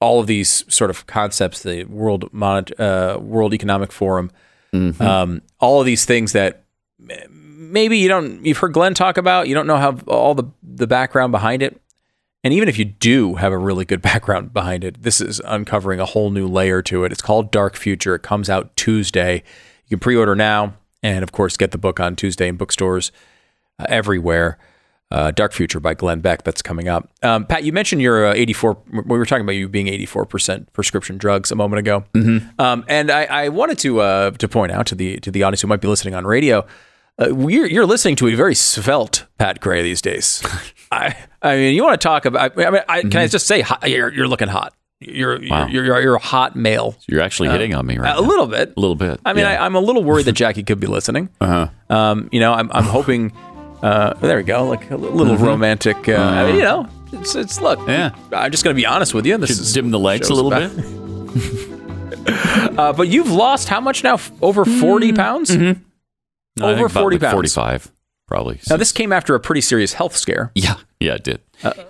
all 0.00 0.18
of 0.20 0.26
these 0.26 0.64
sort 0.72 0.90
of 0.90 1.06
concepts, 1.06 1.62
the 1.62 1.84
World 1.84 2.28
Mon- 2.32 2.66
uh, 2.76 3.18
World 3.20 3.54
Economic 3.54 3.92
Forum, 3.92 4.32
um, 5.00 5.42
all 5.60 5.80
of 5.80 5.86
these 5.86 6.04
things 6.04 6.32
that 6.32 6.64
maybe 6.98 7.98
you 7.98 8.08
don't 8.08 8.44
you've 8.44 8.58
heard 8.58 8.72
Glenn 8.72 8.94
talk 8.94 9.18
about, 9.18 9.48
you 9.48 9.54
don't 9.54 9.66
know 9.66 9.76
how 9.76 9.98
all 10.06 10.34
the 10.34 10.44
the 10.62 10.86
background 10.86 11.32
behind 11.32 11.62
it. 11.62 11.80
And 12.44 12.54
even 12.54 12.68
if 12.68 12.78
you 12.78 12.84
do 12.84 13.34
have 13.34 13.52
a 13.52 13.58
really 13.58 13.84
good 13.84 14.02
background 14.10 14.52
behind 14.52 14.84
it, 14.84 15.02
this 15.02 15.20
is 15.20 15.40
uncovering 15.44 16.00
a 16.00 16.04
whole 16.04 16.30
new 16.30 16.46
layer 16.46 16.82
to 16.82 17.04
it. 17.04 17.12
It's 17.12 17.22
called 17.22 17.50
Dark 17.50 17.76
Future. 17.76 18.14
It 18.14 18.22
comes 18.22 18.48
out 18.48 18.76
Tuesday. 18.76 19.42
You 19.86 19.96
can 19.96 19.98
pre-order 20.00 20.34
now, 20.34 20.74
and 21.02 21.22
of 21.22 21.32
course, 21.32 21.56
get 21.56 21.70
the 21.70 21.78
book 21.78 22.00
on 22.00 22.16
Tuesday 22.16 22.48
in 22.48 22.56
bookstores 22.56 23.12
uh, 23.78 23.86
everywhere. 23.88 24.58
Uh, 25.10 25.30
Dark 25.30 25.52
Future 25.52 25.78
by 25.78 25.94
Glenn 25.94 26.18
Beck. 26.20 26.42
That's 26.42 26.62
coming 26.62 26.88
up. 26.88 27.08
Um, 27.22 27.46
Pat, 27.46 27.62
you 27.62 27.72
mentioned 27.72 28.02
your 28.02 28.26
uh, 28.26 28.34
84. 28.34 28.76
We 29.06 29.16
were 29.18 29.24
talking 29.24 29.44
about 29.44 29.52
you 29.52 29.68
being 29.68 29.86
84 29.86 30.26
percent 30.26 30.72
prescription 30.72 31.16
drugs 31.16 31.52
a 31.52 31.54
moment 31.54 31.78
ago, 31.78 32.04
um, 32.58 32.84
and 32.88 33.10
I, 33.12 33.24
I 33.24 33.48
wanted 33.50 33.78
to 33.78 34.00
uh, 34.00 34.30
to 34.32 34.48
point 34.48 34.72
out 34.72 34.86
to 34.86 34.94
the 34.96 35.18
to 35.20 35.30
the 35.30 35.44
audience 35.44 35.60
who 35.62 35.68
might 35.68 35.80
be 35.80 35.86
listening 35.86 36.14
on 36.16 36.24
radio, 36.26 36.66
uh, 37.20 37.32
you're, 37.36 37.66
you're 37.66 37.86
listening 37.86 38.16
to 38.16 38.26
a 38.26 38.34
very 38.34 38.56
svelte 38.56 39.26
Pat 39.38 39.60
Gray 39.60 39.82
these 39.82 40.02
days. 40.02 40.42
I 40.90 41.16
I 41.40 41.54
mean, 41.54 41.76
you 41.76 41.84
want 41.84 42.00
to 42.00 42.04
talk 42.04 42.24
about? 42.24 42.58
I 42.58 42.70
mean, 42.70 42.82
I, 42.88 43.02
can 43.02 43.16
I 43.18 43.28
just 43.28 43.46
say 43.46 43.62
you're 43.86 44.12
you're 44.12 44.26
looking 44.28 44.48
hot. 44.48 44.74
You're, 44.98 45.38
Wow. 45.48 45.66
you're 45.68 45.84
you're 45.84 46.00
you're 46.00 46.14
a 46.16 46.18
hot 46.18 46.56
male. 46.56 46.96
You're 47.06 47.20
actually 47.20 47.50
hitting 47.50 47.74
on 47.74 47.86
me 47.86 47.96
right 47.98 48.10
A 48.18 48.20
now. 48.20 48.26
little 48.26 48.46
bit. 48.48 48.72
A 48.76 48.80
little 48.80 48.96
bit. 48.96 49.20
I 49.24 49.34
mean, 49.34 49.44
yeah. 49.44 49.60
I, 49.62 49.66
I'm 49.66 49.76
a 49.76 49.80
little 49.80 50.02
worried 50.02 50.24
that 50.26 50.32
Jackie 50.42 50.64
could 50.64 50.80
be 50.80 50.88
listening. 50.88 51.28
uh-huh. 51.40 51.68
Um, 51.94 52.28
you 52.32 52.40
know, 52.40 52.52
I'm, 52.54 52.72
I'm 52.72 52.84
hoping. 52.84 53.32
Uh, 53.82 54.14
there 54.20 54.38
we 54.38 54.42
go, 54.42 54.64
like 54.66 54.90
a 54.90 54.96
little 54.96 55.36
romantic. 55.36 56.08
Uh, 56.08 56.14
I 56.16 56.46
mean, 56.46 56.56
you 56.56 56.62
know, 56.62 56.88
it's 57.12 57.34
it's 57.34 57.60
look. 57.60 57.86
Yeah. 57.88 58.14
I'm 58.32 58.50
just 58.50 58.64
gonna 58.64 58.74
be 58.74 58.86
honest 58.86 59.14
with 59.14 59.26
you. 59.26 59.36
This 59.38 59.50
Should 59.50 59.60
is 59.60 59.72
dim 59.72 59.90
the 59.90 59.98
lights 59.98 60.28
a 60.30 60.34
little 60.34 60.52
about- 60.52 60.74
bit. 60.76 61.72
Uh, 62.76 62.92
but 62.92 63.08
you've 63.08 63.30
lost 63.30 63.68
how 63.68 63.80
much 63.80 64.02
now? 64.04 64.18
Over 64.42 64.64
40 64.64 65.12
pounds. 65.12 65.56
No, 65.56 65.70
I 65.70 65.74
think 65.74 65.80
Over 66.60 66.88
40 66.88 67.16
like 67.16 67.20
pounds. 67.22 67.32
45, 67.54 67.92
probably. 68.26 68.60
Now 68.68 68.76
this 68.76 68.92
came 68.92 69.12
after 69.12 69.34
a 69.34 69.40
pretty 69.40 69.60
serious 69.60 69.92
health 69.94 70.16
scare. 70.16 70.50
Yeah, 70.54 70.74
yeah, 71.00 71.14
it 71.14 71.24
did. 71.24 71.40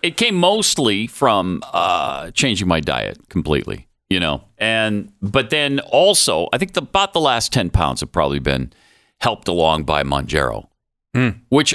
it 0.03 0.17
came 0.17 0.35
mostly 0.37 1.07
from 1.07 1.63
uh, 1.73 2.31
changing 2.33 2.69
my 2.69 2.81
diet 2.81 3.29
completely, 3.31 3.89
you 4.11 4.21
know, 4.21 4.45
and 4.59 5.11
but 5.23 5.51
then 5.51 5.81
also 5.81 6.49
I 6.53 6.59
think 6.59 6.75
the, 6.75 6.83
about 6.83 7.13
the 7.15 7.21
last 7.21 7.53
ten 7.53 7.71
pounds 7.71 8.01
have 8.01 8.13
probably 8.13 8.39
been 8.39 8.73
helped 9.21 9.49
along 9.49 9.85
by 9.85 10.03
Mounjaro, 10.05 10.69
Hmm. 11.17 11.31
which 11.49 11.75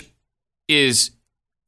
is 0.68 1.10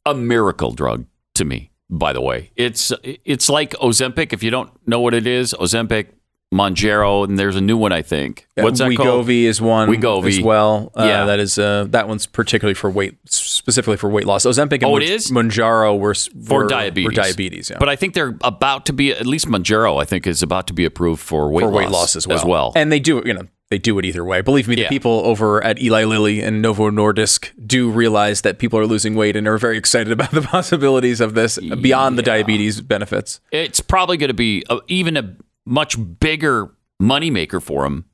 a 0.05 0.13
miracle 0.13 0.73
drug 0.73 1.07
to 1.33 1.43
me. 1.43 1.71
By 1.89 2.13
the 2.13 2.21
way, 2.21 2.51
it's 2.55 2.91
it's 3.03 3.49
like 3.49 3.71
Ozempic. 3.71 4.31
If 4.31 4.43
you 4.43 4.51
don't 4.51 4.69
know 4.87 4.99
what 4.99 5.15
it 5.15 5.25
is, 5.25 5.55
Ozempic, 5.59 6.09
Mounjaro, 6.53 7.25
and 7.27 7.37
there's 7.39 7.55
a 7.55 7.61
new 7.61 7.75
one, 7.77 7.91
I 7.91 8.01
think. 8.01 8.47
What's 8.55 8.79
that 8.79 8.95
called? 8.95 9.25
Wegovy 9.27 9.43
is 9.43 9.59
one 9.61 9.89
Wegovy. 9.89 10.27
as 10.27 10.41
well. 10.41 10.91
Uh, 10.95 11.03
Yeah. 11.05 11.25
that 11.25 11.39
is 11.39 11.57
uh, 11.57 11.85
that 11.89 12.07
one's 12.07 12.25
particularly 12.27 12.75
for 12.75 12.89
weight, 12.89 13.17
specifically 13.25 13.97
for 13.97 14.09
weight 14.09 14.25
loss. 14.25 14.45
Ozempic 14.45 14.73
and 14.73 14.83
Oh, 14.85 14.97
it 14.97 15.01
Mon- 15.01 15.01
is? 15.03 15.31
Mounjaro 15.31 15.97
were 15.99 16.11
s- 16.11 16.29
For 16.45 16.59
were- 16.63 16.67
diabetes. 16.67 17.05
Were 17.05 17.11
diabetes, 17.11 17.69
yeah. 17.69 17.77
But 17.79 17.89
I 17.89 17.95
think 17.95 18.13
they're 18.13 18.37
about 18.43 18.85
to 18.85 18.93
be, 18.93 19.11
at 19.11 19.25
least 19.25 19.47
Mounjaro, 19.47 20.01
I 20.01 20.05
think, 20.05 20.27
is 20.27 20.41
about 20.43 20.67
to 20.67 20.73
be 20.73 20.85
approved 20.85 21.21
for 21.21 21.49
weight, 21.51 21.63
for 21.63 21.69
weight 21.71 21.89
loss 21.89 22.15
as 22.15 22.27
well. 22.27 22.71
And 22.75 22.91
they 22.91 22.99
do, 22.99 23.17
it, 23.17 23.25
you 23.27 23.33
know, 23.33 23.47
they 23.69 23.79
do 23.79 23.97
it 23.97 24.05
either 24.05 24.23
way. 24.23 24.41
Believe 24.41 24.67
me, 24.67 24.75
Yeah. 24.75 24.83
the 24.83 24.89
people 24.89 25.23
over 25.25 25.63
at 25.63 25.81
Eli 25.81 26.03
Lilly 26.03 26.41
and 26.43 26.61
Novo 26.61 26.91
Nordisk 26.91 27.49
do 27.65 27.89
realize 27.89 28.41
that 28.41 28.59
people 28.59 28.77
are 28.77 28.85
losing 28.85 29.15
weight 29.15 29.35
and 29.35 29.47
are 29.47 29.57
very 29.57 29.77
excited 29.79 30.11
about 30.17 30.29
the 30.31 30.41
possibilities 30.43 31.19
of 31.19 31.33
this 31.33 31.57
beyond 31.57 32.17
the 32.19 32.21
diabetes 32.21 32.81
benefits. 32.81 33.39
it's 33.51 33.79
probably 33.81 34.17
going 34.17 34.27
to 34.27 34.33
be 34.35 34.63
a, 34.69 34.77
even 34.87 35.17
a 35.17 35.35
much 35.65 35.97
bigger 36.19 36.71
moneymaker 37.01 37.61
for 37.61 37.83
them 37.83 38.05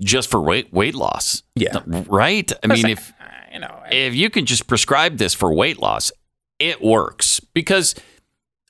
just 0.00 0.30
for 0.30 0.40
weight 0.40 0.72
weight 0.72 0.94
loss. 0.94 1.42
Yeah. 1.54 1.78
Right? 1.86 2.50
I 2.62 2.66
mean, 2.66 2.86
if 2.86 3.12
You 3.52 3.60
know, 3.60 3.82
if 3.90 4.14
you 4.14 4.28
can 4.30 4.44
just 4.44 4.66
prescribe 4.66 5.16
this 5.16 5.32
for 5.34 5.52
weight 5.52 5.78
loss, 5.78 6.12
it 6.58 6.82
works 6.82 7.40
because 7.54 7.94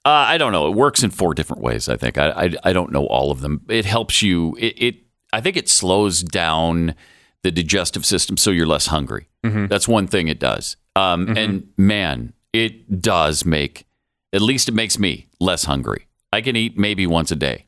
uh, 0.05 0.11
I 0.11 0.39
don't 0.39 0.53
know. 0.53 0.69
It 0.69 0.77
works 0.77 1.03
in 1.03 1.11
four 1.11 1.35
different 1.35 1.63
ways. 1.63 1.89
I 1.89 1.97
think 1.97 2.17
I, 2.19 2.31
I 2.31 2.55
I 2.71 2.73
don't 2.73 2.93
know 2.93 3.07
all 3.07 3.31
of 3.33 3.41
them. 3.41 3.63
It 3.69 3.85
helps 3.85 4.23
you. 4.23 4.57
It, 4.61 4.75
it 4.81 4.95
I 5.33 5.41
think 5.41 5.57
it 5.57 5.69
slows 5.69 6.23
down 6.23 6.95
the 7.43 7.51
digestive 7.51 8.07
system 8.07 8.37
so 8.37 8.51
you're 8.51 8.67
less 8.67 8.87
hungry. 8.87 9.29
That's 9.43 9.87
one 9.89 10.07
thing 10.09 10.27
it 10.29 10.41
does. 10.41 10.77
Um, 10.97 11.37
And 11.37 11.69
man, 11.77 12.33
it 12.53 13.01
does 13.01 13.45
make 13.45 13.87
at 14.33 14.43
least 14.43 14.69
it 14.69 14.73
makes 14.75 14.99
me 14.99 15.27
less 15.41 15.65
hungry. 15.65 16.07
I 16.33 16.41
can 16.41 16.57
eat 16.57 16.77
maybe 16.79 17.07
once 17.07 17.31
a 17.31 17.37
day. 17.37 17.67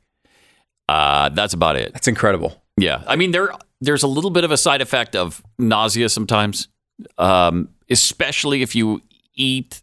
Uh, 0.88 1.28
that's 1.30 1.52
about 1.54 1.76
it. 1.76 1.92
that's 1.92 2.08
incredible. 2.08 2.62
Yeah, 2.76 3.02
I 3.06 3.16
mean 3.16 3.30
there 3.32 3.50
there's 3.80 4.02
a 4.02 4.06
little 4.08 4.30
bit 4.30 4.44
of 4.44 4.50
a 4.50 4.56
side 4.56 4.80
effect 4.80 5.14
of 5.16 5.42
nausea 5.58 6.08
sometimes, 6.08 6.68
um, 7.18 7.68
especially 7.90 8.62
if 8.62 8.74
you 8.74 9.02
eat 9.34 9.82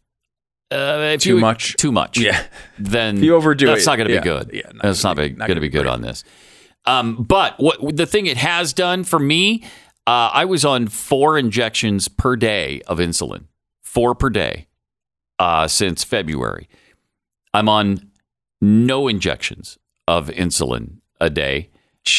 uh, 0.72 1.11
if 1.14 1.22
Too 1.22 1.36
you- 1.36 1.40
much? 1.40 1.76
Too 1.76 1.91
much. 1.91 2.18
Yeah. 2.18 2.44
then 2.80 3.18
If 3.18 3.23
you 3.23 3.36
overdo 3.36 3.68
that's 3.68 3.84
it, 3.84 3.86
not 3.88 3.95
going 3.98 4.07
to 4.07 4.14
yeah, 4.15 4.19
be 4.22 4.23
good. 4.23 4.49
yeah, 4.53 4.61
not 4.73 4.82
that's 4.84 5.03
not, 5.03 5.15
gonna 5.15 5.30
not 5.30 5.48
going 5.48 5.56
to 5.56 5.61
be 5.61 5.69
good 5.69 5.86
on 5.88 6.02
this. 6.02 6.23
Um, 6.86 7.15
but 7.23 7.53
what 7.60 7.95
the 7.95 8.06
thing 8.06 8.26
it 8.26 8.38
has 8.38 8.73
done 8.73 9.03
for 9.03 9.19
me, 9.19 9.64
uh, 10.07 10.30
I 10.34 10.45
was 10.45 10.65
on 10.65 10.88
four 10.88 11.38
injections 11.38 12.07
per 12.07 12.36
day 12.36 12.82
of 12.88 12.98
insulin, 12.98 13.45
four 13.84 14.15
per 14.15 14.30
day, 14.30 14.68
uh, 15.40 15.68
since 15.68 16.03
February. 16.03 16.68
I'm 17.53 17.69
on 17.69 18.10
no 18.61 19.07
injections 19.07 19.77
of 20.07 20.27
insulin 20.30 20.99
a 21.19 21.30
day 21.30 21.69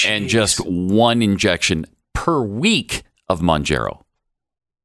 and 0.07 0.29
just 0.29 0.59
one 0.67 1.23
injection 1.23 1.87
per 2.15 2.41
week 2.41 3.03
of 3.29 3.41
Mounjaro. 3.41 4.03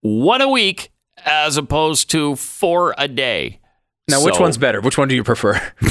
One 0.01 0.41
a 0.41 0.49
week 0.49 0.91
as 1.25 1.57
opposed 1.57 2.09
to 2.11 2.35
four 2.35 2.93
a 2.97 3.07
day. 3.07 3.59
Now, 4.07 4.23
which 4.23 4.39
one's 4.39 4.57
better? 4.57 4.81
Which 4.81 4.97
one 4.97 5.07
do 5.07 5.15
you 5.15 5.23
prefer? 5.23 5.59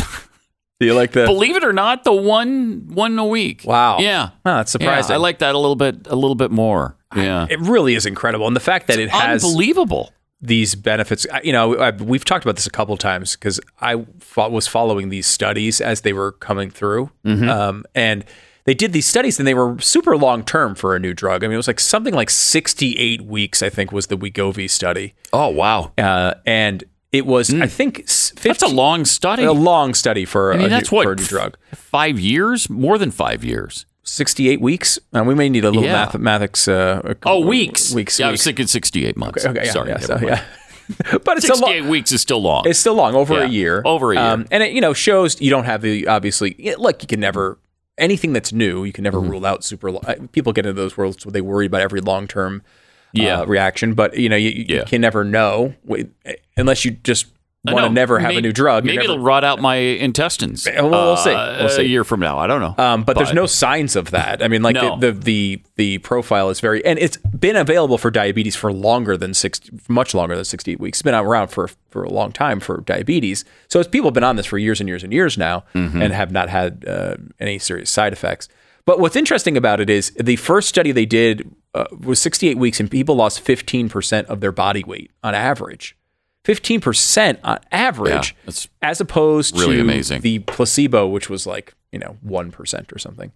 do 0.81 0.87
you 0.87 0.95
like 0.95 1.13
the? 1.13 1.25
Believe 1.25 1.57
it 1.57 1.65
or 1.65 1.73
not, 1.73 2.05
the 2.05 2.13
one 2.13 2.89
one 2.89 3.19
a 3.19 3.27
week. 3.27 3.63
Wow. 3.65 3.99
Yeah. 3.99 4.31
Oh, 4.45 4.57
that's 4.57 4.75
Yeah, 4.75 4.81
surprising. 4.81 5.15
I 5.15 5.17
like 5.19 5.39
that 5.39 5.55
a 5.55 5.59
little 5.59 5.77
bit 5.77 6.07
a 6.07 6.17
little 6.17 6.35
bit 6.35 6.51
more. 6.51 6.97
Yeah. 7.15 7.47
It 7.49 7.61
really 7.61 7.95
is 7.95 8.07
incredible, 8.07 8.47
and 8.47 8.55
the 8.55 8.61
fact 8.61 8.87
that 8.89 8.99
it 8.99 9.11
has 9.11 9.45
Unbelievable. 9.45 10.13
These 10.43 10.75
benefits. 10.75 11.27
You 11.45 11.53
know, 11.53 11.77
I, 11.79 11.91
we've 11.91 12.25
talked 12.25 12.45
about 12.45 12.57
this 12.57 12.67
a 12.67 12.71
couple 12.71 12.97
times 12.97 13.37
because 13.37 13.61
I 13.81 14.05
fo- 14.21 14.49
was 14.49 14.67
following 14.67 15.09
these 15.11 15.27
studies 15.27 15.81
as 15.81 16.01
they 16.01 16.13
were 16.13 16.33
coming 16.33 16.71
through, 16.71 17.11
Mm-hmm. 17.25 17.49
um, 17.49 17.85
and 17.95 18.25
they 18.65 18.75
did 18.75 18.93
these 18.93 19.07
studies, 19.07 19.39
and 19.39 19.47
they 19.49 19.55
were 19.55 19.79
super 19.81 20.17
long 20.17 20.45
term 20.45 20.75
for 20.75 20.95
a 20.95 20.99
new 21.01 21.15
drug. 21.15 21.43
I 21.43 21.47
mean, 21.49 21.55
it 21.55 21.57
was 21.57 21.67
like 21.67 21.81
something 21.81 22.15
like 22.15 22.31
sixty-eight 22.31 23.23
weeks. 23.23 23.63
I 23.63 23.69
think 23.71 23.91
was 23.93 24.07
the 24.09 24.17
Wegovy 24.17 24.69
study, 24.71 25.15
Oh 25.33 25.49
wow. 25.49 25.93
uh, 25.99 26.35
and 26.47 26.85
it 27.13 27.27
was 27.27 27.53
I 27.53 27.67
think 27.67 28.01
s- 28.01 28.31
15, 28.37 28.41
Mm. 28.41 28.43
That's 28.61 28.63
a 28.73 28.75
long 28.75 29.05
study. 29.05 29.43
a 29.43 29.53
long 29.53 29.95
study 29.95 30.25
for, 30.25 30.53
I 30.55 30.59
mean, 30.59 30.67
a, 30.67 30.69
that's 30.69 30.93
new, 30.93 30.97
what 30.97 31.05
for 31.07 31.13
a 31.13 31.17
new 31.17 31.25
drug. 31.25 31.57
Five 31.75 32.21
years, 32.21 32.71
more 32.71 32.99
than 32.99 33.11
five 33.11 33.43
years. 33.45 33.85
68 34.11 34.61
weeks. 34.61 34.99
Uh, 35.15 35.23
we 35.25 35.35
may 35.35 35.49
need 35.49 35.65
a 35.65 35.69
little 35.69 35.85
Yeah. 35.85 35.93
mathematics. 35.93 36.67
Uh, 36.67 37.15
Oh, 37.25 37.47
weeks. 37.47 37.93
Weeks. 37.95 38.19
Yeah, 38.19 38.29
I 38.29 38.31
was 38.33 38.43
thinking 38.43 38.67
sixty-eight 38.67 39.17
months. 39.17 39.45
Okay, 39.47 39.65
yeah, 39.67 39.73
Sorry, 39.73 39.91
yeah, 39.91 39.99
so, 39.99 40.19
yeah. 40.21 40.43
but 41.25 41.37
it's 41.37 41.49
a 41.49 41.53
long. 41.55 41.71
Sixty-eight 41.71 41.85
weeks 41.85 42.11
is 42.13 42.21
still 42.21 42.43
long. 42.43 42.65
It's 42.67 42.79
still 42.79 42.95
long, 42.95 43.15
over 43.15 43.35
Yeah, 43.35 43.45
a 43.45 43.49
year. 43.49 43.83
over 43.85 44.13
a 44.13 44.17
year. 44.17 44.25
Um, 44.25 44.47
and 44.51 44.63
it, 44.63 44.73
you 44.73 44.81
know, 44.81 44.93
shows 44.93 45.41
you 45.41 45.51
don't 45.51 45.65
have 45.65 45.83
the 45.83 46.07
obviously. 46.09 46.57
Look, 46.79 47.03
you 47.03 47.07
can 47.07 47.21
never 47.21 47.59
anything 47.99 48.33
that's 48.33 48.53
new. 48.53 48.85
You 48.85 48.93
can 48.93 49.05
never 49.05 49.19
Mm-hmm. 49.21 49.31
rule 49.31 49.47
out 49.47 49.63
super. 49.65 49.91
lo- 49.93 50.01
uh, 50.07 50.15
People 50.33 50.53
get 50.53 50.67
into 50.67 50.81
those 50.81 50.97
worlds 50.97 51.25
where 51.25 51.33
they 51.33 51.41
worry 51.43 51.67
about 51.67 51.81
every 51.83 52.01
long 52.01 52.27
term 52.27 52.63
Yeah. 53.13 53.41
uh, 53.43 53.45
reaction, 53.47 53.95
but 53.95 54.17
you 54.17 54.29
know, 54.29 54.37
you, 54.37 54.51
you 54.51 54.83
can 54.87 55.01
never 55.01 55.23
know 55.25 55.75
unless 56.57 56.85
you 56.85 56.93
just 56.93 57.27
want 57.65 57.85
to 57.87 57.91
never 57.91 58.19
have 58.19 58.35
a 58.37 58.41
new 58.41 58.53
drug. 58.53 58.85
Maybe 58.85 58.97
never- 58.97 59.05
it'll 59.05 59.19
rot 59.19 59.45
out 59.45 59.61
my 59.61 59.75
intestines. 59.77 60.67
Well, 60.67 60.91
we'll 60.91 61.17
see. 61.17 61.31
uh, 61.33 61.59
We'll 61.61 61.69
see. 61.69 61.83
A 61.83 61.85
year 61.85 62.05
from 62.05 62.21
now, 62.21 62.39
I 62.39 62.47
don't 62.47 62.61
know. 62.61 62.75
Um, 62.83 63.03
but, 63.05 63.17
there's 63.17 63.35
no 63.35 63.45
signs 63.47 63.97
of 63.97 64.11
that. 64.13 64.43
I 64.43 64.49
mean, 64.49 64.63
like 64.63 64.75
No. 64.77 64.99
the, 64.99 65.13
the 65.13 65.21
the 65.21 65.63
the 65.77 65.99
profile 65.99 66.49
is 66.51 66.61
very, 66.61 66.85
and 66.87 66.99
it's 66.99 67.17
been 67.19 67.57
available 67.57 67.99
for 67.99 68.11
diabetes 68.11 68.57
for 68.57 68.73
longer 68.73 69.17
than 69.17 69.35
six, 69.35 69.61
much 69.89 70.15
longer 70.15 70.35
than 70.37 70.45
68 70.45 70.81
weeks. 70.81 70.99
It's 70.99 71.03
been 71.03 71.15
around 71.15 71.49
for 71.49 71.69
for 71.91 72.03
a 72.03 72.11
long 72.11 72.33
time 72.33 72.61
for 72.61 72.81
diabetes. 72.83 73.45
So 73.69 73.79
it's 73.81 73.89
people 73.89 74.09
have 74.09 74.15
been 74.15 74.25
on 74.25 74.37
this 74.37 74.47
for 74.47 74.57
years 74.59 74.81
and 74.81 74.89
years 74.89 75.05
and 75.05 75.13
years 75.13 75.37
now, 75.37 75.65
Mm-hmm. 75.75 76.01
and 76.03 76.13
have 76.15 76.31
not 76.33 76.49
had 76.49 76.85
uh, 76.89 77.17
any 77.39 77.59
serious 77.59 77.91
side 77.91 78.13
effects. 78.13 78.49
But 78.87 78.99
what's 79.01 79.17
interesting 79.17 79.57
about 79.59 79.79
it 79.81 79.91
is 79.91 80.11
the 80.19 80.37
first 80.37 80.69
study 80.69 80.91
they 80.93 81.05
did 81.07 81.55
uh, 81.75 81.85
was 82.01 82.19
68 82.21 82.57
weeks, 82.57 82.81
and 82.81 82.91
people 82.91 83.15
lost 83.17 83.41
15 83.41 83.89
percent 83.91 84.29
of 84.29 84.41
their 84.41 84.53
body 84.53 84.83
weight 84.83 85.11
on 85.23 85.35
average. 85.35 85.95
15% 86.45 87.39
on 87.45 87.59
average, 87.71 88.35
Yeah, 88.47 88.53
as 88.83 89.01
opposed 89.01 89.59
really 89.59 89.77
to 89.77 89.83
amazing. 89.83 90.23
the 90.23 90.39
placebo, 90.41 91.07
which 91.07 91.29
was 91.29 91.47
like, 91.47 91.75
you 91.93 91.99
know, 91.99 92.17
1% 92.27 92.93
or 92.95 92.99
something. 92.99 93.33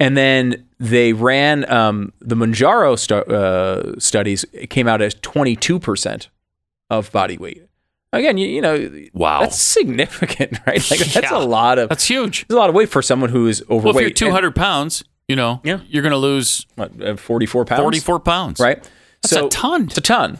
And 0.00 0.16
then 0.16 0.66
they 0.78 1.12
ran 1.12 1.70
um, 1.70 2.12
the 2.20 2.34
Mounjaro 2.34 2.98
stu- 2.98 3.14
uh, 3.16 3.98
studies, 4.00 4.44
it 4.52 4.68
came 4.70 4.88
out 4.88 5.02
as 5.02 5.14
22% 5.16 6.28
of 6.88 7.12
body 7.12 7.36
weight. 7.36 7.66
Again, 8.12 8.36
you, 8.38 8.48
you 8.48 8.60
know, 8.60 8.90
Wow. 9.12 9.40
that's 9.42 9.60
significant, 9.60 10.58
right? 10.66 10.90
Like, 10.90 11.00
that's 11.00 11.30
Yeah. 11.30 11.36
a 11.36 11.44
lot 11.44 11.78
of 11.78 11.88
That's 11.90 12.06
huge. 12.08 12.40
that's 12.48 12.54
a 12.54 12.56
lot 12.58 12.68
of 12.68 12.74
weight 12.74 12.88
for 12.88 13.02
someone 13.02 13.30
who 13.30 13.46
is 13.46 13.62
overweight. 13.70 13.84
Well, 13.84 13.94
if 13.96 14.00
you're 14.00 14.06
And- 14.08 14.16
200 14.16 14.56
pounds, 14.56 15.04
you 15.28 15.36
know, 15.36 15.60
Yeah. 15.62 15.80
you're 15.88 16.02
going 16.02 16.10
to 16.12 16.16
lose 16.18 16.66
what, 16.74 17.00
uh, 17.00 17.14
44 17.16 17.64
pounds. 17.66 17.80
44 17.82 18.18
pounds. 18.20 18.58
right? 18.58 18.82
That's 19.22 19.32
a 19.34 19.48
ton. 19.48 19.84
It's 19.84 19.98
a 19.98 20.00
ton. 20.00 20.38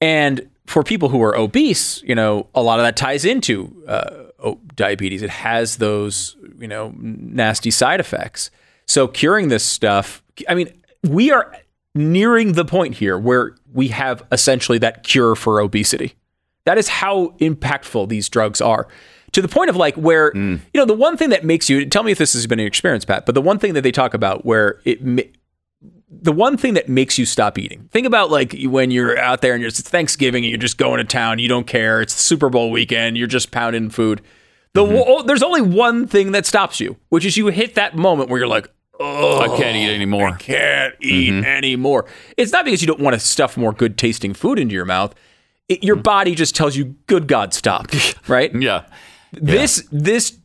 And 0.00 0.48
for 0.68 0.82
people 0.82 1.08
who 1.08 1.22
are 1.22 1.36
obese, 1.36 2.02
you 2.02 2.14
know, 2.14 2.46
a 2.54 2.62
lot 2.62 2.78
of 2.78 2.84
that 2.84 2.94
ties 2.96 3.24
into 3.24 3.74
uh, 3.88 4.26
diabetes. 4.76 5.22
It 5.22 5.30
has 5.30 5.76
those, 5.76 6.36
you 6.58 6.68
know, 6.68 6.92
nasty 6.98 7.70
side 7.70 8.00
effects. 8.00 8.50
So 8.86 9.08
curing 9.08 9.48
this 9.48 9.64
stuff, 9.64 10.22
I 10.48 10.54
mean, 10.54 10.70
we 11.02 11.30
are 11.30 11.56
nearing 11.94 12.52
the 12.52 12.64
point 12.64 12.94
here 12.94 13.18
where 13.18 13.54
we 13.72 13.88
have 13.88 14.22
essentially 14.30 14.78
that 14.78 15.04
cure 15.04 15.34
for 15.34 15.60
obesity. 15.60 16.14
That 16.64 16.76
is 16.78 16.88
how 16.88 17.28
impactful 17.40 18.08
these 18.08 18.28
drugs 18.28 18.60
are. 18.60 18.86
To 19.32 19.42
the 19.42 19.48
point 19.48 19.70
of 19.70 19.76
like 19.76 19.94
where, 19.96 20.32
Mm. 20.32 20.60
you 20.72 20.78
know, 20.80 20.84
the 20.84 20.94
one 20.94 21.16
thing 21.16 21.30
that 21.30 21.44
makes 21.44 21.68
you 21.70 21.86
tell 21.86 22.02
me 22.02 22.12
if 22.12 22.18
this 22.18 22.34
has 22.34 22.46
been 22.46 22.60
an 22.60 22.66
experience, 22.66 23.04
Pat, 23.04 23.24
but 23.26 23.34
the 23.34 23.42
one 23.42 23.58
thing 23.58 23.72
that 23.74 23.82
they 23.82 23.92
talk 23.92 24.12
about 24.14 24.44
where 24.44 24.80
it 24.84 25.00
the 26.10 26.32
one 26.32 26.56
thing 26.56 26.74
that 26.74 26.88
makes 26.88 27.18
you 27.18 27.26
stop 27.26 27.58
eating. 27.58 27.88
Think 27.92 28.06
about 28.06 28.30
like 28.30 28.54
when 28.64 28.90
you're 28.90 29.18
out 29.18 29.42
there 29.42 29.52
and 29.52 29.60
you're, 29.60 29.68
it's 29.68 29.80
Thanksgiving 29.80 30.44
and 30.44 30.50
you're 30.50 30.58
just 30.58 30.78
going 30.78 30.98
to 30.98 31.04
town, 31.04 31.38
you 31.38 31.48
don't 31.48 31.66
care. 31.66 32.00
It's 32.00 32.14
Super 32.14 32.48
Bowl 32.48 32.70
weekend, 32.70 33.16
you're 33.16 33.26
just 33.26 33.50
pounding 33.50 33.90
food. 33.90 34.22
The 34.72 34.84
mm-hmm. 34.84 34.94
wo- 34.94 35.22
there's 35.22 35.42
only 35.42 35.62
one 35.62 36.06
thing 36.06 36.32
that 36.32 36.46
stops 36.46 36.80
you, 36.80 36.96
which 37.08 37.24
is 37.24 37.36
you 37.36 37.48
hit 37.48 37.74
that 37.74 37.96
moment 37.96 38.30
where 38.30 38.38
you're 38.38 38.48
like, 38.48 38.68
oh, 39.00 39.40
I 39.40 39.56
can't 39.56 39.76
eat 39.76 39.94
anymore. 39.94 40.28
I 40.28 40.36
can't 40.36 40.94
eat 41.00 41.32
mm-hmm. 41.32 41.44
anymore. 41.44 42.06
It's 42.36 42.52
not 42.52 42.64
because 42.64 42.80
you 42.80 42.86
don't 42.86 43.00
want 43.00 43.14
to 43.14 43.20
stuff 43.20 43.56
more 43.56 43.72
good 43.72 43.98
tasting 43.98 44.34
food 44.34 44.58
into 44.58 44.74
your 44.74 44.84
mouth. 44.84 45.14
It, 45.68 45.84
your 45.84 45.96
mm. 45.96 46.02
body 46.02 46.34
just 46.34 46.56
tells 46.56 46.76
you, 46.76 46.96
"Good 47.06 47.28
God, 47.28 47.52
stop!" 47.52 47.88
Right? 48.28 48.54
Yeah. 48.54 48.86
This 49.32 49.86
this 49.92 50.38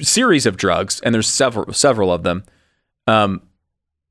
series 0.00 0.46
of 0.46 0.56
drugs, 0.56 1.00
and 1.00 1.14
there's 1.14 1.28
several 1.28 1.72
several 1.74 2.10
of 2.10 2.22
them, 2.22 2.44
um, 3.06 3.42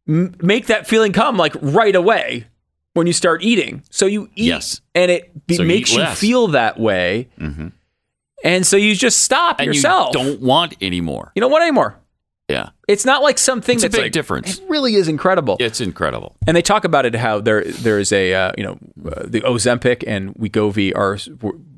m- 0.08 0.36
make 0.42 0.68
that 0.68 0.88
feeling 0.88 1.12
come 1.14 1.38
like 1.38 1.54
right 1.62 1.96
away 1.96 2.46
when 2.94 3.08
you 3.08 3.14
start 3.14 3.44
eating. 3.44 3.84
So 3.90 4.06
you 4.06 4.30
eat, 4.36 4.46
Yes. 4.48 4.82
and 4.94 5.12
it 5.12 5.48
be, 5.48 5.56
So 5.56 5.64
you 5.64 5.68
makes 5.68 5.92
eat 5.92 6.00
you 6.00 6.08
feel 6.08 6.48
that 6.50 6.80
way, 6.80 7.28
mm-hmm. 7.40 7.68
and 8.44 8.66
so 8.66 8.78
you 8.78 8.96
just 8.96 9.20
stop 9.22 9.60
And 9.60 9.68
yourself. 9.68 10.16
you 10.16 10.24
don't 10.24 10.42
want 10.42 10.76
anymore. 10.82 11.32
You 11.36 11.42
don't 11.42 11.52
want 11.52 11.64
any 11.64 11.72
more. 11.72 12.00
Yeah. 12.48 12.70
It's 12.88 13.06
not 13.06 13.24
like 13.24 13.40
something 13.40 13.76
It's 13.76 13.84
a 13.84 13.88
that's 13.88 13.96
big 13.96 14.04
like- 14.06 14.12
difference. 14.12 14.60
It 14.60 14.70
really 14.70 14.96
is 14.96 15.08
incredible. 15.08 15.58
It's 15.60 15.82
incredible. 15.82 16.36
And 16.46 16.56
they 16.56 16.62
talk 16.62 16.84
about 16.86 17.06
it 17.06 17.16
how 17.16 17.40
there 17.42 17.64
there 17.64 17.98
is 18.00 18.12
a 18.12 18.34
uh, 18.36 18.52
you 18.58 18.64
know 18.64 18.78
uh, 19.12 19.24
the 19.26 19.42
Ozempic 19.42 20.04
and 20.06 20.36
Wegovy 20.36 20.92
are 20.96 21.18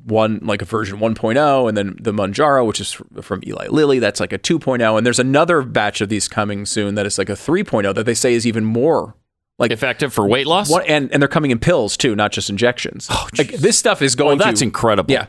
one 0.04 0.40
like 0.42 0.60
a 0.62 0.64
version 0.66 0.98
1.0 0.98 1.68
and 1.68 1.76
then 1.76 1.96
the 2.00 2.12
Mounjaro 2.12 2.66
which 2.66 2.80
is 2.80 2.92
from 3.22 3.42
Eli 3.46 3.68
Lilly 3.68 3.98
that's 3.98 4.20
like 4.20 4.32
a 4.32 4.38
2.0 4.38 4.96
and 4.96 5.06
there's 5.06 5.18
another 5.18 5.62
batch 5.62 6.00
of 6.00 6.08
these 6.10 6.28
coming 6.28 6.64
soon 6.66 6.94
that 6.96 7.04
is 7.06 7.18
like 7.18 7.28
a 7.28 7.34
3.0 7.34 7.94
that 7.94 8.04
they 8.06 8.14
say 8.14 8.32
is 8.34 8.46
even 8.46 8.64
more 8.64 9.14
like 9.58 9.70
Effective 9.70 10.12
for 10.12 10.26
weight 10.28 10.46
loss? 10.46 10.70
one, 10.70 10.82
and 10.86 11.10
and 11.12 11.20
they're 11.22 11.28
coming 11.28 11.50
in 11.50 11.58
pills 11.58 11.96
too 11.96 12.14
not 12.14 12.30
just 12.32 12.48
injections. 12.50 13.08
like 13.38 13.52
this 13.54 13.78
stuff 13.78 14.02
is 14.02 14.14
Oh, 14.14 14.18
going 14.18 14.38
that's 14.38 14.60
to 14.60 14.64
incredible. 14.66 15.12
yeah. 15.12 15.26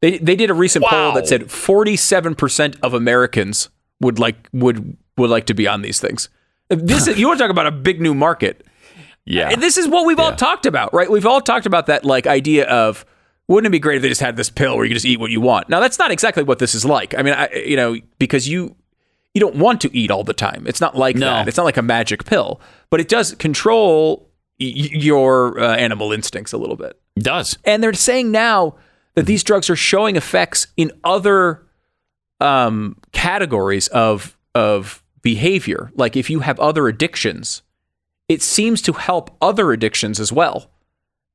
They 0.00 0.16
they 0.18 0.34
did 0.36 0.48
a 0.50 0.54
recent 0.54 0.84
poll 0.84 1.12
that 1.12 1.28
said 1.28 1.42
47% 1.42 2.76
of 2.82 2.92
Americans 2.94 3.68
would 4.02 4.18
like 4.18 4.48
would 4.52 4.96
would 5.16 5.30
like 5.30 5.46
to 5.46 5.54
be 5.54 5.66
on 5.66 5.80
these 5.82 5.98
things. 6.00 6.28
This 6.68 7.06
is, 7.06 7.18
you 7.18 7.26
want 7.26 7.38
to 7.38 7.44
talk 7.44 7.50
about 7.50 7.66
a 7.66 7.70
big 7.72 8.00
new 8.00 8.14
market. 8.14 8.66
Yeah. 9.24 9.50
And 9.50 9.62
this 9.62 9.76
is 9.76 9.86
what 9.88 10.06
we've 10.06 10.18
all 10.18 10.34
talked 10.34 10.64
about, 10.66 10.92
right? 10.94 11.10
We've 11.10 11.26
all 11.26 11.40
talked 11.40 11.66
about 11.66 11.86
that 11.86 12.04
like 12.04 12.26
idea 12.26 12.66
of 12.68 13.04
wouldn't 13.48 13.66
it 13.66 13.72
be 13.72 13.78
great 13.78 13.96
if 13.96 14.02
they 14.02 14.08
just 14.08 14.20
had 14.20 14.36
this 14.36 14.48
pill 14.50 14.76
where 14.76 14.84
you 14.84 14.90
can 14.90 14.94
just 14.96 15.04
eat 15.06 15.20
what 15.20 15.30
you 15.30 15.40
want? 15.40 15.68
Now 15.68 15.80
that's 15.80 15.98
not 15.98 16.10
exactly 16.10 16.42
what 16.42 16.58
this 16.58 16.74
is 16.74 16.84
like. 16.84 17.16
I 17.16 17.22
mean, 17.22 17.34
I, 17.34 17.48
you 17.52 17.76
know, 17.76 17.96
because 18.18 18.48
you 18.48 18.74
you 19.34 19.40
don't 19.40 19.56
want 19.56 19.80
to 19.82 19.96
eat 19.96 20.10
all 20.10 20.24
the 20.24 20.34
time. 20.34 20.64
It's 20.66 20.80
not 20.80 20.96
like 20.96 21.16
No. 21.16 21.26
that. 21.26 21.48
It's 21.48 21.56
not 21.56 21.64
like 21.64 21.76
a 21.76 21.82
magic 21.82 22.24
pill, 22.24 22.60
but 22.90 23.00
it 23.00 23.08
does 23.08 23.34
control 23.34 24.28
y- 24.60 24.72
y- 24.76 24.88
your 24.92 25.58
uh, 25.60 25.74
animal 25.76 26.12
instincts 26.12 26.52
a 26.52 26.58
little 26.58 26.76
bit. 26.76 26.98
It 27.16 27.24
does. 27.24 27.56
And 27.64 27.82
they're 27.82 27.92
saying 27.94 28.30
now 28.30 28.74
that 29.14 29.26
these 29.26 29.42
drugs 29.44 29.68
are 29.70 29.76
showing 29.76 30.16
effects 30.16 30.66
in 30.76 30.90
other 31.04 31.62
um, 32.40 32.96
categories 33.12 33.88
of 33.88 34.36
of 34.54 35.02
behavior. 35.22 35.90
Like 35.94 36.16
if 36.16 36.28
you 36.30 36.40
have 36.40 36.58
other 36.60 36.88
addictions, 36.88 37.62
it 38.28 38.42
seems 38.42 38.82
to 38.82 38.92
help 38.92 39.30
other 39.40 39.72
addictions 39.72 40.18
as 40.20 40.32
well. 40.32 40.70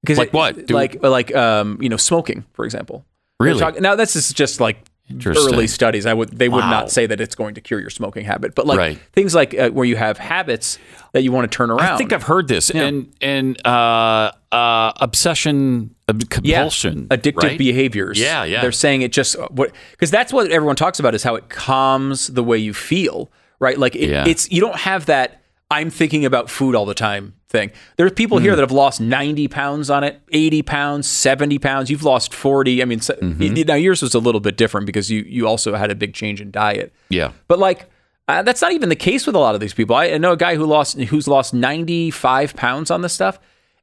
Because 0.04 0.18
Like 0.18 0.28
it- 0.30 0.34
what? 0.34 0.68
Do- 0.68 0.74
like 0.74 1.02
like 1.04 1.36
um, 1.36 1.78
you 1.82 1.90
know 1.90 1.98
smoking, 1.98 2.46
for 2.54 2.66
example. 2.66 3.06
Really? 3.40 3.60
talking- 3.60 3.82
now 3.82 3.96
this 3.96 4.16
is 4.16 4.32
just 4.34 4.60
like. 4.60 4.78
Early 5.26 5.68
studies. 5.68 6.06
I 6.06 6.14
would 6.14 6.30
they 6.38 6.50
would 6.50 6.60
Wow. 6.64 6.70
not 6.70 6.92
say 6.92 7.06
that 7.06 7.22
it's 7.22 7.36
going 7.36 7.56
to 7.56 7.62
cure 7.62 7.80
your 7.80 7.90
smoking 7.90 8.26
habit, 8.26 8.56
but 8.56 8.66
like 8.68 8.78
Right. 8.78 9.00
things 9.14 9.34
like 9.34 9.58
uh, 9.58 9.70
where 9.70 9.86
you 9.86 9.96
have 9.96 10.18
habits 10.18 10.78
that 11.14 11.24
you 11.24 11.32
want 11.32 11.50
to 11.50 11.56
turn 11.56 11.72
around. 11.72 11.82
I 11.94 11.98
think 11.98 12.12
I've 12.14 12.24
heard 12.24 12.48
this. 12.48 12.70
And 12.70 13.14
and 13.22 13.66
uh, 13.66 14.32
uh, 14.52 14.92
obsession, 15.00 15.96
ob- 16.10 16.22
yeah, 16.44 16.58
compulsion, 16.60 17.08
addictive 17.10 17.44
right? 17.44 17.58
behaviors. 17.58 18.20
Yeah, 18.20 18.44
yeah. 18.44 18.62
They're 18.62 18.72
saying 18.72 19.02
it 19.02 19.12
just 19.12 19.36
what 19.52 19.72
because 19.92 20.12
that's 20.12 20.32
what 20.34 20.52
everyone 20.52 20.76
talks 20.76 21.00
about 21.00 21.16
is 21.16 21.24
how 21.24 21.36
it 21.36 21.50
calms 21.50 22.28
the 22.28 22.44
way 22.44 22.58
you 22.58 22.74
feel, 22.74 23.32
right? 23.60 23.78
Like 23.78 23.96
it, 23.96 24.10
Yeah. 24.10 24.26
it's 24.28 24.52
you 24.52 24.62
don't 24.62 24.78
have 24.78 25.06
that 25.08 25.42
I'm 25.70 25.90
thinking 25.90 26.24
about 26.26 26.50
food 26.50 26.76
all 26.76 26.86
the 26.86 26.94
time 26.94 27.34
thing. 27.50 27.72
There's 27.98 28.12
people 28.14 28.38
Hmm. 28.38 28.44
here 28.46 28.56
that 28.56 28.62
have 28.62 28.72
lost 28.72 29.02
90 29.02 29.48
pounds 29.50 29.90
on 29.90 30.04
it, 30.04 30.22
80 30.32 30.62
pounds, 30.62 31.08
70 31.08 31.60
pounds. 31.60 31.90
You've 31.90 32.04
lost 32.04 32.34
40. 32.34 32.82
I 32.82 32.86
mean, 32.86 33.00
so, 33.02 33.14
Mm-hmm. 33.16 33.68
now 33.68 33.76
yours 33.76 34.02
was 34.02 34.14
a 34.14 34.20
little 34.20 34.40
bit 34.42 34.56
different 34.58 34.86
because 34.86 35.10
you 35.12 35.22
you 35.28 35.48
also 35.48 35.76
had 35.76 35.92
a 35.92 35.96
big 35.96 36.14
change 36.14 36.40
in 36.42 36.52
diet. 36.52 36.94
Yeah. 37.10 37.32
But 37.48 37.60
like 37.60 37.90
uh, 38.30 38.42
that's 38.44 38.62
not 38.62 38.74
even 38.74 38.90
the 38.90 38.96
case 38.96 39.26
with 39.26 39.36
a 39.36 39.40
lot 39.40 39.56
of 39.56 39.62
these 39.62 39.74
people. 39.74 39.96
I 39.96 40.18
know 40.18 40.34
a 40.34 40.38
guy 40.38 40.56
who 40.56 40.66
lost 40.66 41.00
who's 41.00 41.28
lost 41.30 41.54
95 41.54 42.56
pounds 42.56 42.92
on 42.92 43.02
this 43.02 43.14
stuff, 43.14 43.40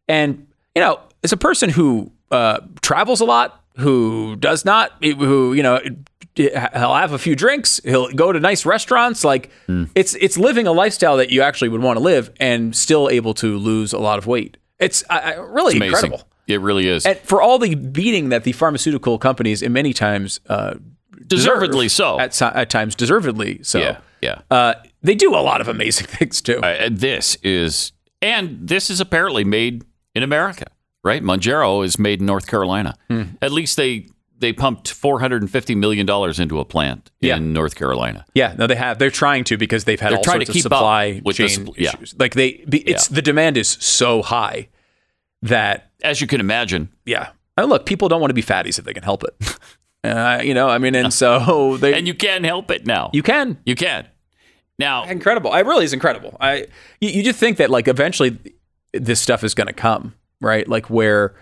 and 0.08 0.46
you 0.74 0.82
know, 0.82 1.00
as 1.22 1.32
a 1.32 1.36
person 1.38 1.70
who 1.70 2.12
uh, 2.30 2.60
travels 2.82 3.20
a 3.22 3.24
lot, 3.24 3.63
who 3.76 4.36
does 4.36 4.64
not, 4.64 4.92
who 5.02 5.52
you 5.54 5.62
know, 5.62 5.80
he'll 6.36 6.94
have 6.94 7.12
a 7.12 7.18
few 7.18 7.34
drinks, 7.36 7.80
he'll 7.84 8.10
go 8.12 8.32
to 8.32 8.40
nice 8.40 8.64
restaurants. 8.66 9.24
Like 9.24 9.50
Hmm. 9.66 9.84
it's 9.94 10.14
it's 10.14 10.36
living 10.36 10.66
a 10.66 10.72
lifestyle 10.72 11.16
that 11.16 11.30
you 11.30 11.42
actually 11.42 11.68
would 11.68 11.82
want 11.82 11.96
to 11.96 12.02
live, 12.02 12.30
and 12.40 12.74
still 12.74 13.08
able 13.10 13.34
to 13.34 13.56
lose 13.58 13.92
a 13.92 13.98
lot 13.98 14.18
of 14.18 14.26
weight. 14.26 14.56
It's 14.78 15.04
I, 15.08 15.34
really 15.34 15.76
Amazing. 15.76 15.82
incredible. 15.94 16.28
It 16.46 16.60
really 16.60 16.88
is. 16.88 17.06
And 17.06 17.18
for 17.20 17.40
all 17.40 17.58
the 17.58 17.74
beating 17.74 18.28
that 18.28 18.44
the 18.44 18.52
pharmaceutical 18.52 19.18
companies, 19.18 19.62
in 19.62 19.72
many 19.72 19.92
times, 19.92 20.40
uh, 20.48 20.74
Deservedly 21.26 21.88
so. 21.88 22.20
At, 22.20 22.40
at 22.42 22.68
times, 22.68 22.94
deservedly 22.94 23.60
so. 23.62 23.78
yeah. 23.78 23.98
Yeah. 24.20 24.40
Uh, 24.50 24.74
they 25.02 25.14
do 25.14 25.34
a 25.34 25.40
lot 25.40 25.60
of 25.60 25.68
amazing 25.68 26.06
things 26.18 26.42
too. 26.42 26.58
Uh, 26.60 26.88
this 26.90 27.36
is, 27.42 27.92
and 28.20 28.58
this 28.68 28.90
is 28.90 29.00
apparently 29.00 29.44
made 29.44 29.84
in 30.14 30.22
America, 30.22 30.64
right? 31.04 31.22
Mounjaro 31.22 31.84
is 31.84 31.98
made 31.98 32.20
in 32.20 32.26
North 32.26 32.46
Carolina. 32.46 32.96
Hmm. 33.08 33.22
At 33.42 33.52
least 33.52 33.76
they 33.76 34.08
they 34.38 34.52
pumped 34.52 34.90
four 34.90 35.20
hundred 35.20 35.42
and 35.42 35.50
fifty 35.50 35.74
million 35.74 36.06
dollars 36.06 36.40
into 36.40 36.58
a 36.58 36.64
plant 36.64 37.10
Yeah. 37.20 37.36
in 37.36 37.52
North 37.52 37.76
Carolina. 37.76 38.24
yeah, 38.34 38.54
no, 38.58 38.66
they 38.66 38.74
have. 38.74 38.98
They're 38.98 39.10
trying 39.10 39.44
to 39.44 39.56
because 39.56 39.84
they've 39.84 40.00
had 40.00 40.10
They're 40.10 40.18
all 40.18 40.24
trying 40.24 40.40
sorts 40.40 40.48
to 40.48 40.52
keep 40.54 40.66
up 40.66 40.72
supply 40.72 41.20
with 41.24 41.36
chain 41.36 41.68
yeah. 41.76 41.90
issues. 41.90 42.14
Like 42.18 42.34
they, 42.34 42.48
it's 42.48 43.08
the 43.08 43.22
demand 43.22 43.56
is 43.56 43.68
so 43.68 44.22
high 44.22 44.68
that 45.42 45.90
As 46.02 46.20
you 46.20 46.26
can 46.26 46.40
imagine, 46.40 46.88
yeah. 47.04 47.30
And 47.56 47.68
look, 47.68 47.86
people 47.86 48.08
don't 48.08 48.20
want 48.20 48.30
to 48.30 48.34
be 48.34 48.42
fatties 48.42 48.78
if 48.78 48.84
they 48.84 48.92
can 48.92 49.04
help 49.04 49.22
it. 49.22 49.58
uh, 50.04 50.40
you 50.42 50.54
know, 50.54 50.68
I 50.68 50.78
mean, 50.78 50.94
and 50.94 51.12
so 51.12 51.76
they 51.80 51.94
and 51.94 52.06
you 52.06 52.14
can 52.14 52.42
help 52.44 52.70
it 52.70 52.86
now. 52.86 53.10
you 53.12 53.22
can. 53.22 53.58
you 53.64 53.74
can. 53.74 54.08
Now, 54.78 55.04
incredible. 55.04 55.52
I 55.52 55.60
really 55.60 55.84
is 55.84 55.92
incredible. 55.92 56.36
I 56.40 56.66
you, 57.00 57.10
you 57.10 57.22
just 57.22 57.38
think 57.38 57.58
that 57.58 57.70
like 57.70 57.86
eventually 57.86 58.36
this 58.92 59.20
stuff 59.20 59.44
is 59.44 59.54
going 59.54 59.68
to 59.68 59.72
come, 59.72 60.14
right? 60.44 60.68
Like 60.68 60.90
where 60.90 61.34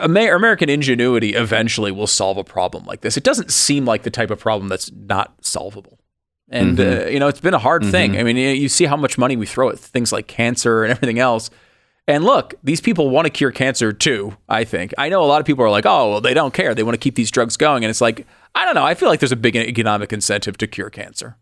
Amer- 0.00 0.34
American 0.34 0.68
ingenuity 0.68 1.34
eventually 1.34 1.90
will 1.90 2.06
solve 2.06 2.36
a 2.36 2.44
problem 2.44 2.84
like 2.84 3.00
this. 3.00 3.16
It 3.16 3.24
doesn't 3.24 3.50
seem 3.50 3.84
like 3.84 4.04
the 4.04 4.10
type 4.10 4.30
of 4.30 4.38
problem 4.38 4.68
that's 4.68 4.90
not 4.92 5.34
solvable. 5.44 5.98
And 6.48 6.78
Mm-hmm. 6.78 7.06
uh, 7.06 7.10
you 7.10 7.18
know, 7.20 7.28
it's 7.28 7.40
been 7.40 7.54
a 7.54 7.58
hard 7.58 7.84
thing. 7.84 8.16
I 8.16 8.22
mean, 8.22 8.36
you, 8.36 8.68
see 8.68 8.84
how 8.84 8.96
much 8.96 9.18
money 9.18 9.36
we 9.36 9.46
throw 9.46 9.70
at 9.70 9.78
things 9.78 10.12
like 10.12 10.26
cancer 10.28 10.84
and 10.84 10.90
everything 10.92 11.18
else. 11.18 11.50
And 12.08 12.24
look, 12.24 12.54
these 12.64 12.80
people 12.80 13.08
want 13.10 13.26
to 13.26 13.30
cure 13.30 13.52
cancer 13.52 13.92
too, 13.92 14.36
I 14.48 14.64
think. 14.64 14.92
I 14.98 15.08
know 15.08 15.22
a 15.22 15.26
lot 15.26 15.40
of 15.40 15.46
people 15.46 15.64
are 15.64 15.70
like, 15.70 15.86
"Oh, 15.86 16.10
well, 16.10 16.20
they 16.20 16.34
don't 16.34 16.52
care. 16.52 16.74
They 16.74 16.82
want 16.82 16.94
to 16.94 16.98
keep 16.98 17.14
these 17.14 17.30
drugs 17.30 17.56
going." 17.56 17.84
And 17.84 17.90
it's 17.90 18.00
like, 18.00 18.26
I 18.54 18.64
don't 18.64 18.74
know. 18.74 18.84
I 18.84 18.94
feel 18.94 19.08
like 19.08 19.20
there's 19.20 19.30
a 19.30 19.36
big 19.36 19.54
economic 19.54 20.12
incentive 20.12 20.56
to 20.58 20.66
cure 20.66 20.90
cancer. 20.90 21.36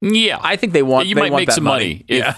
yeah, 0.00 0.38
I 0.40 0.56
think 0.56 0.72
they 0.72 0.82
want. 0.82 1.08
you 1.08 1.14
they 1.14 1.20
might 1.22 1.32
want 1.32 1.42
make 1.42 1.48
that 1.48 1.54
some 1.56 1.64
money. 1.64 2.04
if, 2.08 2.18
yeah, 2.20 2.34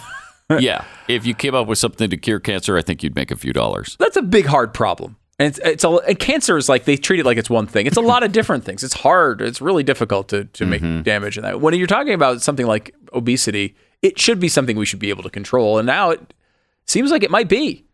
yeah, 0.61 0.85
if 1.09 1.27
you 1.27 1.35
came 1.35 1.55
up 1.55 1.67
with 1.67 1.79
something 1.79 2.11
to 2.11 2.17
cure 2.17 2.41
cancer, 2.41 2.77
I 2.77 2.83
think 2.83 3.03
you'd 3.03 3.15
make 3.15 3.31
a 3.31 3.37
few 3.37 3.53
dollars. 3.53 3.97
that's 3.99 4.17
a 4.17 4.23
big 4.23 4.47
hard 4.47 4.75
problem. 4.75 5.17
And 5.39 5.49
it's 5.49 5.59
it's 5.65 5.85
a, 5.85 5.89
and 5.89 6.19
cancer 6.19 6.59
is 6.59 6.69
like 6.69 6.85
they 6.85 6.97
treat 6.97 7.21
it 7.21 7.25
like 7.25 7.39
it's 7.39 7.49
one 7.49 7.67
thing. 7.67 7.87
It's 7.87 7.97
a 7.97 8.03
lot 8.03 8.23
of 8.23 8.33
different 8.33 8.65
things. 8.65 8.85
It's 8.85 8.95
hard. 8.95 9.41
It's 9.41 9.63
really 9.63 9.83
difficult 9.83 10.29
to 10.29 10.45
to 10.45 10.67
make 10.67 10.83
mm-hmm. 10.83 11.03
damage 11.03 11.39
in 11.39 11.45
that. 11.45 11.61
When 11.63 11.73
you're 11.75 11.87
talking 11.87 12.13
about 12.13 12.43
something 12.43 12.67
like 12.67 12.95
obesity, 13.15 13.75
it 14.03 14.19
should 14.19 14.39
be 14.39 14.49
something 14.49 14.77
we 14.77 14.85
should 14.85 14.99
be 14.99 15.09
able 15.09 15.23
to 15.23 15.31
control. 15.31 15.79
And 15.79 15.87
now 15.87 16.11
it 16.11 16.35
seems 16.85 17.11
like 17.11 17.23
it 17.23 17.31
might 17.31 17.49
be, 17.49 17.87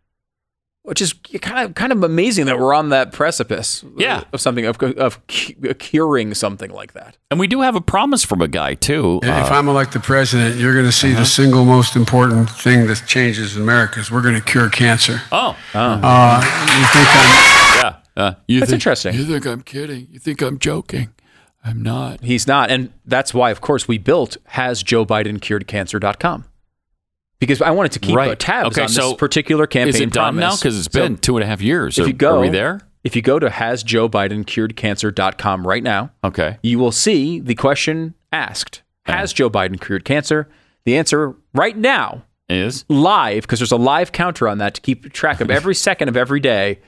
which 0.86 1.02
is 1.02 1.12
kind 1.42 1.68
of 1.68 1.74
kind 1.74 1.92
of 1.92 2.02
amazing 2.04 2.46
that 2.46 2.58
we're 2.58 2.72
on 2.72 2.88
that 2.90 3.12
precipice. 3.12 3.84
Yeah. 3.96 4.22
of 4.32 4.40
something 4.40 4.64
of 4.66 4.80
of 4.82 5.26
curing 5.26 6.32
something 6.34 6.70
like 6.70 6.92
that. 6.94 7.16
And 7.30 7.40
we 7.40 7.46
do 7.46 7.60
have 7.60 7.74
a 7.74 7.80
promise 7.80 8.24
from 8.24 8.40
a 8.40 8.48
guy 8.48 8.74
too. 8.74 9.20
if 9.22 9.28
Uh, 9.50 9.54
I'm 9.54 9.68
elected 9.68 10.02
president, 10.04 10.56
you're 10.56 10.72
going 10.74 10.86
to 10.86 10.92
see 10.92 11.12
the 11.12 11.24
single 11.26 11.64
most 11.64 11.96
important 11.96 12.48
thing 12.48 12.86
that 12.86 13.02
changes 13.06 13.56
in 13.56 13.62
America 13.62 14.00
is 14.00 14.10
we're 14.10 14.22
going 14.22 14.36
to 14.36 14.40
cure 14.52 14.70
cancer. 14.70 15.20
oh, 15.32 15.56
Uh, 15.74 16.40
you 16.78 16.86
think 16.94 17.08
I'm 17.20 17.76
yeah. 17.76 17.96
Uh, 18.16 18.34
you 18.48 18.60
That's 18.60 18.70
think- 18.70 18.76
interesting. 18.80 19.14
You 19.14 19.24
think 19.24 19.44
I'm 19.44 19.60
kidding? 19.62 20.08
You 20.10 20.18
think 20.18 20.40
I'm 20.40 20.58
joking? 20.58 21.08
I'm 21.64 21.82
not. 21.82 22.22
He's 22.22 22.46
not. 22.46 22.70
And 22.70 22.92
that's 23.04 23.34
why, 23.34 23.50
of 23.50 23.60
course, 23.60 23.88
we 23.88 23.98
built 23.98 24.36
has 24.60 24.84
Joe 24.84 25.04
Biden 25.04 25.40
cured 25.40 25.66
cancer.com. 25.66 26.44
Because 27.38 27.60
I 27.60 27.70
wanted 27.70 27.92
to 27.92 27.98
keep 27.98 28.16
Right. 28.16 28.38
tabs 28.38 28.68
Okay, 28.68 28.82
on 28.84 28.88
so 28.88 29.10
this 29.10 29.18
particular 29.18 29.66
campaign 29.66 29.94
Is 29.94 30.00
it 30.00 30.10
done 30.12 30.36
now? 30.36 30.56
Because 30.56 30.78
it's 30.78 30.92
So 30.92 31.00
been 31.02 31.16
two 31.18 31.36
and 31.36 31.44
a 31.44 31.46
half 31.46 31.60
years. 31.60 31.98
if 31.98 32.04
Are, 32.04 32.08
you 32.08 32.14
go, 32.14 32.36
are 32.38 32.40
we 32.40 32.48
there? 32.48 32.80
If 33.04 33.14
you 33.14 33.22
go 33.22 33.38
to 33.38 33.50
has 33.50 33.82
Joe 33.82 34.08
Biden 34.08 34.44
right 35.66 35.82
now, 35.82 36.10
Okay. 36.24 36.58
you 36.62 36.78
will 36.78 36.92
see 36.92 37.38
the 37.40 37.54
question 37.54 38.14
asked 38.32 38.82
Has 39.04 39.32
Joe 39.32 39.48
Biden 39.50 39.80
cured 39.80 40.04
cancer? 40.04 40.48
The 40.84 40.96
answer 40.96 41.34
right 41.54 41.76
now, 41.76 42.24
Is 42.48 42.84
live, 42.88 43.42
because 43.42 43.58
there's 43.60 43.70
a 43.72 43.76
live 43.76 44.12
counter 44.12 44.48
on 44.48 44.58
that 44.58 44.74
to 44.74 44.80
keep 44.80 45.12
track 45.12 45.40
of 45.40 45.50
every 45.50 45.74
second 45.88 46.08
of 46.08 46.16
every 46.16 46.40
day. 46.40 46.80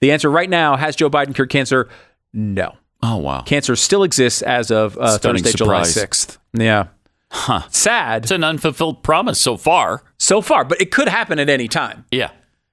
The 0.00 0.10
answer 0.12 0.30
right 0.30 0.48
now 0.48 0.76
Has 0.76 0.96
Joe 0.96 1.10
Biden 1.10 1.34
cured 1.34 1.50
cancer? 1.50 1.88
No. 2.32 2.74
oh 3.02 3.16
wow, 3.18 3.42
Cancer 3.42 3.76
still 3.76 4.02
exists 4.02 4.40
as 4.42 4.70
of 4.70 4.96
uh, 4.98 5.18
Thursday, 5.18 5.52
July 5.52 5.82
6th. 5.82 6.38
Yeah. 6.54 6.86
Huh? 7.30 7.62
Sad 7.70 8.24
It's 8.24 8.30
an 8.30 8.44
unfulfilled 8.44 9.02
promise 9.02 9.40
so 9.40 9.56
far. 9.56 10.02
so 10.18 10.40
far, 10.40 10.64
but 10.64 10.80
it 10.80 10.90
could 10.90 11.08
happen 11.08 11.38
at 11.38 11.48
any 11.48 11.68
time. 11.68 12.04
Yeah. 12.10 12.30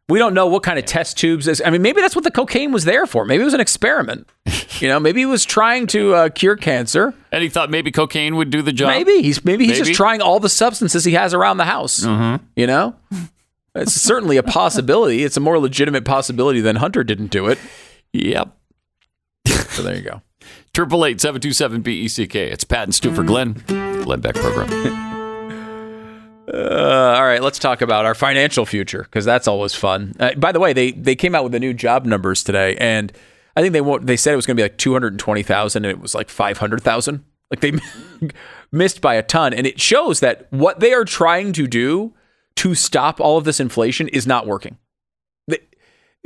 We 0.09 0.19
don't 0.19 0.34
know 0.34 0.47
what 0.47 0.63
kind 0.63 0.79
of 0.79 0.85
test 0.85 1.17
tubes 1.17 1.49
is. 1.49 1.61
I 1.65 1.69
mean, 1.69 1.81
maybe 1.81 1.99
that's 1.99 2.15
what 2.15 2.23
the 2.23 2.31
cocaine 2.31 2.71
was 2.71 2.85
there 2.85 3.05
for. 3.05 3.25
Maybe 3.25 3.41
it 3.41 3.45
was 3.45 3.53
an 3.53 3.59
experiment. 3.59 4.25
you 4.79 4.88
know, 4.88 5.01
maybe 5.01 5.19
he 5.19 5.25
was 5.25 5.43
trying 5.43 5.85
to 5.88 6.13
uh, 6.13 6.29
cure 6.29 6.55
cancer. 6.55 7.13
And 7.29 7.43
he 7.43 7.49
thought 7.49 7.69
maybe 7.69 7.91
cocaine 7.91 8.38
would 8.38 8.49
do 8.49 8.61
the 8.61 8.71
job. 8.71 8.88
Maybe 8.89 9.21
he's 9.21 9.43
maybe 9.43 9.65
he's 9.65 9.79
Maybe. 9.79 9.88
just 9.89 9.97
trying 9.97 10.21
all 10.21 10.39
the 10.39 10.47
substances 10.47 11.03
he 11.03 11.11
has 11.13 11.34
around 11.34 11.57
the 11.57 11.65
house. 11.65 12.05
You 12.05 12.67
know, 12.67 12.95
it's 13.75 13.91
certainly 13.91 14.38
a 14.38 14.43
possibility. 14.43 15.25
It's 15.25 15.35
a 15.35 15.41
more 15.41 15.59
legitimate 15.59 16.05
possibility 16.05 16.61
than 16.61 16.77
Hunter 16.77 17.03
didn't 17.03 17.27
do 17.31 17.47
it. 17.47 17.59
Yep. 18.13 18.55
So 19.45 19.84
there 19.84 19.95
you 19.97 20.01
go. 20.03 20.21
Triple 20.73 21.05
eight 21.05 21.19
seven 21.21 21.41
two 21.41 21.53
seven 21.53 21.81
B 21.81 22.01
E 22.01 22.07
C 22.07 22.27
K. 22.27 22.49
It's 22.49 22.63
Pat 22.63 22.83
and 22.83 22.95
Stu 22.95 23.13
for 23.13 23.23
Glenn. 23.23 23.53
Glenn 23.67 24.19
Beck 24.21 24.35
program. 24.35 25.03
Uh, 26.53 27.13
all 27.17 27.25
right, 27.25 27.43
let's 27.43 27.59
talk 27.59 27.81
about 27.81 28.05
our 28.05 28.15
financial 28.15 28.65
future 28.65 29.03
because 29.03 29.25
that's 29.25 29.49
always 29.49 29.75
fun. 29.75 30.13
Uh, 30.17 30.33
by 30.35 30.53
the 30.53 30.61
way, 30.61 30.71
they 30.71 30.91
they 30.91 31.13
came 31.13 31.35
out 31.35 31.43
with 31.43 31.51
the 31.51 31.59
new 31.59 31.73
job 31.73 32.05
numbers 32.05 32.41
today, 32.41 32.77
and 32.77 33.11
I 33.57 33.61
think 33.61 33.73
they 33.73 33.81
wa- 33.81 33.99
they 34.01 34.15
said 34.15 34.31
it 34.31 34.37
was 34.37 34.45
going 34.45 34.55
to 34.55 34.59
be 34.61 34.63
like 34.63 34.77
two 34.77 34.93
hundred 34.93 35.11
and 35.11 35.19
twenty 35.19 35.43
thousand, 35.43 35.83
and 35.83 35.91
it 35.91 35.99
was 35.99 36.15
like 36.15 36.29
five 36.29 36.57
hundred 36.57 36.83
thousand. 36.83 37.25
Like 37.51 37.59
they 37.59 37.73
missed 38.71 39.01
by 39.01 39.15
a 39.15 39.23
ton, 39.23 39.53
and 39.53 39.67
it 39.67 39.81
shows 39.81 40.21
that 40.21 40.47
what 40.49 40.79
they 40.79 40.93
are 40.93 41.03
trying 41.03 41.51
to 41.51 41.67
do 41.67 42.13
to 42.55 42.75
stop 42.75 43.19
all 43.19 43.37
of 43.37 43.43
this 43.43 43.59
inflation 43.59 44.07
is 44.07 44.25
not 44.25 44.47
working. 44.47 44.77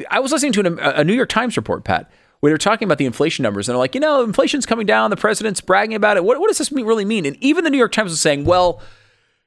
I 0.09 0.19
was 0.19 0.31
listening 0.31 0.53
to 0.53 0.59
an, 0.61 0.79
a 0.79 1.03
New 1.03 1.13
York 1.13 1.29
Times 1.29 1.57
report, 1.57 1.83
Pat, 1.83 2.11
where 2.41 2.49
they're 2.49 2.57
talking 2.57 2.87
about 2.87 2.97
the 2.97 3.05
inflation 3.05 3.43
numbers, 3.43 3.69
and 3.69 3.73
they're 3.73 3.79
like, 3.79 3.95
you 3.95 4.01
know, 4.01 4.23
inflation's 4.23 4.65
coming 4.65 4.85
down. 4.85 5.09
The 5.09 5.15
president's 5.15 5.61
bragging 5.61 5.95
about 5.95 6.17
it. 6.17 6.23
What, 6.23 6.39
what 6.39 6.49
does 6.49 6.57
this 6.57 6.71
really 6.71 7.05
mean? 7.05 7.25
And 7.25 7.37
even 7.37 7.63
the 7.63 7.69
New 7.69 7.77
York 7.77 7.93
Times 7.93 8.11
was 8.11 8.19
saying, 8.19 8.43
well, 8.43 8.81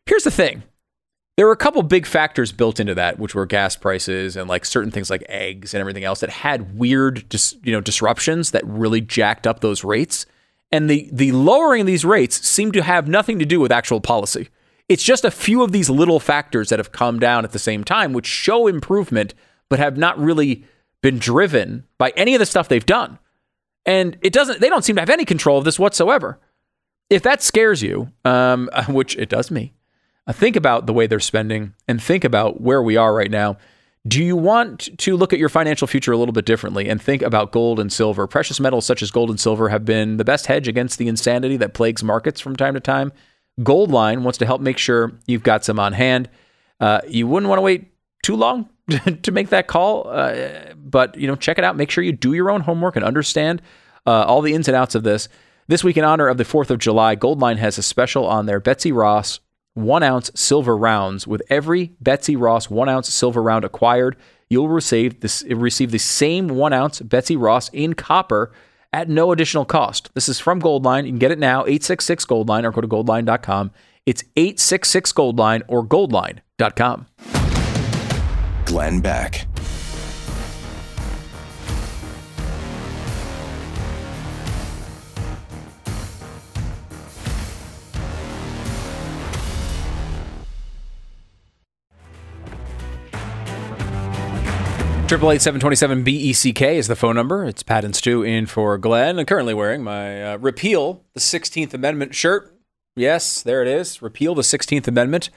here's 0.07 0.25
the 0.25 0.31
thing. 0.31 0.62
There 1.37 1.47
were 1.47 1.53
a 1.53 1.57
couple 1.57 1.83
big 1.83 2.07
factors 2.07 2.53
built 2.53 2.79
into 2.79 2.95
that, 2.95 3.19
which 3.19 3.35
were 3.35 3.45
gas 3.45 3.75
prices 3.75 4.37
and 4.37 4.49
like 4.49 4.65
certain 4.65 4.93
things 4.93 5.11
like 5.11 5.25
eggs 5.29 5.75
and 5.75 5.81
everything 5.81 6.05
else 6.05 6.21
that 6.21 6.31
had 6.31 6.79
weird, 6.79 7.29
dis, 7.29 7.57
you 7.65 7.73
know, 7.73 7.81
disruptions 7.81 8.53
that 8.53 8.65
really 8.65 9.01
jacked 9.01 9.47
up 9.47 9.59
those 9.59 9.83
rates. 9.83 10.27
And 10.71 10.89
the 10.89 11.09
the 11.12 11.33
lowering 11.33 11.81
of 11.81 11.87
these 11.89 12.05
rates 12.05 12.49
seemed 12.49 12.73
to 12.75 12.83
have 12.85 13.09
nothing 13.09 13.41
to 13.41 13.45
do 13.45 13.59
with 13.59 13.73
actual 13.73 14.01
policy. 14.01 14.49
It's 14.89 15.03
just 15.03 15.25
a 15.25 15.31
few 15.31 15.62
of 15.62 15.73
these 15.73 15.91
little 15.91 16.21
factors 16.21 16.69
that 16.69 16.79
have 16.79 16.93
come 16.93 17.19
down 17.19 17.45
at 17.45 17.51
the 17.51 17.59
same 17.59 17.83
time, 17.83 18.12
which 18.12 18.27
show 18.27 18.69
improvement, 18.69 19.35
but 19.69 19.81
have 19.81 19.97
not 19.97 20.19
really 20.19 20.65
been 21.05 21.18
driven 21.18 21.85
by 21.98 22.14
any 22.16 22.35
of 22.35 22.39
the 22.39 22.47
stuff 22.47 22.66
they've 22.66 22.86
done. 22.86 23.18
And 23.85 24.16
it 24.22 24.32
doesn't. 24.32 24.60
They 24.60 24.70
don't 24.70 24.82
seem 24.82 24.97
to 24.97 25.02
have 25.02 25.10
any 25.10 25.26
control 25.26 25.59
of 25.59 25.64
this 25.64 25.78
whatsoever. 25.78 26.40
If 27.10 27.22
that 27.24 27.43
scares 27.43 27.82
you, 27.82 28.10
um, 28.24 28.70
which 28.89 29.14
it 29.18 29.28
does 29.28 29.51
me, 29.51 29.74
uh, 30.26 30.32
think 30.32 30.56
about 30.56 30.86
the 30.86 30.94
way 30.94 31.06
they're 31.06 31.20
spending 31.20 31.74
and 31.86 32.02
think 32.02 32.24
about 32.24 32.62
where 32.62 32.82
we 32.82 32.97
are 32.97 33.14
right 33.14 33.31
now. 33.31 33.59
Do 34.09 34.24
you 34.24 34.35
want 34.35 34.98
to 34.98 35.16
look 35.16 35.35
at 35.35 35.39
your 35.39 35.51
financial 35.51 35.86
future 35.86 36.12
a 36.12 36.16
little 36.16 36.32
bit 36.32 36.47
differently 36.47 36.89
and 36.89 37.01
think 37.01 37.20
about 37.20 37.52
gold 37.52 37.78
and 37.78 37.93
silver? 37.93 38.26
Precious 38.26 38.59
metals 38.59 38.86
such 38.86 39.02
as 39.02 39.10
gold 39.10 39.28
and 39.28 39.39
silver 39.39 39.68
have 39.68 39.85
been 39.85 40.16
the 40.16 40.24
best 40.24 40.47
hedge 40.47 40.68
against 40.68 40.98
the 40.98 41.09
insanity 41.09 41.59
that 41.59 41.74
plagues 41.74 42.02
markets 42.02 42.40
from 42.40 42.56
time 42.56 42.72
to 42.72 42.81
time. 42.81 43.12
Goldline 43.60 44.22
wants 44.22 44.39
to 44.39 44.47
help 44.47 44.62
make 44.62 44.78
sure 44.78 45.12
you've 45.26 45.43
got 45.43 45.66
some 45.66 45.78
on 45.78 45.93
hand. 45.93 46.31
Uh, 46.81 47.01
you 47.06 47.26
wouldn't 47.26 47.48
want 47.51 47.59
to 47.59 47.62
wait 47.62 47.93
too 48.22 48.36
long 48.36 48.70
to 49.23 49.32
make 49.32 49.48
that 49.48 49.66
call, 49.66 50.09
uh, 50.09 50.74
but 50.77 51.16
you 51.16 51.27
know, 51.27 51.36
check 51.36 51.59
it 51.59 51.65
out. 51.65 51.77
Make 51.77 51.90
sure 51.90 52.05
you 52.05 52.12
do 52.12 52.35
your 52.35 52.51
own 52.51 52.61
homework 52.61 52.97
and 52.97 53.05
understand 53.05 53.62
uh, 54.06 54.24
all 54.24 54.43
the 54.43 54.55
ins 54.55 54.69
and 54.69 54.77
outs 54.77 54.94
of 54.94 55.02
this. 55.02 55.28
This 55.66 55.82
week, 55.82 55.97
in 55.97 56.05
honor 56.05 56.28
of 56.28 56.36
the 56.36 56.44
4th 56.44 56.69
of 56.69 56.78
July, 56.78 57.16
Goldline 57.16 57.56
has 57.56 57.78
a 57.78 57.82
special 57.82 58.27
on 58.27 58.44
their 58.44 58.61
Betsy 58.61 58.93
Ross 58.93 59.40
one 59.73 60.02
ounce 60.02 60.31
silver 60.35 60.77
rounds. 60.77 61.27
With 61.27 61.43
every 61.51 61.94
Betsy 62.01 62.36
Ross 62.36 62.70
one 62.70 62.89
ounce 62.89 63.12
silver 63.12 63.43
round 63.43 63.65
acquired, 63.65 64.16
you'll 64.48 64.69
receive 64.69 65.20
this 65.20 65.43
receive 65.44 65.90
the 65.90 65.98
same 65.98 66.48
one 66.48 66.73
ounce 66.73 67.01
Betsy 67.01 67.36
Ross 67.36 67.69
in 67.70 67.94
copper 67.94 68.52
at 68.93 69.09
no 69.09 69.32
additional 69.32 69.65
cost. 69.65 70.11
This 70.15 70.28
is 70.28 70.39
from 70.39 70.62
Goldline. 70.62 71.05
You 71.05 71.11
can 71.11 71.19
get 71.19 71.32
it 71.32 71.39
now, 71.39 71.61
866 71.62 72.24
Goldline, 72.27 72.65
or 72.65 72.70
go 72.70 72.81
to 72.81 72.89
goldline.com. 72.89 73.73
It's 74.06 74.23
866 74.36 75.12
Goldline 75.12 75.62
or 75.66 75.85
goldline.com. 75.85 77.44
Glenn 78.65 79.01
Beck. 79.01 79.47
Triple 95.07 95.31
eight 95.31 95.43
seven 95.43 95.61
twenty 95.61 95.77
seven 95.77 96.03
B 96.03 96.16
E 96.16 96.32
C 96.32 96.53
K 96.53 96.77
is 96.77 96.89
the 96.89 96.97
phone 96.97 97.15
number. 97.15 97.45
It's 97.45 97.62
Pat 97.62 97.85
and 97.85 97.95
Stu 97.95 98.23
in 98.23 98.47
for 98.47 98.77
Glenn. 98.78 99.19
I'm 99.19 99.27
currently 99.27 99.55
wearing 99.55 99.85
my 99.85 100.32
uh, 100.32 100.39
repeal 100.39 101.05
the 101.12 101.20
Sixteenth 101.20 101.73
Amendment 101.74 102.15
shirt. 102.15 102.57
Yes, 102.97 103.43
there 103.43 103.61
it 103.62 103.69
is. 103.69 104.03
Repeal 104.03 104.35
the 104.35 104.43
Sixteenth 104.43 104.89
Amendment. 104.89 105.31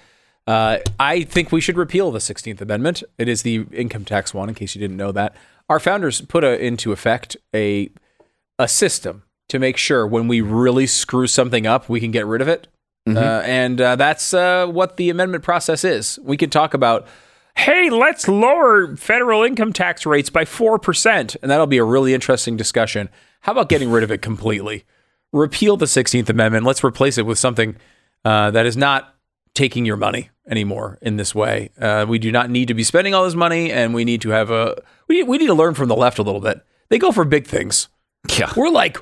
Uh, 0.48 0.80
I 0.98 1.24
think 1.24 1.52
we 1.52 1.61
should 1.61 1.78
repeal 1.78 2.11
the 2.11 2.22
Sixteenth 2.22 2.61
Amendment. 2.61 3.03
It 3.18 3.28
is 3.28 3.41
the 3.44 3.65
income 3.72 4.06
tax 4.06 4.34
one. 4.34 4.49
In 4.49 4.56
case 4.56 4.76
you 4.76 4.80
didn't 4.80 4.98
know 4.98 5.11
that, 5.11 5.36
our 5.69 5.80
founders 5.80 6.22
put 6.22 6.44
a, 6.44 6.57
into 6.64 6.91
effect 6.91 7.36
a 7.53 7.90
a 8.57 8.68
system 8.68 9.24
to 9.49 9.60
make 9.60 9.78
sure 9.78 10.07
when 10.07 10.28
we 10.28 10.41
really 10.41 10.88
screw 10.88 11.28
something 11.28 11.68
up, 11.68 11.90
we 11.90 11.99
can 11.99 12.11
get 12.11 12.26
rid 12.26 12.41
of 12.41 12.48
it. 12.48 12.68
Uh, 13.07 13.41
and 13.45 13.80
uh, 13.80 13.95
that's 13.95 14.34
uh, 14.34 14.68
what 14.68 14.98
the 14.98 15.10
amendment 15.10 15.41
process 15.41 15.86
is. 15.86 16.19
We 16.24 16.36
can 16.36 16.49
talk 16.49 16.74
about 16.74 17.07
hey, 17.57 17.90
let's 17.90 18.28
lower 18.28 18.95
federal 18.95 19.44
income 19.44 19.74
tax 19.74 20.06
rates 20.06 20.30
by 20.30 20.45
4%. 20.45 21.36
And 21.41 21.49
that'll 21.49 21.65
be 21.65 21.80
a 21.80 21.84
really 21.84 22.14
interesting 22.14 22.56
discussion. 22.56 23.10
How 23.41 23.52
about 23.52 23.68
getting 23.68 23.90
rid 23.90 24.03
of 24.03 24.11
it 24.11 24.22
completely? 24.22 24.86
Repeal 25.34 25.76
the 25.76 25.88
16th 25.88 26.30
Amendment. 26.30 26.65
Let's 26.65 26.84
replace 26.84 27.18
it 27.18 27.26
with 27.26 27.40
something 27.40 27.76
uh, 28.24 28.52
that 28.52 28.68
is 28.68 28.78
not 28.78 29.15
taking 29.58 29.86
your 29.86 29.98
money 29.98 30.30
anymore 30.48 31.00
in 31.02 31.18
this 31.18 31.34
way. 31.34 31.72
Uh, 31.82 32.06
we 32.08 32.20
do 32.20 32.32
not 32.32 32.50
need 32.50 32.68
to 32.68 32.76
be 32.76 32.84
spending 32.84 33.14
all 33.14 33.26
this 33.26 33.34
money, 33.36 33.72
and 33.72 33.94
we 33.94 34.06
need 34.06 34.22
to 34.22 34.30
have 34.30 34.52
a. 34.52 34.82
We, 35.08 35.24
we 35.24 35.38
need 35.38 35.48
to 35.48 35.54
learn 35.54 35.74
from 35.74 35.90
the 35.90 35.96
left 35.96 36.20
a 36.20 36.24
little 36.24 36.40
bit. 36.40 36.62
They 36.90 37.00
go 37.00 37.12
for 37.12 37.26
big 37.26 37.48
things. 37.48 37.90
Yeah. 38.38 38.54
We're 38.56 38.70
like, 38.70 38.98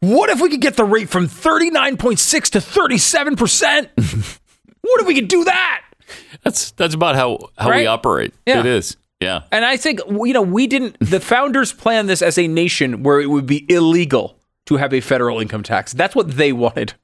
what 0.00 0.30
if 0.30 0.40
we 0.40 0.48
could 0.48 0.60
get 0.60 0.76
the 0.76 0.84
rate 0.84 1.08
from 1.08 1.26
39.6 1.26 2.50
to 2.50 2.58
37%? 2.58 4.38
what 4.80 5.00
if 5.00 5.06
we 5.06 5.14
could 5.14 5.28
do 5.28 5.44
that? 5.44 5.82
That's 6.44 6.70
that's 6.72 6.94
about 6.94 7.16
how 7.16 7.50
how 7.58 7.74
we 7.74 7.86
operate. 7.86 8.32
Yeah. 8.46 8.60
It 8.60 8.66
is. 8.66 8.96
Yeah. 9.20 9.42
And 9.50 9.64
I 9.64 9.76
think 9.76 10.00
you 10.08 10.32
know 10.32 10.42
we 10.42 10.68
didn't. 10.68 10.96
The 11.00 11.20
founders 11.20 11.72
planned 11.72 12.08
this 12.08 12.22
as 12.22 12.38
a 12.38 12.46
nation 12.46 13.02
where 13.02 13.20
it 13.20 13.28
would 13.28 13.46
be 13.46 13.66
illegal 13.68 14.38
to 14.66 14.76
have 14.76 14.94
a 14.94 15.00
federal 15.00 15.40
income 15.40 15.64
tax. 15.64 15.92
That's 15.92 16.14
what 16.14 16.32
they 16.32 16.52
wanted. 16.52 16.94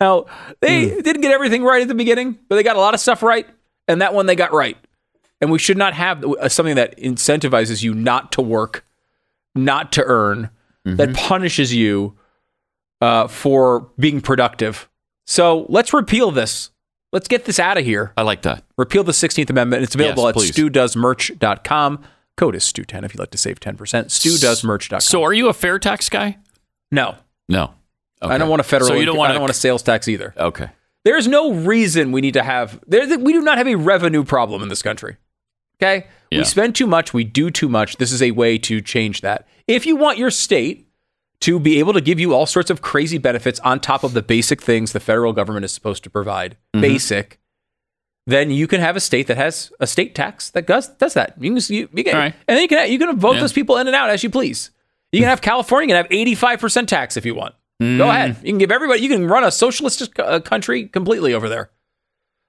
Now 0.00 0.26
they 0.60 1.00
didn't 1.00 1.22
get 1.22 1.32
everything 1.32 1.62
right 1.64 1.82
at 1.82 1.88
the 1.88 1.94
beginning, 1.94 2.38
but 2.48 2.56
they 2.56 2.62
got 2.62 2.76
a 2.76 2.80
lot 2.80 2.94
of 2.94 3.00
stuff 3.00 3.22
right, 3.22 3.46
and 3.88 4.00
that 4.02 4.12
one 4.14 4.26
they 4.26 4.36
got 4.36 4.52
right. 4.52 4.76
And 5.40 5.50
we 5.50 5.58
should 5.58 5.76
not 5.76 5.92
have 5.94 6.24
uh, 6.24 6.48
something 6.48 6.76
that 6.76 6.96
incentivizes 6.98 7.82
you 7.82 7.92
not 7.94 8.32
to 8.32 8.42
work, 8.42 8.84
not 9.54 9.92
to 9.92 10.02
earn, 10.04 10.50
that 10.84 11.14
punishes 11.14 11.74
you 11.74 12.16
uh, 13.00 13.26
for 13.26 13.90
being 13.98 14.20
productive. 14.20 14.88
So 15.26 15.66
let's 15.68 15.92
repeal 15.92 16.30
this. 16.30 16.70
Let's 17.12 17.28
get 17.28 17.44
this 17.44 17.58
out 17.58 17.76
of 17.78 17.84
here. 17.84 18.12
I 18.16 18.22
like 18.22 18.42
that. 18.42 18.64
Repeal 18.78 19.02
the 19.04 19.12
16th 19.12 19.50
Amendment. 19.50 19.82
It's 19.82 19.94
available 19.94 20.24
Yes, 20.24 20.28
at 20.30 20.34
please. 20.36 20.52
stewdoesmerch.com. 20.52 22.02
Code 22.36 22.54
is 22.54 22.64
STU10 22.64 23.04
if 23.04 23.14
you'd 23.14 23.18
like 23.20 23.30
to 23.30 23.38
save 23.38 23.58
10%. 23.60 23.76
Stewdoesmerch.com. 23.76 25.00
So, 25.00 25.22
are 25.22 25.32
you 25.32 25.48
a 25.48 25.52
fair 25.54 25.78
tax 25.78 26.08
guy? 26.08 26.38
no, 26.90 27.16
No. 27.48 27.74
I 28.22 28.38
don't 28.38 28.48
want 28.48 28.60
a 28.60 28.64
federal. 28.64 28.88
So 28.88 28.94
you 28.94 29.04
don't 29.04 29.14
income- 29.14 29.18
want 29.18 29.30
I 29.30 29.34
don't 29.34 29.42
want 29.42 29.50
a 29.50 29.54
sales 29.54 29.82
tax 29.82 30.08
either. 30.08 30.34
Okay. 30.36 30.68
There's 31.04 31.28
no 31.28 31.52
reason 31.52 32.10
we 32.12 32.20
need 32.20 32.34
to 32.34 32.42
have. 32.42 32.80
There, 32.86 33.06
we 33.18 33.32
do 33.32 33.40
not 33.40 33.58
have 33.58 33.68
a 33.68 33.76
revenue 33.76 34.24
problem 34.24 34.62
in 34.62 34.68
this 34.68 34.82
country. 34.82 35.16
Okay, 35.80 36.06
Yeah. 36.30 36.38
we 36.38 36.44
spend 36.44 36.74
too 36.74 36.86
much. 36.86 37.12
We 37.12 37.22
do 37.22 37.50
too 37.50 37.68
much. 37.68 37.98
This 37.98 38.10
is 38.10 38.22
a 38.22 38.30
way 38.32 38.56
to 38.58 38.80
change 38.80 39.20
that. 39.20 39.46
If 39.68 39.84
you 39.86 39.94
want 39.96 40.16
your 40.18 40.30
state 40.30 40.88
to 41.40 41.60
be 41.60 41.78
able 41.78 41.92
to 41.92 42.00
give 42.00 42.18
you 42.18 42.32
all 42.34 42.46
sorts 42.46 42.70
of 42.70 42.80
crazy 42.80 43.18
benefits 43.18 43.60
on 43.60 43.78
top 43.78 44.02
of 44.02 44.14
the 44.14 44.22
basic 44.22 44.62
things 44.62 44.92
the 44.92 45.00
federal 45.00 45.32
government 45.34 45.64
is 45.66 45.72
supposed 45.72 46.02
to 46.04 46.10
provide, 46.10 46.56
Mm-hmm. 46.74 46.80
basic, 46.80 47.38
then 48.26 48.50
you 48.50 48.66
can 48.66 48.80
have 48.80 48.96
a 48.96 49.00
state 49.00 49.26
that 49.28 49.36
has 49.36 49.70
a 49.78 49.86
state 49.86 50.14
tax 50.14 50.50
that 50.50 50.66
does 50.66 50.88
does 50.96 51.14
that. 51.14 51.34
You 51.38 51.54
can, 51.54 51.62
you, 51.74 51.88
you 51.92 52.04
can 52.04 52.14
right. 52.16 52.34
and 52.48 52.56
then 52.56 52.62
you 52.62 52.68
can 52.68 52.90
you 52.90 52.98
can 52.98 53.16
vote 53.18 53.34
Yeah. 53.34 53.40
those 53.40 53.52
people 53.52 53.76
in 53.76 53.86
and 53.86 53.94
out 53.94 54.10
as 54.10 54.24
you 54.24 54.30
please. 54.30 54.70
You 55.12 55.20
can 55.20 55.28
have 55.28 55.40
California 55.42 55.86
you 55.86 55.94
can 55.94 56.04
have 56.04 56.10
eighty 56.12 56.34
five 56.34 56.58
percent 56.58 56.88
tax 56.88 57.16
if 57.16 57.24
you 57.26 57.34
want. 57.34 57.54
Mm. 57.82 57.98
Go 57.98 58.08
ahead. 58.08 58.36
You 58.42 58.52
can 58.52 58.58
give 58.58 58.70
everybody. 58.72 59.00
You 59.02 59.08
can 59.08 59.26
run 59.26 59.44
a 59.44 59.50
socialist 59.50 60.18
uh, 60.18 60.40
country 60.40 60.86
completely 60.88 61.34
over 61.34 61.48
there. 61.48 61.70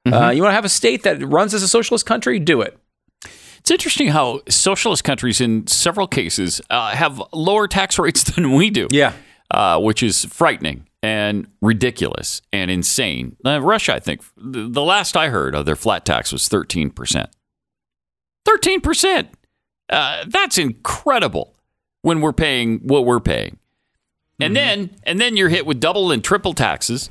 Mm-hmm. 0.07 0.13
Uh, 0.13 0.29
you 0.31 0.41
want 0.41 0.51
to 0.51 0.55
have 0.55 0.65
a 0.65 0.69
state 0.69 1.03
that 1.03 1.21
runs 1.25 1.53
as 1.53 1.63
a 1.63 1.67
socialist 1.67 2.05
country? 2.05 2.39
Do 2.39 2.61
it. 2.61 2.77
It's 3.59 3.71
interesting 3.71 4.07
how 4.09 4.39
socialist 4.47 5.03
countries, 5.03 5.41
in 5.41 5.67
several 5.67 6.07
cases, 6.07 6.61
uh, 6.69 6.91
have 6.91 7.21
lower 7.33 7.67
tax 7.67 7.99
rates 8.05 8.23
than 8.23 8.53
we 8.53 8.69
do. 8.69 8.87
Yeah. 8.91 9.11
uh, 9.51 9.79
which 9.79 10.01
is 10.01 10.23
frightening 10.25 10.87
and 11.03 11.47
ridiculous 11.61 12.41
and 12.53 12.71
insane. 12.71 13.35
Uh, 13.45 13.61
Russia, 13.61 13.95
I 13.95 13.99
think, 13.99 14.21
the, 14.37 14.69
the 14.69 14.83
last 14.83 15.17
I 15.17 15.27
heard 15.29 15.55
of 15.55 15.65
their 15.65 15.75
flat 15.75 16.05
tax 16.05 16.31
was 16.31 16.47
13%. 16.47 17.25
13%! 18.47 19.27
Uh, 19.89 20.25
that's 20.27 20.57
incredible 20.57 21.55
when 22.01 22.21
we're 22.21 22.33
paying 22.33 22.79
what 22.79 23.05
we're 23.05 23.19
paying. 23.19 23.57
And 24.39 24.55
mm-hmm. 24.55 24.81
then 24.81 24.89
and 25.03 25.19
then 25.19 25.35
you're 25.37 25.49
hit 25.49 25.65
with 25.65 25.79
double 25.79 26.11
and 26.11 26.23
triple 26.23 26.53
taxes. 26.53 27.09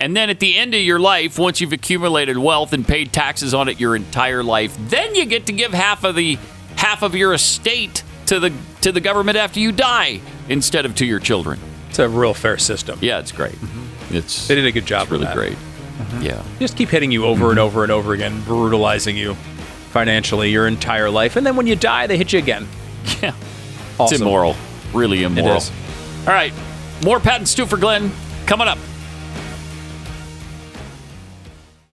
And 0.00 0.16
then 0.16 0.28
at 0.28 0.40
the 0.40 0.56
end 0.56 0.74
of 0.74 0.80
your 0.80 0.98
life, 0.98 1.38
once 1.38 1.60
you've 1.60 1.72
accumulated 1.72 2.36
wealth 2.36 2.72
and 2.72 2.86
paid 2.86 3.12
taxes 3.12 3.54
on 3.54 3.68
it 3.68 3.78
your 3.78 3.94
entire 3.94 4.42
life, 4.42 4.76
then 4.88 5.14
you 5.14 5.24
get 5.24 5.46
to 5.46 5.52
give 5.52 5.72
half 5.72 6.02
of 6.02 6.16
the 6.16 6.36
half 6.76 7.02
of 7.02 7.14
your 7.14 7.32
estate 7.32 8.02
to 8.26 8.40
the 8.40 8.52
to 8.80 8.90
the 8.90 9.00
government 9.00 9.36
after 9.36 9.60
you 9.60 9.70
die 9.70 10.20
instead 10.48 10.84
of 10.84 10.96
to 10.96 11.06
your 11.06 11.20
children. 11.20 11.60
It's 11.90 12.00
a 12.00 12.08
real 12.08 12.34
fair 12.34 12.58
system. 12.58 12.98
Yeah, 13.00 13.20
it's 13.20 13.30
great. 13.30 13.52
Mm-hmm. 13.52 14.16
It's 14.16 14.48
They 14.48 14.56
did 14.56 14.66
a 14.66 14.72
good 14.72 14.86
job 14.86 15.10
really 15.12 15.26
that. 15.26 15.36
Mm-hmm. 15.36 16.18
great. 16.18 16.24
Yeah. 16.24 16.42
Just 16.58 16.76
keep 16.76 16.88
hitting 16.88 17.12
you 17.12 17.24
over 17.24 17.50
and 17.50 17.58
mm-hmm. 17.58 17.66
over 17.66 17.82
and 17.84 17.92
over 17.92 18.14
again, 18.14 18.42
brutalizing 18.42 19.16
you 19.16 19.34
financially 19.90 20.50
your 20.50 20.66
entire 20.66 21.08
life. 21.08 21.36
And 21.36 21.46
then 21.46 21.54
when 21.54 21.68
you 21.68 21.76
die, 21.76 22.08
they 22.08 22.16
hit 22.16 22.32
you 22.32 22.40
again. 22.40 22.66
Yeah. 23.22 23.34
Awesome. 23.98 24.14
It's 24.14 24.20
immoral. 24.20 24.56
Really 24.92 25.22
immoral. 25.22 25.60
Is. 26.24 26.28
All 26.28 26.34
right. 26.34 26.52
More 27.04 27.20
Pat 27.20 27.36
and 27.36 27.48
Stu 27.48 27.66
for 27.66 27.76
Glenn 27.76 28.10
coming 28.46 28.68
up. 28.68 28.78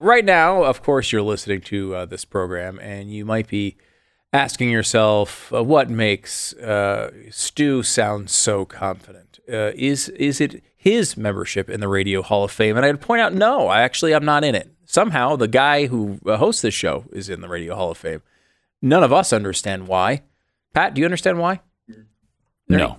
Right 0.00 0.24
now, 0.24 0.64
of 0.64 0.82
course, 0.82 1.12
you're 1.12 1.22
listening 1.22 1.60
to 1.62 1.94
uh, 1.94 2.06
this 2.06 2.24
program, 2.24 2.80
and 2.80 3.12
you 3.12 3.24
might 3.24 3.46
be 3.46 3.76
asking 4.32 4.70
yourself, 4.70 5.52
uh, 5.52 5.62
"What 5.62 5.90
makes 5.90 6.54
uh, 6.54 7.12
Stu 7.30 7.84
sound 7.84 8.28
so 8.28 8.64
confident? 8.64 9.38
Uh, 9.48 9.70
is 9.76 10.08
is 10.10 10.40
it 10.40 10.62
his 10.76 11.16
membership 11.16 11.70
in 11.70 11.78
the 11.80 11.86
Radio 11.86 12.20
Hall 12.22 12.42
of 12.42 12.50
Fame?" 12.50 12.76
And 12.76 12.84
I'd 12.84 13.00
point 13.00 13.20
out, 13.20 13.32
no, 13.32 13.68
I 13.68 13.82
actually 13.82 14.12
I'm 14.12 14.24
not 14.24 14.42
in 14.42 14.56
it. 14.56 14.72
Somehow, 14.86 15.36
the 15.36 15.48
guy 15.48 15.86
who 15.86 16.18
uh, 16.26 16.36
hosts 16.36 16.62
this 16.62 16.74
show 16.74 17.04
is 17.12 17.28
in 17.28 17.40
the 17.40 17.48
Radio 17.48 17.76
Hall 17.76 17.92
of 17.92 17.98
Fame. 17.98 18.22
None 18.82 19.04
of 19.04 19.12
us 19.12 19.32
understand 19.32 19.86
why. 19.86 20.22
Pat, 20.74 20.94
do 20.94 21.00
you 21.00 21.04
understand 21.04 21.38
why? 21.38 21.60
There 22.66 22.78
No. 22.78 22.98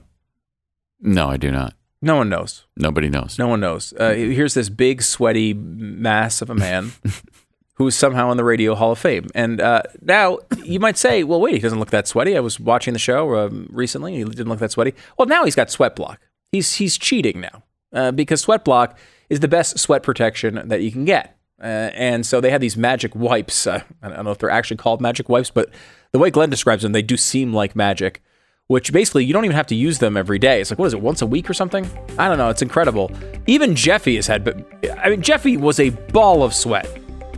No, 1.04 1.30
I 1.30 1.38
do 1.38 1.52
not. 1.52 1.74
No 2.02 2.18
one 2.18 2.30
knows. 2.30 2.66
Nobody 2.76 3.10
knows. 3.10 3.38
No 3.38 3.48
one 3.48 3.60
knows. 3.60 3.94
Uh, 3.94 4.14
here's 4.14 4.56
this 4.56 4.70
big, 4.70 5.02
sweaty 5.02 5.54
mass 5.54 6.42
of 6.42 6.50
a 6.50 6.56
man 6.56 6.92
who's 7.76 7.96
somehow 7.96 8.32
in 8.32 8.38
the 8.38 8.44
Radio 8.44 8.76
Hall 8.76 8.92
of 8.92 9.00
Fame. 9.00 9.28
And 9.36 9.62
uh, 9.62 9.84
now 10.02 10.40
you 10.64 10.80
might 10.80 10.98
say, 10.98 11.24
well, 11.24 11.40
wait, 11.40 11.54
he 11.54 11.60
doesn't 11.60 11.80
look 11.80 11.92
that 11.92 12.08
sweaty. 12.08 12.36
I 12.36 12.40
was 12.40 12.60
watching 12.60 12.94
the 12.94 13.00
show 13.00 13.38
um, 13.38 13.70
recently. 13.72 14.16
He 14.16 14.24
didn't 14.24 14.50
look 14.50 14.60
that 14.60 14.72
sweaty. 14.72 14.94
Well, 15.18 15.28
now 15.28 15.46
he's 15.46 15.56
got 15.56 15.70
sweat 15.70 15.96
block. 15.96 16.20
He's, 16.52 16.76
he's 16.76 16.98
cheating 16.98 17.40
now 17.42 17.64
uh, 17.94 18.12
because 18.12 18.42
sweat 18.42 18.66
block 18.66 18.98
is 19.30 19.40
the 19.40 19.48
best 19.48 19.80
sweat 19.80 20.04
protection 20.04 20.68
that 20.68 20.82
you 20.82 20.92
can 20.92 21.06
get. 21.06 21.38
Uh, 21.62 21.90
and 21.94 22.26
so 22.26 22.42
they 22.42 22.52
have 22.52 22.60
these 22.62 22.76
magic 22.76 23.16
wipes. 23.16 23.66
Uh, 23.66 23.82
I 24.02 24.10
don't 24.10 24.26
know 24.26 24.32
if 24.32 24.40
they're 24.40 24.50
actually 24.50 24.78
called 24.78 25.00
magic 25.00 25.30
wipes, 25.30 25.50
but 25.50 25.70
the 26.12 26.20
way 26.20 26.30
Glenn 26.30 26.50
describes 26.50 26.84
them, 26.84 26.92
they 26.92 27.02
do 27.02 27.16
seem 27.16 27.54
like 27.54 27.76
magic 27.76 28.22
which 28.68 28.92
basically 28.94 29.26
you 29.26 29.34
don't 29.34 29.46
even 29.46 29.56
have 29.56 29.68
to 29.68 29.76
use 29.76 30.00
them 30.00 30.18
every 30.18 30.40
day. 30.40 30.62
It's 30.62 30.72
like 30.72 30.80
what 30.80 30.88
is 30.88 30.94
it, 30.94 31.02
once 31.02 31.22
a 31.22 31.26
week 31.26 31.50
or 31.50 31.54
something? 31.54 31.86
I 32.18 32.28
don't 32.28 32.38
know. 32.38 32.50
It's 32.50 32.62
incredible. 32.62 33.12
Even 33.48 33.76
Jeffy 33.76 34.16
has 34.16 34.28
had, 34.28 34.44
but 34.44 34.58
I 35.00 35.10
mean, 35.10 35.22
Jeffy 35.22 35.58
was 35.58 35.80
a 35.80 35.90
ball 35.90 36.44
of 36.44 36.54
sweat 36.54 36.88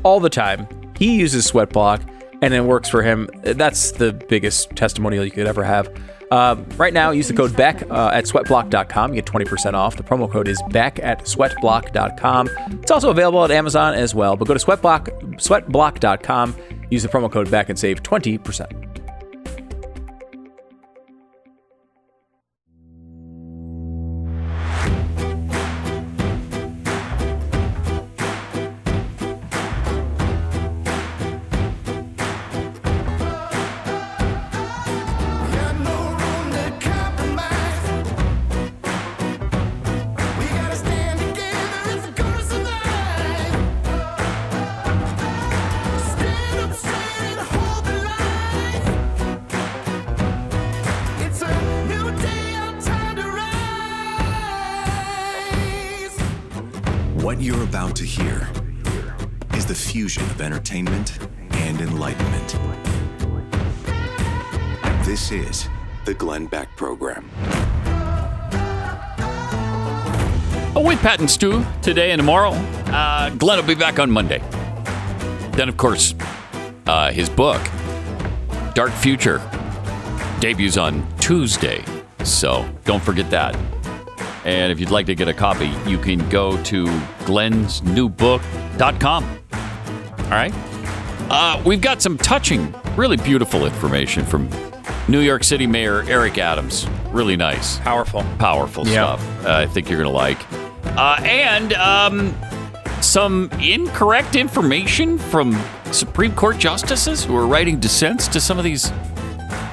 all 0.04 0.20
the 0.20 0.30
time. 0.30 0.68
He 0.98 1.16
uses 1.18 1.46
sweat 1.46 1.70
block, 1.70 2.02
and 2.42 2.54
it 2.54 2.62
works 2.62 2.90
for 2.90 3.02
him. 3.02 3.30
That's 3.42 3.92
the 3.92 4.14
biggest 4.14 4.70
testimonial 4.72 5.26
you 5.26 5.32
could 5.32 5.48
ever 5.48 5.64
have. 5.64 5.90
Uh, 6.32 6.56
right 6.78 6.94
now, 6.94 7.12
use 7.12 7.28
the 7.28 7.34
code 7.34 7.56
Beck 7.56 7.84
uh, 7.90 8.12
at 8.14 8.26
sweatblock.com. 8.26 9.14
You 9.14 9.22
get 9.22 9.32
20% 9.32 9.74
off. 9.74 9.96
The 9.96 10.04
promo 10.04 10.30
code 10.32 10.48
is 10.48 10.62
Beck 10.70 11.00
at 11.00 11.20
sweatblock.com. 11.26 12.50
It's 12.82 12.92
also 12.92 13.10
available 13.10 13.44
at 13.44 13.52
Amazon 13.52 13.94
as 13.94 14.16
well. 14.16 14.36
But 14.36 14.48
go 14.48 14.54
to 14.54 14.60
sweatblock, 14.60 15.10
sweatblock.com, 15.36 16.56
use 16.90 17.04
the 17.04 17.10
promo 17.10 17.32
code 17.32 17.52
Beck, 17.52 17.70
and 17.70 17.78
save 17.78 18.02
20%. 18.04 19.05
Glenn 66.36 66.48
Beck 66.48 66.76
Program. 66.76 67.30
Oh, 70.76 70.84
with 70.86 71.00
Pat 71.00 71.22
and 71.22 71.32
Stu 71.32 71.64
today 71.82 72.12
and 72.12 72.20
tomorrow. 72.20 72.52
Uh, 72.88 73.30
Glenn 73.30 73.58
will 73.58 73.66
be 73.66 73.74
back 73.74 74.00
on 74.00 74.12
Monday. 74.12 74.40
Then, 75.52 75.70
of 75.70 75.78
course, 75.78 76.14
uh, 76.88 77.14
his 77.14 77.30
book, 77.30 77.62
Dark 78.74 78.92
Future, 78.92 79.38
debuts 80.42 80.76
on 80.76 81.08
Tuesday. 81.20 81.86
So 82.26 82.70
don't 82.84 83.02
forget 83.02 83.30
that. 83.30 83.56
And 84.44 84.74
if 84.74 84.80
you'd 84.82 84.92
like 84.92 85.06
to 85.06 85.16
get 85.16 85.30
a 85.30 85.34
copy, 85.34 85.72
you 85.88 85.98
can 85.98 86.28
go 86.28 86.62
to 86.64 86.84
glensnewbook.com. 87.24 89.24
All 89.24 90.30
right? 90.30 90.54
Uh, 91.30 91.64
we've 91.66 91.80
got 91.80 92.02
some 92.02 92.18
touching, 92.18 92.76
really 92.98 93.16
beautiful 93.16 93.66
information 93.66 94.26
from 94.26 94.50
New 95.08 95.20
York 95.20 95.44
City 95.44 95.68
Mayor 95.68 96.04
Eric 96.08 96.38
Adams. 96.38 96.88
Really 97.12 97.36
nice 97.38 97.78
Powerful. 97.80 98.24
powerful 98.40 98.88
Yeah. 98.88 99.16
stuff. 99.18 99.46
Uh, 99.46 99.52
I 99.58 99.66
think 99.68 99.90
you're 99.90 100.00
going 100.00 100.10
to 100.10 100.16
like. 100.16 100.40
Uh, 100.98 101.20
and 101.24 101.74
um, 101.74 102.36
some 103.02 103.50
incorrect 103.60 104.36
information 104.36 105.18
from 105.18 105.60
Supreme 105.92 106.34
Court 106.34 106.58
justices 106.58 107.24
who 107.24 107.36
are 107.38 107.46
writing 107.46 107.80
dissents 107.80 108.28
to 108.30 108.40
some 108.42 108.58
of 108.58 108.64
these 108.64 108.92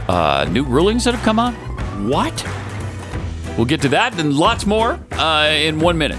uh, 0.09 0.47
new 0.51 0.65
rulings 0.65 1.05
that 1.05 1.15
have 1.15 1.25
come 1.25 1.39
out. 1.39 1.55
What? 2.07 2.45
We'll 3.57 3.67
get 3.67 3.81
to 3.83 3.89
that 3.91 4.19
and 4.19 4.35
lots 4.35 4.67
more 4.67 4.99
uh, 5.13 5.49
in 5.53 5.81
one 5.81 5.97
minute. 5.97 6.19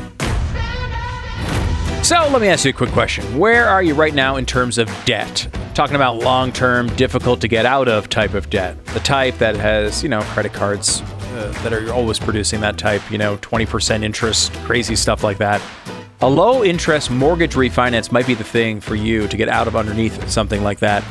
So 2.04 2.16
let 2.32 2.42
me 2.42 2.48
ask 2.48 2.66
you 2.66 2.72
a 2.72 2.74
quick 2.74 2.92
question. 2.92 3.38
Where 3.38 3.66
are 3.68 3.82
you 3.82 3.94
right 3.94 4.14
now 4.14 4.36
in 4.36 4.46
terms 4.46 4.78
of 4.78 4.90
debt? 5.06 5.48
Talking 5.74 5.96
about 5.96 6.18
long 6.18 6.52
term, 6.52 6.88
difficult 6.96 7.42
to 7.42 7.48
get 7.48 7.66
out 7.66 7.88
of 7.88 8.08
type 8.08 8.36
of 8.36 8.52
debt. 8.52 8.86
The 8.88 9.00
type 9.00 9.40
that 9.40 9.56
has, 9.56 10.04
you 10.04 10.10
know, 10.10 10.22
credit 10.22 10.54
cards 10.54 11.02
uh, 11.02 11.52
that 11.64 11.74
are 11.74 11.92
always 11.92 12.20
producing 12.20 12.62
that 12.62 12.78
type, 12.78 13.02
you 13.10 13.18
know, 13.18 13.38
20% 13.38 14.04
interest, 14.04 14.54
crazy 14.66 14.96
stuff 14.96 15.24
like 15.24 15.40
that. 15.40 15.64
A 16.22 16.30
low 16.30 16.64
interest 16.64 17.10
mortgage 17.10 17.56
refinance 17.56 18.12
might 18.12 18.28
be 18.28 18.36
the 18.36 18.44
thing 18.44 18.82
for 18.82 18.94
you 18.94 19.28
to 19.28 19.36
get 19.36 19.50
out 19.50 19.68
of 19.68 19.76
underneath 19.76 20.30
something 20.30 20.62
like 20.62 20.78
that. 20.78 21.04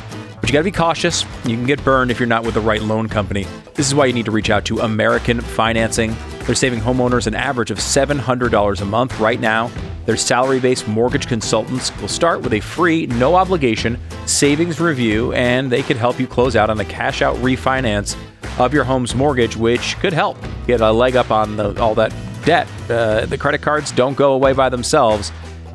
But 0.43 0.49
you 0.49 0.53
got 0.55 0.59
to 0.59 0.63
be 0.65 0.71
cautious. 0.71 1.23
You 1.45 1.55
can 1.55 1.65
get 1.65 1.81
burned 1.85 2.11
if 2.11 2.19
you're 2.19 2.27
not 2.27 2.43
with 2.43 2.55
the 2.55 2.59
right 2.59 2.81
loan 2.81 3.07
company. 3.07 3.47
This 3.75 3.87
is 3.87 3.95
why 3.95 4.07
you 4.07 4.13
need 4.13 4.25
to 4.25 4.31
reach 4.31 4.49
out 4.49 4.65
to 4.65 4.79
American 4.79 5.39
Financing. 5.39 6.13
They're 6.39 6.53
saving 6.53 6.81
homeowners 6.81 7.27
an 7.27 7.33
average 7.33 7.71
of 7.71 7.77
$700 7.77 8.81
a 8.81 8.85
month 8.85 9.17
right 9.21 9.39
now. 9.39 9.71
Their 10.05 10.17
salary 10.17 10.59
based 10.59 10.85
mortgage 10.85 11.27
consultants 11.27 11.97
will 12.01 12.09
start 12.09 12.41
with 12.41 12.51
a 12.51 12.59
free, 12.59 13.05
no 13.05 13.35
obligation 13.35 13.97
savings 14.25 14.81
review, 14.81 15.31
and 15.31 15.71
they 15.71 15.81
could 15.81 15.95
help 15.95 16.19
you 16.19 16.27
close 16.27 16.57
out 16.57 16.69
on 16.69 16.77
a 16.77 16.83
cash 16.83 17.21
out 17.21 17.37
refinance 17.37 18.17
of 18.59 18.73
your 18.73 18.83
home's 18.83 19.15
mortgage, 19.15 19.55
which 19.55 19.97
could 20.01 20.11
help 20.11 20.37
get 20.67 20.81
a 20.81 20.91
leg 20.91 21.15
up 21.15 21.31
on 21.31 21.55
the, 21.55 21.81
all 21.81 21.95
that 21.95 22.13
debt. 22.43 22.67
Uh, 22.89 23.25
the 23.27 23.37
credit 23.37 23.61
cards 23.61 23.93
don't 23.93 24.17
go 24.17 24.33
away 24.33 24.51
by 24.51 24.67
themselves. 24.67 25.31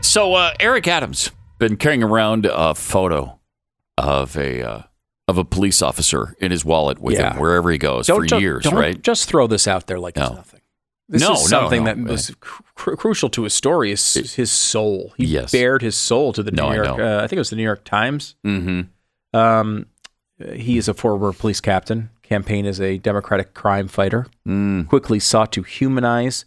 So 0.01 0.35
uh, 0.35 0.53
Eric 0.59 0.89
Adams 0.89 1.31
been 1.59 1.77
carrying 1.77 2.03
around 2.03 2.47
a 2.51 2.75
photo 2.75 3.39
of 3.99 4.37
a 4.37 4.62
uh, 4.62 4.83
of 5.27 5.37
a 5.39 5.45
police 5.45 5.83
officer 5.83 6.35
in 6.41 6.51
his 6.51 6.65
wallet 6.65 6.99
with 6.99 7.19
Yeah. 7.19 7.35
him 7.35 7.41
wherever 7.41 7.70
he 7.70 7.79
goes 7.79 8.07
for 8.07 8.25
don't, 8.25 8.41
years, 8.41 8.65
don't 8.65 8.75
right? 8.75 9.01
Just 9.01 9.29
throw 9.29 9.47
this 9.47 9.69
out 9.69 9.87
there 9.87 9.99
like 9.99 10.16
No. 10.16 10.25
it's 10.27 10.35
nothing. 10.35 10.61
This 11.11 11.23
No, 11.23 11.35
is 11.35 11.43
no, 11.43 11.47
something 11.47 11.85
no, 11.85 11.91
that 11.91 11.97
right. 11.99 12.07
was 12.11 12.35
cr- 12.41 12.95
crucial 12.95 13.29
to 13.31 13.43
his 13.45 13.53
story. 13.55 13.93
Is 13.93 14.15
his 14.35 14.51
soul. 14.51 15.12
He 15.16 15.27
Yes. 15.27 15.53
bared 15.53 15.83
his 15.83 15.97
soul 15.97 16.33
to 16.33 16.43
the 16.43 16.51
New 16.53 16.62
I 16.65 16.75
York. 16.77 16.87
know. 16.99 17.19
Uh, 17.19 17.19
I 17.23 17.27
think 17.27 17.35
it 17.35 17.39
was 17.41 17.51
the 17.51 17.57
New 17.57 17.62
York 17.62 17.85
Times. 17.85 18.35
Mm-hmm. 18.47 19.37
Um, 19.39 19.87
he 20.55 20.79
is 20.79 20.89
a 20.89 20.95
former 20.95 21.33
police 21.33 21.61
captain, 21.61 22.11
campaign 22.23 22.65
as 22.66 22.81
a 22.81 22.99
Democratic 22.99 23.53
crime 23.55 23.89
fighter, 23.89 24.27
quickly 24.89 25.19
sought 25.19 25.53
to 25.53 25.62
humanize 25.62 26.45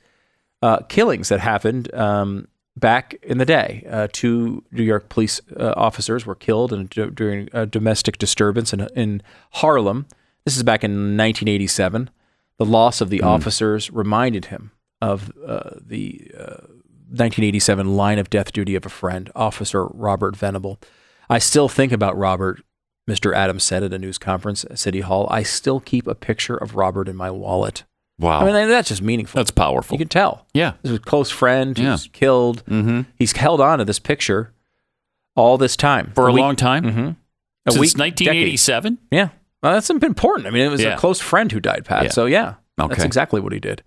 uh, 0.64 0.78
killings 0.90 1.30
that 1.30 1.40
happened 1.40 1.94
um, 1.94 2.48
back 2.82 3.16
in 3.24 3.38
the 3.38 3.46
day. 3.46 3.88
Uh, 3.90 4.08
two 4.12 4.66
New 4.72 4.84
York 4.84 5.08
police 5.08 5.40
uh, 5.58 5.74
officers 5.78 6.26
were 6.26 6.36
killed 6.36 6.74
in, 6.74 6.88
during 6.88 7.48
a 7.54 7.66
domestic 7.66 8.18
disturbance 8.18 8.74
in, 8.74 8.82
in 8.96 9.22
Harlem. 9.52 10.08
This 10.44 10.58
is 10.58 10.64
back 10.64 10.84
in 10.84 10.92
1987. 10.92 12.10
The 12.58 12.66
loss 12.66 13.00
of 13.00 13.10
the 13.10 13.22
officers 13.22 13.90
reminded 13.90 14.46
him 14.46 14.72
of 15.02 15.32
uh, 15.46 15.72
the 15.80 16.32
uh, 16.38 16.68
1987 17.12 17.96
line 17.96 18.20
of 18.20 18.30
death 18.30 18.52
duty 18.52 18.76
of 18.76 18.86
a 18.86 18.90
friend, 18.90 19.32
Officer 19.36 19.86
Robert 19.88 20.36
Venable. 20.36 20.80
I 21.30 21.40
still 21.40 21.70
think 21.70 21.92
about 21.92 22.18
Robert, 22.18 22.62
Mr. 23.10 23.34
Adams 23.36 23.64
said 23.64 23.84
at 23.84 23.94
a 23.94 24.00
news 24.00 24.18
conference 24.18 24.64
at 24.66 24.80
City 24.80 25.02
Hall. 25.02 25.28
I 25.30 25.44
still 25.44 25.80
keep 25.80 26.08
a 26.08 26.16
picture 26.16 26.56
of 26.56 26.76
Robert 26.76 27.08
in 27.08 27.16
my 27.16 27.32
wallet. 27.32 27.84
Wow. 28.22 28.42
I 28.42 28.46
mean, 28.46 28.70
that's 28.70 28.90
just 28.90 29.02
meaningful. 29.02 29.40
That's 29.40 29.52
powerful. 29.52 29.96
You 29.96 30.00
can 30.00 30.08
tell. 30.10 30.46
yeah. 30.54 30.74
This 30.84 30.92
is 30.92 30.98
a 30.98 31.02
close 31.02 31.30
friend 31.32 31.78
Yeah. 31.78 31.92
who's 31.92 32.08
killed. 32.14 32.64
Mm-hmm. 32.66 33.02
He's 33.18 33.32
held 33.34 33.60
on 33.60 33.80
to 33.80 33.86
this 33.86 34.00
picture 34.00 34.54
all 35.36 35.58
this 35.58 35.76
time. 35.76 36.12
For 36.16 36.28
a, 36.28 36.32
week- 36.32 36.42
long 36.42 36.56
time? 36.56 36.84
Mhm. 36.84 37.16
A 37.66 37.72
Since 37.72 37.82
week- 37.82 37.98
1987? 37.98 38.94
decade. 38.96 39.08
Yeah. 39.12 39.30
Well, 39.64 39.74
that's 39.74 39.90
important. 39.90 40.48
I 40.48 40.52
mean, 40.52 40.66
it 40.66 40.70
was 40.70 40.82
Yeah. 40.82 40.96
a 40.96 40.98
close 40.98 41.20
friend 41.20 41.52
who 41.52 41.60
died, 41.60 41.86
Pat. 41.86 42.04
Yeah. 42.06 42.10
So, 42.10 42.26
yeah, 42.26 42.56
that's 42.78 43.04
exactly 43.04 43.40
what 43.42 43.54
he 43.54 43.60
did. 43.60 43.84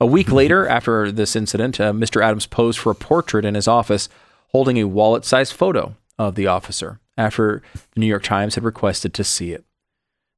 A 0.00 0.06
week 0.06 0.30
later, 0.32 0.66
after 0.68 1.10
this 1.10 1.34
incident, 1.36 1.80
uh, 1.80 1.92
Mr. 1.92 2.22
Adams 2.22 2.46
posed 2.46 2.78
for 2.78 2.90
a 2.90 2.94
portrait 2.94 3.44
in 3.44 3.54
his 3.54 3.66
office 3.68 4.08
holding 4.48 4.76
a 4.78 4.84
wallet 4.84 5.24
sized 5.24 5.52
photo 5.52 5.94
of 6.18 6.34
the 6.36 6.46
officer 6.46 7.00
after 7.16 7.62
the 7.94 8.00
New 8.00 8.06
York 8.06 8.22
Times 8.22 8.54
had 8.54 8.64
requested 8.64 9.12
to 9.14 9.24
see 9.24 9.52
it. 9.52 9.64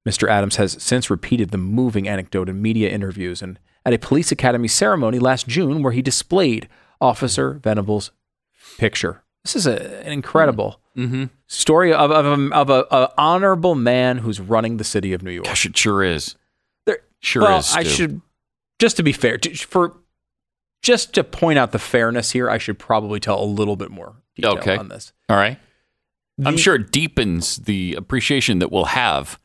Mr. 0.09 0.29
Adams 0.29 0.57
has 0.57 0.83
since 0.83 1.11
repeated 1.11 1.51
the 1.51 1.59
moving 1.59 2.09
anecdote 2.09 2.49
in 2.49 2.63
media 2.63 2.89
interviews 2.91 3.43
and 3.43 3.59
at 3.85 3.93
a 3.93 3.99
police 3.99 4.33
academy 4.33 4.69
ceremony 4.69 5.19
last 5.19 5.47
June 5.47 5.83
where 5.83 5.93
he 5.93 6.03
displayed 6.03 6.69
Officer 7.01 7.55
Venable's 7.55 8.11
picture. 8.79 9.23
This 9.45 9.57
is 9.57 9.67
a, 9.67 10.05
an 10.05 10.13
incredible 10.13 10.81
mm-hmm. 10.97 11.15
Mm-hmm. 11.15 11.25
story 11.47 11.93
of, 11.93 12.11
of, 12.11 12.27
a, 12.27 12.55
of 12.55 12.71
a, 12.71 12.87
a 12.91 13.13
honorable 13.17 13.75
man 13.75 14.19
who's 14.19 14.41
running 14.41 14.77
the 14.77 14.85
city 14.85 15.13
of 15.13 15.23
New 15.23 15.31
York. 15.31 15.47
Gosh, 15.47 15.67
it 15.67 15.77
sure 15.77 16.03
is. 16.03 16.37
There, 16.87 16.99
Sure 17.21 17.43
well, 17.43 17.59
is, 17.59 17.75
I 17.75 17.83
Stu. 17.83 17.91
should 17.91 18.21
just 18.79 18.97
to 18.97 19.03
be 19.03 19.13
fair, 19.13 19.39
to, 19.39 19.55
for 19.55 19.97
just 20.83 21.15
to 21.15 21.25
point 21.25 21.59
out 21.59 21.73
the 21.73 21.79
fairness 21.79 22.31
here, 22.33 22.49
I 22.49 22.59
should 22.59 22.79
probably 22.79 23.21
tell 23.21 23.43
a 23.43 23.45
little 23.45 23.77
bit 23.77 23.91
more 23.91 24.17
detail 24.35 24.59
Okay. 24.59 24.77
on 24.77 24.89
this. 24.89 25.13
All 25.29 25.37
right. 25.37 25.59
I'm 26.45 26.57
sure 26.57 26.75
it 26.77 26.91
deepens 26.91 27.57
the 27.57 27.95
appreciation 27.97 28.61
that 28.61 28.73
we'll 28.73 28.87
have 28.87 29.39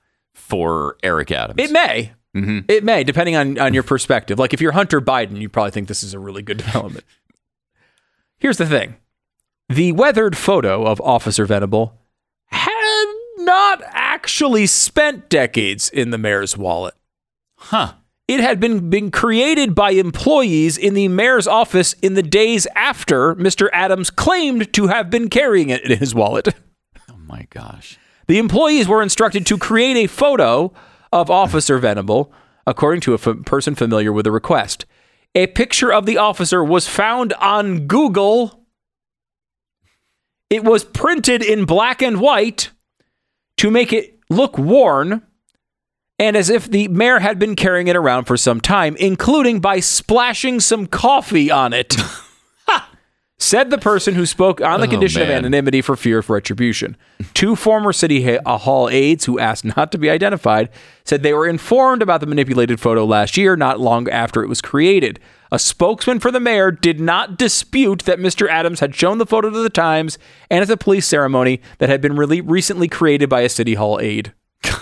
for 0.47 0.95
Eric 1.01 1.31
Adams. 1.31 1.59
It 1.59 1.71
may. 1.71 2.11
Mhm. 2.35 2.65
It 2.69 2.83
may, 2.83 3.03
depending 3.03 3.35
on, 3.35 3.57
on 3.57 3.73
your 3.73 3.83
perspective. 3.83 4.37
Like 4.37 4.53
if 4.53 4.61
you're 4.61 4.73
Hunter 4.73 5.01
Biden, 5.01 5.39
you 5.41 5.49
probably 5.49 5.71
think 5.71 5.87
this 5.87 6.03
is 6.03 6.13
a 6.13 6.19
really 6.19 6.41
good 6.43 6.57
development. 6.65 7.03
Here's 8.37 8.57
the 8.57 8.65
thing 8.67 8.95
the 9.69 9.91
weathered 9.93 10.37
photo 10.37 10.85
of 10.85 11.01
Officer 11.01 11.45
Venable 11.45 11.97
had 12.47 13.05
not 13.37 13.81
actually 13.85 14.67
spent 14.67 15.29
decades 15.29 15.89
in 15.89 16.11
the 16.11 16.17
mayor's 16.17 16.55
wallet. 16.57 16.93
Huh. 17.57 17.93
It 18.27 18.39
had 18.39 18.59
been, 18.59 18.89
been 18.89 19.11
created 19.11 19.73
by 19.75 19.91
employees 19.91 20.77
in 20.77 20.93
the 20.95 21.07
mayor's 21.07 21.47
office 21.47 21.93
in 22.01 22.15
the 22.15 22.23
days 22.23 22.67
after 22.75 23.35
Mr. 23.35 23.69
Adams 23.71 24.09
claimed 24.09 24.73
to 24.73 24.87
have 24.87 25.09
been 25.09 25.29
carrying 25.29 25.69
it 25.69 25.83
in 25.89 25.97
his 25.97 26.13
wallet. 26.13 26.49
Oh 27.09 27.17
my 27.27 27.47
gosh. 27.49 27.97
The 28.27 28.37
employees 28.39 28.87
were 28.87 29.01
instructed 29.01 29.45
to 29.47 29.57
create 29.57 29.97
a 29.97 30.07
photo 30.07 30.73
of 31.11 31.29
Officer 31.29 31.77
Venable, 31.77 32.31
according 32.65 33.01
to 33.01 33.11
a 33.11 33.15
f- 33.15 33.45
person 33.45 33.75
familiar 33.75 34.11
with 34.11 34.25
the 34.25 34.31
request. 34.31 34.85
A 35.35 35.47
picture 35.47 35.91
of 35.91 36.05
the 36.05 36.17
officer 36.17 36.63
was 36.63 36.87
found 36.87 37.33
on 37.33 37.87
Google. 37.87 38.65
It 40.49 40.63
was 40.63 40.83
printed 40.83 41.43
in 41.43 41.65
black 41.65 42.01
and 42.01 42.19
white 42.19 42.71
to 43.57 43.69
make 43.69 43.93
it 43.93 44.19
look 44.29 44.57
worn 44.57 45.21
and 46.17 46.37
as 46.37 46.49
if 46.49 46.69
the 46.69 46.87
mayor 46.87 47.19
had 47.19 47.37
been 47.39 47.55
carrying 47.55 47.87
it 47.87 47.95
around 47.95 48.25
for 48.25 48.37
some 48.37 48.61
time, 48.61 48.95
including 48.95 49.59
by 49.59 49.79
splashing 49.81 50.59
some 50.59 50.87
coffee 50.87 51.51
on 51.51 51.73
it. 51.73 51.95
Said 53.37 53.69
the 53.69 53.77
person 53.77 54.15
who 54.15 54.25
spoke 54.25 54.61
on 54.61 54.79
the 54.79 54.87
Oh, 54.87 54.89
condition 54.89 55.21
of 55.21 55.29
anonymity 55.29 55.81
for 55.81 55.97
fear 55.97 56.19
of 56.19 56.29
retribution. 56.29 56.95
Two 57.33 57.55
former 57.57 57.91
City 57.91 58.39
uh, 58.39 58.57
Hall 58.57 58.89
aides 58.89 59.25
who 59.25 59.37
asked 59.39 59.65
not 59.65 59.91
to 59.91 59.97
be 59.97 60.09
identified 60.09 60.69
said 61.03 61.21
they 61.21 61.33
were 61.33 61.45
informed 61.47 62.01
about 62.01 62.21
the 62.21 62.27
manipulated 62.27 62.79
photo 62.79 63.03
last 63.05 63.35
year, 63.35 63.57
not 63.57 63.79
long 63.79 64.09
after 64.09 64.41
it 64.41 64.47
was 64.47 64.61
created. 64.61 65.19
A 65.51 65.59
spokesman 65.59 66.19
for 66.21 66.31
the 66.31 66.39
mayor 66.39 66.71
did 66.71 66.99
not 67.01 67.37
dispute 67.37 68.03
that 68.05 68.19
Mr. 68.19 68.47
Adams 68.47 68.79
had 68.79 68.95
shown 68.95 69.17
the 69.17 69.25
photo 69.25 69.49
to 69.49 69.59
the 69.59 69.69
Times 69.69 70.17
and 70.49 70.61
at 70.61 70.69
the 70.69 70.77
police 70.77 71.05
ceremony 71.05 71.61
that 71.79 71.89
had 71.89 72.01
been 72.01 72.15
really 72.15 72.39
recently 72.39 72.87
created 72.87 73.27
by 73.29 73.41
a 73.41 73.49
City 73.49 73.73
Hall 73.73 73.99
aide. 73.99 74.33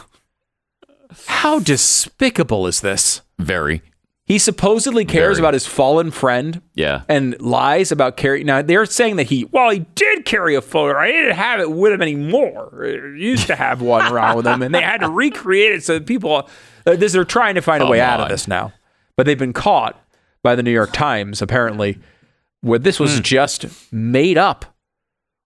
How 1.25 1.59
despicable 1.59 2.67
is 2.67 2.81
this? 2.81 3.21
Very. 3.39 3.81
He 4.26 4.40
supposedly 4.40 5.04
cares 5.04 5.38
Very. 5.38 5.44
about 5.44 5.54
his 5.54 5.66
fallen 5.68 6.10
friend 6.10 6.62
Yeah. 6.76 7.02
and 7.10 7.40
lies 7.41 7.91
about 7.91 8.16
carrying. 8.16 8.45
Now 8.45 8.62
they're 8.62 8.86
saying 8.86 9.18
that 9.18 9.24
he, 9.28 9.44
well, 9.52 9.70
he 9.70 9.80
did 9.95 10.24
carry 10.24 10.56
a 10.56 10.62
photo. 10.62 10.98
I 10.98 11.08
didn't 11.12 11.36
have 11.36 11.60
it 11.60 11.70
with 11.72 11.91
him 11.91 12.02
anymore. 12.02 13.14
Used 13.18 13.48
to 13.48 13.56
have 13.56 13.82
one 13.82 14.10
around 14.12 14.38
with 14.38 14.48
him, 14.48 14.62
and 14.62 14.74
they 14.74 14.82
had 14.82 15.02
to 15.02 15.10
recreate 15.10 15.74
it 15.74 15.84
so 15.84 15.95
that 16.00 16.06
people. 16.06 16.50
Uh, 16.86 16.95
this, 16.95 17.12
they're 17.14 17.26
trying 17.26 17.56
to 17.56 17.62
find 17.62 17.82
a 17.82 17.86
Come 17.86 17.91
way 17.91 18.00
out 18.02 18.22
of 18.22 18.30
this 18.30 18.48
now, 18.48 18.72
but 19.18 19.26
they've 19.26 19.38
been 19.40 19.54
caught 19.54 20.00
by 20.41 20.56
the 20.56 20.64
New 20.64 20.72
York 20.72 20.91
Times 20.94 21.41
apparently, 21.41 21.98
where 22.62 22.80
this 22.80 23.00
was 23.00 23.20
just 23.20 23.66
made 23.91 24.38
up, 24.38 24.66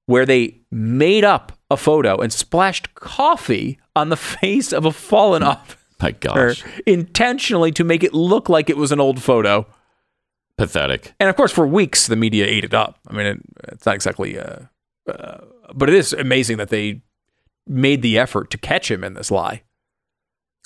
where 0.06 0.26
they 0.26 0.60
made 0.72 1.24
up 1.24 1.52
a 1.70 1.78
photo 1.78 2.18
and 2.18 2.32
splashed 2.32 2.94
coffee 2.95 3.80
on 3.95 4.10
the 4.10 4.16
face 4.41 4.72
of 4.72 4.86
a 4.86 4.91
fallen 4.91 5.41
officer 5.44 5.77
My 6.02 6.11
gosh. 6.11 6.64
intentionally 6.86 7.72
to 7.72 7.84
make 7.84 8.03
it 8.03 8.14
look 8.14 8.49
like 8.49 8.69
it 8.69 8.78
was 8.78 8.91
an 8.91 8.99
old 8.99 9.22
photo. 9.22 9.65
Pathetic. 10.57 11.14
And 11.19 11.30
of 11.30 11.36
course, 11.36 11.52
for 11.52 11.68
weeks, 11.68 12.07
the 12.07 12.15
media 12.15 12.45
ate 12.45 12.64
it 12.64 12.74
up. 12.74 12.99
I 13.07 13.14
mean, 13.14 13.26
it, 13.26 13.40
it's 13.69 13.86
not 13.86 13.95
exactly, 13.95 14.40
uh, 14.40 14.60
uh, 15.07 15.38
but 15.74 15.90
it 15.90 15.95
is 15.95 16.14
amazing 16.14 16.57
that 16.57 16.69
they 16.69 17.02
made 17.68 18.02
the 18.02 18.18
effort 18.18 18.49
to 18.52 18.57
catch 18.57 18.90
him 18.90 19.03
in 19.03 19.14
this 19.14 19.30
lie. 19.30 19.64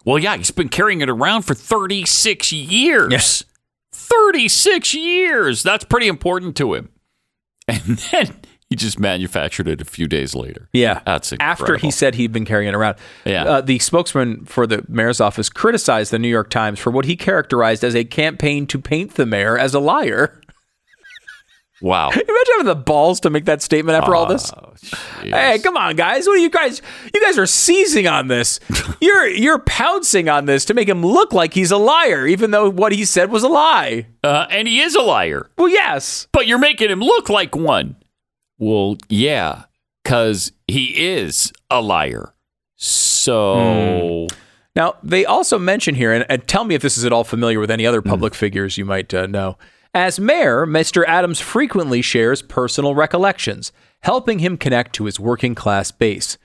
Well, 0.05 0.17
yeah, 0.17 0.35
he's 0.37 0.51
been 0.51 0.69
carrying 0.69 1.01
it 1.01 1.09
around 1.09 1.43
for 1.43 1.53
36 1.53 2.51
years. 2.51 3.11
Yes. 3.11 3.43
36 3.91 4.93
years. 4.93 5.63
That's 5.63 5.83
pretty 5.83 6.07
important 6.07 6.55
to 6.57 6.73
him. 6.73 6.89
And 7.67 7.97
then 8.11 8.40
he 8.71 8.77
just 8.77 8.99
manufactured 9.01 9.67
it 9.67 9.81
a 9.81 9.85
few 9.85 10.07
days 10.07 10.33
later. 10.33 10.69
Yeah. 10.71 11.01
That's 11.05 11.33
incredible. 11.33 11.61
After 11.65 11.75
he 11.77 11.91
said 11.91 12.15
he'd 12.15 12.31
been 12.31 12.45
carrying 12.45 12.69
it 12.69 12.73
around. 12.75 12.95
Yeah. 13.25 13.43
Uh, 13.43 13.59
the 13.61 13.77
spokesman 13.79 14.45
for 14.45 14.65
the 14.65 14.85
mayor's 14.87 15.19
office 15.19 15.49
criticized 15.49 16.09
the 16.11 16.17
New 16.19 16.29
York 16.29 16.49
Times 16.49 16.79
for 16.79 16.89
what 16.89 17.03
he 17.03 17.17
characterized 17.17 17.83
as 17.83 17.95
a 17.95 18.05
campaign 18.05 18.65
to 18.67 18.79
paint 18.79 19.15
the 19.15 19.25
mayor 19.25 19.57
as 19.57 19.73
a 19.73 19.79
liar. 19.81 20.39
Wow. 21.81 22.09
Imagine 22.11 22.27
having 22.53 22.65
the 22.67 22.75
balls 22.75 23.19
to 23.21 23.29
make 23.29 23.45
that 23.45 23.61
statement 23.61 23.97
after 23.97 24.15
all 24.15 24.25
this. 24.27 24.51
Oh, 24.53 24.73
Hey, 25.21 25.59
come 25.59 25.77
on, 25.77 25.95
guys! 25.95 26.25
What 26.27 26.33
are 26.37 26.41
you 26.41 26.49
guys? 26.49 26.81
You 27.13 27.21
guys 27.21 27.37
are 27.37 27.45
seizing 27.45 28.07
on 28.07 28.27
this. 28.29 28.59
You're 29.01 29.27
you're 29.27 29.59
pouncing 29.59 30.27
on 30.29 30.45
this 30.45 30.65
to 30.65 30.73
make 30.73 30.87
him 30.87 31.05
look 31.05 31.33
like 31.33 31.53
he's 31.53 31.69
a 31.71 31.77
liar, 31.77 32.25
even 32.25 32.49
though 32.51 32.69
what 32.69 32.91
he 32.91 33.03
said 33.05 33.29
was 33.31 33.43
a 33.43 33.47
lie. 33.47 34.07
Uh, 34.23 34.47
and 34.49 34.67
he 34.67 34.79
is 34.79 34.95
a 34.95 35.01
liar, 35.01 35.49
Well, 35.57 35.67
yes. 35.69 36.27
but 36.31 36.45
you're 36.47 36.57
making 36.59 36.89
him 36.89 36.99
look 36.99 37.29
like 37.29 37.55
one. 37.55 37.95
Well, 38.61 38.97
yeah, 39.09 39.63
because 40.03 40.51
he 40.67 40.85
is 41.17 41.51
a 41.71 41.81
liar. 41.81 42.35
So, 42.77 44.27
Now 44.75 44.95
they 45.03 45.25
also 45.25 45.57
mention 45.59 45.95
here, 45.95 46.13
and, 46.13 46.25
and 46.29 46.47
tell 46.47 46.63
me 46.63 46.75
if 46.75 46.81
this 46.81 46.97
is 46.97 47.03
at 47.05 47.11
all 47.11 47.23
familiar 47.23 47.59
with 47.59 47.71
any 47.71 47.83
Hmm. 47.83 47.89
other 47.89 48.01
public 48.01 48.33
figures 48.35 48.77
you 48.77 48.85
might 48.85 49.13
uh, 49.13 49.25
know. 49.27 49.57
As 49.93 50.19
mayor, 50.19 50.65
Mr. 50.65 51.03
Adams 51.05 51.39
frequently 51.41 52.01
shares 52.01 52.41
personal 52.41 52.95
recollections, 52.95 53.71
helping 54.01 54.39
him 54.39 54.57
connect 54.57 54.93
to 54.93 55.05
his 55.05 55.19
working 55.19 55.55
class 55.55 55.91
base. 55.91 56.37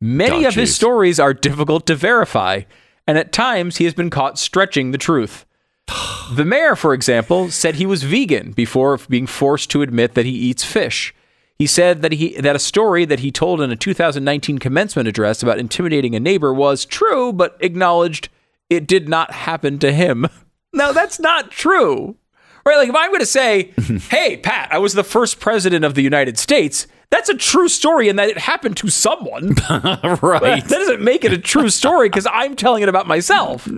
Many 0.00 0.44
Oh, 0.44 0.48
of 0.48 0.54
his 0.54 0.74
stories 0.76 1.18
are 1.18 1.34
difficult 1.34 1.86
to 1.86 1.94
verify, 1.96 2.62
and 3.06 3.16
at 3.18 3.32
times 3.32 3.78
he 3.78 3.84
has 3.84 3.94
been 3.94 4.10
caught 4.10 4.38
stretching 4.38 4.90
the 4.92 4.98
truth. 4.98 5.46
The 6.34 6.44
mayor, 6.44 6.76
for 6.76 6.94
example, 6.94 7.50
said 7.50 7.74
he 7.74 7.84
was 7.86 8.04
vegan 8.04 8.52
before 8.52 8.96
being 9.08 9.26
forced 9.26 9.70
to 9.72 9.82
admit 9.82 10.14
that 10.14 10.24
he 10.24 10.30
eats 10.32 10.64
fish. 10.64 11.12
He 11.62 11.68
said 11.68 12.02
that 12.02 12.10
he 12.10 12.34
that 12.40 12.56
a 12.56 12.58
story 12.58 13.04
that 13.04 13.20
he 13.20 13.30
told 13.30 13.60
in 13.60 13.70
a 13.70 13.76
2019 13.76 14.58
commencement 14.58 15.06
address 15.06 15.44
about 15.44 15.60
intimidating 15.60 16.16
a 16.16 16.18
neighbor 16.18 16.52
was 16.52 16.84
true, 16.84 17.32
but 17.32 17.56
acknowledged 17.60 18.30
it 18.68 18.84
did 18.84 19.08
not 19.08 19.30
happen 19.30 19.78
to 19.78 19.92
him. 19.92 20.26
No, 20.74 20.92
that's 20.94 21.20
not 21.20 21.50
true. 21.52 22.16
Right? 22.64 22.78
Like 22.78 22.88
if 22.88 22.94
I'm 22.96 23.10
going 23.10 23.20
to 23.20 23.26
say, 23.26 23.74
"Hey, 24.10 24.38
Pat, 24.38 24.72
I 24.72 24.78
was 24.78 24.94
the 24.94 25.04
first 25.04 25.38
president 25.38 25.84
of 25.84 25.94
the 25.94 26.02
United 26.02 26.36
States," 26.36 26.88
That's 27.10 27.28
a 27.28 27.36
true 27.36 27.68
story 27.68 28.08
and 28.08 28.18
that 28.18 28.30
it 28.30 28.38
happened 28.38 28.78
to 28.78 28.88
someone. 28.88 29.48
right. 29.70 30.64
that 30.64 30.66
doesn't 30.66 31.02
make 31.02 31.24
it 31.24 31.32
a 31.32 31.38
true 31.38 31.68
story 31.68 32.08
because 32.08 32.26
I'm 32.26 32.56
telling 32.56 32.82
it 32.82 32.88
about 32.88 33.06
myself. 33.06 33.68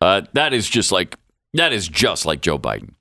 Uh, 0.00 0.22
that 0.32 0.54
is 0.54 0.68
just 0.68 0.90
like 0.90 1.16
that 1.52 1.74
is 1.74 1.86
just 1.86 2.24
like 2.24 2.40
Joe 2.40 2.58
Biden. 2.58 2.94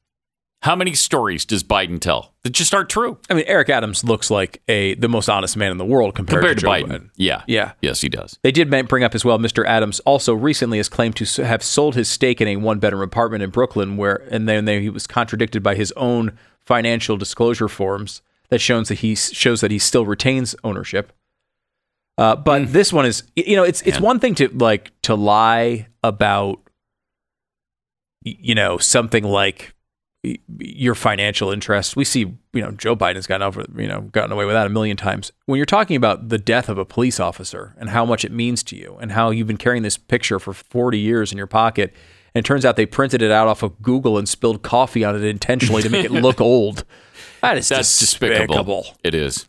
How 0.62 0.76
many 0.76 0.94
stories 0.94 1.44
does 1.44 1.64
Biden 1.64 2.00
tell 2.00 2.34
that 2.44 2.52
just 2.52 2.74
aren't 2.76 2.90
true 2.90 3.18
I 3.32 3.34
mean, 3.34 3.46
Eric 3.48 3.70
Adams 3.70 4.04
looks 4.04 4.30
like 4.30 4.62
a 4.68 4.94
the 4.96 5.10
most 5.10 5.28
honest 5.28 5.58
man 5.58 5.72
in 5.72 5.78
the 5.78 5.86
world 5.86 6.14
compared, 6.14 6.42
compared 6.42 6.58
to 6.60 6.62
Joe 6.62 6.70
Biden? 6.70 7.10
Yeah, 7.16 7.42
Yeah. 7.48 7.74
yes, 7.82 8.02
he 8.02 8.10
does. 8.10 8.38
They 8.44 8.52
did 8.52 8.70
bring 8.88 9.04
up 9.04 9.16
as 9.16 9.26
well. 9.26 9.40
Mr. 9.40 9.66
Adams 9.66 10.00
also 10.02 10.34
recently 10.36 10.78
has 10.78 10.88
claimed 10.88 11.16
to 11.16 11.46
have 11.46 11.64
sold 11.64 11.96
his 11.96 12.10
stake 12.10 12.42
in 12.42 12.48
a 12.48 12.58
one-bedroom 12.58 13.02
apartment 13.02 13.42
in 13.44 13.50
Brooklyn, 13.50 13.98
where 13.98 14.24
and 14.30 14.48
then 14.48 14.68
he 14.68 14.90
was 14.90 15.08
contradicted 15.08 15.64
by 15.64 15.74
his 15.76 15.92
own 15.94 16.38
financial 16.60 17.18
disclosure 17.18 17.68
forms 17.68 18.22
that 18.50 18.60
shows 18.62 18.88
that 18.90 19.00
he 19.00 19.16
shows 19.16 19.62
that 19.62 19.72
he 19.72 19.80
still 19.80 20.06
retains 20.06 20.56
ownership. 20.64 21.12
Uh, 22.20 22.36
but 22.36 22.72
this 22.72 22.94
one 22.94 23.06
is, 23.08 23.24
you 23.36 23.56
know, 23.56 23.64
it's 23.64 23.82
it's 23.82 24.00
one 24.00 24.20
thing 24.20 24.36
to 24.36 24.48
like 24.50 24.92
to 25.02 25.16
lie 25.16 25.88
about, 26.04 26.60
you 28.22 28.54
know, 28.54 28.78
something 28.78 29.24
like 29.24 29.74
your 30.60 30.94
financial 30.94 31.52
interests. 31.52 31.96
We 31.96 32.06
see, 32.06 32.20
you 32.54 32.62
know, 32.62 32.72
Joe 32.72 32.96
Biden's 32.96 33.26
gotten 33.26 33.42
over, 33.42 33.66
you 33.76 33.88
know, 33.88 34.02
gotten 34.02 34.32
away 34.32 34.46
with 34.46 34.54
that 34.54 34.68
a 34.68 34.70
million 34.70 34.96
times. 34.98 35.32
When 35.48 35.58
you're 35.58 35.66
talking 35.66 35.96
about 35.96 36.30
the 36.30 36.38
death 36.38 36.70
of 36.70 36.78
a 36.78 36.86
police 36.86 37.20
officer 37.20 37.74
and 37.80 37.90
how 37.90 38.06
much 38.06 38.24
it 38.24 38.32
means 38.32 38.62
to 38.64 38.76
you, 38.76 38.98
and 39.02 39.12
how 39.14 39.32
you've 39.32 39.48
been 39.48 39.58
carrying 39.58 39.82
this 39.84 39.98
picture 39.98 40.38
for 40.40 40.54
40 40.54 41.00
years 41.00 41.32
in 41.32 41.38
your 41.40 41.48
pocket, 41.48 41.94
and 42.36 42.46
it 42.46 42.48
turns 42.48 42.66
out 42.66 42.76
they 42.76 42.86
printed 42.86 43.22
it 43.24 43.32
out 43.32 43.48
off 43.48 43.64
of 43.64 43.82
Google 43.82 44.18
and 44.20 44.30
spilled 44.30 44.62
coffee 44.62 45.04
on 45.04 45.16
it 45.16 45.24
intentionally 45.24 45.82
to 45.82 45.90
make 45.90 46.06
it 46.06 46.12
look 46.12 46.40
old. 46.42 46.86
That 47.42 47.58
is 47.58 47.68
That's 47.70 48.00
despicable. 48.00 48.46
despicable. 48.48 48.86
It 49.04 49.16
is. 49.16 49.48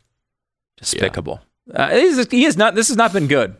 Despicable. 0.78 1.40
Uh, 1.72 1.90
it 1.92 2.02
is- 2.02 2.28
he 2.30 2.44
is 2.46 2.56
not. 2.56 2.74
This 2.74 2.88
has 2.88 2.96
not 2.96 3.12
been 3.12 3.26
good. 3.26 3.56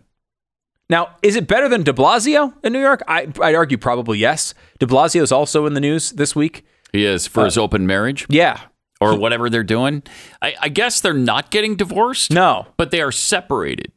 Now, 0.91 1.17
is 1.23 1.37
it 1.37 1.47
better 1.47 1.69
than 1.69 1.83
De 1.85 1.93
Blasio 1.93 2.53
in 2.65 2.73
New 2.73 2.81
York? 2.81 3.03
I, 3.07 3.29
I'd 3.41 3.55
argue 3.55 3.79
probably 3.79 4.19
yes. 4.19 4.53
De 4.79 4.87
Blasio 4.87 5.23
is 5.23 5.31
also 5.33 5.65
in 5.67 5.75
the 5.75 5.81
news 5.81 6.11
this 6.13 6.35
week. 6.35 6.67
He 6.93 7.05
is 7.05 7.27
Uh, 7.27 7.31
for 7.31 7.45
his 7.45 7.57
open 7.59 7.87
marriage 7.87 8.27
Yeah. 8.29 8.61
or 9.01 9.17
whatever 9.17 9.49
they're 9.51 9.63
doing. 9.65 10.03
I, 10.41 10.55
I 10.61 10.69
guess 10.69 11.01
they're 11.01 11.13
not 11.15 11.51
getting 11.51 11.77
divorced. 11.77 12.31
No. 12.31 12.67
but 12.77 12.91
they 12.91 13.01
are 13.01 13.13
separated 13.13 13.93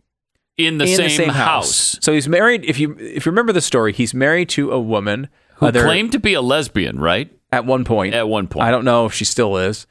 in 0.58 0.78
the, 0.78 0.86
in 0.86 0.96
same, 0.96 1.04
the 1.06 1.10
same 1.16 1.30
house. 1.30 1.98
So 2.02 2.14
he's 2.14 2.28
married. 2.30 2.64
If 2.66 2.80
you 2.80 2.96
if 3.00 3.26
you 3.26 3.32
remember 3.32 3.52
the 3.54 3.62
story, 3.62 3.92
he's 3.94 4.14
married 4.14 4.48
to 4.50 4.72
a 4.72 4.80
woman 4.80 5.28
Who 5.56 5.66
uh, 5.68 5.72
claimed 5.72 6.12
to 6.14 6.20
be 6.20 6.34
a 6.34 6.42
lesbian, 6.42 6.98
right? 7.00 7.30
at 7.52 7.66
one 7.66 7.84
point. 7.86 8.14
At 8.16 8.28
one 8.28 8.48
point. 8.48 8.66
I 8.68 8.72
don't 8.72 8.84
know 8.86 9.06
if 9.06 9.14
she 9.14 9.24
still 9.26 9.56
is. 9.58 9.86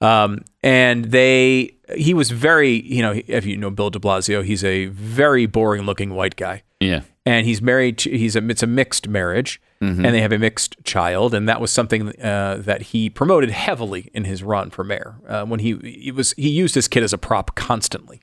Um, 0.00 0.44
and 0.62 1.06
they, 1.06 1.76
he 1.96 2.12
was 2.14 2.30
very, 2.30 2.80
you 2.86 3.00
know, 3.02 3.20
if 3.26 3.46
you 3.46 3.56
know 3.56 3.70
Bill 3.70 3.88
De 3.90 3.98
Blasio, 3.98 4.44
he's 4.44 4.62
a 4.62 4.86
very 4.86 5.46
boring 5.46 5.82
looking 5.82 6.10
white 6.14 6.36
guy. 6.36 6.62
Yeah. 6.80 7.00
And 7.28 7.46
he's 7.46 7.60
married 7.60 7.98
to 7.98 8.10
he's 8.10 8.36
a 8.36 8.48
it's 8.48 8.62
a 8.62 8.66
mixed 8.66 9.08
marriage. 9.08 9.60
Mm-hmm. 9.80 10.04
and 10.04 10.12
they 10.12 10.20
have 10.22 10.32
a 10.32 10.40
mixed 10.40 10.82
child. 10.82 11.34
And 11.34 11.48
that 11.48 11.60
was 11.60 11.70
something 11.70 12.08
uh, 12.20 12.56
that 12.64 12.82
he 12.82 13.08
promoted 13.08 13.50
heavily 13.50 14.10
in 14.12 14.24
his 14.24 14.42
run 14.42 14.70
for 14.70 14.82
mayor 14.82 15.14
uh, 15.28 15.44
when 15.44 15.60
he 15.60 16.10
was 16.10 16.32
he 16.32 16.48
used 16.48 16.74
his 16.74 16.88
kid 16.88 17.04
as 17.04 17.12
a 17.12 17.18
prop 17.18 17.54
constantly. 17.54 18.20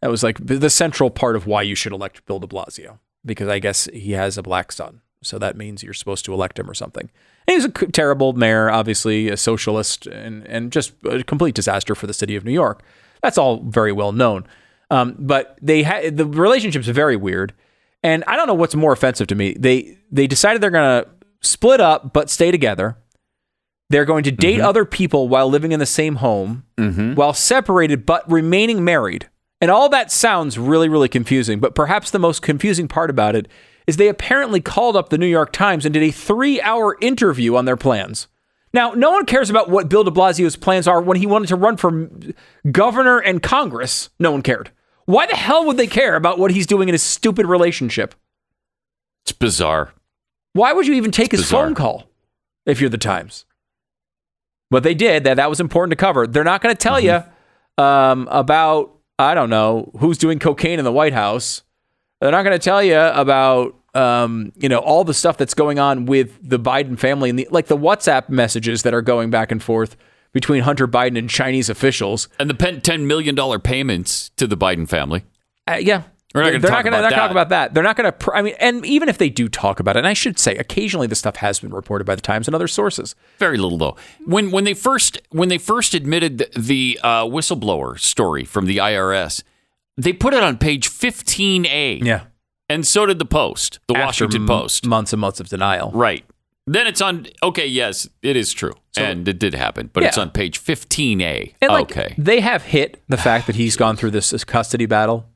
That 0.00 0.10
was 0.10 0.24
like 0.24 0.44
the 0.44 0.70
central 0.70 1.10
part 1.10 1.36
of 1.36 1.46
why 1.46 1.62
you 1.62 1.76
should 1.76 1.92
elect 1.92 2.26
Bill 2.26 2.40
de 2.40 2.48
Blasio. 2.48 2.98
Because 3.24 3.48
I 3.48 3.60
guess 3.60 3.88
he 3.92 4.12
has 4.12 4.36
a 4.36 4.42
black 4.42 4.72
son. 4.72 5.00
So 5.22 5.38
that 5.38 5.56
means 5.56 5.82
you're 5.82 5.94
supposed 5.94 6.24
to 6.24 6.32
elect 6.32 6.58
him 6.58 6.68
or 6.68 6.74
something. 6.74 7.08
And 7.46 7.54
he's 7.54 7.64
a 7.64 7.70
terrible 7.70 8.32
mayor 8.32 8.68
obviously 8.70 9.28
a 9.28 9.36
socialist 9.36 10.06
and 10.06 10.44
and 10.48 10.72
just 10.72 10.92
a 11.04 11.22
complete 11.22 11.54
disaster 11.54 11.94
for 11.94 12.08
the 12.08 12.14
city 12.14 12.34
of 12.34 12.44
New 12.44 12.52
York. 12.52 12.82
That's 13.22 13.38
all 13.38 13.62
very 13.62 13.92
well 13.92 14.12
known. 14.12 14.44
Um, 14.90 15.14
but 15.18 15.56
they 15.62 15.84
had 15.84 16.16
the 16.16 16.26
relationship's 16.26 16.88
very 16.88 17.16
weird 17.16 17.52
and 18.02 18.24
I 18.26 18.36
don't 18.36 18.46
know 18.46 18.54
what's 18.54 18.74
more 18.74 18.92
offensive 18.92 19.26
to 19.28 19.34
me. 19.34 19.54
They 19.58 19.98
they 20.10 20.26
decided 20.26 20.62
they're 20.62 20.70
going 20.70 21.04
to 21.04 21.10
split 21.40 21.80
up 21.80 22.12
but 22.12 22.30
stay 22.30 22.50
together. 22.50 22.96
They're 23.88 24.04
going 24.04 24.24
to 24.24 24.32
date 24.32 24.58
mm-hmm. 24.58 24.66
other 24.66 24.84
people 24.84 25.28
while 25.28 25.48
living 25.48 25.72
in 25.72 25.78
the 25.78 25.86
same 25.86 26.16
home, 26.16 26.64
mm-hmm. 26.76 27.14
while 27.14 27.32
separated 27.32 28.04
but 28.04 28.30
remaining 28.30 28.84
married. 28.84 29.28
And 29.60 29.70
all 29.70 29.88
that 29.88 30.12
sounds 30.12 30.58
really 30.58 30.88
really 30.88 31.08
confusing, 31.08 31.60
but 31.60 31.74
perhaps 31.74 32.10
the 32.10 32.18
most 32.18 32.42
confusing 32.42 32.88
part 32.88 33.10
about 33.10 33.36
it 33.36 33.48
is 33.86 33.96
they 33.96 34.08
apparently 34.08 34.60
called 34.60 34.96
up 34.96 35.08
the 35.10 35.18
New 35.18 35.26
York 35.26 35.52
Times 35.52 35.84
and 35.84 35.92
did 35.94 36.02
a 36.02 36.08
3-hour 36.08 36.96
interview 37.00 37.54
on 37.54 37.66
their 37.66 37.76
plans. 37.76 38.26
Now, 38.72 38.92
no 38.92 39.12
one 39.12 39.26
cares 39.26 39.48
about 39.48 39.70
what 39.70 39.88
Bill 39.88 40.04
de 40.04 40.10
Blasio's 40.10 40.56
plans 40.56 40.88
are 40.88 41.00
when 41.00 41.16
he 41.16 41.26
wanted 41.26 41.48
to 41.48 41.56
run 41.56 41.76
for 41.76 42.10
governor 42.70 43.18
and 43.18 43.42
Congress. 43.42 44.10
No 44.18 44.32
one 44.32 44.42
cared. 44.42 44.70
Why 45.06 45.26
the 45.26 45.36
hell 45.36 45.64
would 45.66 45.76
they 45.76 45.86
care 45.86 46.14
about 46.16 46.38
what 46.38 46.50
he's 46.50 46.66
doing 46.66 46.88
in 46.88 46.92
his 46.92 47.02
stupid 47.02 47.46
relationship? 47.46 48.14
It's 49.24 49.32
bizarre. 49.32 49.92
Why 50.52 50.72
would 50.72 50.86
you 50.86 50.94
even 50.94 51.10
take 51.10 51.32
his 51.32 51.40
bizarre. 51.42 51.64
phone 51.66 51.74
call 51.74 52.04
if 52.64 52.80
you're 52.80 52.90
the 52.90 52.98
Times? 52.98 53.44
But 54.70 54.82
they 54.82 54.94
did. 54.94 55.24
That 55.24 55.34
that 55.36 55.48
was 55.48 55.60
important 55.60 55.90
to 55.92 55.96
cover. 55.96 56.26
They're 56.26 56.44
not 56.44 56.60
going 56.62 56.74
to 56.74 56.78
tell 56.78 57.00
Mm-hmm. 57.00 57.28
you 57.78 57.84
um, 57.84 58.28
about 58.30 58.92
I 59.18 59.34
don't 59.34 59.50
know 59.50 59.92
who's 59.98 60.18
doing 60.18 60.38
cocaine 60.38 60.78
in 60.78 60.84
the 60.84 60.92
White 60.92 61.12
House. 61.12 61.62
They're 62.20 62.30
not 62.30 62.42
going 62.42 62.58
to 62.58 62.62
tell 62.64 62.82
you 62.82 62.98
about 62.98 63.74
um, 63.94 64.52
you 64.56 64.68
know 64.68 64.78
all 64.78 65.04
the 65.04 65.14
stuff 65.14 65.36
that's 65.36 65.54
going 65.54 65.78
on 65.78 66.06
with 66.06 66.36
the 66.42 66.58
Biden 66.58 66.98
family 66.98 67.30
and 67.30 67.38
the 67.38 67.46
like 67.50 67.66
the 67.66 67.76
WhatsApp 67.76 68.28
messages 68.28 68.82
that 68.82 68.92
are 68.94 69.02
going 69.02 69.30
back 69.30 69.52
and 69.52 69.62
forth 69.62 69.96
between 70.36 70.62
Hunter 70.64 70.86
Biden 70.86 71.16
and 71.18 71.30
Chinese 71.30 71.70
officials. 71.70 72.28
And 72.38 72.50
the 72.50 72.54
$10 72.54 73.06
million 73.06 73.34
payments 73.62 74.28
to 74.36 74.46
the 74.46 74.54
Biden 74.54 74.86
family. 74.86 75.24
Uh, 75.66 75.76
yeah. 75.80 76.02
We're 76.34 76.42
not 76.42 76.50
They're 76.50 76.58
gonna 76.60 76.60
talk 76.60 76.70
not 76.70 76.84
gonna- 76.84 76.96
about 76.98 77.00
they're 77.00 77.10
talk 77.18 77.28
that. 77.28 77.30
about 77.30 77.48
that. 77.48 77.72
They're 77.74 77.82
not 77.82 77.96
going 77.96 78.04
to. 78.04 78.12
Pr- 78.12 78.34
I 78.36 78.42
mean, 78.42 78.54
and 78.60 78.84
even 78.84 79.08
if 79.08 79.16
they 79.16 79.30
do 79.30 79.48
talk 79.48 79.80
about 79.80 79.96
it, 79.96 80.00
and 80.00 80.06
I 80.06 80.12
should 80.12 80.38
say, 80.38 80.54
occasionally 80.56 81.06
this 81.06 81.18
stuff 81.18 81.36
has 81.36 81.60
been 81.60 81.72
reported 81.72 82.04
by 82.04 82.14
the 82.14 82.20
Times 82.20 82.46
and 82.48 82.54
other 82.54 82.68
sources. 82.68 83.14
Very 83.38 83.56
little 83.56 83.78
though. 83.78 83.96
When 84.26 84.50
when 84.50 84.64
they 84.64 84.74
first 84.74 85.18
when 85.30 85.48
they 85.48 85.56
first 85.56 85.94
admitted 85.94 86.38
th- 86.40 86.50
the 86.52 87.00
uh, 87.02 87.24
whistleblower 87.24 87.98
story 87.98 88.44
from 88.44 88.66
the 88.66 88.76
IRS, 88.76 89.42
they 89.96 90.12
put 90.12 90.34
it 90.34 90.42
on 90.42 90.58
page 90.58 90.90
15A. 90.90 92.04
Yeah. 92.04 92.24
And 92.68 92.86
so 92.86 93.06
did 93.06 93.18
the 93.18 93.24
Post, 93.24 93.78
the 93.86 93.94
After 93.94 94.04
Washington 94.26 94.42
m- 94.42 94.48
Post. 94.48 94.84
Months 94.84 95.14
and 95.14 95.20
months 95.20 95.40
of 95.40 95.48
denial. 95.48 95.90
Right. 95.94 96.26
Then 96.66 96.86
it's 96.86 97.00
on. 97.00 97.28
Okay, 97.42 97.66
yes, 97.66 98.08
it 98.22 98.36
is 98.36 98.52
true, 98.52 98.74
and 98.96 99.28
it 99.28 99.38
did 99.38 99.54
happen, 99.54 99.90
but 99.92 100.02
it's 100.02 100.18
on 100.18 100.30
page 100.30 100.60
15A. 100.60 101.54
Like, 101.62 101.90
okay. 101.90 102.14
they 102.18 102.40
have 102.40 102.64
hit 102.64 103.02
the 103.08 103.16
fact 103.16 103.46
that 103.46 103.54
he's 103.54 103.76
gone 103.76 103.96
through 103.96 104.10
this, 104.10 104.30
this 104.30 104.42
custody 104.42 104.86
battle 104.86 105.28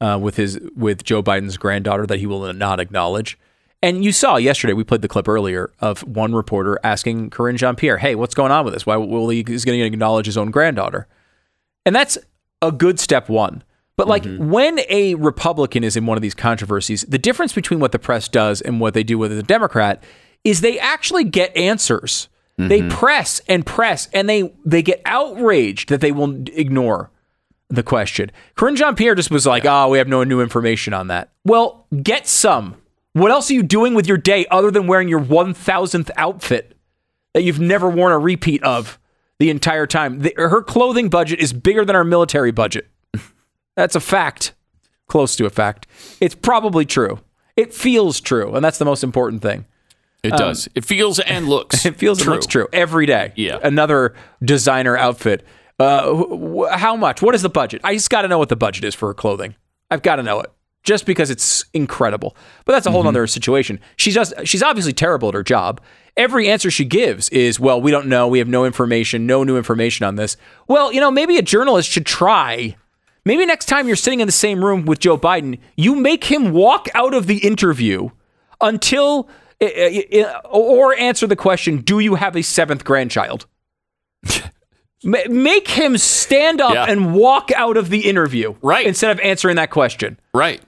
uh, 0.00 0.18
with 0.20 0.36
his 0.36 0.60
with 0.76 1.02
Joe 1.02 1.22
Biden's 1.22 1.56
granddaughter 1.56 2.06
that 2.06 2.20
he 2.20 2.26
will 2.26 2.52
not 2.52 2.78
acknowledge. 2.78 3.38
And 3.82 4.04
you 4.04 4.12
saw 4.12 4.36
yesterday, 4.36 4.72
we 4.72 4.84
played 4.84 5.02
the 5.02 5.08
clip 5.08 5.28
earlier 5.28 5.72
of 5.80 6.02
one 6.02 6.34
reporter 6.34 6.78
asking 6.82 7.30
Karine 7.30 7.56
Jean 7.56 7.74
Pierre, 7.76 7.98
"Hey, 7.98 8.14
what's 8.14 8.34
going 8.34 8.52
on 8.52 8.64
with 8.64 8.74
this? 8.74 8.86
Why 8.86 8.96
will 8.96 9.28
he 9.28 9.40
is 9.40 9.64
going 9.64 9.78
to 9.78 9.84
acknowledge 9.84 10.26
his 10.26 10.36
own 10.36 10.50
granddaughter?" 10.50 11.08
And 11.86 11.94
that's 11.94 12.18
a 12.62 12.70
good 12.70 13.00
step 13.00 13.28
one. 13.28 13.64
But 13.96 14.06
like 14.06 14.24
when 14.38 14.78
a 14.88 15.16
Republican 15.16 15.82
is 15.82 15.96
in 15.96 16.06
one 16.06 16.16
of 16.16 16.22
these 16.22 16.34
controversies, 16.34 17.02
the 17.02 17.18
difference 17.18 17.52
between 17.52 17.80
what 17.80 17.90
the 17.90 17.98
press 17.98 18.28
does 18.28 18.60
and 18.60 18.78
what 18.78 18.94
they 18.94 19.02
do 19.02 19.18
with 19.18 19.36
a 19.36 19.42
Democrat 19.42 20.04
is 20.44 20.60
they 20.60 20.78
actually 20.78 21.24
get 21.24 21.56
answers. 21.56 22.28
They 22.58 22.80
mm-hmm. 22.80 22.88
press 22.88 23.40
and 23.48 23.64
press 23.64 24.08
and 24.12 24.28
they 24.28 24.52
they 24.64 24.82
get 24.82 25.00
outraged 25.04 25.90
that 25.90 26.00
they 26.00 26.10
will 26.10 26.44
ignore 26.48 27.12
the 27.68 27.84
question. 27.84 28.32
Karine 28.56 28.74
Jean 28.74 28.96
Pierre 28.96 29.14
just 29.14 29.30
was 29.30 29.46
like, 29.46 29.64
oh, 29.64 29.88
we 29.88 29.98
have 29.98 30.08
no 30.08 30.24
new 30.24 30.40
information 30.40 30.92
on 30.92 31.06
that. 31.06 31.30
Well, 31.44 31.86
get 32.02 32.26
some. 32.26 32.74
What 33.12 33.30
else 33.30 33.48
are 33.50 33.54
you 33.54 33.62
doing 33.62 33.94
with 33.94 34.08
your 34.08 34.16
day 34.16 34.44
other 34.50 34.72
than 34.72 34.88
wearing 34.88 35.08
your 35.08 35.20
1000th 35.20 36.10
outfit 36.16 36.76
that 37.32 37.42
you've 37.42 37.60
never 37.60 37.88
worn 37.88 38.12
a 38.12 38.18
repeat 38.18 38.62
of 38.64 38.98
the 39.38 39.50
entire 39.50 39.86
time? 39.86 40.20
The, 40.20 40.34
her 40.36 40.62
clothing 40.62 41.10
budget 41.10 41.38
is 41.38 41.52
bigger 41.52 41.84
than 41.84 41.94
our 41.94 42.04
military 42.04 42.50
budget. 42.50 42.88
That's 43.76 43.94
a 43.94 44.00
fact. 44.00 44.54
Close 45.06 45.36
to 45.36 45.46
a 45.46 45.50
fact. 45.50 45.86
It's 46.20 46.34
probably 46.34 46.84
true. 46.84 47.20
It 47.56 47.72
feels 47.72 48.20
true. 48.20 48.54
And 48.54 48.64
that's 48.64 48.78
the 48.78 48.84
most 48.84 49.02
important 49.02 49.42
thing. 49.42 49.64
It 50.22 50.30
does. 50.30 50.68
It 50.74 50.84
feels 50.84 51.18
and 51.20 51.48
looks. 51.48 51.84
It 51.86 51.96
feels 51.96 52.20
and 52.20 52.30
looks 52.30 52.46
true 52.46 52.68
every 52.72 53.06
day. 53.06 53.32
Yeah. 53.36 53.58
Another 53.62 54.14
designer 54.42 54.96
outfit. 54.96 55.44
Uh, 55.78 56.12
wh- 56.14 56.70
how 56.72 56.96
much? 56.96 57.22
What 57.22 57.34
is 57.34 57.42
the 57.42 57.48
budget? 57.48 57.80
I 57.84 57.94
just 57.94 58.10
got 58.10 58.22
to 58.22 58.28
know 58.28 58.38
what 58.38 58.48
the 58.48 58.56
budget 58.56 58.84
is 58.84 58.94
for 58.94 59.08
her 59.08 59.14
clothing. 59.14 59.54
I've 59.90 60.02
got 60.02 60.16
to 60.16 60.22
know 60.22 60.40
it 60.40 60.50
just 60.82 61.06
because 61.06 61.30
it's 61.30 61.64
incredible. 61.72 62.36
But 62.64 62.72
that's 62.72 62.86
a 62.86 62.90
whole 62.90 63.06
other 63.06 63.26
situation. 63.26 63.78
She's 63.96 64.14
just 64.14 64.34
she's 64.44 64.62
obviously 64.62 64.92
terrible 64.92 65.28
at 65.28 65.34
her 65.34 65.42
job. 65.42 65.80
Every 66.16 66.48
answer 66.48 66.70
she 66.70 66.84
gives 66.84 67.28
is, 67.28 67.60
"Well, 67.60 67.80
we 67.80 67.90
don't 67.90 68.06
know. 68.08 68.26
We 68.26 68.38
have 68.40 68.48
no 68.48 68.64
information. 68.64 69.26
No 69.26 69.44
new 69.44 69.56
information 69.56 70.04
on 70.04 70.16
this." 70.16 70.36
Well, 70.66 70.92
you 70.92 71.00
know, 71.00 71.10
maybe 71.10 71.36
a 71.38 71.42
journalist 71.42 71.88
should 71.88 72.06
try. 72.06 72.76
Maybe 73.24 73.44
next 73.46 73.66
time 73.66 73.86
you're 73.86 73.96
sitting 73.96 74.20
in 74.20 74.26
the 74.26 74.32
same 74.32 74.64
room 74.64 74.84
with 74.86 74.98
Joe 75.00 75.18
Biden, 75.18 75.58
you 75.76 75.94
make 75.94 76.24
him 76.24 76.52
walk 76.52 76.88
out 76.94 77.12
of 77.14 77.26
the 77.26 77.38
interview 77.38 78.08
until 78.60 79.28
or 79.60 80.94
answer 80.96 81.26
the 81.26 81.36
question, 81.36 81.78
"Do 81.78 81.98
you 81.98 82.14
have 82.16 82.36
a 82.36 82.42
seventh 82.42 82.84
grandchild?" 82.84 83.46
Make 85.04 85.68
him 85.68 85.96
stand 85.96 86.60
up 86.60 86.74
Yeah. 86.74 86.86
and 86.88 87.14
walk 87.14 87.52
out 87.52 87.76
of 87.76 87.88
the 87.88 88.08
interview, 88.08 88.54
Right. 88.62 88.84
Instead 88.86 89.12
of 89.12 89.20
answering 89.20 89.54
that 89.56 89.70
question. 89.70 90.18
Right. 90.34 90.60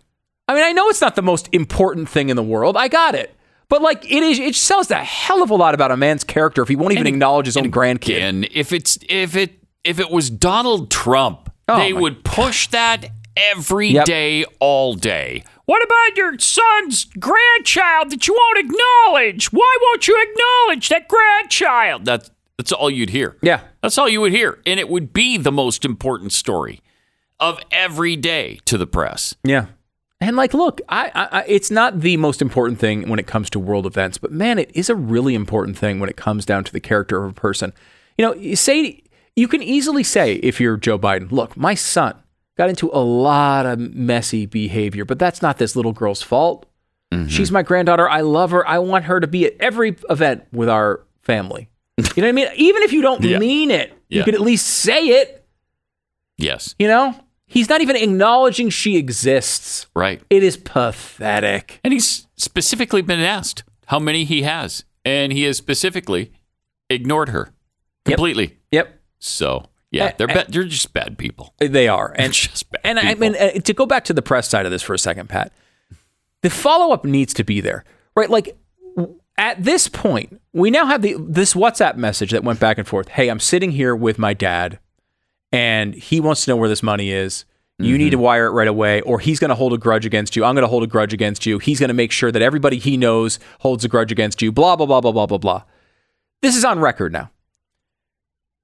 I 0.46 0.54
mean, 0.54 0.62
I 0.62 0.72
know 0.72 0.88
it's 0.88 1.00
not 1.00 1.16
the 1.16 1.22
most 1.22 1.48
important 1.52 2.08
thing 2.08 2.28
in 2.28 2.36
the 2.36 2.42
world. 2.42 2.76
I 2.76 2.86
got 2.88 3.14
it. 3.16 3.34
But 3.68 3.82
like 3.82 4.04
it 4.10 4.22
is 4.22 4.38
it 4.38 4.54
sells 4.56 4.90
a 4.90 4.96
hell 4.96 5.42
of 5.42 5.50
a 5.50 5.54
lot 5.54 5.74
about 5.74 5.90
a 5.92 5.96
man's 5.96 6.24
character 6.24 6.62
if 6.62 6.68
he 6.68 6.74
won't 6.76 6.92
even 6.92 7.06
acknowledge 7.06 7.46
his 7.46 7.56
own 7.56 7.70
grandkid. 7.70 8.20
And 8.20 8.48
if 8.52 8.72
it's 8.72 8.98
if 9.08 9.36
it 9.36 9.52
if 9.84 9.98
it 10.00 10.10
was 10.10 10.28
Donald 10.30 10.90
Trump, 10.90 11.50
Oh, 11.68 11.78
they 11.78 11.92
would 11.92 12.24
push 12.24 12.66
that 12.68 13.06
every 13.36 13.92
day, 13.92 14.40
Yep. 14.40 14.48
all 14.58 14.94
day. 14.94 15.44
What 15.70 15.84
about 15.84 16.16
your 16.16 16.36
son's 16.40 17.04
grandchild 17.04 18.10
that 18.10 18.26
you 18.26 18.34
won't 18.34 18.58
acknowledge? 18.58 19.52
Why 19.52 19.78
won't 19.82 20.08
you 20.08 20.20
acknowledge 20.20 20.88
that 20.88 21.06
grandchild? 21.06 22.04
That's 22.04 22.28
that's 22.58 22.72
all 22.72 22.90
you'd 22.90 23.10
hear. 23.10 23.36
Yeah. 23.40 23.60
That's 23.80 23.96
all 23.96 24.08
you 24.08 24.20
would 24.20 24.32
hear. 24.32 24.60
And 24.66 24.80
it 24.80 24.88
would 24.88 25.12
be 25.12 25.38
the 25.38 25.52
most 25.52 25.84
important 25.84 26.32
story 26.32 26.80
of 27.38 27.60
every 27.70 28.16
day 28.16 28.58
to 28.64 28.78
the 28.78 28.86
press. 28.88 29.36
Yeah. 29.44 29.66
And 30.20 30.34
like, 30.34 30.54
look, 30.54 30.80
I, 30.88 31.12
I, 31.14 31.38
I, 31.38 31.44
it's 31.46 31.70
not 31.70 32.00
the 32.00 32.16
most 32.16 32.42
important 32.42 32.80
thing 32.80 33.08
when 33.08 33.20
it 33.20 33.28
comes 33.28 33.48
to 33.50 33.60
world 33.60 33.86
events, 33.86 34.18
but 34.18 34.32
man, 34.32 34.58
it 34.58 34.72
is 34.74 34.90
a 34.90 34.96
really 34.96 35.36
important 35.36 35.78
thing 35.78 36.00
when 36.00 36.10
it 36.10 36.16
comes 36.16 36.44
down 36.44 36.64
to 36.64 36.72
the 36.72 36.80
character 36.80 37.24
of 37.24 37.30
a 37.30 37.40
person. 37.40 37.72
You 38.18 38.24
know, 38.24 38.34
you 38.34 38.56
say 38.56 39.04
you 39.36 39.46
can 39.46 39.62
easily 39.62 40.02
say 40.02 40.34
if 40.34 40.60
you're 40.60 40.76
Joe 40.76 40.98
Biden, 40.98 41.30
look, 41.30 41.56
my 41.56 41.76
son 41.76 42.20
got 42.60 42.68
into 42.68 42.90
a 42.92 43.00
lot 43.00 43.64
of 43.64 43.78
messy 43.78 44.44
behavior, 44.44 45.06
but 45.06 45.18
that's 45.18 45.40
not 45.40 45.56
this 45.56 45.74
little 45.76 45.92
girl's 45.94 46.20
fault. 46.20 46.66
Mm-hmm. 47.10 47.28
She's 47.28 47.50
my 47.50 47.62
granddaughter. 47.62 48.06
I 48.06 48.20
love 48.20 48.50
her. 48.50 48.68
I 48.68 48.80
want 48.80 49.06
her 49.06 49.18
to 49.18 49.26
be 49.26 49.46
at 49.46 49.54
every 49.60 49.96
event 50.10 50.44
with 50.52 50.68
our 50.68 51.00
family. 51.22 51.70
You 51.96 52.04
know 52.04 52.10
what 52.24 52.28
I 52.28 52.32
mean? 52.32 52.48
Even 52.56 52.82
if 52.82 52.92
you 52.92 53.00
don't 53.00 53.24
Yeah. 53.24 53.38
mean 53.38 53.70
it, 53.70 53.90
you 54.10 54.18
Yeah. 54.18 54.24
can 54.26 54.34
at 54.34 54.42
least 54.42 54.66
say 54.66 55.06
it. 55.08 55.42
Yes. 56.36 56.74
You 56.78 56.86
know, 56.86 57.14
he's 57.46 57.68
not 57.70 57.80
even 57.80 57.96
acknowledging 57.96 58.68
she 58.68 58.96
exists. 58.98 59.86
Right. 59.96 60.20
It 60.28 60.42
is 60.42 60.56
pathetic. 60.58 61.80
And 61.82 61.94
he's 61.94 62.26
specifically 62.36 63.00
been 63.02 63.20
asked 63.20 63.64
how 63.86 63.98
many 63.98 64.24
he 64.24 64.42
has. 64.42 64.84
And 65.04 65.32
he 65.32 65.44
has 65.44 65.56
specifically 65.56 66.30
ignored 66.90 67.30
her 67.30 67.52
completely. 68.04 68.58
Yep, 68.70 69.00
So, 69.18 69.64
yeah, 69.90 70.06
Uh, 70.06 70.12
they're 70.18 70.30
uh, 70.30 70.34
bad, 70.34 70.52
they're 70.52 70.64
just 70.64 70.92
bad 70.92 71.18
people. 71.18 71.54
they 71.58 71.88
are. 71.88 72.14
And 72.16 72.32
Just 72.32 72.70
bad 72.70 72.80
and 72.84 72.98
I 72.98 73.14
people. 73.14 73.20
mean, 73.20 73.36
uh, 73.36 73.50
to 73.60 73.72
go 73.74 73.86
back 73.86 74.04
to 74.04 74.12
the 74.12 74.22
press 74.22 74.48
side 74.48 74.66
of 74.66 74.72
this 74.72 74.82
for 74.82 74.94
a 74.94 74.98
second, 74.98 75.28
Pat, 75.28 75.52
the 76.42 76.50
follow 76.50 76.92
up 76.94 77.04
needs 77.04 77.34
to 77.34 77.44
be 77.44 77.60
there, 77.60 77.84
right? 78.16 78.30
Like 78.30 78.56
at 79.36 79.62
this 79.64 79.88
point, 79.88 80.40
we 80.52 80.70
now 80.70 80.86
have 80.86 81.02
the 81.02 81.16
this 81.18 81.54
WhatsApp 81.54 81.96
message 81.96 82.30
that 82.30 82.44
went 82.44 82.60
back 82.60 82.78
and 82.78 82.86
forth. 82.86 83.08
Hey, 83.08 83.28
I'm 83.28 83.40
sitting 83.40 83.72
here 83.72 83.96
with 83.96 84.18
my 84.18 84.34
dad, 84.34 84.78
and 85.52 85.94
he 85.94 86.20
wants 86.20 86.44
to 86.44 86.50
know 86.50 86.56
where 86.56 86.68
this 86.68 86.82
money 86.82 87.10
is. 87.10 87.44
You 87.82 87.96
need 87.96 88.10
to 88.10 88.18
wire 88.18 88.44
it 88.44 88.50
right 88.50 88.68
away, 88.68 89.00
or 89.00 89.20
he's 89.20 89.38
going 89.38 89.48
to 89.48 89.54
hold 89.54 89.72
a 89.72 89.78
grudge 89.78 90.04
against 90.04 90.36
you. 90.36 90.44
I'm 90.44 90.54
going 90.54 90.64
to 90.64 90.68
hold 90.68 90.82
a 90.82 90.86
grudge 90.86 91.14
against 91.14 91.46
you. 91.46 91.58
He's 91.58 91.80
going 91.80 91.88
to 91.88 91.94
make 91.94 92.12
sure 92.12 92.30
that 92.30 92.42
everybody 92.42 92.76
he 92.78 92.98
knows 92.98 93.38
holds 93.60 93.86
a 93.86 93.88
grudge 93.88 94.12
against 94.12 94.42
you. 94.42 94.52
Blah 94.52 94.76
blah 94.76 94.84
blah 94.84 95.00
blah 95.00 95.12
blah 95.12 95.24
blah 95.24 95.38
blah. 95.38 95.62
This 96.42 96.56
is 96.56 96.64
on 96.64 96.78
record 96.78 97.10
now. 97.10 97.30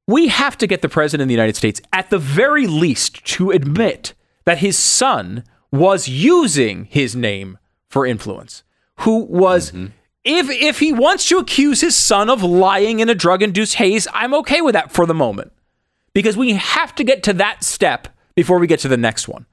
We 0.06 0.28
have 0.28 0.56
to 0.58 0.66
get 0.66 0.82
the 0.82 0.88
president 0.88 1.22
of 1.22 1.28
the 1.28 1.34
United 1.34 1.56
States, 1.56 1.80
at 1.92 2.10
the 2.10 2.18
very 2.18 2.66
least, 2.66 3.24
to 3.24 3.50
admit 3.50 4.14
that 4.44 4.58
his 4.58 4.78
son 4.78 5.42
was 5.72 6.08
using 6.08 6.84
his 6.84 7.16
name 7.16 7.58
for 7.88 8.06
influence. 8.06 8.62
Who 9.00 9.24
was, 9.24 9.72
mm-hmm. 9.72 9.86
if 10.24 10.48
if 10.48 10.78
he 10.78 10.92
wants 10.92 11.28
to 11.28 11.38
accuse 11.38 11.80
his 11.80 11.96
son 11.96 12.30
of 12.30 12.42
lying 12.42 13.00
in 13.00 13.08
a 13.08 13.14
drug-induced 13.14 13.74
haze, 13.74 14.06
I'm 14.12 14.32
okay 14.34 14.60
with 14.60 14.74
that 14.74 14.92
for 14.92 15.06
the 15.06 15.14
moment, 15.14 15.52
because 16.14 16.36
we 16.36 16.52
have 16.52 16.94
to 16.94 17.04
get 17.04 17.22
to 17.24 17.32
that 17.34 17.64
step 17.64 18.08
before 18.34 18.58
we 18.58 18.66
get 18.66 18.80
to 18.80 18.88
the 18.88 18.96
next 18.96 19.26
one. 19.28 19.46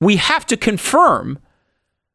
We 0.00 0.16
have 0.16 0.46
to 0.46 0.56
confirm 0.56 1.40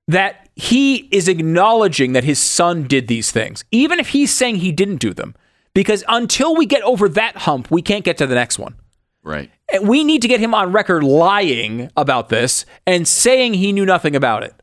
that 0.07 0.47
he 0.55 1.09
is 1.11 1.27
acknowledging 1.27 2.13
that 2.13 2.23
his 2.23 2.39
son 2.39 2.83
did 2.87 3.07
these 3.07 3.31
things, 3.31 3.65
even 3.71 3.99
if 3.99 4.09
he's 4.09 4.33
saying 4.33 4.57
he 4.57 4.71
didn't 4.71 4.97
do 4.97 5.13
them. 5.13 5.35
Because 5.73 6.03
until 6.07 6.55
we 6.55 6.65
get 6.65 6.83
over 6.83 7.09
that 7.09 7.37
hump, 7.37 7.71
we 7.71 7.81
can't 7.81 8.05
get 8.05 8.17
to 8.17 8.27
the 8.27 8.35
next 8.35 8.59
one. 8.59 8.75
right. 9.23 9.49
And 9.71 9.87
we 9.87 10.03
need 10.03 10.21
to 10.21 10.27
get 10.27 10.39
him 10.39 10.53
on 10.53 10.71
record 10.71 11.03
lying 11.03 11.89
about 11.97 12.29
this 12.29 12.65
and 12.85 13.07
saying 13.07 13.55
he 13.55 13.71
knew 13.71 13.85
nothing 13.85 14.15
about 14.15 14.43
it. 14.43 14.53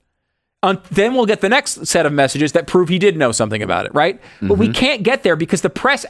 Un- 0.62 0.80
then 0.90 1.14
we'll 1.14 1.26
get 1.26 1.40
the 1.40 1.48
next 1.48 1.86
set 1.86 2.04
of 2.06 2.12
messages 2.12 2.52
that 2.52 2.66
prove 2.66 2.90
he 2.90 2.98
did 2.98 3.16
know 3.16 3.32
something 3.32 3.62
about 3.62 3.86
it, 3.86 3.94
right? 3.94 4.20
But 4.40 4.58
we 4.58 4.66
mm-hmm. 4.66 4.74
can't 4.74 5.02
get 5.02 5.22
there 5.22 5.34
because 5.34 5.62
the 5.62 5.70
press 5.70 6.04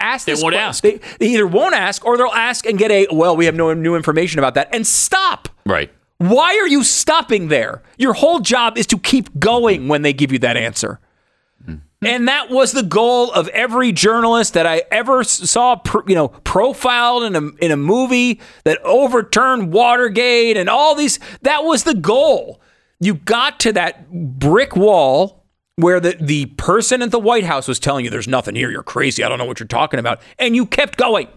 asks. 0.00 0.26
They 0.26 0.34
won't 0.34 0.54
que- 0.54 0.60
ask. 0.60 0.82
They, 0.82 1.00
they 1.18 1.28
either 1.28 1.46
won't 1.46 1.74
ask 1.74 2.04
or 2.04 2.18
they'll 2.18 2.26
ask 2.26 2.66
and 2.66 2.76
get 2.78 2.90
a 2.90 3.06
well. 3.12 3.36
We 3.36 3.46
have 3.46 3.54
no 3.54 3.72
new 3.72 3.94
information 3.94 4.38
about 4.40 4.54
that 4.54 4.68
and 4.74 4.86
stop. 4.86 5.48
Right. 5.64 5.90
Why 6.18 6.58
are 6.58 6.68
you 6.68 6.82
stopping 6.82 7.48
there? 7.48 7.82
Your 7.96 8.12
whole 8.12 8.40
job 8.40 8.76
is 8.76 8.86
to 8.88 8.98
keep 8.98 9.38
going 9.38 9.88
when 9.88 10.02
they 10.02 10.12
give 10.12 10.30
you 10.30 10.38
that 10.40 10.56
answer. 10.56 10.98
And 12.02 12.26
that 12.26 12.50
was 12.50 12.72
the 12.72 12.82
goal 12.82 13.30
of 13.32 13.48
every 13.48 13.92
journalist 13.92 14.54
that 14.54 14.66
I 14.66 14.82
ever 14.90 15.22
saw, 15.22 15.80
you 16.06 16.14
know, 16.14 16.28
profiled 16.28 17.22
in 17.22 17.36
a 17.36 17.64
in 17.64 17.70
a 17.70 17.76
movie 17.76 18.40
that 18.64 18.78
overturned 18.82 19.72
Watergate 19.72 20.56
and 20.56 20.68
all 20.68 20.94
these. 20.94 21.20
That 21.42 21.64
was 21.64 21.84
the 21.84 21.94
goal. 21.94 22.60
You 22.98 23.14
got 23.14 23.60
to 23.60 23.72
that 23.72 24.10
brick 24.10 24.74
wall 24.76 25.44
where 25.76 26.00
the 26.00 26.16
the 26.20 26.46
person 26.46 27.02
at 27.02 27.10
the 27.10 27.20
White 27.20 27.44
House 27.44 27.68
was 27.68 27.78
telling 27.78 28.04
you, 28.04 28.10
"There's 28.10 28.28
nothing 28.28 28.56
here. 28.56 28.70
You're 28.70 28.82
crazy. 28.82 29.22
I 29.22 29.28
don't 29.28 29.38
know 29.38 29.44
what 29.44 29.60
you're 29.60 29.66
talking 29.66 30.00
about," 30.00 30.20
and 30.38 30.56
you 30.56 30.66
kept 30.66 30.98
going. 30.98 31.28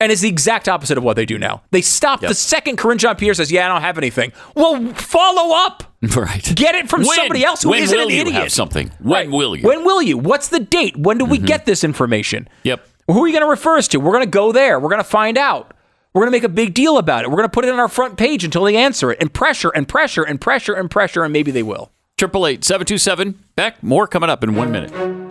And 0.00 0.10
it's 0.10 0.22
the 0.22 0.28
exact 0.28 0.68
opposite 0.68 0.98
of 0.98 1.04
what 1.04 1.14
they 1.14 1.24
do 1.24 1.38
now. 1.38 1.62
They 1.70 1.80
stop 1.80 2.20
the 2.20 2.34
second 2.34 2.76
Karine 2.76 2.98
Jean 2.98 3.14
Pierre 3.14 3.34
says, 3.34 3.52
"Yeah, 3.52 3.66
I 3.66 3.68
don't 3.68 3.82
have 3.82 3.98
anything." 3.98 4.32
Well, 4.56 4.92
follow 4.94 5.54
up. 5.54 5.91
Right. 6.16 6.42
Get 6.56 6.74
it 6.74 6.88
from 6.88 7.02
When? 7.02 7.14
somebody 7.16 7.44
else 7.44 7.62
who 7.62 7.70
when 7.70 7.84
not 7.84 7.90
will 7.92 8.02
an 8.02 8.10
you 8.10 8.20
idiot. 8.22 8.34
have 8.34 8.52
something? 8.52 8.90
When 8.98 9.12
Right. 9.12 9.30
will 9.30 9.54
you? 9.54 9.60
Mm-hmm. 9.62 9.68
When 9.68 9.84
will 9.84 10.02
you? 10.02 10.18
What's 10.18 10.48
the 10.48 10.58
date? 10.60 10.96
When 10.96 11.16
do 11.18 11.24
we 11.24 11.38
get 11.38 11.64
this 11.64 11.84
information? 11.84 12.48
Yep. 12.64 12.86
Who 13.08 13.22
are 13.24 13.26
you 13.28 13.32
going 13.32 13.44
to 13.44 13.50
refer 13.50 13.76
us 13.78 13.86
to? 13.88 14.00
We're 14.00 14.12
going 14.12 14.24
to 14.24 14.30
go 14.30 14.50
there. 14.52 14.80
We're 14.80 14.88
going 14.88 14.98
to 15.02 15.08
find 15.08 15.38
out. 15.38 15.74
We're 16.12 16.22
going 16.22 16.32
to 16.32 16.36
make 16.36 16.44
a 16.44 16.48
big 16.48 16.74
deal 16.74 16.98
about 16.98 17.24
it. 17.24 17.28
We're 17.30 17.36
going 17.36 17.48
to 17.48 17.52
put 17.52 17.64
it 17.64 17.70
on 17.72 17.78
our 17.78 17.88
front 17.88 18.16
page 18.18 18.44
until 18.44 18.64
they 18.64 18.76
answer 18.76 19.10
it 19.12 19.18
and 19.20 19.32
pressure 19.32 19.70
and 19.70 19.88
pressure 19.88 20.22
and 20.24 20.40
pressure 20.40 20.74
and 20.74 20.90
pressure 20.90 21.22
and 21.24 21.32
maybe 21.32 21.50
they 21.52 21.62
will. 21.62 21.90
Triple 22.18 22.46
eight 22.46 22.64
seven 22.64 22.86
two 22.86 22.98
seven. 22.98 23.38
Beck. 23.56 23.82
More 23.82 24.06
coming 24.06 24.28
up 24.30 24.42
in 24.44 24.54
one 24.54 24.70
minute. 24.72 25.21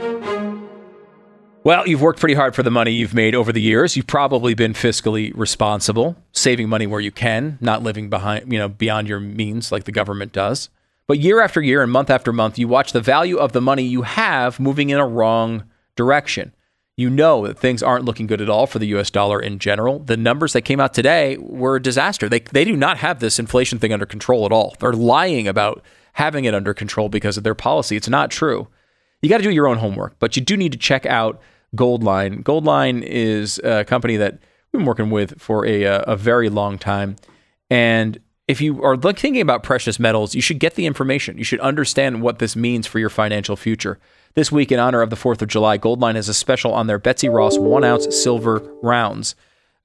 Well, 1.64 1.88
you've 1.88 2.02
worked 2.02 2.20
pretty 2.20 2.34
hard 2.34 2.56
for 2.56 2.64
the 2.64 2.72
money 2.72 2.92
you've 2.92 3.14
made 3.14 3.36
over 3.36 3.52
the 3.52 3.62
years. 3.62 3.96
You've 3.96 4.08
probably 4.08 4.56
been 4.56 4.74
fiscally 4.74 5.32
responsible, 5.36 6.16
saving 6.32 6.68
money 6.68 6.88
where 6.88 7.00
you 7.00 7.12
can, 7.12 7.60
not 7.62 7.84
living 7.84 8.10
behind, 8.10 8.52
you 8.52 8.58
know, 8.58 8.68
beyond 8.68 9.08
your 9.08 9.20
means 9.20 9.72
like 9.72 9.84
the 9.84 9.92
government 9.92 10.32
does. 10.32 10.70
But 11.06 11.20
year 11.20 11.40
after 11.40 11.62
year 11.62 11.84
and 11.84 11.92
month 11.92 12.10
after 12.10 12.34
month, 12.34 12.58
you 12.58 12.68
watch 12.68 12.94
the 12.94 13.02
value 13.02 13.38
of 13.38 13.52
the 13.52 13.62
money 13.62 13.84
you 13.84 14.02
have 14.02 14.60
moving 14.60 14.90
in 14.90 14.98
a 14.98 15.06
wrong 15.06 15.66
direction. 15.96 16.52
You 16.98 17.12
know 17.12 17.46
that 17.46 17.60
things 17.60 17.84
aren't 17.84 18.06
looking 18.06 18.26
good 18.26 18.42
at 18.42 18.50
all 18.50 18.66
for 18.66 18.80
the 18.80 18.88
US 18.96 19.12
dollar 19.12 19.40
in 19.40 19.60
general. 19.60 20.00
The 20.00 20.18
numbers 20.18 20.54
that 20.54 20.64
came 20.64 20.80
out 20.80 20.96
today 20.96 21.38
were 21.38 21.76
a 21.76 21.82
disaster. 21.82 22.28
They, 22.28 22.40
they 22.40 22.66
do 22.66 22.76
not 22.76 22.98
have 22.98 23.20
this 23.20 23.38
inflation 23.38 23.78
thing 23.78 23.94
under 23.94 24.08
control 24.08 24.48
at 24.48 24.52
all. 24.52 24.76
They're 24.80 24.94
lying 24.94 25.48
about 25.48 25.84
having 26.14 26.46
it 26.46 26.56
under 26.56 26.74
control 26.74 27.08
because 27.08 27.38
of 27.38 27.44
their 27.44 27.54
policy. 27.54 27.96
It's 27.96 28.10
not 28.10 28.32
true 28.32 28.68
you 29.22 29.30
got 29.30 29.38
to 29.38 29.44
do 29.44 29.52
your 29.52 29.68
own 29.68 29.78
homework, 29.78 30.16
but 30.20 30.36
you 30.36 30.42
do 30.42 30.58
need 30.58 30.72
to 30.72 30.78
check 30.78 31.06
out 31.06 31.40
Goldline. 31.76 32.44
Goldline 32.44 33.02
is 33.04 33.60
a 33.64 33.86
company 33.86 34.18
that 34.18 34.34
we've 34.72 34.80
been 34.80 34.86
working 34.86 35.10
with 35.10 35.40
for 35.40 35.66
a, 35.66 35.86
uh, 35.86 36.04
a 36.08 36.16
very 36.16 36.50
long 36.50 36.78
time. 36.78 37.16
And 37.70 38.20
if 38.48 38.60
you 38.60 38.84
are 38.84 38.98
thinking 38.98 39.42
about 39.42 39.64
precious 39.64 40.00
metals, 40.00 40.36
you 40.36 40.42
should 40.42 40.60
get 40.60 40.76
the 40.76 40.86
information. 40.86 41.38
You 41.38 41.44
should 41.44 41.62
understand 41.62 42.22
what 42.22 42.40
this 42.40 42.56
means 42.56 42.86
for 42.86 43.00
your 43.00 43.10
financial 43.10 43.56
future. 43.56 43.98
This 44.34 44.52
week, 44.52 44.72
in 44.72 44.80
honor 44.80 45.02
of 45.02 45.10
the 45.10 45.16
4th 45.16 45.42
of 45.42 45.48
July, 45.48 45.78
Goldline 45.78 46.16
has 46.16 46.30
a 46.30 46.34
special 46.34 46.74
on 46.74 46.88
their 46.88 47.00
Betsy 47.00 47.30
Ross 47.30 47.58
one 47.58 47.84
ounce 47.84 48.14
silver 48.16 48.60
rounds. 48.82 49.36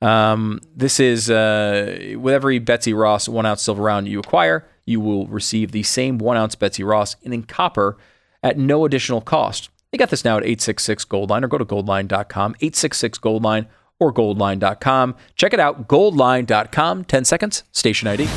Um, 0.02 0.60
this 0.74 1.00
is 1.00 1.30
uh, 1.30 2.14
with 2.18 2.34
every 2.34 2.58
Betsy 2.58 2.92
Ross 2.92 3.28
one 3.28 3.46
ounce 3.46 3.62
silver 3.62 3.82
round 3.82 4.08
you 4.08 4.20
acquire, 4.20 4.68
you 4.84 5.00
will 5.00 5.26
receive 5.26 5.72
the 5.72 5.82
same 5.82 6.18
one 6.18 6.36
ounce 6.36 6.54
Betsy 6.54 6.82
Ross 6.82 7.16
in, 7.22 7.32
in 7.32 7.44
copper 7.44 7.96
at 8.42 8.58
no 8.58 8.84
additional 8.84 9.20
cost. 9.20 9.68
They 9.92 9.98
got 9.98 10.10
this 10.10 10.24
now 10.24 10.36
at 10.36 10.42
866 10.44 11.04
Goldline 11.04 11.42
or 11.44 11.48
go 11.48 11.58
to 11.58 11.64
goldline.com, 11.64 12.56
866 12.60 13.18
Goldline 13.18 13.66
or 13.98 14.12
goldline.com. 14.12 15.14
Check 15.36 15.54
it 15.54 15.60
out, 15.60 15.88
goldline.com. 15.88 17.04
10 17.04 17.24
seconds, 17.24 17.64
station 17.72 18.08
ID. 18.08 18.28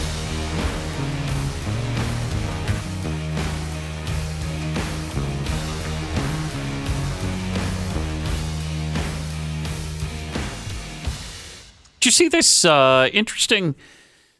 Did 12.00 12.06
you 12.06 12.12
see 12.12 12.30
this 12.30 12.64
uh, 12.64 13.10
interesting 13.12 13.76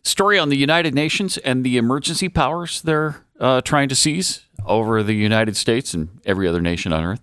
story 0.04 0.40
on 0.40 0.48
the 0.48 0.56
United 0.56 0.96
Nations 0.96 1.38
and 1.40 1.66
the 1.66 1.76
emergency 1.76 2.30
powers 2.30 2.82
they're 2.82 3.26
uh, 3.38 3.60
trying 3.60 3.90
to 3.90 3.96
seize 3.96 4.46
over 4.70 5.04
the 5.04 5.14
United 5.14 5.58
States 5.58 5.94
and 5.94 6.08
every 6.26 6.48
other 6.48 6.62
nation 6.62 6.94
on 6.94 7.04
Earth? 7.04 7.22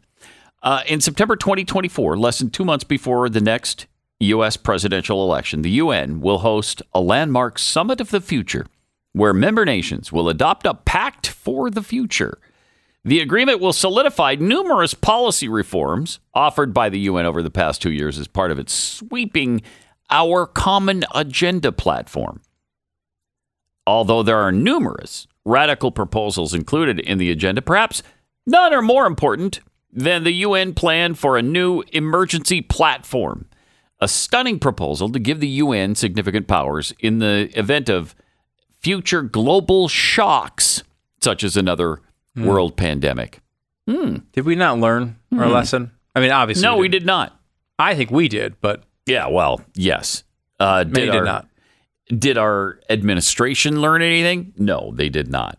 Uh, 0.63 0.83
in 0.87 1.01
September 1.01 1.37
2024, 1.37 2.19
less 2.19 2.39
than 2.39 2.51
two 2.51 2.65
months 2.65 2.85
before 2.85 3.29
the 3.29 3.41
next 3.41 3.87
U.S. 4.21 4.57
presidential 4.57 5.23
election, 5.23 5.63
the 5.63 5.71
UN 5.71 6.21
will 6.21 6.39
host 6.39 6.83
a 6.93 7.01
landmark 7.01 7.59
Summit 7.59 8.01
of 8.01 8.11
the 8.11 8.21
Future 8.21 8.67
where 9.17 9.33
member 9.33 9.65
nations 9.65 10.13
will 10.13 10.29
adopt 10.29 10.67
a 10.67 10.75
pact 10.75 11.27
for 11.27 11.71
the 11.71 11.83
future. 11.83 12.39
The 13.03 13.21
agreement 13.21 13.61
will 13.61 13.73
solidify 13.73 14.35
numerous 14.35 14.93
policy 14.93 15.49
reforms 15.49 16.19
offered 16.35 16.75
by 16.75 16.91
the 16.91 16.99
UN 17.01 17.25
over 17.25 17.43
the 17.43 17.51
past 17.51 17.81
two 17.81 17.93
years 17.93 18.19
as 18.19 18.29
part 18.29 18.51
of 18.51 18.59
its 18.59 18.75
sweeping 18.75 19.63
Our 20.11 20.47
Common 20.47 21.05
Agenda 21.15 21.73
platform. 21.73 22.43
Although 23.87 24.23
there 24.23 24.37
are 24.37 24.53
numerous 24.53 25.27
radical 25.47 25.91
proposals 25.91 26.53
included 26.53 27.01
in 27.01 27.17
the 27.19 27.31
agenda, 27.31 27.63
perhaps 27.63 28.03
none 28.47 28.75
are 28.75 28.83
more 28.83 29.07
important 29.07 29.61
than 29.93 30.25
the 30.25 30.33
UN 30.33 30.75
plan 30.75 31.15
for 31.15 31.39
a 31.39 31.43
new 31.43 31.83
emergency 31.93 32.61
platform, 32.61 33.47
a 34.01 34.09
stunning 34.09 34.59
proposal 34.59 35.09
to 35.11 35.19
give 35.19 35.41
the 35.41 35.49
UN 35.49 35.95
significant 35.95 36.47
powers 36.49 36.93
in 36.99 37.21
the 37.21 37.49
event 37.59 37.89
of 37.89 38.15
future 38.81 39.23
global 39.23 39.89
shocks, 39.89 40.83
such 41.23 41.43
as 41.43 41.57
another 41.57 42.01
world 42.37 42.77
pandemic. 42.77 43.41
Did 43.87 44.45
we 44.45 44.57
not 44.57 44.79
learn 44.79 45.17
our 45.39 45.49
lesson? 45.49 45.93
I 46.15 46.21
mean, 46.21 46.33
obviously. 46.33 46.67
Hmm. 46.67 46.75
No, 46.75 46.79
we 46.79 46.89
did 46.89 47.07
not. 47.07 47.39
I 47.79 47.95
think 47.95 48.11
we 48.11 48.29
did, 48.29 48.61
but 48.61 48.83
Yeah, 49.07 49.29
well, 49.29 49.61
yes. 49.75 50.25
Uh, 50.59 50.85
did 50.85 51.09
our- 51.11 51.25
not. 51.25 51.47
Did 52.09 52.39
our 52.39 52.81
administration 52.89 53.81
learn 53.81 54.03
anything? 54.03 54.53
No, 54.57 54.93
they 54.95 55.09
did 55.09 55.29
not. 55.29 55.59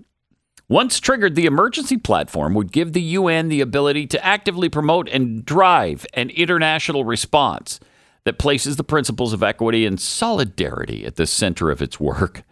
Once 0.70 1.00
triggered, 1.00 1.36
the 1.36 1.46
emergency 1.46 1.98
platform 1.98 2.54
would 2.54 2.72
give 2.72 2.92
the 2.92 3.02
UN 3.02 3.48
the 3.48 3.62
ability 3.62 4.06
to 4.08 4.26
actively 4.26 4.68
promote 4.68 5.08
and 5.10 5.46
drive 5.46 6.06
an 6.14 6.30
international 6.32 7.06
response 7.06 7.80
that 8.26 8.38
places 8.38 8.76
the 8.76 8.84
principles 8.84 9.32
of 9.32 9.42
equity 9.42 9.86
and 9.86 10.00
solidarity 10.00 11.06
at 11.06 11.16
the 11.16 11.26
center 11.26 11.72
of 11.72 11.82
its 11.82 12.00
work. 12.00 12.44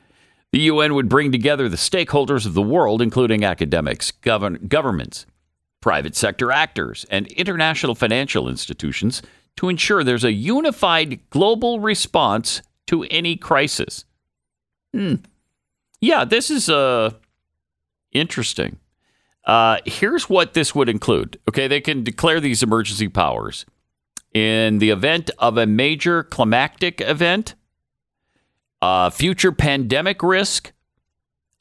The 0.53 0.61
UN 0.61 0.93
would 0.95 1.09
bring 1.09 1.33
together 1.33 1.67
the 1.67 1.75
stakeholders 1.75 2.45
of 2.45 2.53
the 2.53 2.61
world, 2.61 3.01
including 3.01 3.43
academics, 3.43 4.11
govern- 4.11 4.67
governments, 4.69 5.25
private 5.81 6.15
sector 6.15 6.49
actors, 6.49 7.05
and 7.09 7.27
international 7.27 7.93
financial 7.93 8.47
institutions 8.47 9.21
to 9.57 9.67
ensure 9.67 10.01
there's 10.01 10.23
a 10.23 10.31
unified 10.31 11.29
global 11.29 11.81
response 11.81 12.61
to 12.87 13.03
any 13.05 13.35
crisis. 13.35 14.05
Hmm. 14.93 15.15
Yeah, 16.01 16.25
this 16.25 16.49
is 16.49 16.69
uh, 16.69 17.11
interesting. 18.11 18.77
Uh, 19.45 19.77
here's 19.85 20.29
what 20.29 20.53
this 20.53 20.73
would 20.73 20.89
include. 20.89 21.39
Okay, 21.47 21.67
they 21.67 21.81
can 21.81 22.03
declare 22.03 22.39
these 22.39 22.63
emergency 22.63 23.07
powers 23.07 23.65
in 24.33 24.79
the 24.79 24.89
event 24.89 25.31
of 25.39 25.57
a 25.57 25.65
major 25.65 26.23
climactic 26.23 26.99
event, 27.01 27.55
a 28.81 29.09
future 29.11 29.51
pandemic 29.51 30.21
risk, 30.21 30.73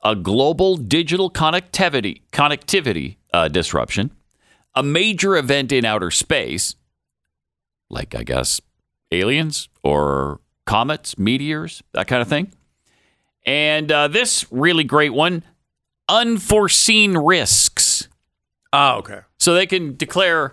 a 0.03 0.17
global 0.17 0.77
digital 0.77 1.31
connectivity 1.31 2.23
connectivity 2.33 3.17
uh, 3.33 3.49
disruption, 3.49 4.11
a 4.75 4.83
major 4.83 5.37
event 5.37 5.73
in 5.73 5.85
outer 5.85 6.11
space, 6.11 6.75
like 7.91 8.15
I 8.15 8.25
guess 8.25 8.61
aliens 9.13 9.69
or 9.83 10.41
comets, 10.67 11.19
meteors, 11.19 11.83
that 11.93 12.07
kind 12.07 12.23
of 12.23 12.29
thing. 12.29 12.53
And 13.47 13.91
uh, 13.93 14.09
this 14.09 14.47
really 14.51 14.85
great 14.85 15.13
one, 15.13 15.43
unforeseen 16.09 17.17
risks. 17.19 18.09
oh, 18.73 18.97
okay. 18.99 19.21
So 19.39 19.55
they 19.55 19.67
can 19.67 19.97
declare 19.97 20.53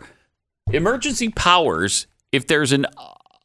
emergency 0.72 1.30
powers 1.30 2.08
if 2.32 2.46
there's 2.48 2.72
an 2.72 2.86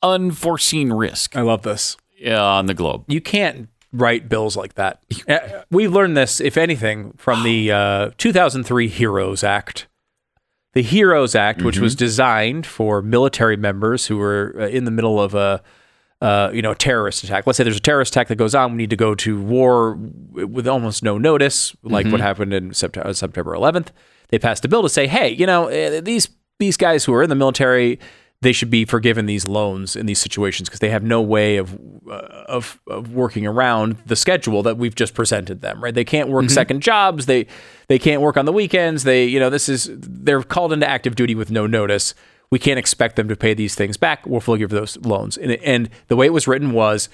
unforeseen 0.03 0.93
risk 0.93 1.37
I 1.37 1.43
love 1.43 1.63
this. 1.63 1.97
uh, 2.27 2.33
on 2.43 2.67
the 2.67 2.75
globe. 2.75 3.05
You 3.09 3.21
can't 3.21 3.69
write 3.93 4.29
bills 4.29 4.57
like 4.57 4.75
that. 4.75 5.03
Uh, 5.29 5.63
We 5.71 5.89
learned 5.89 6.17
this, 6.17 6.41
if 6.41 6.57
anything, 6.57 7.13
from 7.17 7.43
the 7.43 7.71
uh, 7.73 8.11
2003 8.19 8.89
Heroes 8.89 9.43
Act. 9.45 9.87
The 10.75 10.83
Heroes 10.83 11.35
Act, 11.35 11.63
which 11.63 11.79
was 11.79 11.95
designed 11.95 12.67
for 12.67 13.01
military 13.01 13.57
members 13.57 14.07
who 14.07 14.19
were 14.19 14.55
uh, 14.59 14.67
in 14.67 14.85
the 14.85 14.91
middle 14.91 15.19
of 15.21 15.35
a 15.35 15.63
uh, 16.23 16.51
you 16.53 16.63
know, 16.63 16.71
a 16.71 16.75
terrorist 16.75 17.25
attack. 17.25 17.47
Let's 17.47 17.59
say 17.59 17.65
there's 17.65 17.77
a 17.77 17.81
terrorist 17.81 18.15
attack 18.15 18.29
that 18.29 18.37
goes 18.37 18.55
on. 18.55 18.73
We 18.73 18.79
need 18.79 18.91
to 18.91 18.97
go 18.97 19.15
to 19.17 19.41
war 19.41 19.95
with 20.33 20.67
almost 20.67 21.03
no 21.03 21.19
notice, 21.19 21.77
like 21.83 22.07
what 22.07 22.21
happened 22.21 22.55
in 22.55 22.73
September, 22.73 23.13
September 23.13 23.53
11th. 23.53 23.89
They 24.31 24.39
passed 24.39 24.65
a 24.65 24.69
bill 24.69 24.83
to 24.83 24.89
say, 24.89 25.07
hey, 25.07 25.31
you 25.31 25.47
know, 25.47 25.67
eh, 25.69 26.01
these 26.01 26.29
these 26.59 26.77
guys 26.77 27.05
who 27.05 27.13
are 27.13 27.23
in 27.23 27.29
the 27.29 27.37
military, 27.37 28.01
they 28.41 28.53
should 28.53 28.71
be 28.71 28.87
forgiven 28.87 29.27
these 29.27 29.47
loans 29.47 29.95
in 29.95 30.07
these 30.07 30.19
situations 30.19 30.69
because 30.69 30.81
they 30.81 30.89
have 30.89 31.03
no 31.03 31.21
way 31.21 31.59
of, 31.59 31.79
uh, 32.11 32.45
of 32.49 32.81
of 32.89 33.13
working 33.13 33.47
around 33.47 33.99
the 34.07 34.17
schedule 34.17 34.63
that 34.63 34.79
we've 34.79 34.95
just 34.95 35.15
presented 35.15 35.61
them. 35.61 35.85
Right? 35.85 35.95
They 35.95 36.05
can't 36.05 36.31
work 36.31 36.49
second 36.49 36.81
jobs. 36.81 37.27
They 37.27 37.47
they 37.89 37.99
can't 37.99 38.23
work 38.23 38.39
on 38.39 38.47
the 38.47 38.53
weekends. 38.53 39.05
They 39.05 39.27
you 39.27 39.39
know 39.39 39.51
this 39.51 39.69
is 39.69 39.91
they're 39.93 40.43
called 40.43 40.73
into 40.73 40.89
active 40.89 41.15
duty 41.15 41.35
with 41.35 41.51
no 41.51 41.67
notice 41.67 42.15
we 42.51 42.59
can't 42.59 42.79
expect 42.79 43.17
them 43.17 43.29
to 43.29 43.37
pay 43.37 43.55
these 43.55 43.75
things 43.75 43.97
back. 43.97 44.27
We'll 44.27 44.41
forgive 44.41 44.71
those 44.71 44.97
loans. 44.99 45.37
And, 45.37 45.53
and 45.53 45.91
the 46.09 46.17
way 46.17 46.27
it 46.27 46.33
was 46.33 46.47
written 46.47 46.73
was 46.73 47.09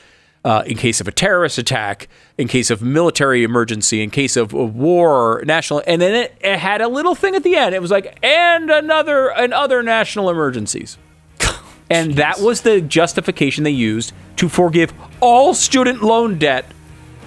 uh, 0.45 0.63
in 0.67 0.77
case 0.77 1.01
of 1.01 1.07
a 1.09 1.13
terrorist 1.13 1.59
attack, 1.59 2.09
in 2.37 2.49
case 2.49 2.71
of 2.71 2.83
military 2.83 3.45
emergency, 3.45 4.03
in 4.03 4.11
case 4.11 4.37
of, 4.37 4.53
war, 4.53 5.43
national, 5.47 5.83
and 5.87 6.03
then 6.03 6.15
it, 6.15 6.35
it 6.41 6.59
had 6.59 6.81
a 6.81 6.89
little 6.89 7.15
thing 7.15 7.35
at 7.35 7.43
the 7.45 7.55
end. 7.57 7.75
It 7.75 7.81
was 7.81 7.91
like, 7.91 8.19
and 8.25 8.71
another, 8.71 9.29
and 9.31 9.55
other 9.55 9.83
national 9.83 10.31
emergencies. 10.31 10.99
and 11.91 12.15
that 12.17 12.41
was 12.41 12.63
the 12.63 12.81
justification 12.81 13.65
they 13.65 13.71
used 13.71 14.13
to 14.37 14.49
forgive 14.49 14.93
all 15.21 15.55
student 15.55 16.03
loan 16.03 16.39
debt, 16.39 16.67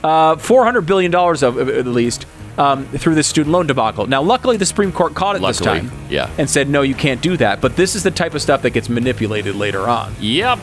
uh, 0.03 0.35
$400 0.35 0.85
billion 0.85 1.15
of, 1.15 1.43
of- 1.43 1.69
at 1.69 1.87
least, 1.87 2.25
um, 2.57 2.85
through 2.85 3.15
this 3.15 3.27
student 3.27 3.51
loan 3.51 3.67
debacle. 3.67 4.07
Now, 4.07 4.21
luckily, 4.21 4.57
the 4.57 4.65
Supreme 4.65 4.91
Court 4.91 5.13
caught 5.13 5.35
it 5.35 5.41
Luckily, 5.41 5.79
this 5.79 5.89
time 5.89 5.91
yeah. 6.09 6.29
and 6.37 6.49
said, 6.49 6.69
no, 6.69 6.81
you 6.81 6.95
can't 6.95 7.21
do 7.21 7.37
that. 7.37 7.61
But 7.61 7.75
this 7.75 7.95
is 7.95 8.03
the 8.03 8.11
type 8.11 8.33
of 8.33 8.41
stuff 8.41 8.61
that 8.61 8.71
gets 8.71 8.89
manipulated 8.89 9.55
later 9.55 9.87
on. 9.87 10.15
Yep. 10.19 10.59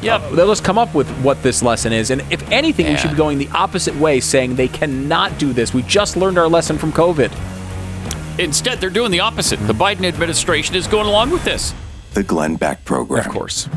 yep. 0.00 0.22
They'll 0.32 0.48
just 0.48 0.64
come 0.64 0.78
up 0.78 0.94
with 0.94 1.08
what 1.22 1.42
this 1.42 1.62
lesson 1.62 1.92
is. 1.92 2.10
And 2.10 2.22
if 2.30 2.48
anything, 2.50 2.86
we 2.86 2.96
should 2.96 3.10
be 3.10 3.16
going 3.16 3.38
the 3.38 3.50
opposite 3.50 3.94
way, 3.96 4.20
saying 4.20 4.56
they 4.56 4.68
cannot 4.68 5.38
do 5.38 5.52
this. 5.52 5.74
We 5.74 5.82
just 5.82 6.16
learned 6.16 6.38
our 6.38 6.48
lesson 6.48 6.78
from 6.78 6.92
COVID. 6.92 7.32
Instead, 8.38 8.80
they're 8.80 8.90
doing 8.90 9.10
the 9.10 9.20
opposite. 9.20 9.58
The 9.66 9.74
Biden 9.74 10.04
administration 10.04 10.74
is 10.74 10.86
going 10.86 11.06
along 11.06 11.30
with 11.30 11.44
this. 11.44 11.74
The 12.14 12.22
Glenn 12.22 12.56
Beck 12.56 12.84
Program. 12.84 13.26
Of 13.26 13.32
course. 13.32 13.68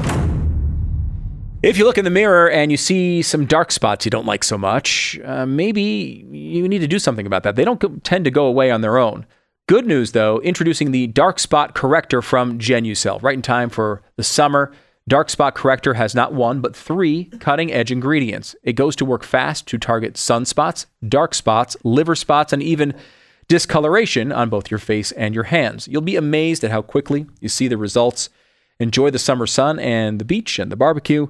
If 1.65 1.79
you 1.79 1.85
look 1.85 1.97
in 1.97 2.05
the 2.05 2.11
mirror 2.11 2.47
and 2.47 2.69
you 2.69 2.77
see 2.77 3.23
some 3.23 3.47
dark 3.47 3.71
spots 3.71 4.05
you 4.05 4.11
don't 4.11 4.27
like 4.27 4.43
so 4.43 4.55
much, 4.55 5.19
uh, 5.25 5.47
maybe 5.47 5.81
you 6.31 6.67
need 6.67 6.81
to 6.81 6.87
do 6.87 6.99
something 6.99 7.25
about 7.25 7.41
that. 7.41 7.55
They 7.55 7.65
don't 7.65 8.03
tend 8.03 8.23
to 8.25 8.29
go 8.29 8.45
away 8.45 8.69
on 8.69 8.81
their 8.81 8.99
own. 8.99 9.25
Good 9.67 9.87
news, 9.87 10.11
though, 10.11 10.39
introducing 10.41 10.91
the 10.91 11.07
Dark 11.07 11.39
Spot 11.39 11.73
Corrector 11.73 12.21
from 12.21 12.59
Genucel. 12.59 13.19
Right 13.23 13.33
in 13.33 13.41
time 13.41 13.71
for 13.71 14.03
the 14.15 14.23
summer, 14.23 14.73
Dark 15.07 15.31
Spot 15.31 15.55
Corrector 15.55 15.95
has 15.95 16.13
not 16.13 16.33
one, 16.35 16.61
but 16.61 16.75
three 16.75 17.31
cutting 17.39 17.73
edge 17.73 17.91
ingredients. 17.91 18.55
It 18.61 18.73
goes 18.73 18.95
to 18.97 19.05
work 19.05 19.23
fast 19.23 19.65
to 19.69 19.79
target 19.79 20.13
sunspots, 20.13 20.85
dark 21.09 21.33
spots, 21.33 21.75
liver 21.83 22.13
spots, 22.13 22.53
and 22.53 22.61
even 22.61 22.93
discoloration 23.47 24.31
on 24.31 24.51
both 24.51 24.69
your 24.69 24.77
face 24.77 25.11
and 25.13 25.33
your 25.33 25.45
hands. 25.45 25.87
You'll 25.87 26.01
be 26.01 26.15
amazed 26.15 26.63
at 26.63 26.69
how 26.69 26.83
quickly 26.83 27.25
you 27.39 27.49
see 27.49 27.67
the 27.67 27.75
results. 27.75 28.29
Enjoy 28.79 29.09
the 29.09 29.17
summer 29.17 29.47
sun 29.47 29.79
and 29.79 30.19
the 30.19 30.25
beach 30.25 30.59
and 30.59 30.71
the 30.71 30.75
barbecue 30.75 31.25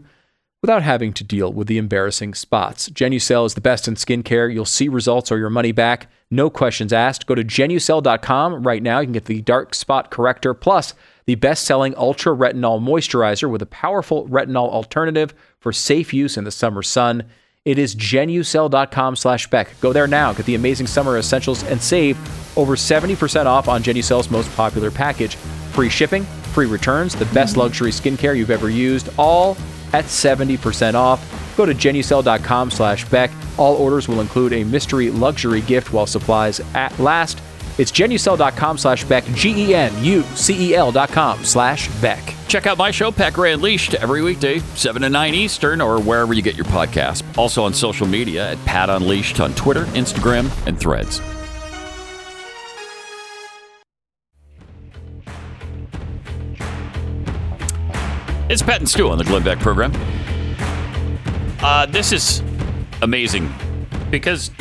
without 0.66 0.82
having 0.82 1.14
to 1.14 1.24
deal 1.24 1.54
with 1.54 1.68
the 1.68 1.78
embarrassing 1.78 2.34
spots. 2.34 2.90
Genucel 2.90 3.46
is 3.46 3.54
the 3.54 3.62
best 3.62 3.88
in 3.88 3.94
skincare. 3.94 4.52
You'll 4.52 4.66
see 4.66 4.90
results 4.90 5.32
or 5.32 5.38
your 5.38 5.52
money 5.52 5.72
back. 5.72 6.10
No 6.32 6.50
questions 6.50 6.92
asked. 6.92 7.28
Go 7.28 7.36
to 7.36 7.44
genucel.com 7.44 8.64
right 8.64 8.82
now. 8.82 8.98
You 8.98 9.06
can 9.06 9.14
get 9.14 9.26
the 9.26 9.44
dark 9.44 9.76
spot 9.76 10.10
corrector 10.10 10.56
plus 10.56 10.96
the 11.28 11.36
best-selling 11.36 11.94
ultra 11.98 12.36
retinol 12.36 12.82
moisturizer 12.82 13.48
with 13.48 13.62
a 13.62 13.68
powerful 13.68 14.28
retinol 14.28 14.72
alternative 14.72 15.36
for 15.60 15.72
safe 15.72 16.16
use 16.16 16.36
in 16.36 16.46
the 16.46 16.52
summer 16.52 16.82
sun. 16.82 17.26
It 17.64 17.78
is 17.78 17.96
genucel.com 17.96 19.18
slash 19.18 19.48
Beck. 19.48 19.80
Go 19.82 19.94
there 19.94 20.08
now. 20.08 20.34
Get 20.34 20.48
the 20.48 20.56
amazing 20.56 20.88
summer 20.88 21.20
essentials 21.20 21.64
and 21.66 21.80
save 21.80 22.18
over 22.58 22.76
70% 22.76 23.46
off 23.46 23.68
on 23.68 23.84
Genucel's 23.84 24.32
most 24.32 24.52
popular 24.56 24.90
package. 24.90 25.36
Free 25.74 25.90
shipping, 25.90 26.24
free 26.54 26.66
returns, 26.66 27.14
the 27.14 27.26
best 27.26 27.56
luxury 27.56 27.92
skincare 27.92 28.36
you've 28.36 28.50
ever 28.50 28.72
used, 28.72 29.10
all 29.20 29.56
at 29.94 30.06
70% 30.06 30.94
off. 30.96 31.56
Go 31.58 31.66
to 31.66 31.74
genucel.com 31.74 32.72
slash 32.72 33.08
Beck. 33.10 33.32
All 33.58 33.76
orders 33.76 34.08
will 34.08 34.22
include 34.22 34.54
a 34.54 34.64
mystery 34.64 35.10
luxury 35.10 35.62
gift 35.62 35.94
while 35.94 36.08
supplies 36.08 36.60
at 36.74 36.98
last. 37.00 37.42
It's 37.78 37.92
genucel.com 37.92 38.78
slash 38.78 39.04
Beck, 39.04 39.26
G-E-N-U-C-E-L 39.34 40.92
dot 40.92 41.10
com 41.10 41.44
slash 41.44 41.90
Beck. 42.02 42.34
Check 42.48 42.68
out 42.68 42.78
my 42.78 42.92
show, 42.92 43.12
Pat 43.12 43.34
Gray 43.34 43.54
Unleashed, 43.54 43.96
every 43.96 44.22
weekday, 44.22 44.60
7 44.60 45.02
to 45.02 45.10
9 45.10 45.34
Eastern, 45.34 45.82
or 45.82 46.00
wherever 46.00 46.34
you 46.34 46.42
get 46.42 46.56
your 46.56 46.66
podcast. 46.68 47.24
Also 47.38 47.64
on 47.64 47.74
social 47.74 48.08
media 48.08 48.52
at 48.52 48.66
Pat 48.66 48.90
Unleashed 48.90 49.42
on 49.42 49.54
Twitter, 49.56 49.86
Instagram, 49.88 50.50
and 50.68 50.80
Threads. 50.80 51.20
It's 58.48 58.62
Pat 58.62 58.80
and 58.80 58.88
Stu 58.88 59.10
on 59.10 59.18
the 59.18 59.24
Glenn 59.24 59.44
Beck 59.44 59.58
program. 59.58 59.92
Uh, 61.64 61.88
this 61.88 62.12
is 62.12 62.44
amazing 63.02 63.52
because 64.12 64.52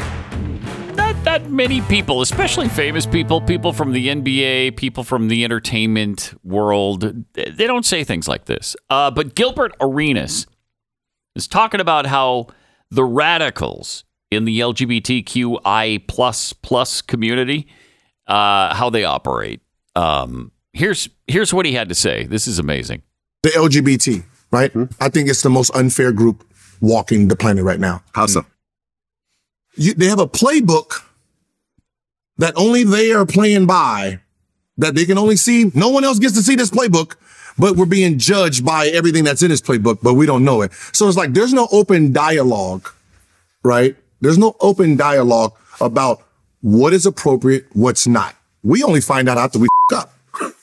not 0.95 1.23
that 1.25 1.51
many 1.51 1.83
people, 1.83 2.23
especially 2.23 2.71
famous 2.71 3.05
people, 3.05 3.43
people 3.43 3.75
from 3.75 3.93
the 3.93 4.09
NBA, 4.09 4.79
people 4.79 5.05
from 5.05 5.29
the 5.29 5.45
entertainment 5.45 6.33
world, 6.43 7.25
they 7.35 7.67
don't 7.67 7.85
say 7.85 8.05
things 8.05 8.27
like 8.27 8.47
this. 8.47 8.75
Uh, 8.89 9.11
but 9.11 9.35
Gilbert 9.35 9.75
Arenas 9.83 10.47
is 11.37 11.47
talking 11.47 11.81
about 11.81 12.07
how 12.07 12.47
the 12.91 13.05
radicals 13.05 14.05
in 14.31 14.47
the 14.47 14.61
LGBTQI 14.61 16.09
plus 16.09 16.55
plus 16.55 17.03
community, 17.03 17.69
uh, 18.29 18.75
how 18.75 18.89
they 18.89 19.05
operate. 19.05 19.61
Um, 19.95 20.53
here's 20.73 21.11
here's 21.27 21.53
what 21.53 21.67
he 21.67 21.73
had 21.73 21.91
to 21.91 21.95
say. 21.95 22.25
This 22.25 22.47
is 22.47 22.59
amazing. 22.59 23.03
The 23.45 23.51
LGBT, 23.51 24.25
right? 24.51 24.73
Hmm. 24.73 24.85
I 24.99 25.11
think 25.11 25.29
it's 25.29 25.43
the 25.43 25.51
most 25.51 25.71
unfair 25.77 26.13
group 26.13 26.45
walking 26.81 27.29
the 27.29 27.37
planet 27.37 27.63
right 27.63 27.79
now. 27.79 28.03
How 28.15 28.27
so? 28.27 28.45
You, 29.77 29.93
they 29.93 30.07
have 30.07 30.19
a 30.19 30.27
playbook 30.27 31.05
that 32.39 32.55
only 32.57 32.85
they 32.85 33.13
are 33.13 33.27
playing 33.27 33.67
by, 33.67 34.21
that 34.79 34.95
they 34.95 35.05
can 35.05 35.19
only 35.19 35.37
see. 35.37 35.71
No 35.75 35.91
one 35.91 36.05
else 36.05 36.19
gets 36.19 36.35
to 36.35 36.43
see 36.43 36.57
this 36.57 36.71
playbook, 36.71 37.17
but 37.59 37.77
we're 37.77 37.85
being 37.85 38.19
judged 38.19 38.65
by 38.65 38.87
everything 38.89 39.25
that's 39.25 39.43
in 39.43 39.51
this 39.51 39.61
playbook, 39.61 39.99
but 40.03 40.15
we 40.15 40.25
don't 40.25 40.45
know 40.45 40.63
it. 40.63 40.73
So 40.93 41.07
it's 41.07 41.17
like 41.17 41.35
there's 41.35 41.53
no 41.53 41.69
open 41.71 42.13
dialogue, 42.13 42.89
right? 43.63 43.95
There's 44.23 44.39
no 44.39 44.57
open 44.61 44.97
dialogue 44.97 45.53
about 45.83 46.23
what 46.63 46.95
is 46.95 47.05
appropriate, 47.05 47.67
what's 47.75 48.07
not. 48.07 48.35
We 48.63 48.83
only 48.83 49.03
find 49.03 49.29
out 49.29 49.37
after 49.37 49.59
we 49.59 49.69
up. 49.95 50.14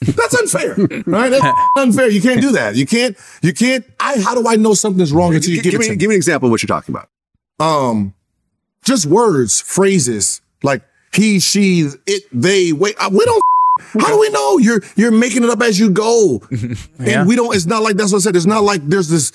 That's 0.01 0.33
unfair, 0.33 0.75
right? 1.05 1.29
That's 1.29 1.57
unfair. 1.77 2.09
You 2.09 2.21
can't 2.21 2.41
do 2.41 2.51
that. 2.53 2.75
You 2.75 2.85
can't. 2.85 3.17
You 3.41 3.53
can't. 3.53 3.85
I. 3.99 4.19
How 4.19 4.35
do 4.35 4.47
I 4.47 4.55
know 4.55 4.73
something's 4.73 5.11
wrong 5.13 5.33
until 5.35 5.51
you 5.51 5.61
Give 5.61 5.71
give, 5.71 5.79
me, 5.81 5.87
to 5.87 5.95
give 5.95 6.09
me 6.09 6.15
an 6.15 6.19
example 6.19 6.47
of 6.47 6.51
what 6.51 6.61
you're 6.61 6.67
talking 6.67 6.93
about. 6.95 7.09
Um, 7.59 8.13
just 8.83 9.05
words, 9.05 9.61
phrases 9.61 10.41
like 10.63 10.81
he, 11.13 11.39
she, 11.39 11.89
it, 12.07 12.23
they. 12.31 12.73
Wait, 12.73 12.95
uh, 12.99 13.09
we 13.11 13.23
don't. 13.25 13.41
How 13.99 14.07
do 14.07 14.19
we 14.19 14.29
know? 14.29 14.57
You're 14.57 14.81
you're 14.95 15.11
making 15.11 15.43
it 15.43 15.49
up 15.49 15.61
as 15.61 15.79
you 15.79 15.89
go, 15.89 16.41
and 16.99 17.27
we 17.27 17.35
don't. 17.35 17.55
It's 17.55 17.65
not 17.65 17.83
like 17.83 17.95
that's 17.95 18.11
what 18.11 18.19
I 18.19 18.21
said. 18.21 18.35
It's 18.35 18.45
not 18.45 18.63
like 18.63 18.81
there's 18.87 19.09
this 19.09 19.31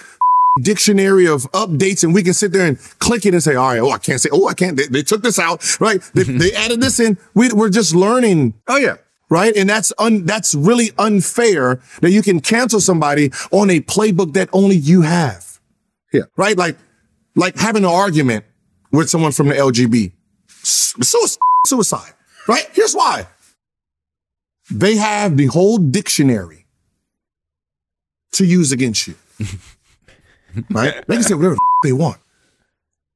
dictionary 0.61 1.27
of 1.27 1.43
updates, 1.53 2.05
and 2.05 2.15
we 2.15 2.23
can 2.23 2.35
sit 2.35 2.53
there 2.53 2.67
and 2.67 2.79
click 2.99 3.27
it 3.27 3.35
and 3.35 3.43
say, 3.43 3.55
all 3.55 3.69
right, 3.69 3.79
oh, 3.79 3.91
I 3.91 3.99
can't 3.99 4.21
say, 4.21 4.31
oh, 4.33 4.49
I 4.49 4.55
can't. 4.55 4.77
They, 4.77 4.87
they 4.87 5.03
took 5.03 5.23
this 5.23 5.39
out, 5.39 5.81
right? 5.81 6.01
They, 6.15 6.23
they 6.25 6.53
added 6.53 6.81
this 6.81 7.01
in. 7.01 7.19
We, 7.35 7.53
we're 7.53 7.71
just 7.71 7.95
learning 7.95 8.55
Oh 8.69 8.77
yeah. 8.77 8.97
Right? 9.29 9.57
And 9.57 9.69
that's 9.69 9.93
un, 9.99 10.25
that's 10.25 10.55
really 10.55 10.91
unfair 10.99 11.81
that 12.01 12.11
you 12.11 12.23
can 12.23 12.41
cancel 12.41 12.81
somebody 12.81 13.31
on 13.51 13.71
a 13.71 13.81
playbook 13.81 14.35
that 14.35 14.49
only 14.53 14.77
you 14.77 15.03
have. 15.03 15.61
Yeah. 16.13 16.23
Right? 16.37 16.57
Like 16.57 16.77
like 17.35 17.57
having 17.59 17.85
an 17.85 17.91
argument 17.91 18.45
with 18.93 19.11
someone 19.11 19.33
from 19.33 19.49
the 19.49 19.55
LGB. 19.55 20.13
Suicide, 20.49 21.39
suicide. 21.67 22.13
Right? 22.49 22.69
Here's 22.73 22.95
why. 22.95 23.27
They 24.71 24.97
have 24.97 25.37
the 25.37 25.47
whole 25.47 25.79
dictionary 25.79 26.67
to 28.33 28.45
use 28.45 28.73
against 28.73 29.07
you. 29.07 29.15
right? 30.71 31.07
They 31.07 31.15
can 31.15 31.23
say 31.23 31.35
whatever 31.35 31.55
the 31.55 31.61
they 31.83 31.93
want. 31.93 32.19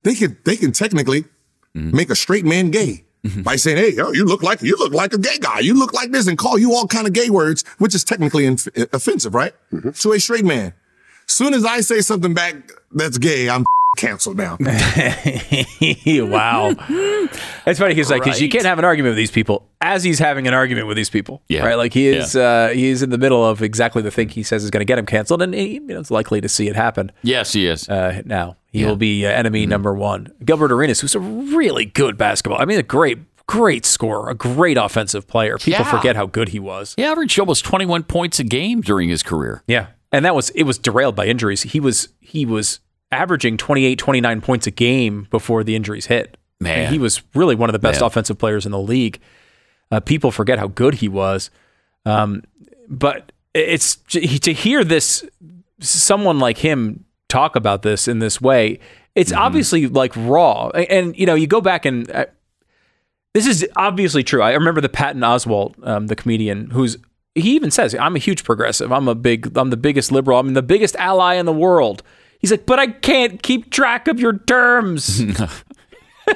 They 0.03 0.15
can 0.15 0.37
they 0.45 0.57
can 0.57 0.73
technically 0.73 1.23
mm-hmm. 1.75 1.97
make 1.97 2.11
a 2.11 2.15
straight 2.15 2.45
man 2.45 2.71
gay 2.71 3.05
Mm-hmm. 3.25 3.43
by 3.43 3.57
saying, 3.57 3.77
"Hey, 3.77 3.93
yo, 3.93 4.13
you 4.13 4.25
look 4.25 4.43
like 4.43 4.63
you 4.63 4.77
look 4.79 4.95
like 4.95 5.13
a 5.13 5.19
gay 5.19 5.37
guy. 5.39 5.59
You 5.61 5.75
look 5.75 5.93
like 5.93 6.11
this," 6.11 6.27
and 6.27 6.39
call 6.39 6.59
you 6.59 6.73
all 6.73 6.87
kind 6.87 7.07
of 7.07 7.13
gay 7.13 7.29
words, 7.29 7.65
which 7.77 7.95
is 7.95 8.03
technically 8.03 8.47
inf- 8.47 8.69
offensive, 8.95 9.35
right? 9.35 9.55
Mm-hmm. 9.73 9.91
To 9.91 10.13
a 10.13 10.21
straight 10.21 10.45
man. 10.45 10.73
Soon 11.27 11.53
as 11.53 11.65
I 11.65 11.83
say 11.83 12.01
something 12.01 12.33
back 12.33 12.57
that's 12.93 13.19
gay, 13.19 13.51
I'm 13.51 13.65
canceled 13.97 14.37
now. 14.37 14.57
wow. 14.61 16.75
It's 17.67 17.79
funny 17.79 17.95
because 17.95 18.11
like 18.11 18.23
'cause 18.23 18.41
you 18.41 18.49
can't 18.49 18.65
have 18.65 18.79
an 18.79 18.85
argument 18.85 19.13
with 19.13 19.17
these 19.17 19.31
people 19.31 19.67
as 19.81 20.05
he's 20.05 20.19
having 20.19 20.47
an 20.47 20.55
argument 20.55 20.87
with 20.87 20.97
these 20.97 21.11
people. 21.11 21.43
Yeah. 21.49 21.65
Right. 21.67 21.77
Like 21.77 21.93
he 21.93 22.09
is 22.09 22.37
uh 22.37 22.71
he's 22.73 23.03
in 23.03 23.11
the 23.11 23.19
middle 23.19 23.45
of 23.45 23.63
exactly 23.63 24.03
the 24.03 24.11
thing 24.11 24.29
he 24.29 24.43
says 24.43 24.65
is 24.65 24.71
going 24.71 24.81
to 24.81 24.85
get 24.85 24.99
him 24.99 25.07
canceled 25.07 25.43
and 25.43 25.55
he 25.55 25.75
you 25.75 25.81
know, 25.81 26.01
it's 26.01 26.11
likely 26.11 26.41
to 26.41 26.49
see 26.49 26.69
it 26.69 26.77
happen. 26.77 27.13
Yes, 27.23 27.53
he 27.53 27.67
is. 27.67 27.89
Uh 27.89 28.23
now. 28.25 28.57
He 28.73 28.81
Yeah. 28.83 28.89
will 28.89 28.97
be 28.97 29.27
uh, 29.27 29.31
enemy 29.31 29.67
number 29.67 29.93
1. 29.93 30.33
Gilbert 30.45 30.71
Arenas 30.73 31.01
who's 31.01 31.15
a 31.15 31.21
really 31.21 31.85
good 31.85 32.17
basketball. 32.17 32.61
I 32.61 32.65
mean 32.65 32.79
a 32.79 32.83
great 32.85 33.19
great 33.47 33.85
scorer, 33.85 34.31
a 34.31 34.35
great 34.35 34.77
offensive 34.79 35.27
player. 35.27 35.59
People 35.59 35.85
Yeah. 35.85 35.91
forget 35.91 36.15
how 36.15 36.27
good 36.27 36.51
he 36.51 36.61
was. 36.61 36.95
He 36.97 37.03
averaged 37.05 37.39
almost 37.41 37.65
21 37.65 38.05
points 38.05 38.39
a 38.39 38.45
game 38.45 38.81
during 38.81 39.09
his 39.09 39.25
career. 39.25 39.63
Yeah. 39.67 39.89
And 40.13 40.25
that 40.25 40.35
was 40.35 40.51
it 40.51 40.63
was 40.65 40.79
derailed 40.79 41.17
by 41.17 41.27
injuries. 41.27 41.63
He 41.63 41.81
was 41.81 42.09
he 42.21 42.47
was 42.47 42.81
averaging 43.13 43.57
28 43.57 43.99
29 43.99 44.41
points 44.41 44.67
a 44.67 44.71
game 44.71 45.27
before 45.31 45.65
the 45.65 45.75
injuries 45.75 46.07
hit. 46.07 46.37
Man. 46.61 46.81
And 46.81 46.93
he 46.93 46.99
was 46.99 47.23
really 47.35 47.55
one 47.55 47.69
of 47.69 47.73
the 47.73 47.79
best 47.79 48.01
Man. 48.01 48.07
offensive 48.07 48.39
players 48.39 48.67
in 48.67 48.73
the 48.73 48.81
league. 48.81 49.19
Uh, 49.91 50.01
people 50.01 50.31
forget 50.31 50.59
how 50.59 50.69
good 50.69 50.95
he 50.95 51.09
was. 51.09 51.51
Um, 52.07 52.43
but 52.89 53.33
it's 53.55 53.97
to 53.97 54.21
hear 54.21 54.85
this 54.85 55.25
someone 55.81 56.39
like 56.39 56.59
him 56.59 57.05
talk 57.29 57.57
about 57.57 57.83
this 57.83 58.07
in 58.07 58.19
this 58.19 58.41
way. 58.41 58.79
It's 59.15 59.33
obviously 59.33 59.87
like 59.87 60.13
raw. 60.17 60.69
And, 60.69 60.91
and, 60.91 61.19
you 61.19 61.27
know, 61.27 61.35
you 61.35 61.47
go 61.47 61.61
back 61.61 61.85
and 61.85 62.11
uh, 62.11 62.27
this 63.35 63.47
is 63.47 63.67
obviously 63.77 64.23
true. 64.23 64.43
I 64.43 64.53
remember 64.53 64.81
the 64.81 64.89
Patton 64.89 65.23
Oswalt, 65.23 65.75
um, 65.87 66.09
the 66.09 66.17
comedian, 66.17 66.71
who's 66.71 66.97
he 67.37 67.55
even 67.55 67.71
says, 67.71 67.95
"I'm 67.95 68.17
a 68.17 68.19
huge 68.19 68.43
progressive. 68.43 68.93
I'm 68.93 69.07
a 69.07 69.15
big. 69.15 69.57
I'm 69.57 69.71
the 69.71 69.77
biggest 69.77 70.11
liberal. 70.11 70.39
I'm 70.41 70.55
the 70.55 70.63
biggest 70.63 70.97
ally 70.97 71.35
in 71.35 71.47
the 71.47 71.53
world." 71.53 72.03
He's 72.41 72.51
like, 72.51 72.67
"But 72.67 72.79
I 72.79 72.89
can't 72.89 73.43
keep 73.43 73.71
track 73.71 74.09
of 74.09 74.19
your 74.19 74.39
terms." 74.39 75.21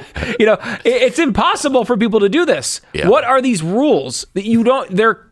you 0.39 0.45
know, 0.45 0.57
it- 0.83 1.01
it's 1.01 1.19
impossible 1.19 1.85
for 1.85 1.97
people 1.97 2.19
to 2.19 2.29
do 2.29 2.45
this. 2.45 2.81
Yeah. 2.93 3.07
What 3.07 3.23
are 3.23 3.41
these 3.41 3.61
rules 3.61 4.25
that 4.33 4.45
you 4.45 4.63
don't? 4.63 4.89
They're 4.95 5.25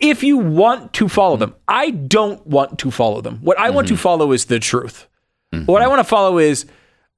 if 0.00 0.22
you 0.22 0.36
want 0.36 0.92
to 0.94 1.08
follow 1.08 1.36
mm. 1.36 1.40
them. 1.40 1.54
I 1.66 1.90
don't 1.90 2.44
want 2.46 2.78
to 2.80 2.90
follow 2.90 3.20
them. 3.20 3.38
What 3.40 3.58
I 3.58 3.70
want 3.70 3.88
to 3.88 3.94
mm-hmm. 3.94 4.02
follow 4.02 4.32
is 4.32 4.46
the 4.46 4.58
truth. 4.58 5.06
What 5.50 5.58
I 5.58 5.84
mm-hmm. 5.84 5.90
want 5.90 6.00
to 6.00 6.04
follow 6.04 6.38
is 6.38 6.66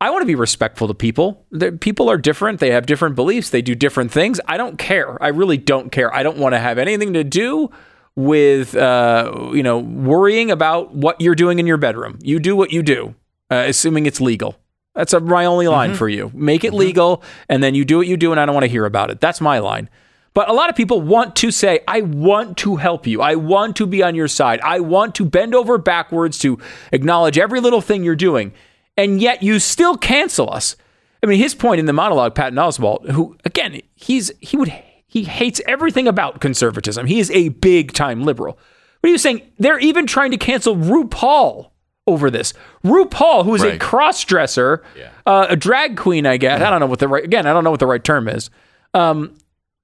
I 0.00 0.10
want 0.10 0.22
to 0.22 0.26
be 0.26 0.34
respectful 0.34 0.88
to 0.88 0.94
people. 0.94 1.44
They're- 1.50 1.72
people 1.72 2.08
are 2.08 2.16
different. 2.16 2.60
They 2.60 2.70
have 2.70 2.86
different 2.86 3.14
beliefs. 3.14 3.50
They 3.50 3.62
do 3.62 3.74
different 3.74 4.10
things. 4.10 4.40
I 4.46 4.56
don't 4.56 4.78
care. 4.78 5.22
I 5.22 5.28
really 5.28 5.58
don't 5.58 5.92
care. 5.92 6.14
I 6.14 6.22
don't 6.22 6.38
want 6.38 6.54
to 6.54 6.58
have 6.58 6.78
anything 6.78 7.12
to 7.12 7.24
do 7.24 7.70
with 8.16 8.76
uh, 8.76 9.50
you 9.52 9.62
know 9.62 9.78
worrying 9.78 10.50
about 10.50 10.94
what 10.94 11.20
you're 11.20 11.34
doing 11.34 11.58
in 11.58 11.66
your 11.66 11.78
bedroom. 11.78 12.18
You 12.22 12.38
do 12.38 12.56
what 12.56 12.72
you 12.72 12.82
do, 12.82 13.14
uh, 13.50 13.64
assuming 13.66 14.06
it's 14.06 14.20
legal. 14.20 14.56
That's 14.94 15.12
a, 15.14 15.20
my 15.20 15.46
only 15.46 15.68
line 15.68 15.94
for 15.94 16.08
you. 16.08 16.30
Make 16.34 16.64
it 16.64 16.74
legal, 16.74 17.22
and 17.48 17.62
then 17.62 17.74
you 17.74 17.84
do 17.84 17.96
what 17.96 18.06
you 18.06 18.16
do, 18.16 18.30
and 18.30 18.40
I 18.40 18.44
don't 18.44 18.54
want 18.54 18.64
to 18.64 18.70
hear 18.70 18.84
about 18.84 19.10
it. 19.10 19.20
That's 19.20 19.40
my 19.40 19.58
line. 19.58 19.88
But 20.34 20.48
a 20.48 20.52
lot 20.52 20.70
of 20.70 20.76
people 20.76 21.00
want 21.00 21.36
to 21.36 21.50
say, 21.50 21.80
I 21.86 22.00
want 22.00 22.56
to 22.58 22.76
help 22.76 23.06
you. 23.06 23.20
I 23.20 23.34
want 23.34 23.76
to 23.76 23.86
be 23.86 24.02
on 24.02 24.14
your 24.14 24.28
side. 24.28 24.60
I 24.62 24.80
want 24.80 25.14
to 25.16 25.26
bend 25.26 25.54
over 25.54 25.76
backwards 25.76 26.38
to 26.38 26.58
acknowledge 26.90 27.38
every 27.38 27.60
little 27.60 27.82
thing 27.82 28.02
you're 28.02 28.16
doing. 28.16 28.52
And 28.96 29.20
yet 29.20 29.42
you 29.42 29.58
still 29.58 29.96
cancel 29.96 30.50
us. 30.50 30.76
I 31.22 31.26
mean, 31.26 31.38
his 31.38 31.54
point 31.54 31.80
in 31.80 31.86
the 31.86 31.92
monologue, 31.92 32.34
Patton 32.34 32.58
Oswalt, 32.58 33.10
who 33.10 33.36
again, 33.44 33.80
he's 33.94 34.32
he 34.40 34.56
would 34.56 34.72
he 35.12 35.24
hates 35.24 35.60
everything 35.66 36.08
about 36.08 36.40
conservatism. 36.40 37.04
He 37.06 37.20
is 37.20 37.30
a 37.32 37.50
big 37.50 37.92
time 37.92 38.22
liberal. 38.24 38.58
But 39.02 39.08
he 39.08 39.12
was 39.12 39.20
saying 39.20 39.42
they're 39.58 39.78
even 39.78 40.06
trying 40.06 40.30
to 40.30 40.38
cancel 40.38 40.74
RuPaul 40.74 41.68
over 42.06 42.30
this. 42.30 42.54
RuPaul, 42.82 43.44
who 43.44 43.54
is 43.54 43.62
a 43.62 43.70
Right. 43.72 43.80
cross 43.80 44.24
dresser, 44.24 44.82
uh, 45.26 45.46
a 45.50 45.56
drag 45.56 45.98
queen, 45.98 46.24
I 46.24 46.38
guess. 46.38 46.62
I 46.62 46.70
don't 46.70 46.80
know 46.80 46.86
what 46.86 46.98
the 46.98 47.08
right 47.08 47.22
again, 47.22 47.46
I 47.46 47.52
don't 47.52 47.62
know 47.62 47.70
what 47.70 47.80
the 47.80 47.86
right 47.86 48.02
term 48.02 48.26
is. 48.26 48.48
Um, 48.94 49.34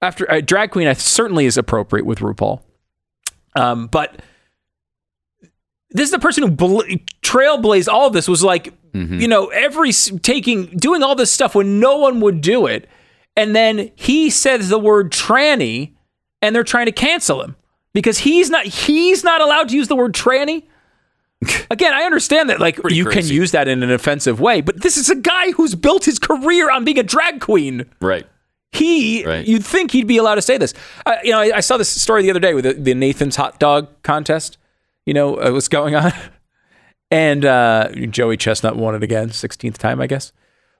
after 0.01 0.31
uh, 0.31 0.41
drag 0.41 0.71
queen, 0.71 0.87
I 0.89 0.95
certainly 0.95 1.45
is 1.45 1.59
appropriate 1.59 2.07
with 2.07 2.21
RuPaul. 2.21 2.63
Um, 3.55 3.87
but 3.89 4.23
this 5.91 6.05
is 6.07 6.11
the 6.11 6.19
person 6.19 6.45
who 6.45 6.51
bl- 6.51 6.83
trailblazed 7.23 7.89
all 7.93 8.07
of 8.07 8.13
this. 8.15 8.29
Was 8.29 8.43
like, 8.43 8.73
you 8.95 9.29
know, 9.29 9.47
every 9.49 9.93
taking 9.93 10.67
doing 10.77 11.03
all 11.03 11.15
this 11.15 11.31
stuff 11.31 11.55
when 11.55 11.79
no 11.81 11.99
one 11.99 12.21
would 12.21 12.41
do 12.41 12.67
it, 12.67 12.89
and 13.39 13.57
then 13.57 13.91
he 13.95 14.29
says 14.29 14.69
the 14.69 14.79
word 14.79 15.11
tranny, 15.11 15.95
and 16.43 16.55
they're 16.55 16.63
trying 16.65 16.87
to 16.87 16.93
cancel 16.93 17.43
him 17.43 17.57
because 17.95 18.19
he's 18.19 18.51
not 18.51 18.67
he's 18.67 19.25
not 19.25 19.41
allowed 19.41 19.71
to 19.71 19.77
use 19.77 19.89
the 19.89 19.97
word 19.97 20.13
tranny. 20.13 20.65
Again, 21.71 21.93
I 21.95 22.03
understand 22.03 22.51
that 22.51 22.61
like 22.61 22.77
Pretty 22.77 22.97
you 22.97 23.05
can 23.07 23.25
use 23.25 23.53
that 23.53 23.69
in 23.69 23.83
an 23.83 23.91
offensive 23.91 24.41
way, 24.41 24.61
but 24.61 24.83
this 24.83 24.97
is 24.97 25.09
a 25.09 25.15
guy 25.15 25.53
who's 25.53 25.75
built 25.75 26.05
his 26.05 26.19
career 26.19 26.69
on 26.71 26.85
being 26.85 26.99
a 26.99 27.03
drag 27.05 27.41
queen 27.41 27.87
Right. 28.01 28.27
he 28.73 29.25
Right. 29.25 29.47
you'd 29.47 29.65
think 29.65 29.93
he'd 29.93 30.09
be 30.09 30.17
allowed 30.19 30.35
to 30.35 30.43
say 30.43 30.59
this 30.59 30.75
uh, 31.07 31.17
you 31.23 31.31
know 31.31 31.39
I, 31.39 31.53
I 31.57 31.61
saw 31.61 31.77
this 31.77 31.89
story 31.89 32.23
the 32.23 32.31
other 32.31 32.41
day 32.41 32.55
with 32.55 32.65
the, 32.65 32.75
the 32.75 32.93
nathan's 32.93 33.37
hot 33.37 33.59
dog 33.61 33.87
contest 34.03 34.59
you 35.07 35.15
know 35.15 35.37
uh, 35.37 35.51
what's 35.53 35.69
going 35.69 35.95
on 35.95 36.13
and 37.11 37.45
uh, 37.47 37.89
joey 38.11 38.37
chestnut 38.37 38.77
won 38.77 38.95
it 38.95 39.03
again 39.03 39.31
16th 39.31 39.79
time 39.79 40.01
i 40.03 40.07
guess 40.07 40.33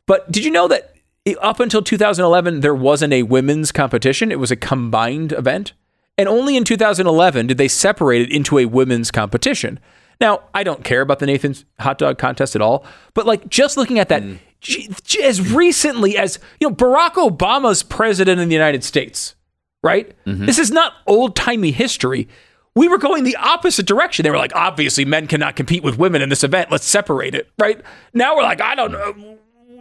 but 0.07 0.31
did 0.31 0.45
you 0.45 0.51
know 0.51 0.69
that 0.69 0.93
up 1.37 1.61
until 1.61 1.83
2011 1.83 2.61
there 2.61 2.75
wasn't 2.75 3.13
a 3.13 3.23
women's 3.23 3.73
competition 3.73 4.33
it 4.33 4.39
was 4.39 4.51
a 4.51 4.57
combined 4.57 5.33
event 5.33 5.73
and 6.17 6.29
only 6.29 6.57
in 6.57 6.65
2011 6.65 7.47
did 7.47 7.59
they 7.59 7.69
separate 7.69 8.23
it 8.23 8.33
into 8.33 8.59
a 8.59 8.67
women's 8.67 9.11
competition 9.11 9.79
Now, 10.21 10.43
I 10.53 10.65
don't 10.65 10.83
care 10.83 11.01
about 11.01 11.21
the 11.21 11.27
Nathan's 11.27 11.65
hot 11.79 11.99
dog 11.99 12.19
contest 12.19 12.57
at 12.57 12.63
all, 12.63 12.85
but 13.15 13.27
like 13.27 13.49
just 13.49 13.77
looking 13.77 13.99
at 13.99 14.09
that, 14.09 14.23
mm. 14.23 14.39
j- 14.61 14.89
j- 15.05 15.23
as 15.23 15.53
recently 15.53 16.17
as 16.17 16.39
you 16.61 16.69
know, 16.69 16.75
Barack 16.75 17.15
Obama's 17.15 17.83
president 17.83 18.41
in 18.41 18.49
the 18.49 18.55
United 18.55 18.83
States, 18.83 19.37
right? 19.83 20.13
Mm-hmm. 20.27 20.47
This 20.47 20.59
is 20.59 20.71
not 20.71 20.95
old 21.07 21.37
timey 21.37 21.71
history. 21.71 22.29
We 22.75 22.89
were 22.89 22.99
going 22.99 23.25
the 23.25 23.37
opposite 23.37 23.87
direction. 23.87 24.25
They 24.25 24.31
were 24.31 24.39
like, 24.39 24.55
obviously, 24.55 25.05
men 25.05 25.27
cannot 25.27 25.57
compete 25.57 25.83
with 25.83 25.99
women 25.99 26.23
in 26.23 26.29
this 26.29 26.45
event. 26.45 26.71
Let's 26.71 26.87
separate 26.87 27.35
it, 27.35 27.49
right? 27.59 27.81
Now 28.13 28.37
we're 28.37 28.43
like, 28.43 28.61
I 28.61 28.75
don't 28.75 28.93
know. 28.93 29.39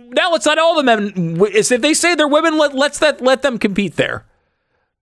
Now 0.09 0.31
let's 0.31 0.45
let 0.45 0.59
all 0.59 0.75
the 0.75 0.83
men. 0.83 1.37
If 1.41 1.69
they 1.69 1.93
say 1.93 2.15
they're 2.15 2.27
women, 2.27 2.57
let, 2.57 2.75
let's 2.75 2.99
that 2.99 3.21
let 3.21 3.41
them 3.41 3.57
compete 3.59 3.95
there 3.95 4.25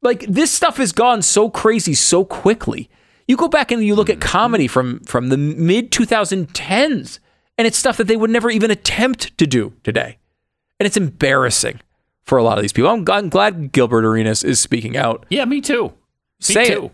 like 0.06 0.22
this 0.28 0.52
stuff 0.52 0.78
has 0.78 0.94
gone 0.94 1.22
so 1.22 1.50
crazy 1.50 1.96
so 1.96 2.24
quickly. 2.24 2.90
You 3.28 3.36
go 3.36 3.50
back 3.50 3.72
and 3.72 3.84
you 3.84 3.96
look 3.96 4.10
at 4.10 4.20
mm-hmm. 4.20 4.30
comedy 4.30 4.68
from 4.68 5.00
from 5.02 5.28
the 5.30 5.38
mid 5.38 5.92
2010s, 5.92 7.20
and 7.58 7.68
it's 7.68 7.78
stuff 7.78 7.98
that 7.98 8.08
they 8.08 8.16
would 8.16 8.30
never 8.30 8.50
even 8.50 8.72
attempt 8.72 9.38
to 9.38 9.48
do 9.48 9.74
today, 9.84 10.20
and 10.80 10.88
it's 10.88 10.96
embarrassing 10.96 11.82
for 12.24 12.38
a 12.38 12.44
lot 12.44 12.58
of 12.58 12.62
these 12.62 12.72
people. 12.72 12.90
I'm, 12.90 13.04
I'm 13.10 13.30
glad 13.30 13.72
Gilbert 13.72 14.06
Arenas 14.06 14.44
is 14.44 14.60
speaking 14.60 14.96
out. 14.96 15.26
Yeah, 15.30 15.46
me 15.46 15.60
too. 15.60 15.86
Me 15.86 15.94
Say 16.40 16.68
too. 16.68 16.86
it. 16.86 16.92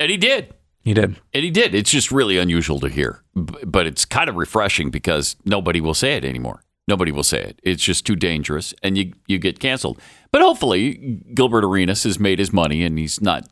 And 0.00 0.10
he 0.10 0.16
did. 0.16 0.54
He 0.82 0.92
did. 0.92 1.16
And 1.32 1.44
he 1.44 1.50
did. 1.50 1.74
It's 1.74 1.90
just 1.90 2.12
really 2.12 2.36
unusual 2.36 2.78
to 2.80 2.88
hear, 2.88 3.22
but 3.34 3.86
it's 3.86 4.04
kind 4.04 4.28
of 4.28 4.36
refreshing 4.36 4.90
because 4.90 5.36
nobody 5.44 5.80
will 5.80 5.94
say 5.94 6.16
it 6.16 6.24
anymore. 6.24 6.62
Nobody 6.86 7.12
will 7.12 7.22
say 7.22 7.40
it. 7.40 7.60
It's 7.62 7.82
just 7.82 8.04
too 8.04 8.16
dangerous, 8.16 8.74
and 8.82 8.98
you 8.98 9.12
you 9.26 9.38
get 9.38 9.58
canceled. 9.58 10.00
But 10.30 10.42
hopefully, 10.42 11.20
Gilbert 11.32 11.64
Arenas 11.64 12.02
has 12.04 12.18
made 12.20 12.38
his 12.38 12.52
money, 12.52 12.82
and 12.84 12.98
he's 12.98 13.20
not 13.20 13.48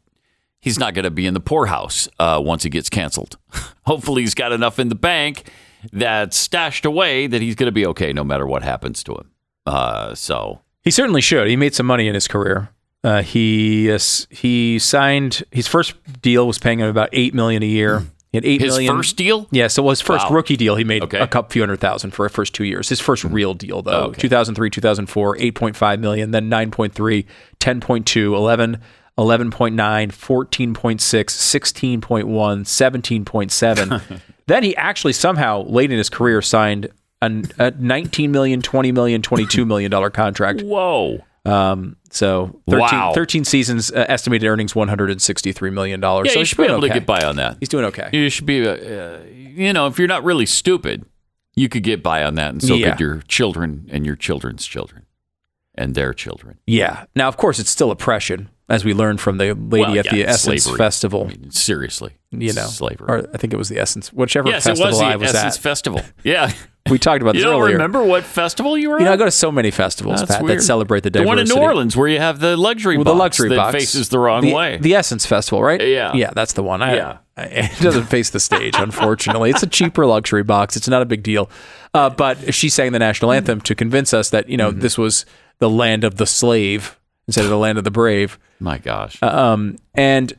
he's 0.61 0.79
not 0.79 0.95
going 0.95 1.05
to 1.05 1.11
be 1.11 1.27
in 1.27 1.35
the 1.35 1.41
poorhouse 1.41 2.09
uh, 2.19 2.41
once 2.45 2.63
he 2.63 2.71
gets 2.71 2.91
canceled. 2.91 3.39
hopefully, 3.87 4.23
he's 4.23 4.35
got 4.35 4.53
enough 4.53 4.79
in 4.79 4.89
the 4.89 4.95
bank 4.95 5.51
that's 5.93 6.37
stashed 6.37 6.85
away 6.85 7.27
that 7.27 7.41
he's 7.43 7.55
going 7.55 7.67
to 7.67 7.73
be 7.73 7.87
okay 7.87 8.13
no 8.13 8.23
matter 8.23 8.47
what 8.47 8.63
happens 8.63 9.03
to 9.05 9.13
him. 9.13 9.31
Uh, 9.67 10.15
so 10.15 10.61
He 10.83 10.91
certainly 10.91 11.21
should. 11.21 11.49
He 11.49 11.57
made 11.57 11.75
some 11.75 11.87
money 11.87 12.09
in 12.09 12.15
his 12.15 12.29
career. 12.29 12.69
Uh, 13.05 13.23
he 13.23 13.91
uh, 13.91 13.99
he 14.31 14.79
signed 14.79 15.43
his 15.51 15.67
first 15.67 15.95
deal 16.21 16.47
was 16.47 16.59
paying 16.59 16.79
him 16.81 16.87
about 16.87 17.09
eight 17.13 17.35
million 17.35 17.63
a 17.63 17.67
year. 17.67 18.05
He 18.33 18.39
had 18.39 18.47
eight 18.47 18.63
his 18.63 18.73
million- 18.75 18.97
first 18.97 19.17
deal. 19.17 19.47
Yeah, 19.51 19.67
so 19.67 19.87
his 19.91 20.01
first 20.01 20.31
Wow. 20.31 20.37
rookie 20.37 20.57
deal, 20.57 20.77
he 20.77 20.85
made 20.85 21.03
Okay. 21.03 21.19
a 21.19 21.27
couple 21.27 21.53
few 21.53 21.61
hundred 21.61 21.81
thousand 21.81 22.13
for 22.13 22.27
the 22.27 22.31
first 22.33 22.55
two 22.55 22.65
years. 22.65 22.89
His 22.89 22.99
first 22.99 23.23
hmm. 23.25 23.33
real 23.33 23.53
deal, 23.53 23.83
though, 23.83 24.05
Okay. 24.07 24.21
2003, 24.23 24.71
2004, 24.71 25.37
8.5 25.37 26.01
million, 26.01 26.31
then 26.31 26.49
9.3, 26.49 27.27
10.2, 27.61 28.35
11, 28.35 28.79
11.9, 29.19 30.11
14.6, 30.11 31.37
16.1, 31.37 32.65
17.7. 32.65 34.21
then 34.47 34.63
he 34.63 34.75
actually 34.77 35.13
somehow, 35.13 35.63
late 35.65 35.93
in 35.93 35.99
his 35.99 36.09
career, 36.09 36.41
signed 36.41 36.89
an, 37.21 37.45
a 37.59 37.71
19 37.73 38.33
million, 38.33 38.63
20 38.63 38.93
million, 38.93 39.21
22 39.21 39.67
million 39.67 39.91
dollar 39.91 40.09
contract. 40.11 40.63
Whoa. 40.63 41.21
Um, 41.45 41.97
so 42.11 42.61
13, 42.71 42.81
Wow. 42.81 43.13
13 43.15 43.45
seasons, 43.45 43.91
uh, 43.91 44.05
estimated 44.09 44.47
earnings 44.49 44.75
163 44.77 45.71
million 45.71 45.99
dollars. 46.01 46.27
Yeah, 46.29 46.35
so 46.35 46.39
you 46.41 46.45
should 46.45 46.59
be 46.59 46.65
able 46.65 46.77
okay. 46.77 46.89
to 46.89 46.95
get 46.95 47.07
by 47.07 47.23
on 47.25 47.37
that. 47.37 47.57
He's 47.59 47.69
doing 47.69 47.85
okay. 47.87 48.09
You 48.13 48.29
should 48.31 48.47
be, 48.47 48.67
uh, 48.67 49.19
you 49.25 49.73
know, 49.73 49.87
if 49.89 49.99
you're 49.99 50.07
not 50.09 50.23
really 50.23 50.47
stupid, 50.47 51.05
you 51.57 51.69
could 51.69 51.83
get 51.83 52.03
by 52.03 52.23
on 52.23 52.37
that, 52.37 52.51
and 52.53 52.63
so 52.63 52.75
Yeah. 52.75 52.91
could 52.93 53.01
your 53.01 53.23
children 53.29 53.89
and 53.91 54.07
your 54.07 54.15
children's 54.17 54.67
children 54.67 55.03
and 55.75 55.95
their 55.95 56.13
children. 56.15 56.59
Yeah. 56.67 57.05
Now, 57.17 57.29
of 57.29 57.37
course, 57.37 57.59
it's 57.59 57.71
still 57.71 57.91
oppression, 57.91 58.49
as 58.69 58.85
we 58.85 58.95
learned 58.95 59.21
from 59.21 59.39
the 59.39 59.55
lady 59.55 59.85
Well, 59.85 59.99
at 59.99 60.09
the 60.11 60.19
yeah, 60.19 60.27
Essence 60.27 60.63
slavery. 60.65 60.79
Festival. 60.79 61.25
I 61.25 61.29
mean, 61.29 61.51
seriously, 61.51 62.13
you 62.31 62.53
know, 62.53 62.67
slavery. 62.67 63.07
or 63.09 63.29
I 63.35 63.39
think 63.39 63.53
it 63.53 63.57
was 63.57 63.69
the 63.69 63.79
Essence, 63.79 64.13
whichever 64.13 64.49
yes, 64.49 64.65
festival 64.65 64.91
was 64.91 64.99
the 65.01 65.05
I 65.07 65.17
was 65.17 65.35
Essence 65.35 65.57
at. 65.57 65.63
Festival. 65.63 66.01
Yeah, 66.25 66.53
we 66.93 66.99
talked 66.99 67.23
about 67.23 67.35
you 67.35 67.41
this 67.41 67.45
don't 67.51 67.61
earlier. 67.61 67.73
remember 67.75 68.05
what 68.05 68.23
festival 68.23 68.79
you 68.79 68.91
were 68.91 68.99
You 68.99 69.05
know, 69.07 69.11
at? 69.11 69.15
I 69.15 69.17
go 69.17 69.25
to 69.25 69.31
so 69.31 69.51
many 69.51 69.71
festivals, 69.73 70.21
That's 70.21 70.33
Pat, 70.37 70.43
weird. 70.45 70.59
that 70.61 70.63
celebrate 70.63 71.03
the 71.03 71.11
The 71.11 71.23
one 71.25 71.39
in 71.41 71.49
New 71.49 71.57
Orleans 71.59 71.97
where 71.97 72.07
you 72.09 72.19
have 72.19 72.39
the 72.39 72.57
luxury 72.57 72.97
Well, 72.97 73.05
box 73.05 73.13
the 73.15 73.19
luxury 73.19 73.49
that 73.51 73.57
box 73.57 73.75
faces 73.75 74.09
the 74.11 74.19
wrong 74.21 74.43
the, 74.43 74.53
way. 74.55 74.79
The 74.81 74.95
Essence 74.95 75.27
Festival, 75.27 75.63
right? 75.63 75.81
Yeah. 75.81 76.13
yeah, 76.15 76.31
that's 76.35 76.53
the 76.53 76.63
one. 76.63 76.83
I, 76.83 76.95
Yeah. 76.97 77.19
I- 77.37 77.43
it 77.45 77.81
doesn't 77.81 78.05
face 78.05 78.31
the 78.31 78.41
stage, 78.41 78.75
unfortunately. 78.77 79.51
it's 79.51 79.63
a 79.63 79.67
cheaper 79.67 80.05
luxury 80.07 80.43
box. 80.45 80.77
It's 80.77 80.87
not 80.89 81.03
a 81.03 81.07
big 81.07 81.23
deal. 81.23 81.51
Uh, 81.95 82.11
but 82.11 82.55
she 82.55 82.69
sang 82.69 82.93
the 82.93 82.99
national 82.99 83.33
anthem 83.33 83.61
to 83.63 83.75
convince 83.75 84.13
us 84.15 84.31
that 84.31 84.49
you 84.49 84.57
know 84.57 84.71
Mm-hmm. 84.71 84.81
this 84.81 84.97
was 84.99 85.25
the 85.59 85.69
land 85.71 86.05
of 86.05 86.17
the 86.17 86.27
slave 86.27 86.99
instead 87.27 87.45
of 87.45 87.51
the 87.51 87.59
land 87.59 87.79
of 87.79 87.85
the 87.85 87.91
brave. 87.91 88.39
My 88.61 88.79
gosh. 88.79 89.23
Um, 89.23 89.77
and 89.95 90.33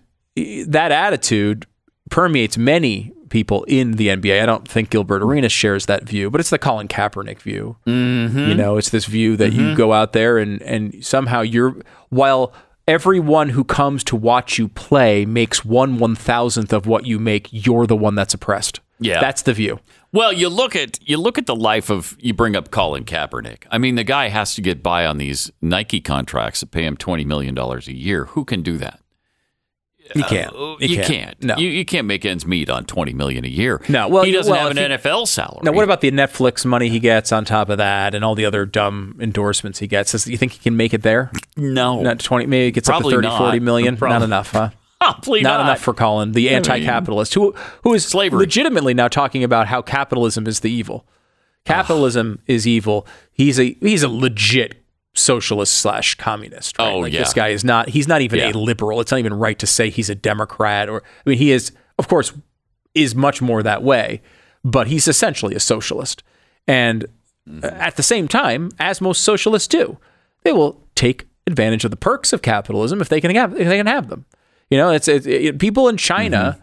that 0.68 0.92
attitude 0.92 1.66
permeates 2.10 2.58
many 2.58 3.12
people 3.34 3.64
in 3.64 3.93
the 3.93 4.10
NBA. 4.10 4.41
I 4.41 4.45
don't 4.45 4.68
think 4.68 4.91
Gilbert 4.91 5.23
Arenas 5.23 5.51
shares 5.51 5.88
that 5.88 6.03
view, 6.03 6.30
but 6.30 6.39
it's 6.39 6.51
the 6.51 6.60
Colin 6.60 6.88
Kaepernick 6.88 7.39
view. 7.39 7.76
Mm-hmm. 7.88 8.38
You 8.38 8.53
know, 8.53 8.77
it's 8.77 8.91
this 8.91 9.05
view 9.05 9.35
that 9.38 9.53
you 9.53 9.76
go 9.76 9.91
out 9.91 10.14
there 10.14 10.38
and 10.38 10.61
and 10.61 11.03
somehow 11.03 11.41
you're 11.41 11.76
while 12.10 12.53
everyone 12.88 13.49
who 13.49 13.64
comes 13.64 14.03
to 14.03 14.15
watch 14.15 14.60
you 14.60 14.68
play 14.68 15.26
makes 15.26 15.65
one 15.65 15.97
one 15.97 16.15
thousandth 16.15 16.72
of 16.72 16.85
what 16.85 17.07
you 17.07 17.18
make, 17.18 17.49
you're 17.51 17.88
the 17.88 17.97
one 17.97 18.14
that's 18.14 18.35
oppressed. 18.35 18.80
Yeah. 18.99 19.19
that's 19.19 19.41
the 19.41 19.53
view. 19.53 19.80
Well, 20.14 20.31
you 20.31 20.47
look 20.47 20.76
at 20.76 20.99
you 21.01 21.18
look 21.18 21.39
at 21.39 21.47
the 21.47 21.55
life 21.55 21.89
of 21.89 22.15
you 22.19 22.35
bring 22.35 22.55
up 22.55 22.69
Colin 22.69 23.03
Kaepernick. 23.03 23.64
I 23.72 23.80
mean, 23.80 23.95
the 23.95 24.03
guy 24.03 24.30
has 24.30 24.53
to 24.53 24.61
get 24.61 24.84
by 24.84 25.07
on 25.07 25.18
these 25.18 25.51
Nike 25.60 25.99
contracts 25.99 26.60
that 26.60 26.69
pay 26.69 26.85
him 26.85 26.95
twenty 26.97 27.26
million 27.26 27.55
dollars 27.55 27.88
a 27.88 27.95
year. 27.95 28.26
Who 28.26 28.45
can 28.45 28.61
do 28.61 28.77
that? 28.77 28.99
You 30.15 30.23
can't. 30.23 30.53
Uh, 30.53 30.76
You 30.80 30.88
you, 30.88 30.95
can't. 30.98 31.07
can't. 31.07 31.44
No. 31.44 31.57
You, 31.57 31.69
you 31.69 31.85
can't 31.85 32.07
make 32.07 32.26
ends 32.26 32.45
meet 32.45 32.69
on 32.69 32.85
twenty 32.85 33.14
million 33.14 33.45
a 33.45 33.49
year. 33.49 33.81
No, 33.90 34.07
well, 34.07 34.23
he 34.23 34.31
doesn't 34.31 34.52
well, 34.52 34.68
have 34.68 34.77
an 34.77 34.91
you- 34.91 34.98
NFL 34.98 35.27
salary. 35.27 35.61
Now, 35.64 35.72
what 35.72 35.84
about 35.84 36.02
the 36.02 36.11
Netflix 36.11 36.65
money 36.65 36.90
he 36.90 36.99
gets 36.99 37.31
on 37.31 37.45
top 37.45 37.69
of 37.69 37.77
that, 37.80 38.14
and 38.15 38.23
all 38.23 38.35
the 38.35 38.45
other 38.45 38.65
dumb 38.65 39.18
endorsements 39.19 39.80
he 39.80 39.88
gets? 39.88 40.11
Does 40.11 40.27
you 40.27 40.38
think 40.38 40.52
he 40.53 40.60
can 40.60 40.77
make 40.77 40.94
it 40.94 41.02
there? 41.02 41.31
no? 41.57 42.02
Not 42.02 42.19
20, 42.19 42.45
maybe 42.45 42.68
it 42.68 42.72
gets 42.72 42.88
Probably 42.88 43.15
up 43.15 43.22
to 43.22 43.27
30, 43.27 43.27
not. 43.27 43.38
40 43.40 43.60
million. 43.60 43.98
Probably- 43.98 44.14
Not 44.19 44.23
enough, 44.23 44.52
huh? 44.52 44.69
Probably 44.99 45.41
not, 45.41 45.57
not. 45.57 45.61
enough 45.65 45.80
for 45.81 45.94
Colin, 45.94 46.31
the 46.31 46.49
anti-capitalist, 46.52 47.34
who 47.34 47.53
who 47.84 47.94
is 47.94 48.06
Slavery. 48.06 48.40
legitimately 48.40 48.94
now 48.94 49.10
talking 49.10 49.44
about 49.44 49.68
how 49.68 49.81
capitalism 49.81 50.48
is 50.48 50.61
the 50.61 50.72
evil. 50.72 51.06
Capitalism 51.65 52.40
is 52.48 52.68
evil. 52.68 53.07
He's 53.31 53.60
a 53.60 53.76
he's 53.81 54.03
a 54.03 54.10
legit 54.10 54.82
socialist 55.14 55.73
slash 55.76 56.15
communist. 56.15 56.77
Right? 56.80 56.91
Oh, 56.91 56.99
like 56.99 57.14
yeah. 57.14 57.19
this 57.19 57.34
guy 57.34 57.49
is 57.49 57.64
not. 57.64 57.90
He's 57.90 58.07
not 58.07 58.22
even 58.22 58.40
Yeah. 58.40 58.52
a 58.52 58.53
liberal. 58.53 58.99
It's 58.99 59.11
not 59.11 59.19
even 59.19 59.34
right 59.34 59.57
to 59.60 59.68
say 59.68 59.90
he's 59.90 60.10
a 60.10 60.15
Democrat. 60.15 60.90
Or 60.90 61.03
I 61.26 61.30
mean, 61.30 61.38
he 61.38 61.52
is 61.52 61.72
of 61.99 62.07
course 62.07 62.34
is 62.95 63.15
much 63.15 63.41
more 63.41 63.64
that 63.64 63.84
way, 63.84 64.22
but 64.64 64.88
he's 64.88 65.07
essentially 65.07 65.56
a 65.56 65.60
socialist. 65.60 66.23
And 66.68 67.06
Mm-hmm. 67.49 67.65
at 67.65 67.98
the 67.98 68.03
same 68.03 68.30
time, 68.30 68.72
as 68.80 69.02
most 69.02 69.22
socialists 69.22 69.68
do, 69.68 69.98
they 70.44 70.53
will 70.53 70.81
take 70.95 71.27
advantage 71.45 71.84
of 71.84 71.91
the 71.91 71.98
perks 71.98 72.31
of 72.31 72.41
capitalism 72.41 73.02
if 73.02 73.10
they 73.10 73.19
can 73.19 73.35
have 73.35 73.52
if 73.60 73.68
they 73.68 73.76
can 73.76 73.85
have 73.85 74.07
them. 74.07 74.23
You 74.69 74.77
know, 74.77 74.91
it's, 74.91 75.10
it's 75.10 75.26
it, 75.26 75.60
people 75.60 75.90
in 75.90 75.98
China 75.98 76.57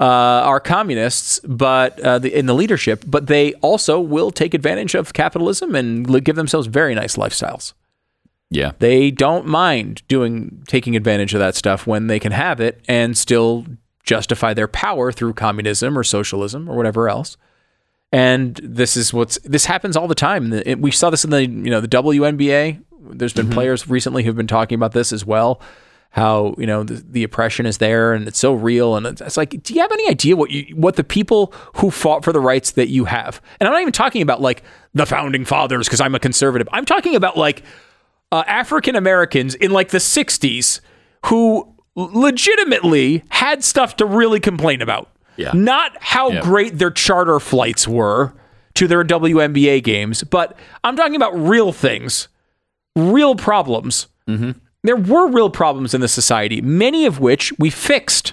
Mm-hmm. 0.00 0.04
uh, 0.04 0.48
are 0.48 0.58
communists, 0.58 1.38
but 1.40 2.00
uh, 2.00 2.18
the, 2.18 2.34
in 2.36 2.46
the 2.46 2.54
leadership, 2.54 3.04
but 3.06 3.26
they 3.26 3.52
also 3.60 4.00
will 4.00 4.30
take 4.30 4.54
advantage 4.54 4.94
of 4.94 5.12
capitalism 5.12 5.74
and 5.74 6.24
give 6.24 6.34
themselves 6.36 6.66
very 6.66 6.94
nice 6.94 7.16
lifestyles. 7.16 7.74
Yeah, 8.52 8.72
They 8.78 9.10
don't 9.10 9.46
mind 9.46 10.02
doing 10.08 10.62
taking 10.66 10.94
advantage 10.96 11.34
of 11.34 11.40
that 11.40 11.54
stuff 11.54 11.86
when 11.86 12.06
they 12.06 12.18
can 12.18 12.32
have 12.32 12.60
it 12.60 12.80
and 12.86 13.16
still 13.16 13.66
justify 14.04 14.52
their 14.52 14.68
power 14.68 15.12
through 15.12 15.32
communism 15.34 15.98
or 15.98 16.04
socialism 16.04 16.68
or 16.68 16.76
whatever 16.76 17.08
else. 17.08 17.36
And 18.12 18.60
this 18.62 18.96
is 18.96 19.14
what's 19.14 19.38
this 19.38 19.64
happens 19.64 19.96
all 19.96 20.06
the 20.06 20.14
time. 20.14 20.52
It- 20.52 20.80
we 20.80 20.90
saw 20.90 21.08
this 21.08 21.24
in 21.24 21.30
the 21.30 21.42
you 21.42 21.70
know 21.70 21.80
the 21.80 21.88
WNBA. 21.88 22.82
There's 23.00 23.32
been 23.32 23.46
mm-hmm. 23.46 23.54
players 23.54 23.88
recently 23.88 24.22
who've 24.22 24.36
been 24.36 24.46
talking 24.46 24.76
about 24.76 24.92
this 24.92 25.12
as 25.12 25.24
well. 25.24 25.60
How 26.10 26.54
you 26.58 26.66
know 26.66 26.84
the, 26.84 27.02
the 27.08 27.24
oppression 27.24 27.64
is 27.64 27.78
there 27.78 28.12
and 28.12 28.28
it's 28.28 28.38
so 28.38 28.52
real. 28.52 28.96
And 28.96 29.06
it's, 29.06 29.22
it's 29.22 29.38
like, 29.38 29.62
do 29.62 29.72
you 29.72 29.80
have 29.80 29.90
any 29.92 30.10
idea 30.10 30.36
what 30.36 30.50
you 30.50 30.76
what 30.76 30.96
the 30.96 31.04
people 31.04 31.54
who 31.76 31.90
fought 31.90 32.22
for 32.22 32.34
the 32.34 32.40
rights 32.40 32.72
that 32.72 32.88
you 32.88 33.06
have? 33.06 33.40
And 33.58 33.66
I'm 33.66 33.72
not 33.72 33.80
even 33.80 33.92
talking 33.92 34.20
about 34.20 34.42
like 34.42 34.62
the 34.92 35.06
founding 35.06 35.46
fathers 35.46 35.88
because 35.88 36.02
I'm 36.02 36.14
a 36.14 36.20
conservative. 36.20 36.68
I'm 36.70 36.84
talking 36.84 37.16
about 37.16 37.38
like 37.38 37.62
uh, 38.32 38.42
African 38.48 38.96
Americans 38.96 39.54
in 39.54 39.70
like 39.70 39.90
the 39.90 39.98
60s 39.98 40.80
who 41.26 41.72
legitimately 41.94 43.22
had 43.28 43.62
stuff 43.62 43.96
to 43.96 44.06
really 44.06 44.40
complain 44.40 44.80
about. 44.82 45.10
Yeah. 45.36 45.50
Not 45.54 45.96
how 46.00 46.30
Yeah. 46.30 46.40
great 46.40 46.78
their 46.78 46.90
charter 46.90 47.38
flights 47.38 47.86
were 47.86 48.32
to 48.74 48.88
their 48.88 49.04
WNBA 49.04 49.80
games, 49.82 50.24
but 50.24 50.56
I'm 50.82 50.96
talking 50.96 51.14
about 51.16 51.34
real 51.38 51.72
things, 51.72 52.28
real 52.96 53.34
problems. 53.34 54.08
There 54.84 54.96
were 54.96 55.28
real 55.28 55.50
problems 55.50 55.92
in 55.94 56.00
the 56.00 56.08
society, 56.08 56.60
many 56.62 57.04
of 57.06 57.20
which 57.20 57.52
we 57.58 57.68
fixed. 57.70 58.32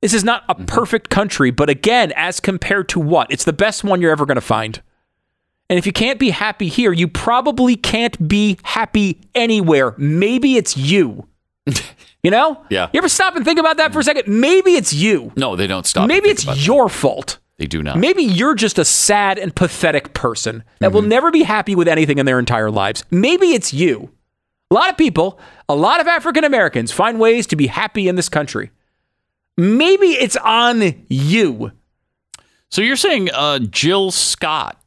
This 0.00 0.14
is 0.14 0.22
not 0.22 0.44
a 0.48 0.54
perfect 0.54 1.10
country, 1.10 1.50
but 1.50 1.68
again, 1.68 2.12
as 2.14 2.38
compared 2.38 2.88
to 2.90 3.00
what? 3.00 3.30
It's 3.32 3.42
the 3.44 3.52
best 3.52 3.82
one 3.82 4.00
you're 4.00 4.12
ever 4.12 4.24
going 4.26 4.36
to 4.36 4.40
find. 4.40 4.80
And 5.68 5.78
if 5.78 5.86
you 5.86 5.92
can't 5.92 6.18
be 6.18 6.30
happy 6.30 6.68
here, 6.68 6.92
you 6.92 7.08
probably 7.08 7.74
can't 7.76 8.28
be 8.28 8.58
happy 8.62 9.20
anywhere. 9.34 9.94
Maybe 9.98 10.56
it's 10.56 10.76
you. 10.76 11.26
You 12.22 12.32
know? 12.32 12.60
Yeah. 12.70 12.88
You 12.92 12.98
ever 12.98 13.08
stop 13.08 13.36
and 13.36 13.44
think 13.44 13.60
about 13.60 13.76
that 13.76 13.92
for 13.92 14.00
a 14.00 14.02
second? 14.02 14.24
Maybe 14.26 14.72
it's 14.72 14.92
you. 14.92 15.30
No, 15.36 15.54
they 15.54 15.68
don't 15.68 15.86
stop. 15.86 16.08
Maybe 16.08 16.28
it's 16.28 16.42
about 16.42 16.56
that. 16.56 16.66
your 16.66 16.88
fault. 16.88 17.38
They 17.58 17.66
do 17.66 17.84
not. 17.84 17.98
Maybe 17.98 18.24
you're 18.24 18.56
just 18.56 18.80
a 18.80 18.84
sad 18.84 19.38
and 19.38 19.54
pathetic 19.54 20.12
person 20.12 20.64
that 20.80 20.88
Mm-hmm. 20.88 20.94
will 20.96 21.02
never 21.02 21.30
be 21.30 21.44
happy 21.44 21.76
with 21.76 21.86
anything 21.86 22.18
in 22.18 22.26
their 22.26 22.40
entire 22.40 22.68
lives. 22.68 23.04
Maybe 23.12 23.52
it's 23.52 23.72
you. 23.72 24.10
A 24.72 24.74
lot 24.74 24.90
of 24.90 24.96
people, 24.96 25.38
a 25.68 25.76
lot 25.76 26.00
of 26.00 26.08
African 26.08 26.42
Americans 26.42 26.90
find 26.90 27.20
ways 27.20 27.46
to 27.46 27.54
be 27.54 27.68
happy 27.68 28.08
in 28.08 28.16
this 28.16 28.28
country. 28.28 28.72
Maybe 29.56 30.08
it's 30.08 30.36
on 30.38 31.04
you. 31.08 31.70
So 32.72 32.82
you're 32.82 32.96
saying 32.96 33.30
uh, 33.32 33.60
Jill 33.60 34.10
Scott, 34.10 34.80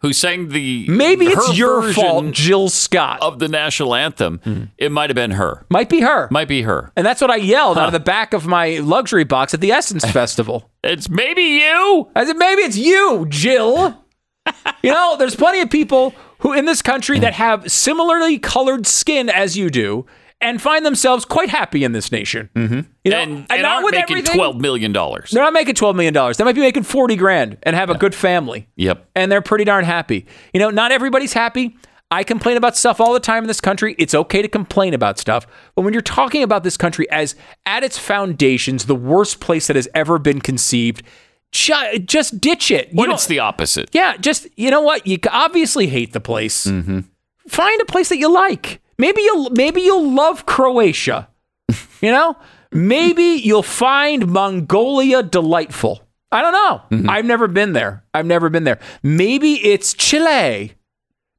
who 0.00 0.12
sang 0.12 0.48
the 0.48 0.86
Maybe 0.88 1.26
it's 1.26 1.56
your 1.56 1.92
fault, 1.92 2.30
Jill 2.32 2.68
Scott. 2.68 3.18
of 3.22 3.38
the 3.38 3.48
national 3.48 3.94
anthem. 3.94 4.40
Hmm. 4.44 4.64
It 4.78 4.90
might 4.92 5.10
have 5.10 5.14
been 5.14 5.32
her. 5.32 5.64
Might 5.68 5.88
be 5.88 6.00
her. 6.00 6.28
Might 6.30 6.48
be 6.48 6.62
her. 6.62 6.90
and 6.96 7.04
that's 7.06 7.20
what 7.20 7.30
I 7.30 7.36
yelled 7.36 7.78
out 7.78 7.86
of 7.86 7.92
the 7.92 8.00
back 8.00 8.32
of 8.32 8.46
my 8.46 8.78
luxury 8.78 9.24
box 9.24 9.54
at 9.54 9.60
the 9.60 9.72
Essence 9.72 10.04
Festival. 10.10 10.70
It's 10.82 11.08
maybe 11.08 11.42
you. 11.42 12.08
I 12.16 12.24
said, 12.24 12.36
maybe 12.36 12.62
it's 12.62 12.76
you, 12.78 13.26
Jill. 13.28 14.02
you 14.82 14.90
know, 14.90 15.16
there's 15.18 15.36
plenty 15.36 15.60
of 15.60 15.70
people 15.70 16.14
who 16.38 16.54
in 16.54 16.64
this 16.64 16.80
country 16.80 17.18
that 17.18 17.34
have 17.34 17.70
similarly 17.70 18.38
colored 18.38 18.86
skin 18.86 19.28
as 19.28 19.56
you 19.58 19.68
do 19.68 20.06
and 20.40 20.60
find 20.60 20.86
themselves 20.86 21.24
quite 21.24 21.48
happy 21.48 21.84
in 21.84 21.92
this 21.92 22.10
nation. 22.10 22.48
Mm-hmm. 22.54 22.80
You 23.04 23.10
know, 23.10 23.18
and 23.18 23.46
and 23.50 23.62
not 23.62 23.64
aren't 23.64 23.84
with 23.84 23.94
making 23.94 24.24
twelve 24.24 24.60
million 24.60 24.92
dollars. 24.92 25.30
They're 25.30 25.42
not 25.42 25.52
making 25.52 25.74
twelve 25.74 25.96
million 25.96 26.14
dollars. 26.14 26.36
They 26.36 26.44
might 26.44 26.54
be 26.54 26.60
making 26.60 26.84
forty 26.84 27.16
grand 27.16 27.58
and 27.62 27.76
have 27.76 27.90
a 27.90 27.94
good 27.98 28.14
family. 28.14 28.68
Yep. 28.76 29.08
And 29.14 29.30
they're 29.30 29.42
pretty 29.42 29.64
darn 29.64 29.84
happy. 29.84 30.26
You 30.54 30.60
know, 30.60 30.70
not 30.70 30.92
everybody's 30.92 31.32
happy. 31.32 31.76
I 32.12 32.24
complain 32.24 32.56
about 32.56 32.76
stuff 32.76 33.00
all 33.00 33.12
the 33.12 33.20
time 33.20 33.44
in 33.44 33.48
this 33.48 33.60
country. 33.60 33.94
It's 33.96 34.14
okay 34.16 34.42
to 34.42 34.48
complain 34.48 34.94
about 34.94 35.16
stuff. 35.18 35.46
But 35.76 35.82
when 35.82 35.92
you're 35.92 36.02
talking 36.02 36.42
about 36.42 36.64
this 36.64 36.76
country 36.76 37.08
as 37.10 37.36
at 37.66 37.84
its 37.84 37.98
foundations, 37.98 38.86
the 38.86 38.96
worst 38.96 39.38
place 39.38 39.68
that 39.68 39.76
has 39.76 39.86
ever 39.94 40.18
been 40.18 40.40
conceived, 40.40 41.04
ju- 41.52 41.98
just 42.04 42.40
ditch 42.40 42.72
it. 42.72 42.88
You 42.88 42.96
When 42.96 43.10
it's 43.12 43.26
the 43.26 43.38
opposite. 43.38 43.90
yeah, 43.92 44.16
just 44.16 44.48
you 44.56 44.70
know 44.72 44.80
what? 44.80 45.06
You 45.06 45.18
obviously 45.30 45.86
hate 45.86 46.12
the 46.12 46.20
place. 46.20 46.66
Mm-hmm. 46.66 47.00
Find 47.46 47.80
a 47.80 47.84
place 47.84 48.08
that 48.08 48.18
you 48.18 48.32
like. 48.32 48.80
Maybe 49.00 49.22
you'll 49.22 49.48
maybe 49.50 49.80
you'll 49.80 50.12
love 50.12 50.44
Croatia. 50.44 51.28
you 52.02 52.10
know, 52.10 52.36
maybe 52.70 53.22
you'll 53.22 53.62
find 53.62 54.26
Mongolia 54.28 55.22
delightful. 55.22 56.02
I 56.30 56.42
don't 56.42 56.52
know. 56.52 56.82
Mm-hmm. 56.90 57.08
I've 57.08 57.24
never 57.24 57.48
been 57.48 57.72
there. 57.72 58.04
I've 58.12 58.26
never 58.26 58.50
been 58.50 58.64
there. 58.64 58.78
Maybe 59.02 59.54
it's 59.54 59.94
Chile. 59.94 60.74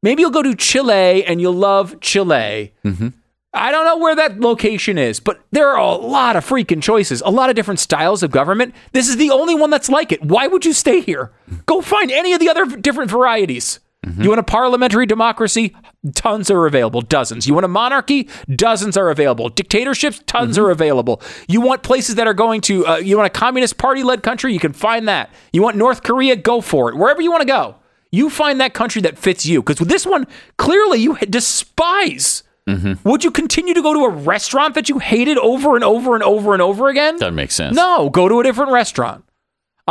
Maybe 0.02 0.22
you'll 0.22 0.32
go 0.32 0.42
to 0.42 0.56
Chile 0.56 1.24
and 1.24 1.40
you'll 1.40 1.54
love 1.54 2.00
Chile. 2.02 2.74
Mm-hmm. 2.84 3.10
I 3.54 3.72
don't 3.72 3.86
know 3.86 3.98
where 3.98 4.16
that 4.16 4.40
location 4.40 4.98
is, 4.98 5.20
but 5.20 5.40
there 5.52 5.70
are 5.70 5.78
a 5.78 5.96
lot 5.96 6.36
of 6.36 6.44
freaking 6.48 6.82
choices, 6.82 7.22
a 7.22 7.30
lot 7.30 7.52
of 7.52 7.56
different 7.56 7.80
styles 7.80 8.24
of 8.24 8.32
government. 8.32 8.74
This 8.94 9.08
is 9.08 9.18
the 9.18 9.30
only 9.30 9.54
one 9.54 9.70
that's 9.70 9.90
like 9.90 10.12
it. 10.12 10.24
Why 10.24 10.48
would 10.48 10.66
you 10.66 10.74
stay 10.74 11.02
here? 11.02 11.32
Go 11.68 11.82
find 11.82 12.12
any 12.12 12.34
of 12.34 12.40
the 12.40 12.50
other 12.50 12.66
different 12.66 13.12
varieties. 13.12 13.80
You 14.18 14.30
want 14.30 14.40
a 14.40 14.44
parliamentary 14.44 15.06
democracy? 15.06 15.76
Tons 16.16 16.50
are 16.50 16.66
available, 16.66 17.02
dozens. 17.02 17.46
You 17.46 17.54
want 17.54 17.66
a 17.66 17.68
monarchy? 17.68 18.28
Dozens 18.50 18.98
are 18.98 19.12
available. 19.12 19.48
Dictatorships? 19.50 20.24
Tons 20.26 20.58
are 20.58 20.72
available. 20.72 21.22
You 21.48 21.62
want 21.62 21.84
places 21.84 22.16
that 22.16 22.26
are 22.26 22.34
going 22.34 22.62
to, 22.62 22.88
uh, 22.88 22.96
you 22.98 23.16
want 23.16 23.28
a 23.28 23.40
communist 23.40 23.78
party 23.78 24.02
led 24.02 24.24
country? 24.24 24.54
You 24.54 24.60
can 24.60 24.74
find 24.74 25.08
that. 25.08 25.30
You 25.54 25.62
want 25.62 25.78
North 25.78 26.02
Korea? 26.02 26.36
Go 26.36 26.62
for 26.62 26.90
it. 26.90 26.98
Wherever 26.98 27.22
you 27.22 27.30
want 27.30 27.42
to 27.42 27.48
go, 27.48 27.76
you 28.12 28.32
find 28.32 28.60
that 28.60 28.74
country 28.74 29.04
that 29.04 29.20
fits 29.20 29.46
you. 29.46 29.62
Because 29.62 29.80
with 29.80 29.90
this 29.90 30.06
one, 30.06 30.26
clearly 30.58 31.00
you 31.00 31.16
despise. 31.30 32.42
Would 33.04 33.24
you 33.24 33.32
continue 33.32 33.74
to 33.74 33.82
go 33.82 33.94
to 33.94 34.00
a 34.06 34.10
restaurant 34.10 34.76
that 34.76 34.88
you 34.88 34.98
hated 35.00 35.38
over 35.38 35.76
and 35.76 35.84
over 35.84 36.16
and 36.16 36.24
over 36.24 36.54
and 36.54 36.62
over 36.62 36.88
again? 36.88 37.18
That 37.18 37.34
makes 37.34 37.54
sense. 37.54 37.76
No, 37.76 38.10
go 38.10 38.30
to 38.30 38.40
a 38.40 38.44
different 38.44 38.72
restaurant. 38.72 39.26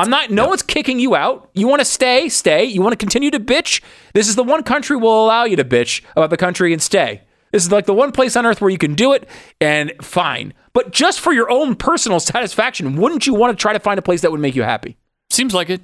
I'm 0.01 0.11
not. 0.11 0.31
No 0.31 0.49
one's 0.49 0.63
kicking 0.63 0.99
you 0.99 1.15
out. 1.15 1.51
You 1.55 1.69
want 1.69 1.81
to 1.81 1.85
stay, 1.85 2.29
stay. 2.29 2.65
You 2.65 2.83
want 2.83 2.93
to 2.93 2.97
continue 2.97 3.31
to 3.31 3.39
bitch. 3.39 3.83
This 4.15 4.29
is 4.29 4.35
the 4.35 4.43
one 4.43 4.63
country 4.63 4.97
will 4.97 5.25
allow 5.25 5.45
you 5.45 5.57
to 5.57 5.65
bitch 5.65 6.03
about 6.13 6.31
the 6.31 6.37
country 6.37 6.73
and 6.73 6.81
stay. 6.83 7.23
This 7.53 7.65
is 7.65 7.73
like 7.73 7.87
the 7.87 7.95
one 7.95 8.13
place 8.13 8.37
on 8.37 8.47
earth 8.47 8.61
where 8.61 8.71
you 8.71 8.79
can 8.79 8.95
do 8.95 9.13
it, 9.13 9.29
and 9.61 9.93
fine. 10.01 10.55
But 10.73 10.93
just 10.93 11.21
for 11.21 11.33
your 11.33 11.51
own 11.51 11.75
personal 11.75 12.21
satisfaction, 12.21 12.97
wouldn't 12.97 13.27
you 13.27 13.35
want 13.35 13.57
to 13.57 13.61
try 13.61 13.73
to 13.73 13.81
find 13.81 13.99
a 13.99 14.03
place 14.03 14.21
that 14.23 14.31
would 14.31 14.41
make 14.41 14.55
you 14.55 14.63
happy? 14.63 14.97
Seems 15.31 15.53
like 15.53 15.69
it. 15.69 15.81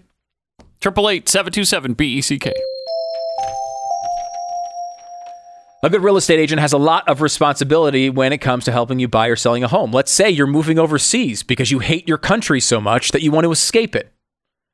Triple 0.80 1.10
eight 1.10 1.28
seven 1.28 1.52
two 1.52 1.64
seven 1.64 1.94
B 1.94 2.14
E 2.14 2.22
C 2.22 2.38
K. 2.38 2.52
A 5.82 5.90
good 5.90 6.02
real 6.02 6.16
estate 6.16 6.38
agent 6.40 6.60
has 6.60 6.72
a 6.72 6.78
lot 6.78 7.06
of 7.06 7.20
responsibility 7.20 8.08
when 8.08 8.32
it 8.32 8.38
comes 8.38 8.64
to 8.64 8.72
helping 8.72 8.98
you 8.98 9.08
buy 9.08 9.26
or 9.26 9.36
selling 9.36 9.62
a 9.62 9.68
home. 9.68 9.92
Let's 9.92 10.10
say 10.10 10.30
you're 10.30 10.46
moving 10.46 10.78
overseas 10.78 11.42
because 11.42 11.70
you 11.70 11.80
hate 11.80 12.08
your 12.08 12.16
country 12.16 12.60
so 12.60 12.80
much 12.80 13.10
that 13.12 13.20
you 13.20 13.30
want 13.30 13.44
to 13.44 13.52
escape 13.52 13.94
it. 13.94 14.10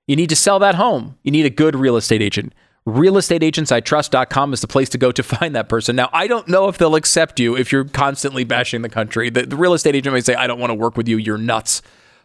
You 0.06 0.14
need 0.14 0.28
to 0.28 0.36
sell 0.36 0.60
that 0.60 0.76
home. 0.76 1.18
You 1.24 1.32
need 1.32 1.44
a 1.44 1.50
good 1.50 1.74
real 1.74 1.96
estate 1.96 2.22
agent. 2.22 2.54
realestateagentsitrust.com 2.86 4.52
is 4.52 4.60
the 4.60 4.68
place 4.68 4.88
to 4.90 4.98
go 4.98 5.10
to 5.10 5.22
find 5.24 5.56
that 5.56 5.68
person. 5.68 5.96
Now, 5.96 6.08
I 6.12 6.28
don't 6.28 6.46
know 6.46 6.68
if 6.68 6.78
they'll 6.78 6.94
accept 6.94 7.40
you 7.40 7.56
if 7.56 7.72
you're 7.72 7.84
constantly 7.84 8.44
bashing 8.44 8.82
the 8.82 8.88
country. 8.88 9.28
The, 9.28 9.44
the 9.44 9.56
real 9.56 9.74
estate 9.74 9.96
agent 9.96 10.14
may 10.14 10.20
say, 10.20 10.36
I 10.36 10.46
don't 10.46 10.60
want 10.60 10.70
to 10.70 10.74
work 10.74 10.96
with 10.96 11.08
you. 11.08 11.16
You're 11.16 11.36
nuts. 11.36 11.82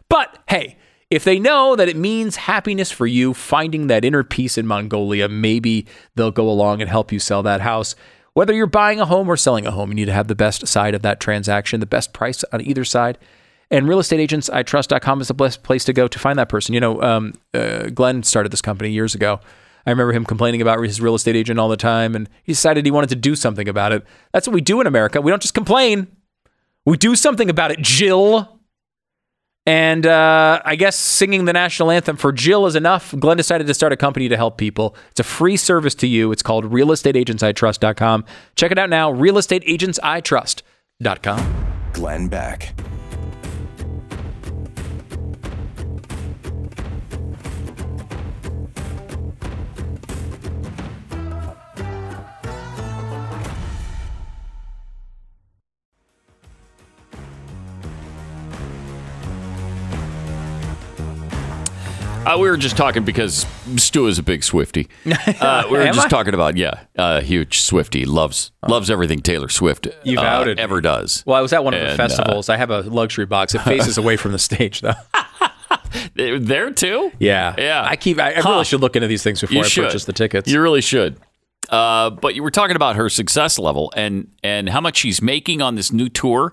But 0.08 0.38
hey, 0.48 0.78
if 1.10 1.24
they 1.24 1.40
know 1.40 1.74
that 1.74 1.88
it 1.88 1.96
means 1.96 2.36
happiness 2.36 2.92
for 2.92 3.06
you, 3.06 3.34
finding 3.34 3.88
that 3.88 4.04
inner 4.04 4.22
peace 4.22 4.56
in 4.56 4.68
Mongolia, 4.68 5.28
maybe 5.28 5.86
they'll 6.14 6.30
go 6.30 6.48
along 6.48 6.80
and 6.80 6.88
help 6.88 7.10
you 7.10 7.18
sell 7.18 7.42
that 7.42 7.60
house. 7.60 7.96
Whether 8.38 8.52
you're 8.52 8.68
buying 8.68 9.00
a 9.00 9.04
home 9.04 9.28
or 9.28 9.36
selling 9.36 9.66
a 9.66 9.72
home, 9.72 9.88
you 9.88 9.96
need 9.96 10.04
to 10.04 10.12
have 10.12 10.28
the 10.28 10.36
best 10.36 10.68
side 10.68 10.94
of 10.94 11.02
that 11.02 11.18
transaction, 11.18 11.80
the 11.80 11.86
best 11.86 12.12
price 12.12 12.44
on 12.52 12.60
either 12.60 12.84
side. 12.84 13.18
And 13.68 13.86
realestateagentsitrust.com 13.86 15.20
is 15.20 15.26
the 15.26 15.34
best 15.34 15.64
place 15.64 15.84
to 15.86 15.92
go 15.92 16.06
to 16.06 16.18
find 16.20 16.38
that 16.38 16.48
person. 16.48 16.72
You 16.72 16.78
know, 16.78 17.02
um, 17.02 17.32
uh, 17.52 17.88
Glenn 17.88 18.22
started 18.22 18.52
this 18.52 18.62
company 18.62 18.92
years 18.92 19.16
ago. 19.16 19.40
I 19.84 19.90
remember 19.90 20.12
him 20.12 20.24
complaining 20.24 20.62
about 20.62 20.80
his 20.84 21.00
real 21.00 21.16
estate 21.16 21.34
agent 21.34 21.58
all 21.58 21.68
the 21.68 21.76
time, 21.76 22.14
and 22.14 22.28
he 22.44 22.52
decided 22.52 22.84
he 22.84 22.92
wanted 22.92 23.08
to 23.08 23.16
do 23.16 23.34
something 23.34 23.68
about 23.68 23.90
it. 23.90 24.04
That's 24.32 24.46
what 24.46 24.54
we 24.54 24.60
do 24.60 24.80
in 24.80 24.86
America. 24.86 25.20
We 25.20 25.32
don't 25.32 25.42
just 25.42 25.54
complain, 25.54 26.06
we 26.84 26.96
do 26.96 27.16
something 27.16 27.50
about 27.50 27.72
it, 27.72 27.80
Jill. 27.80 28.57
And 29.68 30.06
uh, 30.06 30.62
I 30.64 30.76
guess 30.76 30.96
singing 30.96 31.44
the 31.44 31.52
national 31.52 31.90
anthem 31.90 32.16
for 32.16 32.32
Jill 32.32 32.64
is 32.64 32.74
enough. 32.74 33.14
Glenn 33.18 33.36
decided 33.36 33.66
to 33.66 33.74
start 33.74 33.92
a 33.92 33.98
company 33.98 34.30
to 34.30 34.36
help 34.36 34.56
people. 34.56 34.96
It's 35.10 35.20
a 35.20 35.24
free 35.24 35.58
service 35.58 35.94
to 35.96 36.06
you. 36.06 36.32
It's 36.32 36.42
called 36.42 36.64
realestateagentsitrust.com. 36.64 38.24
Check 38.56 38.72
it 38.72 38.78
out 38.78 38.88
now, 38.88 39.12
realestateagentsitrust.com. 39.12 41.66
Glenn 41.92 42.28
Beck. 42.28 42.87
Uh, 62.28 62.38
we 62.38 62.48
were 62.50 62.56
just 62.56 62.76
talking 62.76 63.04
because 63.04 63.46
Stu 63.76 64.06
is 64.06 64.18
a 64.18 64.22
big 64.22 64.44
Swifty. 64.44 64.88
Uh, 65.40 65.64
we 65.70 65.78
were 65.78 65.86
just 65.86 66.06
I? 66.06 66.08
talking 66.08 66.34
about 66.34 66.56
yeah, 66.56 66.84
uh, 66.98 67.20
huge 67.20 67.60
Swifty 67.60 68.04
loves 68.04 68.50
loves 68.68 68.90
everything 68.90 69.20
Taylor 69.20 69.48
Swift 69.48 69.86
You've 70.04 70.18
uh, 70.18 70.22
outed 70.22 70.56
me. 70.58 70.62
ever 70.62 70.80
does. 70.80 71.22
Well, 71.26 71.36
I 71.36 71.40
was 71.40 71.52
at 71.52 71.64
one 71.64 71.74
of 71.74 71.80
the 71.80 71.86
And, 71.90 72.00
uh, 72.00 72.08
festivals. 72.08 72.48
I 72.48 72.56
have 72.56 72.70
a 72.70 72.80
luxury 72.82 73.26
box. 73.26 73.54
It 73.54 73.60
faces 73.62 73.98
away 73.98 74.16
from 74.16 74.32
the 74.32 74.38
stage, 74.38 74.80
though. 74.80 74.92
They're 76.14 76.38
there 76.38 76.70
too. 76.72 77.12
Yeah, 77.18 77.54
Yeah. 77.56 77.84
I 77.88 77.96
keep. 77.96 78.18
I, 78.18 78.32
I 78.34 78.40
Huh. 78.40 78.50
really 78.50 78.64
should 78.64 78.80
look 78.80 78.96
into 78.96 79.08
these 79.08 79.22
things 79.22 79.40
before 79.40 79.54
You 79.54 79.60
I 79.62 79.68
should. 79.68 79.84
purchase 79.84 80.04
the 80.04 80.12
tickets. 80.12 80.50
You 80.50 80.60
really 80.60 80.80
should. 80.82 81.18
Uh, 81.70 82.10
but 82.10 82.34
you 82.34 82.42
were 82.42 82.50
talking 82.50 82.76
about 82.76 82.96
her 82.96 83.08
success 83.08 83.58
level 83.58 83.92
and 83.96 84.28
and 84.42 84.68
how 84.68 84.80
much 84.80 84.96
she's 84.96 85.22
making 85.22 85.62
on 85.62 85.74
this 85.76 85.92
new 85.92 86.08
tour. 86.08 86.52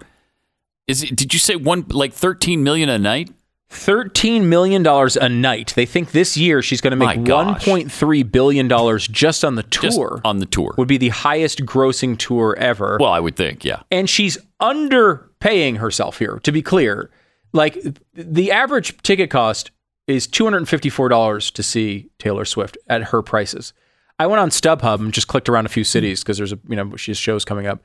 Is 0.87 1.03
it? 1.03 1.15
Did 1.15 1.33
you 1.33 1.39
say 1.39 1.55
one 1.55 1.85
like 1.89 2.13
thirteen 2.13 2.63
million 2.63 2.89
a 2.89 2.99
night? 2.99 3.29
Thirteen 3.69 4.47
million 4.47 4.83
dollars 4.83 5.17
a 5.17 5.27
night. 5.27 5.73
They 5.75 5.85
think 5.87 6.11
this 6.11 6.37
year 6.37 6.61
she's 6.61 6.81
going 6.81 6.91
to 6.91 6.97
make 6.97 7.27
one 7.27 7.55
point 7.55 7.91
three 7.91 8.23
billion 8.23 8.67
dollars 8.67 9.07
just 9.07 9.43
on 9.43 9.55
the 9.55 9.63
Just 9.63 9.97
tour. 9.97 10.21
on 10.23 10.37
the 10.37 10.45
tour. 10.45 10.75
would 10.77 10.87
be 10.87 10.97
the 10.97 11.09
highest 11.09 11.59
grossing 11.65 12.17
tour 12.17 12.55
ever. 12.57 12.97
Well, 12.99 13.11
I 13.11 13.19
would 13.19 13.35
think, 13.35 13.65
yeah. 13.65 13.81
and 13.91 14.09
she's 14.09 14.37
underpaying 14.61 15.77
herself 15.77 16.19
here. 16.19 16.39
To 16.43 16.51
be 16.51 16.61
clear, 16.61 17.09
like 17.53 17.77
the 18.13 18.51
average 18.51 18.95
ticket 19.01 19.29
cost 19.29 19.71
is 20.07 20.27
two 20.27 20.43
hundred 20.43 20.57
and 20.59 20.69
fifty-four 20.69 21.09
dollars 21.09 21.49
to 21.51 21.63
see 21.63 22.09
Taylor 22.19 22.45
Swift 22.45 22.77
at 22.87 23.05
her 23.05 23.21
prices. 23.21 23.73
I 24.19 24.27
went 24.27 24.39
on 24.39 24.49
StubHub 24.51 24.99
and 24.99 25.11
just 25.11 25.27
clicked 25.27 25.49
around 25.49 25.65
a 25.65 25.69
few 25.69 25.83
cities 25.83 26.21
because 26.23 26.37
there's 26.37 26.53
a 26.53 26.59
you 26.69 26.75
know 26.75 26.95
she 26.95 27.11
has 27.11 27.17
shows 27.17 27.43
coming 27.43 27.65
up, 27.65 27.81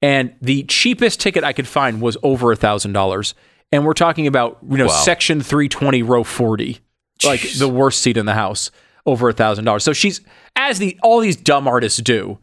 and 0.00 0.34
the 0.40 0.62
cheapest 0.64 1.20
ticket 1.20 1.42
I 1.44 1.52
could 1.52 1.68
find 1.68 2.00
was 2.00 2.16
over 2.22 2.52
a 2.52 2.56
thousand 2.56 2.92
dollars. 2.92 3.34
And 3.74 3.84
we're 3.84 3.92
talking 3.94 4.26
about 4.28 4.58
you 4.70 4.76
know 4.78 4.86
Wow. 4.86 4.92
section 4.92 5.40
three 5.40 5.68
twenty 5.68 6.02
row 6.02 6.22
forty, 6.22 6.78
like 7.24 7.40
the 7.58 7.68
worst 7.68 8.00
seat 8.02 8.16
in 8.16 8.24
the 8.26 8.34
house, 8.34 8.70
over 9.04 9.28
a 9.28 9.32
thousand 9.32 9.64
dollars. 9.64 9.82
So 9.84 9.92
she's 9.92 10.20
as 10.54 10.78
the 10.78 10.98
all 11.02 11.18
these 11.20 11.36
dumb 11.36 11.66
artists 11.66 12.00
do. 12.00 12.38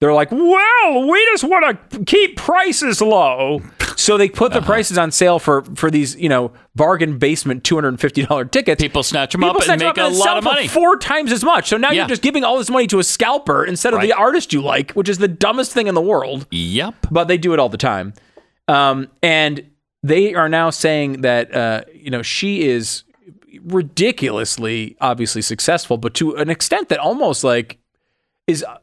They're 0.00 0.14
like, 0.14 0.30
well, 0.32 1.08
we 1.10 1.22
just 1.32 1.44
want 1.44 1.90
to 1.90 2.04
keep 2.04 2.36
prices 2.36 3.02
low. 3.02 3.60
So 3.96 4.16
they 4.16 4.30
put 4.30 4.52
the 4.52 4.62
prices 4.62 4.96
on 4.96 5.10
sale 5.10 5.38
for 5.38 5.62
for 5.74 5.90
these, 5.90 6.16
you 6.16 6.28
know, 6.30 6.52
bargain 6.74 7.18
basement 7.18 7.64
two 7.64 7.74
hundred 7.74 7.88
and 7.88 8.00
fifty 8.00 8.24
dollar 8.24 8.46
tickets. 8.46 8.82
People 8.82 9.02
snatch 9.02 9.32
them 9.32 9.42
People 9.42 9.50
up 9.50 9.56
and 9.56 9.64
snatch 9.64 9.78
them 9.80 9.88
make 9.88 9.98
up 9.98 10.04
a 10.04 10.06
and 10.08 10.16
lot 10.16 10.38
of 10.38 10.44
money. 10.44 10.68
four 10.68 10.96
times 10.96 11.32
as 11.32 11.44
much. 11.44 11.68
So 11.68 11.76
now 11.76 11.88
Yeah. 11.90 12.00
you're 12.02 12.08
just 12.08 12.22
giving 12.22 12.44
all 12.44 12.56
this 12.58 12.70
money 12.70 12.86
to 12.86 12.98
a 12.98 13.04
scalper 13.04 13.62
instead 13.64 13.92
of 13.94 14.00
the 14.00 14.12
artist 14.14 14.52
you 14.54 14.62
like, 14.62 14.92
which 14.92 15.08
is 15.10 15.18
the 15.18 15.28
dumbest 15.28 15.72
thing 15.72 15.86
in 15.86 15.94
the 15.94 16.00
world. 16.00 16.46
Yep. 16.50 17.08
But 17.10 17.28
they 17.28 17.36
do 17.36 17.52
it 17.54 17.58
all 17.58 17.68
the 17.68 17.76
time. 17.78 18.14
Um, 18.68 19.08
and 19.22 19.69
they 20.02 20.34
are 20.34 20.48
now 20.48 20.70
saying 20.70 21.20
that 21.22 21.54
uh, 21.54 21.82
you 21.94 22.10
know 22.10 22.22
she 22.22 22.62
is 22.68 23.04
ridiculously 23.64 24.96
obviously 25.00 25.42
successful, 25.42 25.96
but 25.96 26.14
to 26.14 26.34
an 26.36 26.50
extent 26.50 26.88
that 26.88 26.98
almost 26.98 27.44
like 27.44 27.78
is 28.46 28.62
uh, 28.64 28.78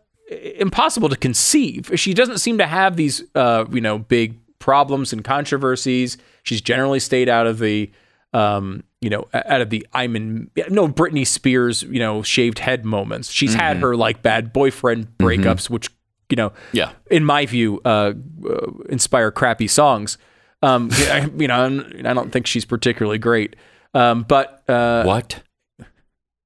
impossible 0.57 1.09
to 1.09 1.15
conceive. 1.15 1.91
She 1.95 2.13
doesn't 2.13 2.39
seem 2.39 2.57
to 2.57 2.67
have 2.67 2.95
these 2.95 3.23
uh, 3.35 3.65
you 3.71 3.81
know 3.81 3.97
big 3.99 4.37
problems 4.59 5.13
and 5.13 5.23
controversies. 5.23 6.17
She's 6.43 6.61
generally 6.61 6.99
stayed 6.99 7.29
out 7.29 7.47
of 7.47 7.59
the 7.59 7.91
um, 8.33 8.83
you 9.01 9.09
know 9.09 9.27
out 9.33 9.61
of 9.61 9.69
the 9.69 9.85
I'm 9.93 10.15
in 10.15 10.49
no 10.69 10.87
Britney 10.87 11.25
Spears 11.25 11.83
you 11.83 11.99
know 11.99 12.21
shaved 12.23 12.59
head 12.59 12.85
moments. 12.85 13.31
She's 13.31 13.53
had 13.53 13.77
her 13.77 13.95
like 13.95 14.21
bad 14.21 14.53
boyfriend 14.53 15.17
breakups, 15.17 15.69
which 15.69 15.89
you 16.29 16.35
know 16.35 16.51
Yeah. 16.73 16.91
in 17.09 17.23
my 17.25 17.45
view 17.45 17.81
uh, 17.85 18.13
uh, 18.47 18.71
inspire 18.89 19.31
crappy 19.31 19.67
songs. 19.67 20.17
Um, 20.61 20.89
I- 20.93 21.29
you 21.37 21.47
know, 21.47 21.65
I 22.05 22.13
don't 22.13 22.31
think 22.31 22.47
she's 22.47 22.65
particularly 22.65 23.17
great. 23.19 23.55
Um, 23.93 24.23
but 24.23 24.63
uh, 24.69 25.03
What? 25.03 25.41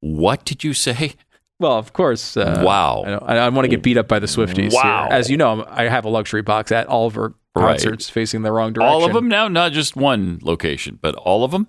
What 0.02 0.46
did 0.46 0.64
you 0.64 0.74
say? 0.74 1.14
well, 1.60 1.78
of 1.78 1.94
course. 1.94 2.36
Uh, 2.36 2.62
Wow. 2.66 3.04
I, 3.26 3.38
I, 3.38 3.50
want 3.50 3.66
to 3.66 3.70
get 3.70 3.84
beat 3.84 3.98
up 3.98 4.08
by 4.08 4.20
the 4.20 4.26
Swifties. 4.28 4.72
here. 4.72 4.82
Wow. 4.84 5.08
As 5.12 5.30
you 5.30 5.38
know, 5.38 5.62
I'm- 5.62 5.88
have 5.90 6.06
a 6.06 6.10
luxury 6.10 6.42
box 6.42 6.72
at 6.72 6.88
all 6.88 7.08
of 7.08 7.16
her 7.16 7.34
Right. 7.54 7.72
concerts 7.78 8.10
facing 8.10 8.44
the 8.44 8.52
wrong 8.52 8.72
direction. 8.74 8.94
All 8.94 9.04
of 9.06 9.14
them 9.14 9.28
now, 9.28 9.48
not 9.50 9.74
just 9.74 9.96
one 9.98 10.40
location, 10.42 10.98
but 11.02 11.16
all 11.16 11.44
of 11.44 11.52
them. 11.52 11.68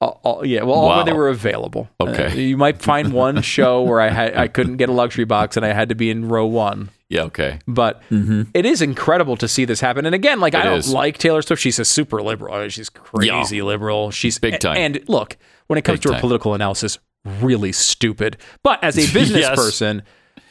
All, 0.00 0.20
all- 0.22 0.46
yeah, 0.46 0.62
well, 0.62 0.76
all 0.76 0.88
Wow. 0.88 1.02
they 1.02 1.12
were 1.12 1.28
available. 1.28 1.88
Okay. 2.00 2.26
Uh, 2.26 2.34
you 2.34 2.56
might 2.56 2.80
find 2.80 3.12
one 3.12 3.42
show 3.42 3.82
where 3.82 4.00
I 4.00 4.08
had 4.10 4.36
I 4.36 4.46
couldn't 4.48 4.76
get 4.76 4.88
a 4.88 4.92
luxury 4.92 5.24
box 5.24 5.56
and 5.56 5.66
I 5.66 5.72
had 5.72 5.88
to 5.90 5.94
be 5.94 6.10
in 6.10 6.28
row 6.28 6.46
one. 6.46 6.90
Yeah. 7.10 7.22
Okay. 7.24 7.58
But 7.66 8.02
it 8.10 8.64
is 8.64 8.80
incredible 8.80 9.36
to 9.36 9.46
see 9.48 9.66
this 9.66 9.80
happen. 9.80 10.06
And 10.06 10.14
again, 10.14 10.40
like 10.40 10.54
I 10.54 10.60
Mm-hmm. 10.60 10.68
Don't 10.70 10.78
is. 10.78 10.92
like 10.92 11.18
Taylor 11.18 11.42
Swift. 11.42 11.60
She's 11.60 11.78
a 11.78 11.84
super 11.84 12.22
liberal. 12.22 12.54
I 12.54 12.60
mean, 12.62 12.70
she's 12.70 12.88
crazy 12.88 13.60
liberal. 13.62 14.10
She's 14.10 14.38
Big 14.38 14.58
time. 14.60 14.76
And 14.78 15.00
look, 15.08 15.36
when 15.66 15.76
it 15.78 15.82
comes 15.82 15.98
Big 15.98 16.02
to 16.04 16.08
her 16.10 16.14
time. 16.14 16.20
political 16.22 16.54
analysis, 16.54 16.98
really 17.40 17.72
stupid. 17.72 18.36
But 18.62 18.82
as 18.82 18.96
a 18.96 19.12
business 19.12 19.40
Yes. 19.40 19.56
person, 19.56 20.02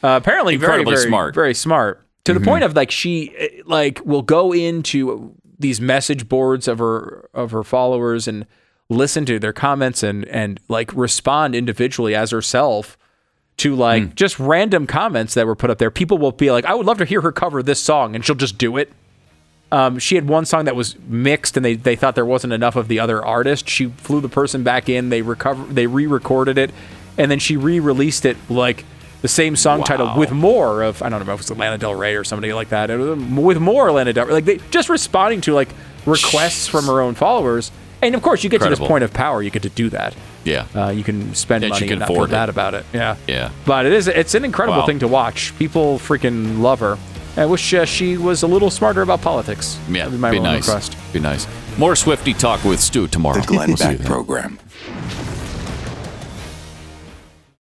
uh, 0.04 0.20
apparently 0.22 0.56
very, 0.56 0.74
Incredibly 0.80 0.94
very 0.96 1.08
smart. 1.08 1.32
Mm-hmm. 1.32 1.40
very 1.40 1.54
smart. 1.54 2.06
To 2.24 2.34
the 2.34 2.40
point 2.40 2.62
of 2.64 2.76
like 2.76 2.90
she 2.92 3.34
eh, 3.38 3.48
like 3.64 4.00
will 4.04 4.22
go 4.22 4.52
into 4.52 5.34
these 5.58 5.80
message 5.80 6.28
boards 6.28 6.68
of 6.68 6.78
her 6.78 7.28
of 7.34 7.50
her 7.50 7.62
followers 7.64 8.28
and 8.28 8.46
listen 8.90 9.24
to 9.26 9.38
their 9.38 9.52
comments 9.54 10.02
and 10.02 10.26
and 10.26 10.60
like 10.68 10.94
respond 10.94 11.54
individually 11.54 12.14
as 12.14 12.30
herself 12.30 12.98
to 13.60 13.74
like 13.74 14.02
Hmm. 14.02 14.08
just 14.14 14.38
random 14.38 14.86
comments 14.86 15.34
that 15.34 15.46
were 15.46 15.54
put 15.56 15.70
up 15.70 15.78
there. 15.78 15.90
People 15.90 16.18
will 16.18 16.32
be 16.32 16.50
like, 16.50 16.64
I 16.64 16.74
would 16.74 16.86
love 16.86 16.98
to 16.98 17.04
hear 17.04 17.20
her 17.22 17.32
cover 17.32 17.62
this 17.62 17.80
song, 17.80 18.14
and 18.14 18.24
she'll 18.24 18.34
just 18.36 18.58
do 18.58 18.76
it. 18.76 18.92
Um, 19.72 19.98
she 20.00 20.16
had 20.16 20.26
one 20.28 20.44
song 20.46 20.64
that 20.64 20.74
was 20.74 20.96
mixed, 21.06 21.56
and 21.56 21.64
they, 21.64 21.76
they 21.76 21.94
thought 21.94 22.14
there 22.16 22.26
wasn't 22.26 22.52
enough 22.52 22.74
of 22.74 22.88
the 22.88 22.98
other 22.98 23.24
artist. 23.24 23.68
She 23.68 23.86
flew 23.86 24.20
the 24.20 24.28
person 24.28 24.64
back 24.64 24.88
in. 24.88 25.10
They 25.10 25.22
recover, 25.22 25.62
they 25.72 25.86
re-recorded 25.86 26.58
it, 26.58 26.72
and 27.16 27.30
then 27.30 27.38
she 27.38 27.56
re-released 27.56 28.24
it 28.26 28.36
like 28.48 28.84
the 29.22 29.28
same 29.28 29.54
song 29.54 29.84
title 29.84 30.16
with 30.16 30.32
more 30.32 30.82
of 30.82 31.02
I 31.02 31.08
don't 31.10 31.24
know 31.24 31.32
if 31.34 31.40
it 31.40 31.50
was 31.50 31.56
Lana 31.58 31.76
Del 31.78 31.94
Rey 31.94 32.16
or 32.16 32.24
somebody 32.24 32.52
like 32.54 32.70
that. 32.70 32.88
Was 32.88 33.18
with 33.18 33.58
more 33.58 33.92
Lana 33.92 34.12
Del 34.14 34.26
Rey, 34.26 34.32
like 34.32 34.44
they 34.46 34.58
just 34.70 34.88
responding 34.88 35.40
to 35.42 35.52
like 35.52 35.68
requests 36.06 36.66
from 36.66 36.86
her 36.86 37.00
own 37.02 37.14
followers. 37.14 37.70
And 38.02 38.14
of 38.14 38.22
course, 38.22 38.42
you 38.42 38.48
get 38.50 38.62
to 38.62 38.70
this 38.70 38.78
point 38.88 39.04
of 39.04 39.12
power, 39.12 39.42
you 39.42 39.50
get 39.50 39.62
to 39.62 39.68
do 39.68 39.90
that. 39.90 40.14
Yeah. 40.44 40.66
Uh, 40.74 40.88
you 40.90 41.04
can 41.04 41.34
spend 41.34 41.62
Yeah, 41.64 41.68
she 41.68 41.72
money 41.72 41.86
can 41.86 41.92
and 41.94 42.00
not 42.00 42.06
feel 42.08 42.16
afford 42.16 42.30
it. 42.30 42.32
bad 42.32 42.48
about 42.48 42.74
it. 42.74 42.84
Yeah. 42.92 43.16
Yeah. 43.26 43.50
But 43.66 43.86
it 43.86 43.92
is 43.92 44.08
it's 44.08 44.34
an 44.34 44.44
incredible 44.44 44.78
Wow. 44.80 44.86
thing 44.86 44.98
to 45.00 45.08
watch. 45.08 45.52
People 45.58 45.98
freaking 45.98 46.60
love 46.60 46.80
her. 46.80 46.98
I 47.36 47.46
wish 47.46 47.72
uh, 47.74 47.84
she 47.84 48.16
was 48.16 48.42
a 48.42 48.46
little 48.46 48.70
smarter 48.70 49.02
about 49.02 49.20
politics. 49.22 49.78
Yeah. 49.88 50.04
That'd 50.04 50.12
be 50.12 50.18
my 50.18 50.30
be 50.30 50.38
one 50.38 50.44
nice. 50.54 50.66
request. 50.66 50.96
Be 51.12 51.20
nice. 51.20 51.46
More 51.78 51.94
Swifty 51.94 52.34
talk 52.34 52.64
with 52.64 52.80
Stu 52.80 53.06
tomorrow. 53.06 53.40
The 53.40 53.46
Glenn 53.46 53.68
We'll 53.68 53.76
see 53.76 53.84
you 53.84 53.90
Beck 53.90 53.98
then. 53.98 54.06
Program. 54.06 54.58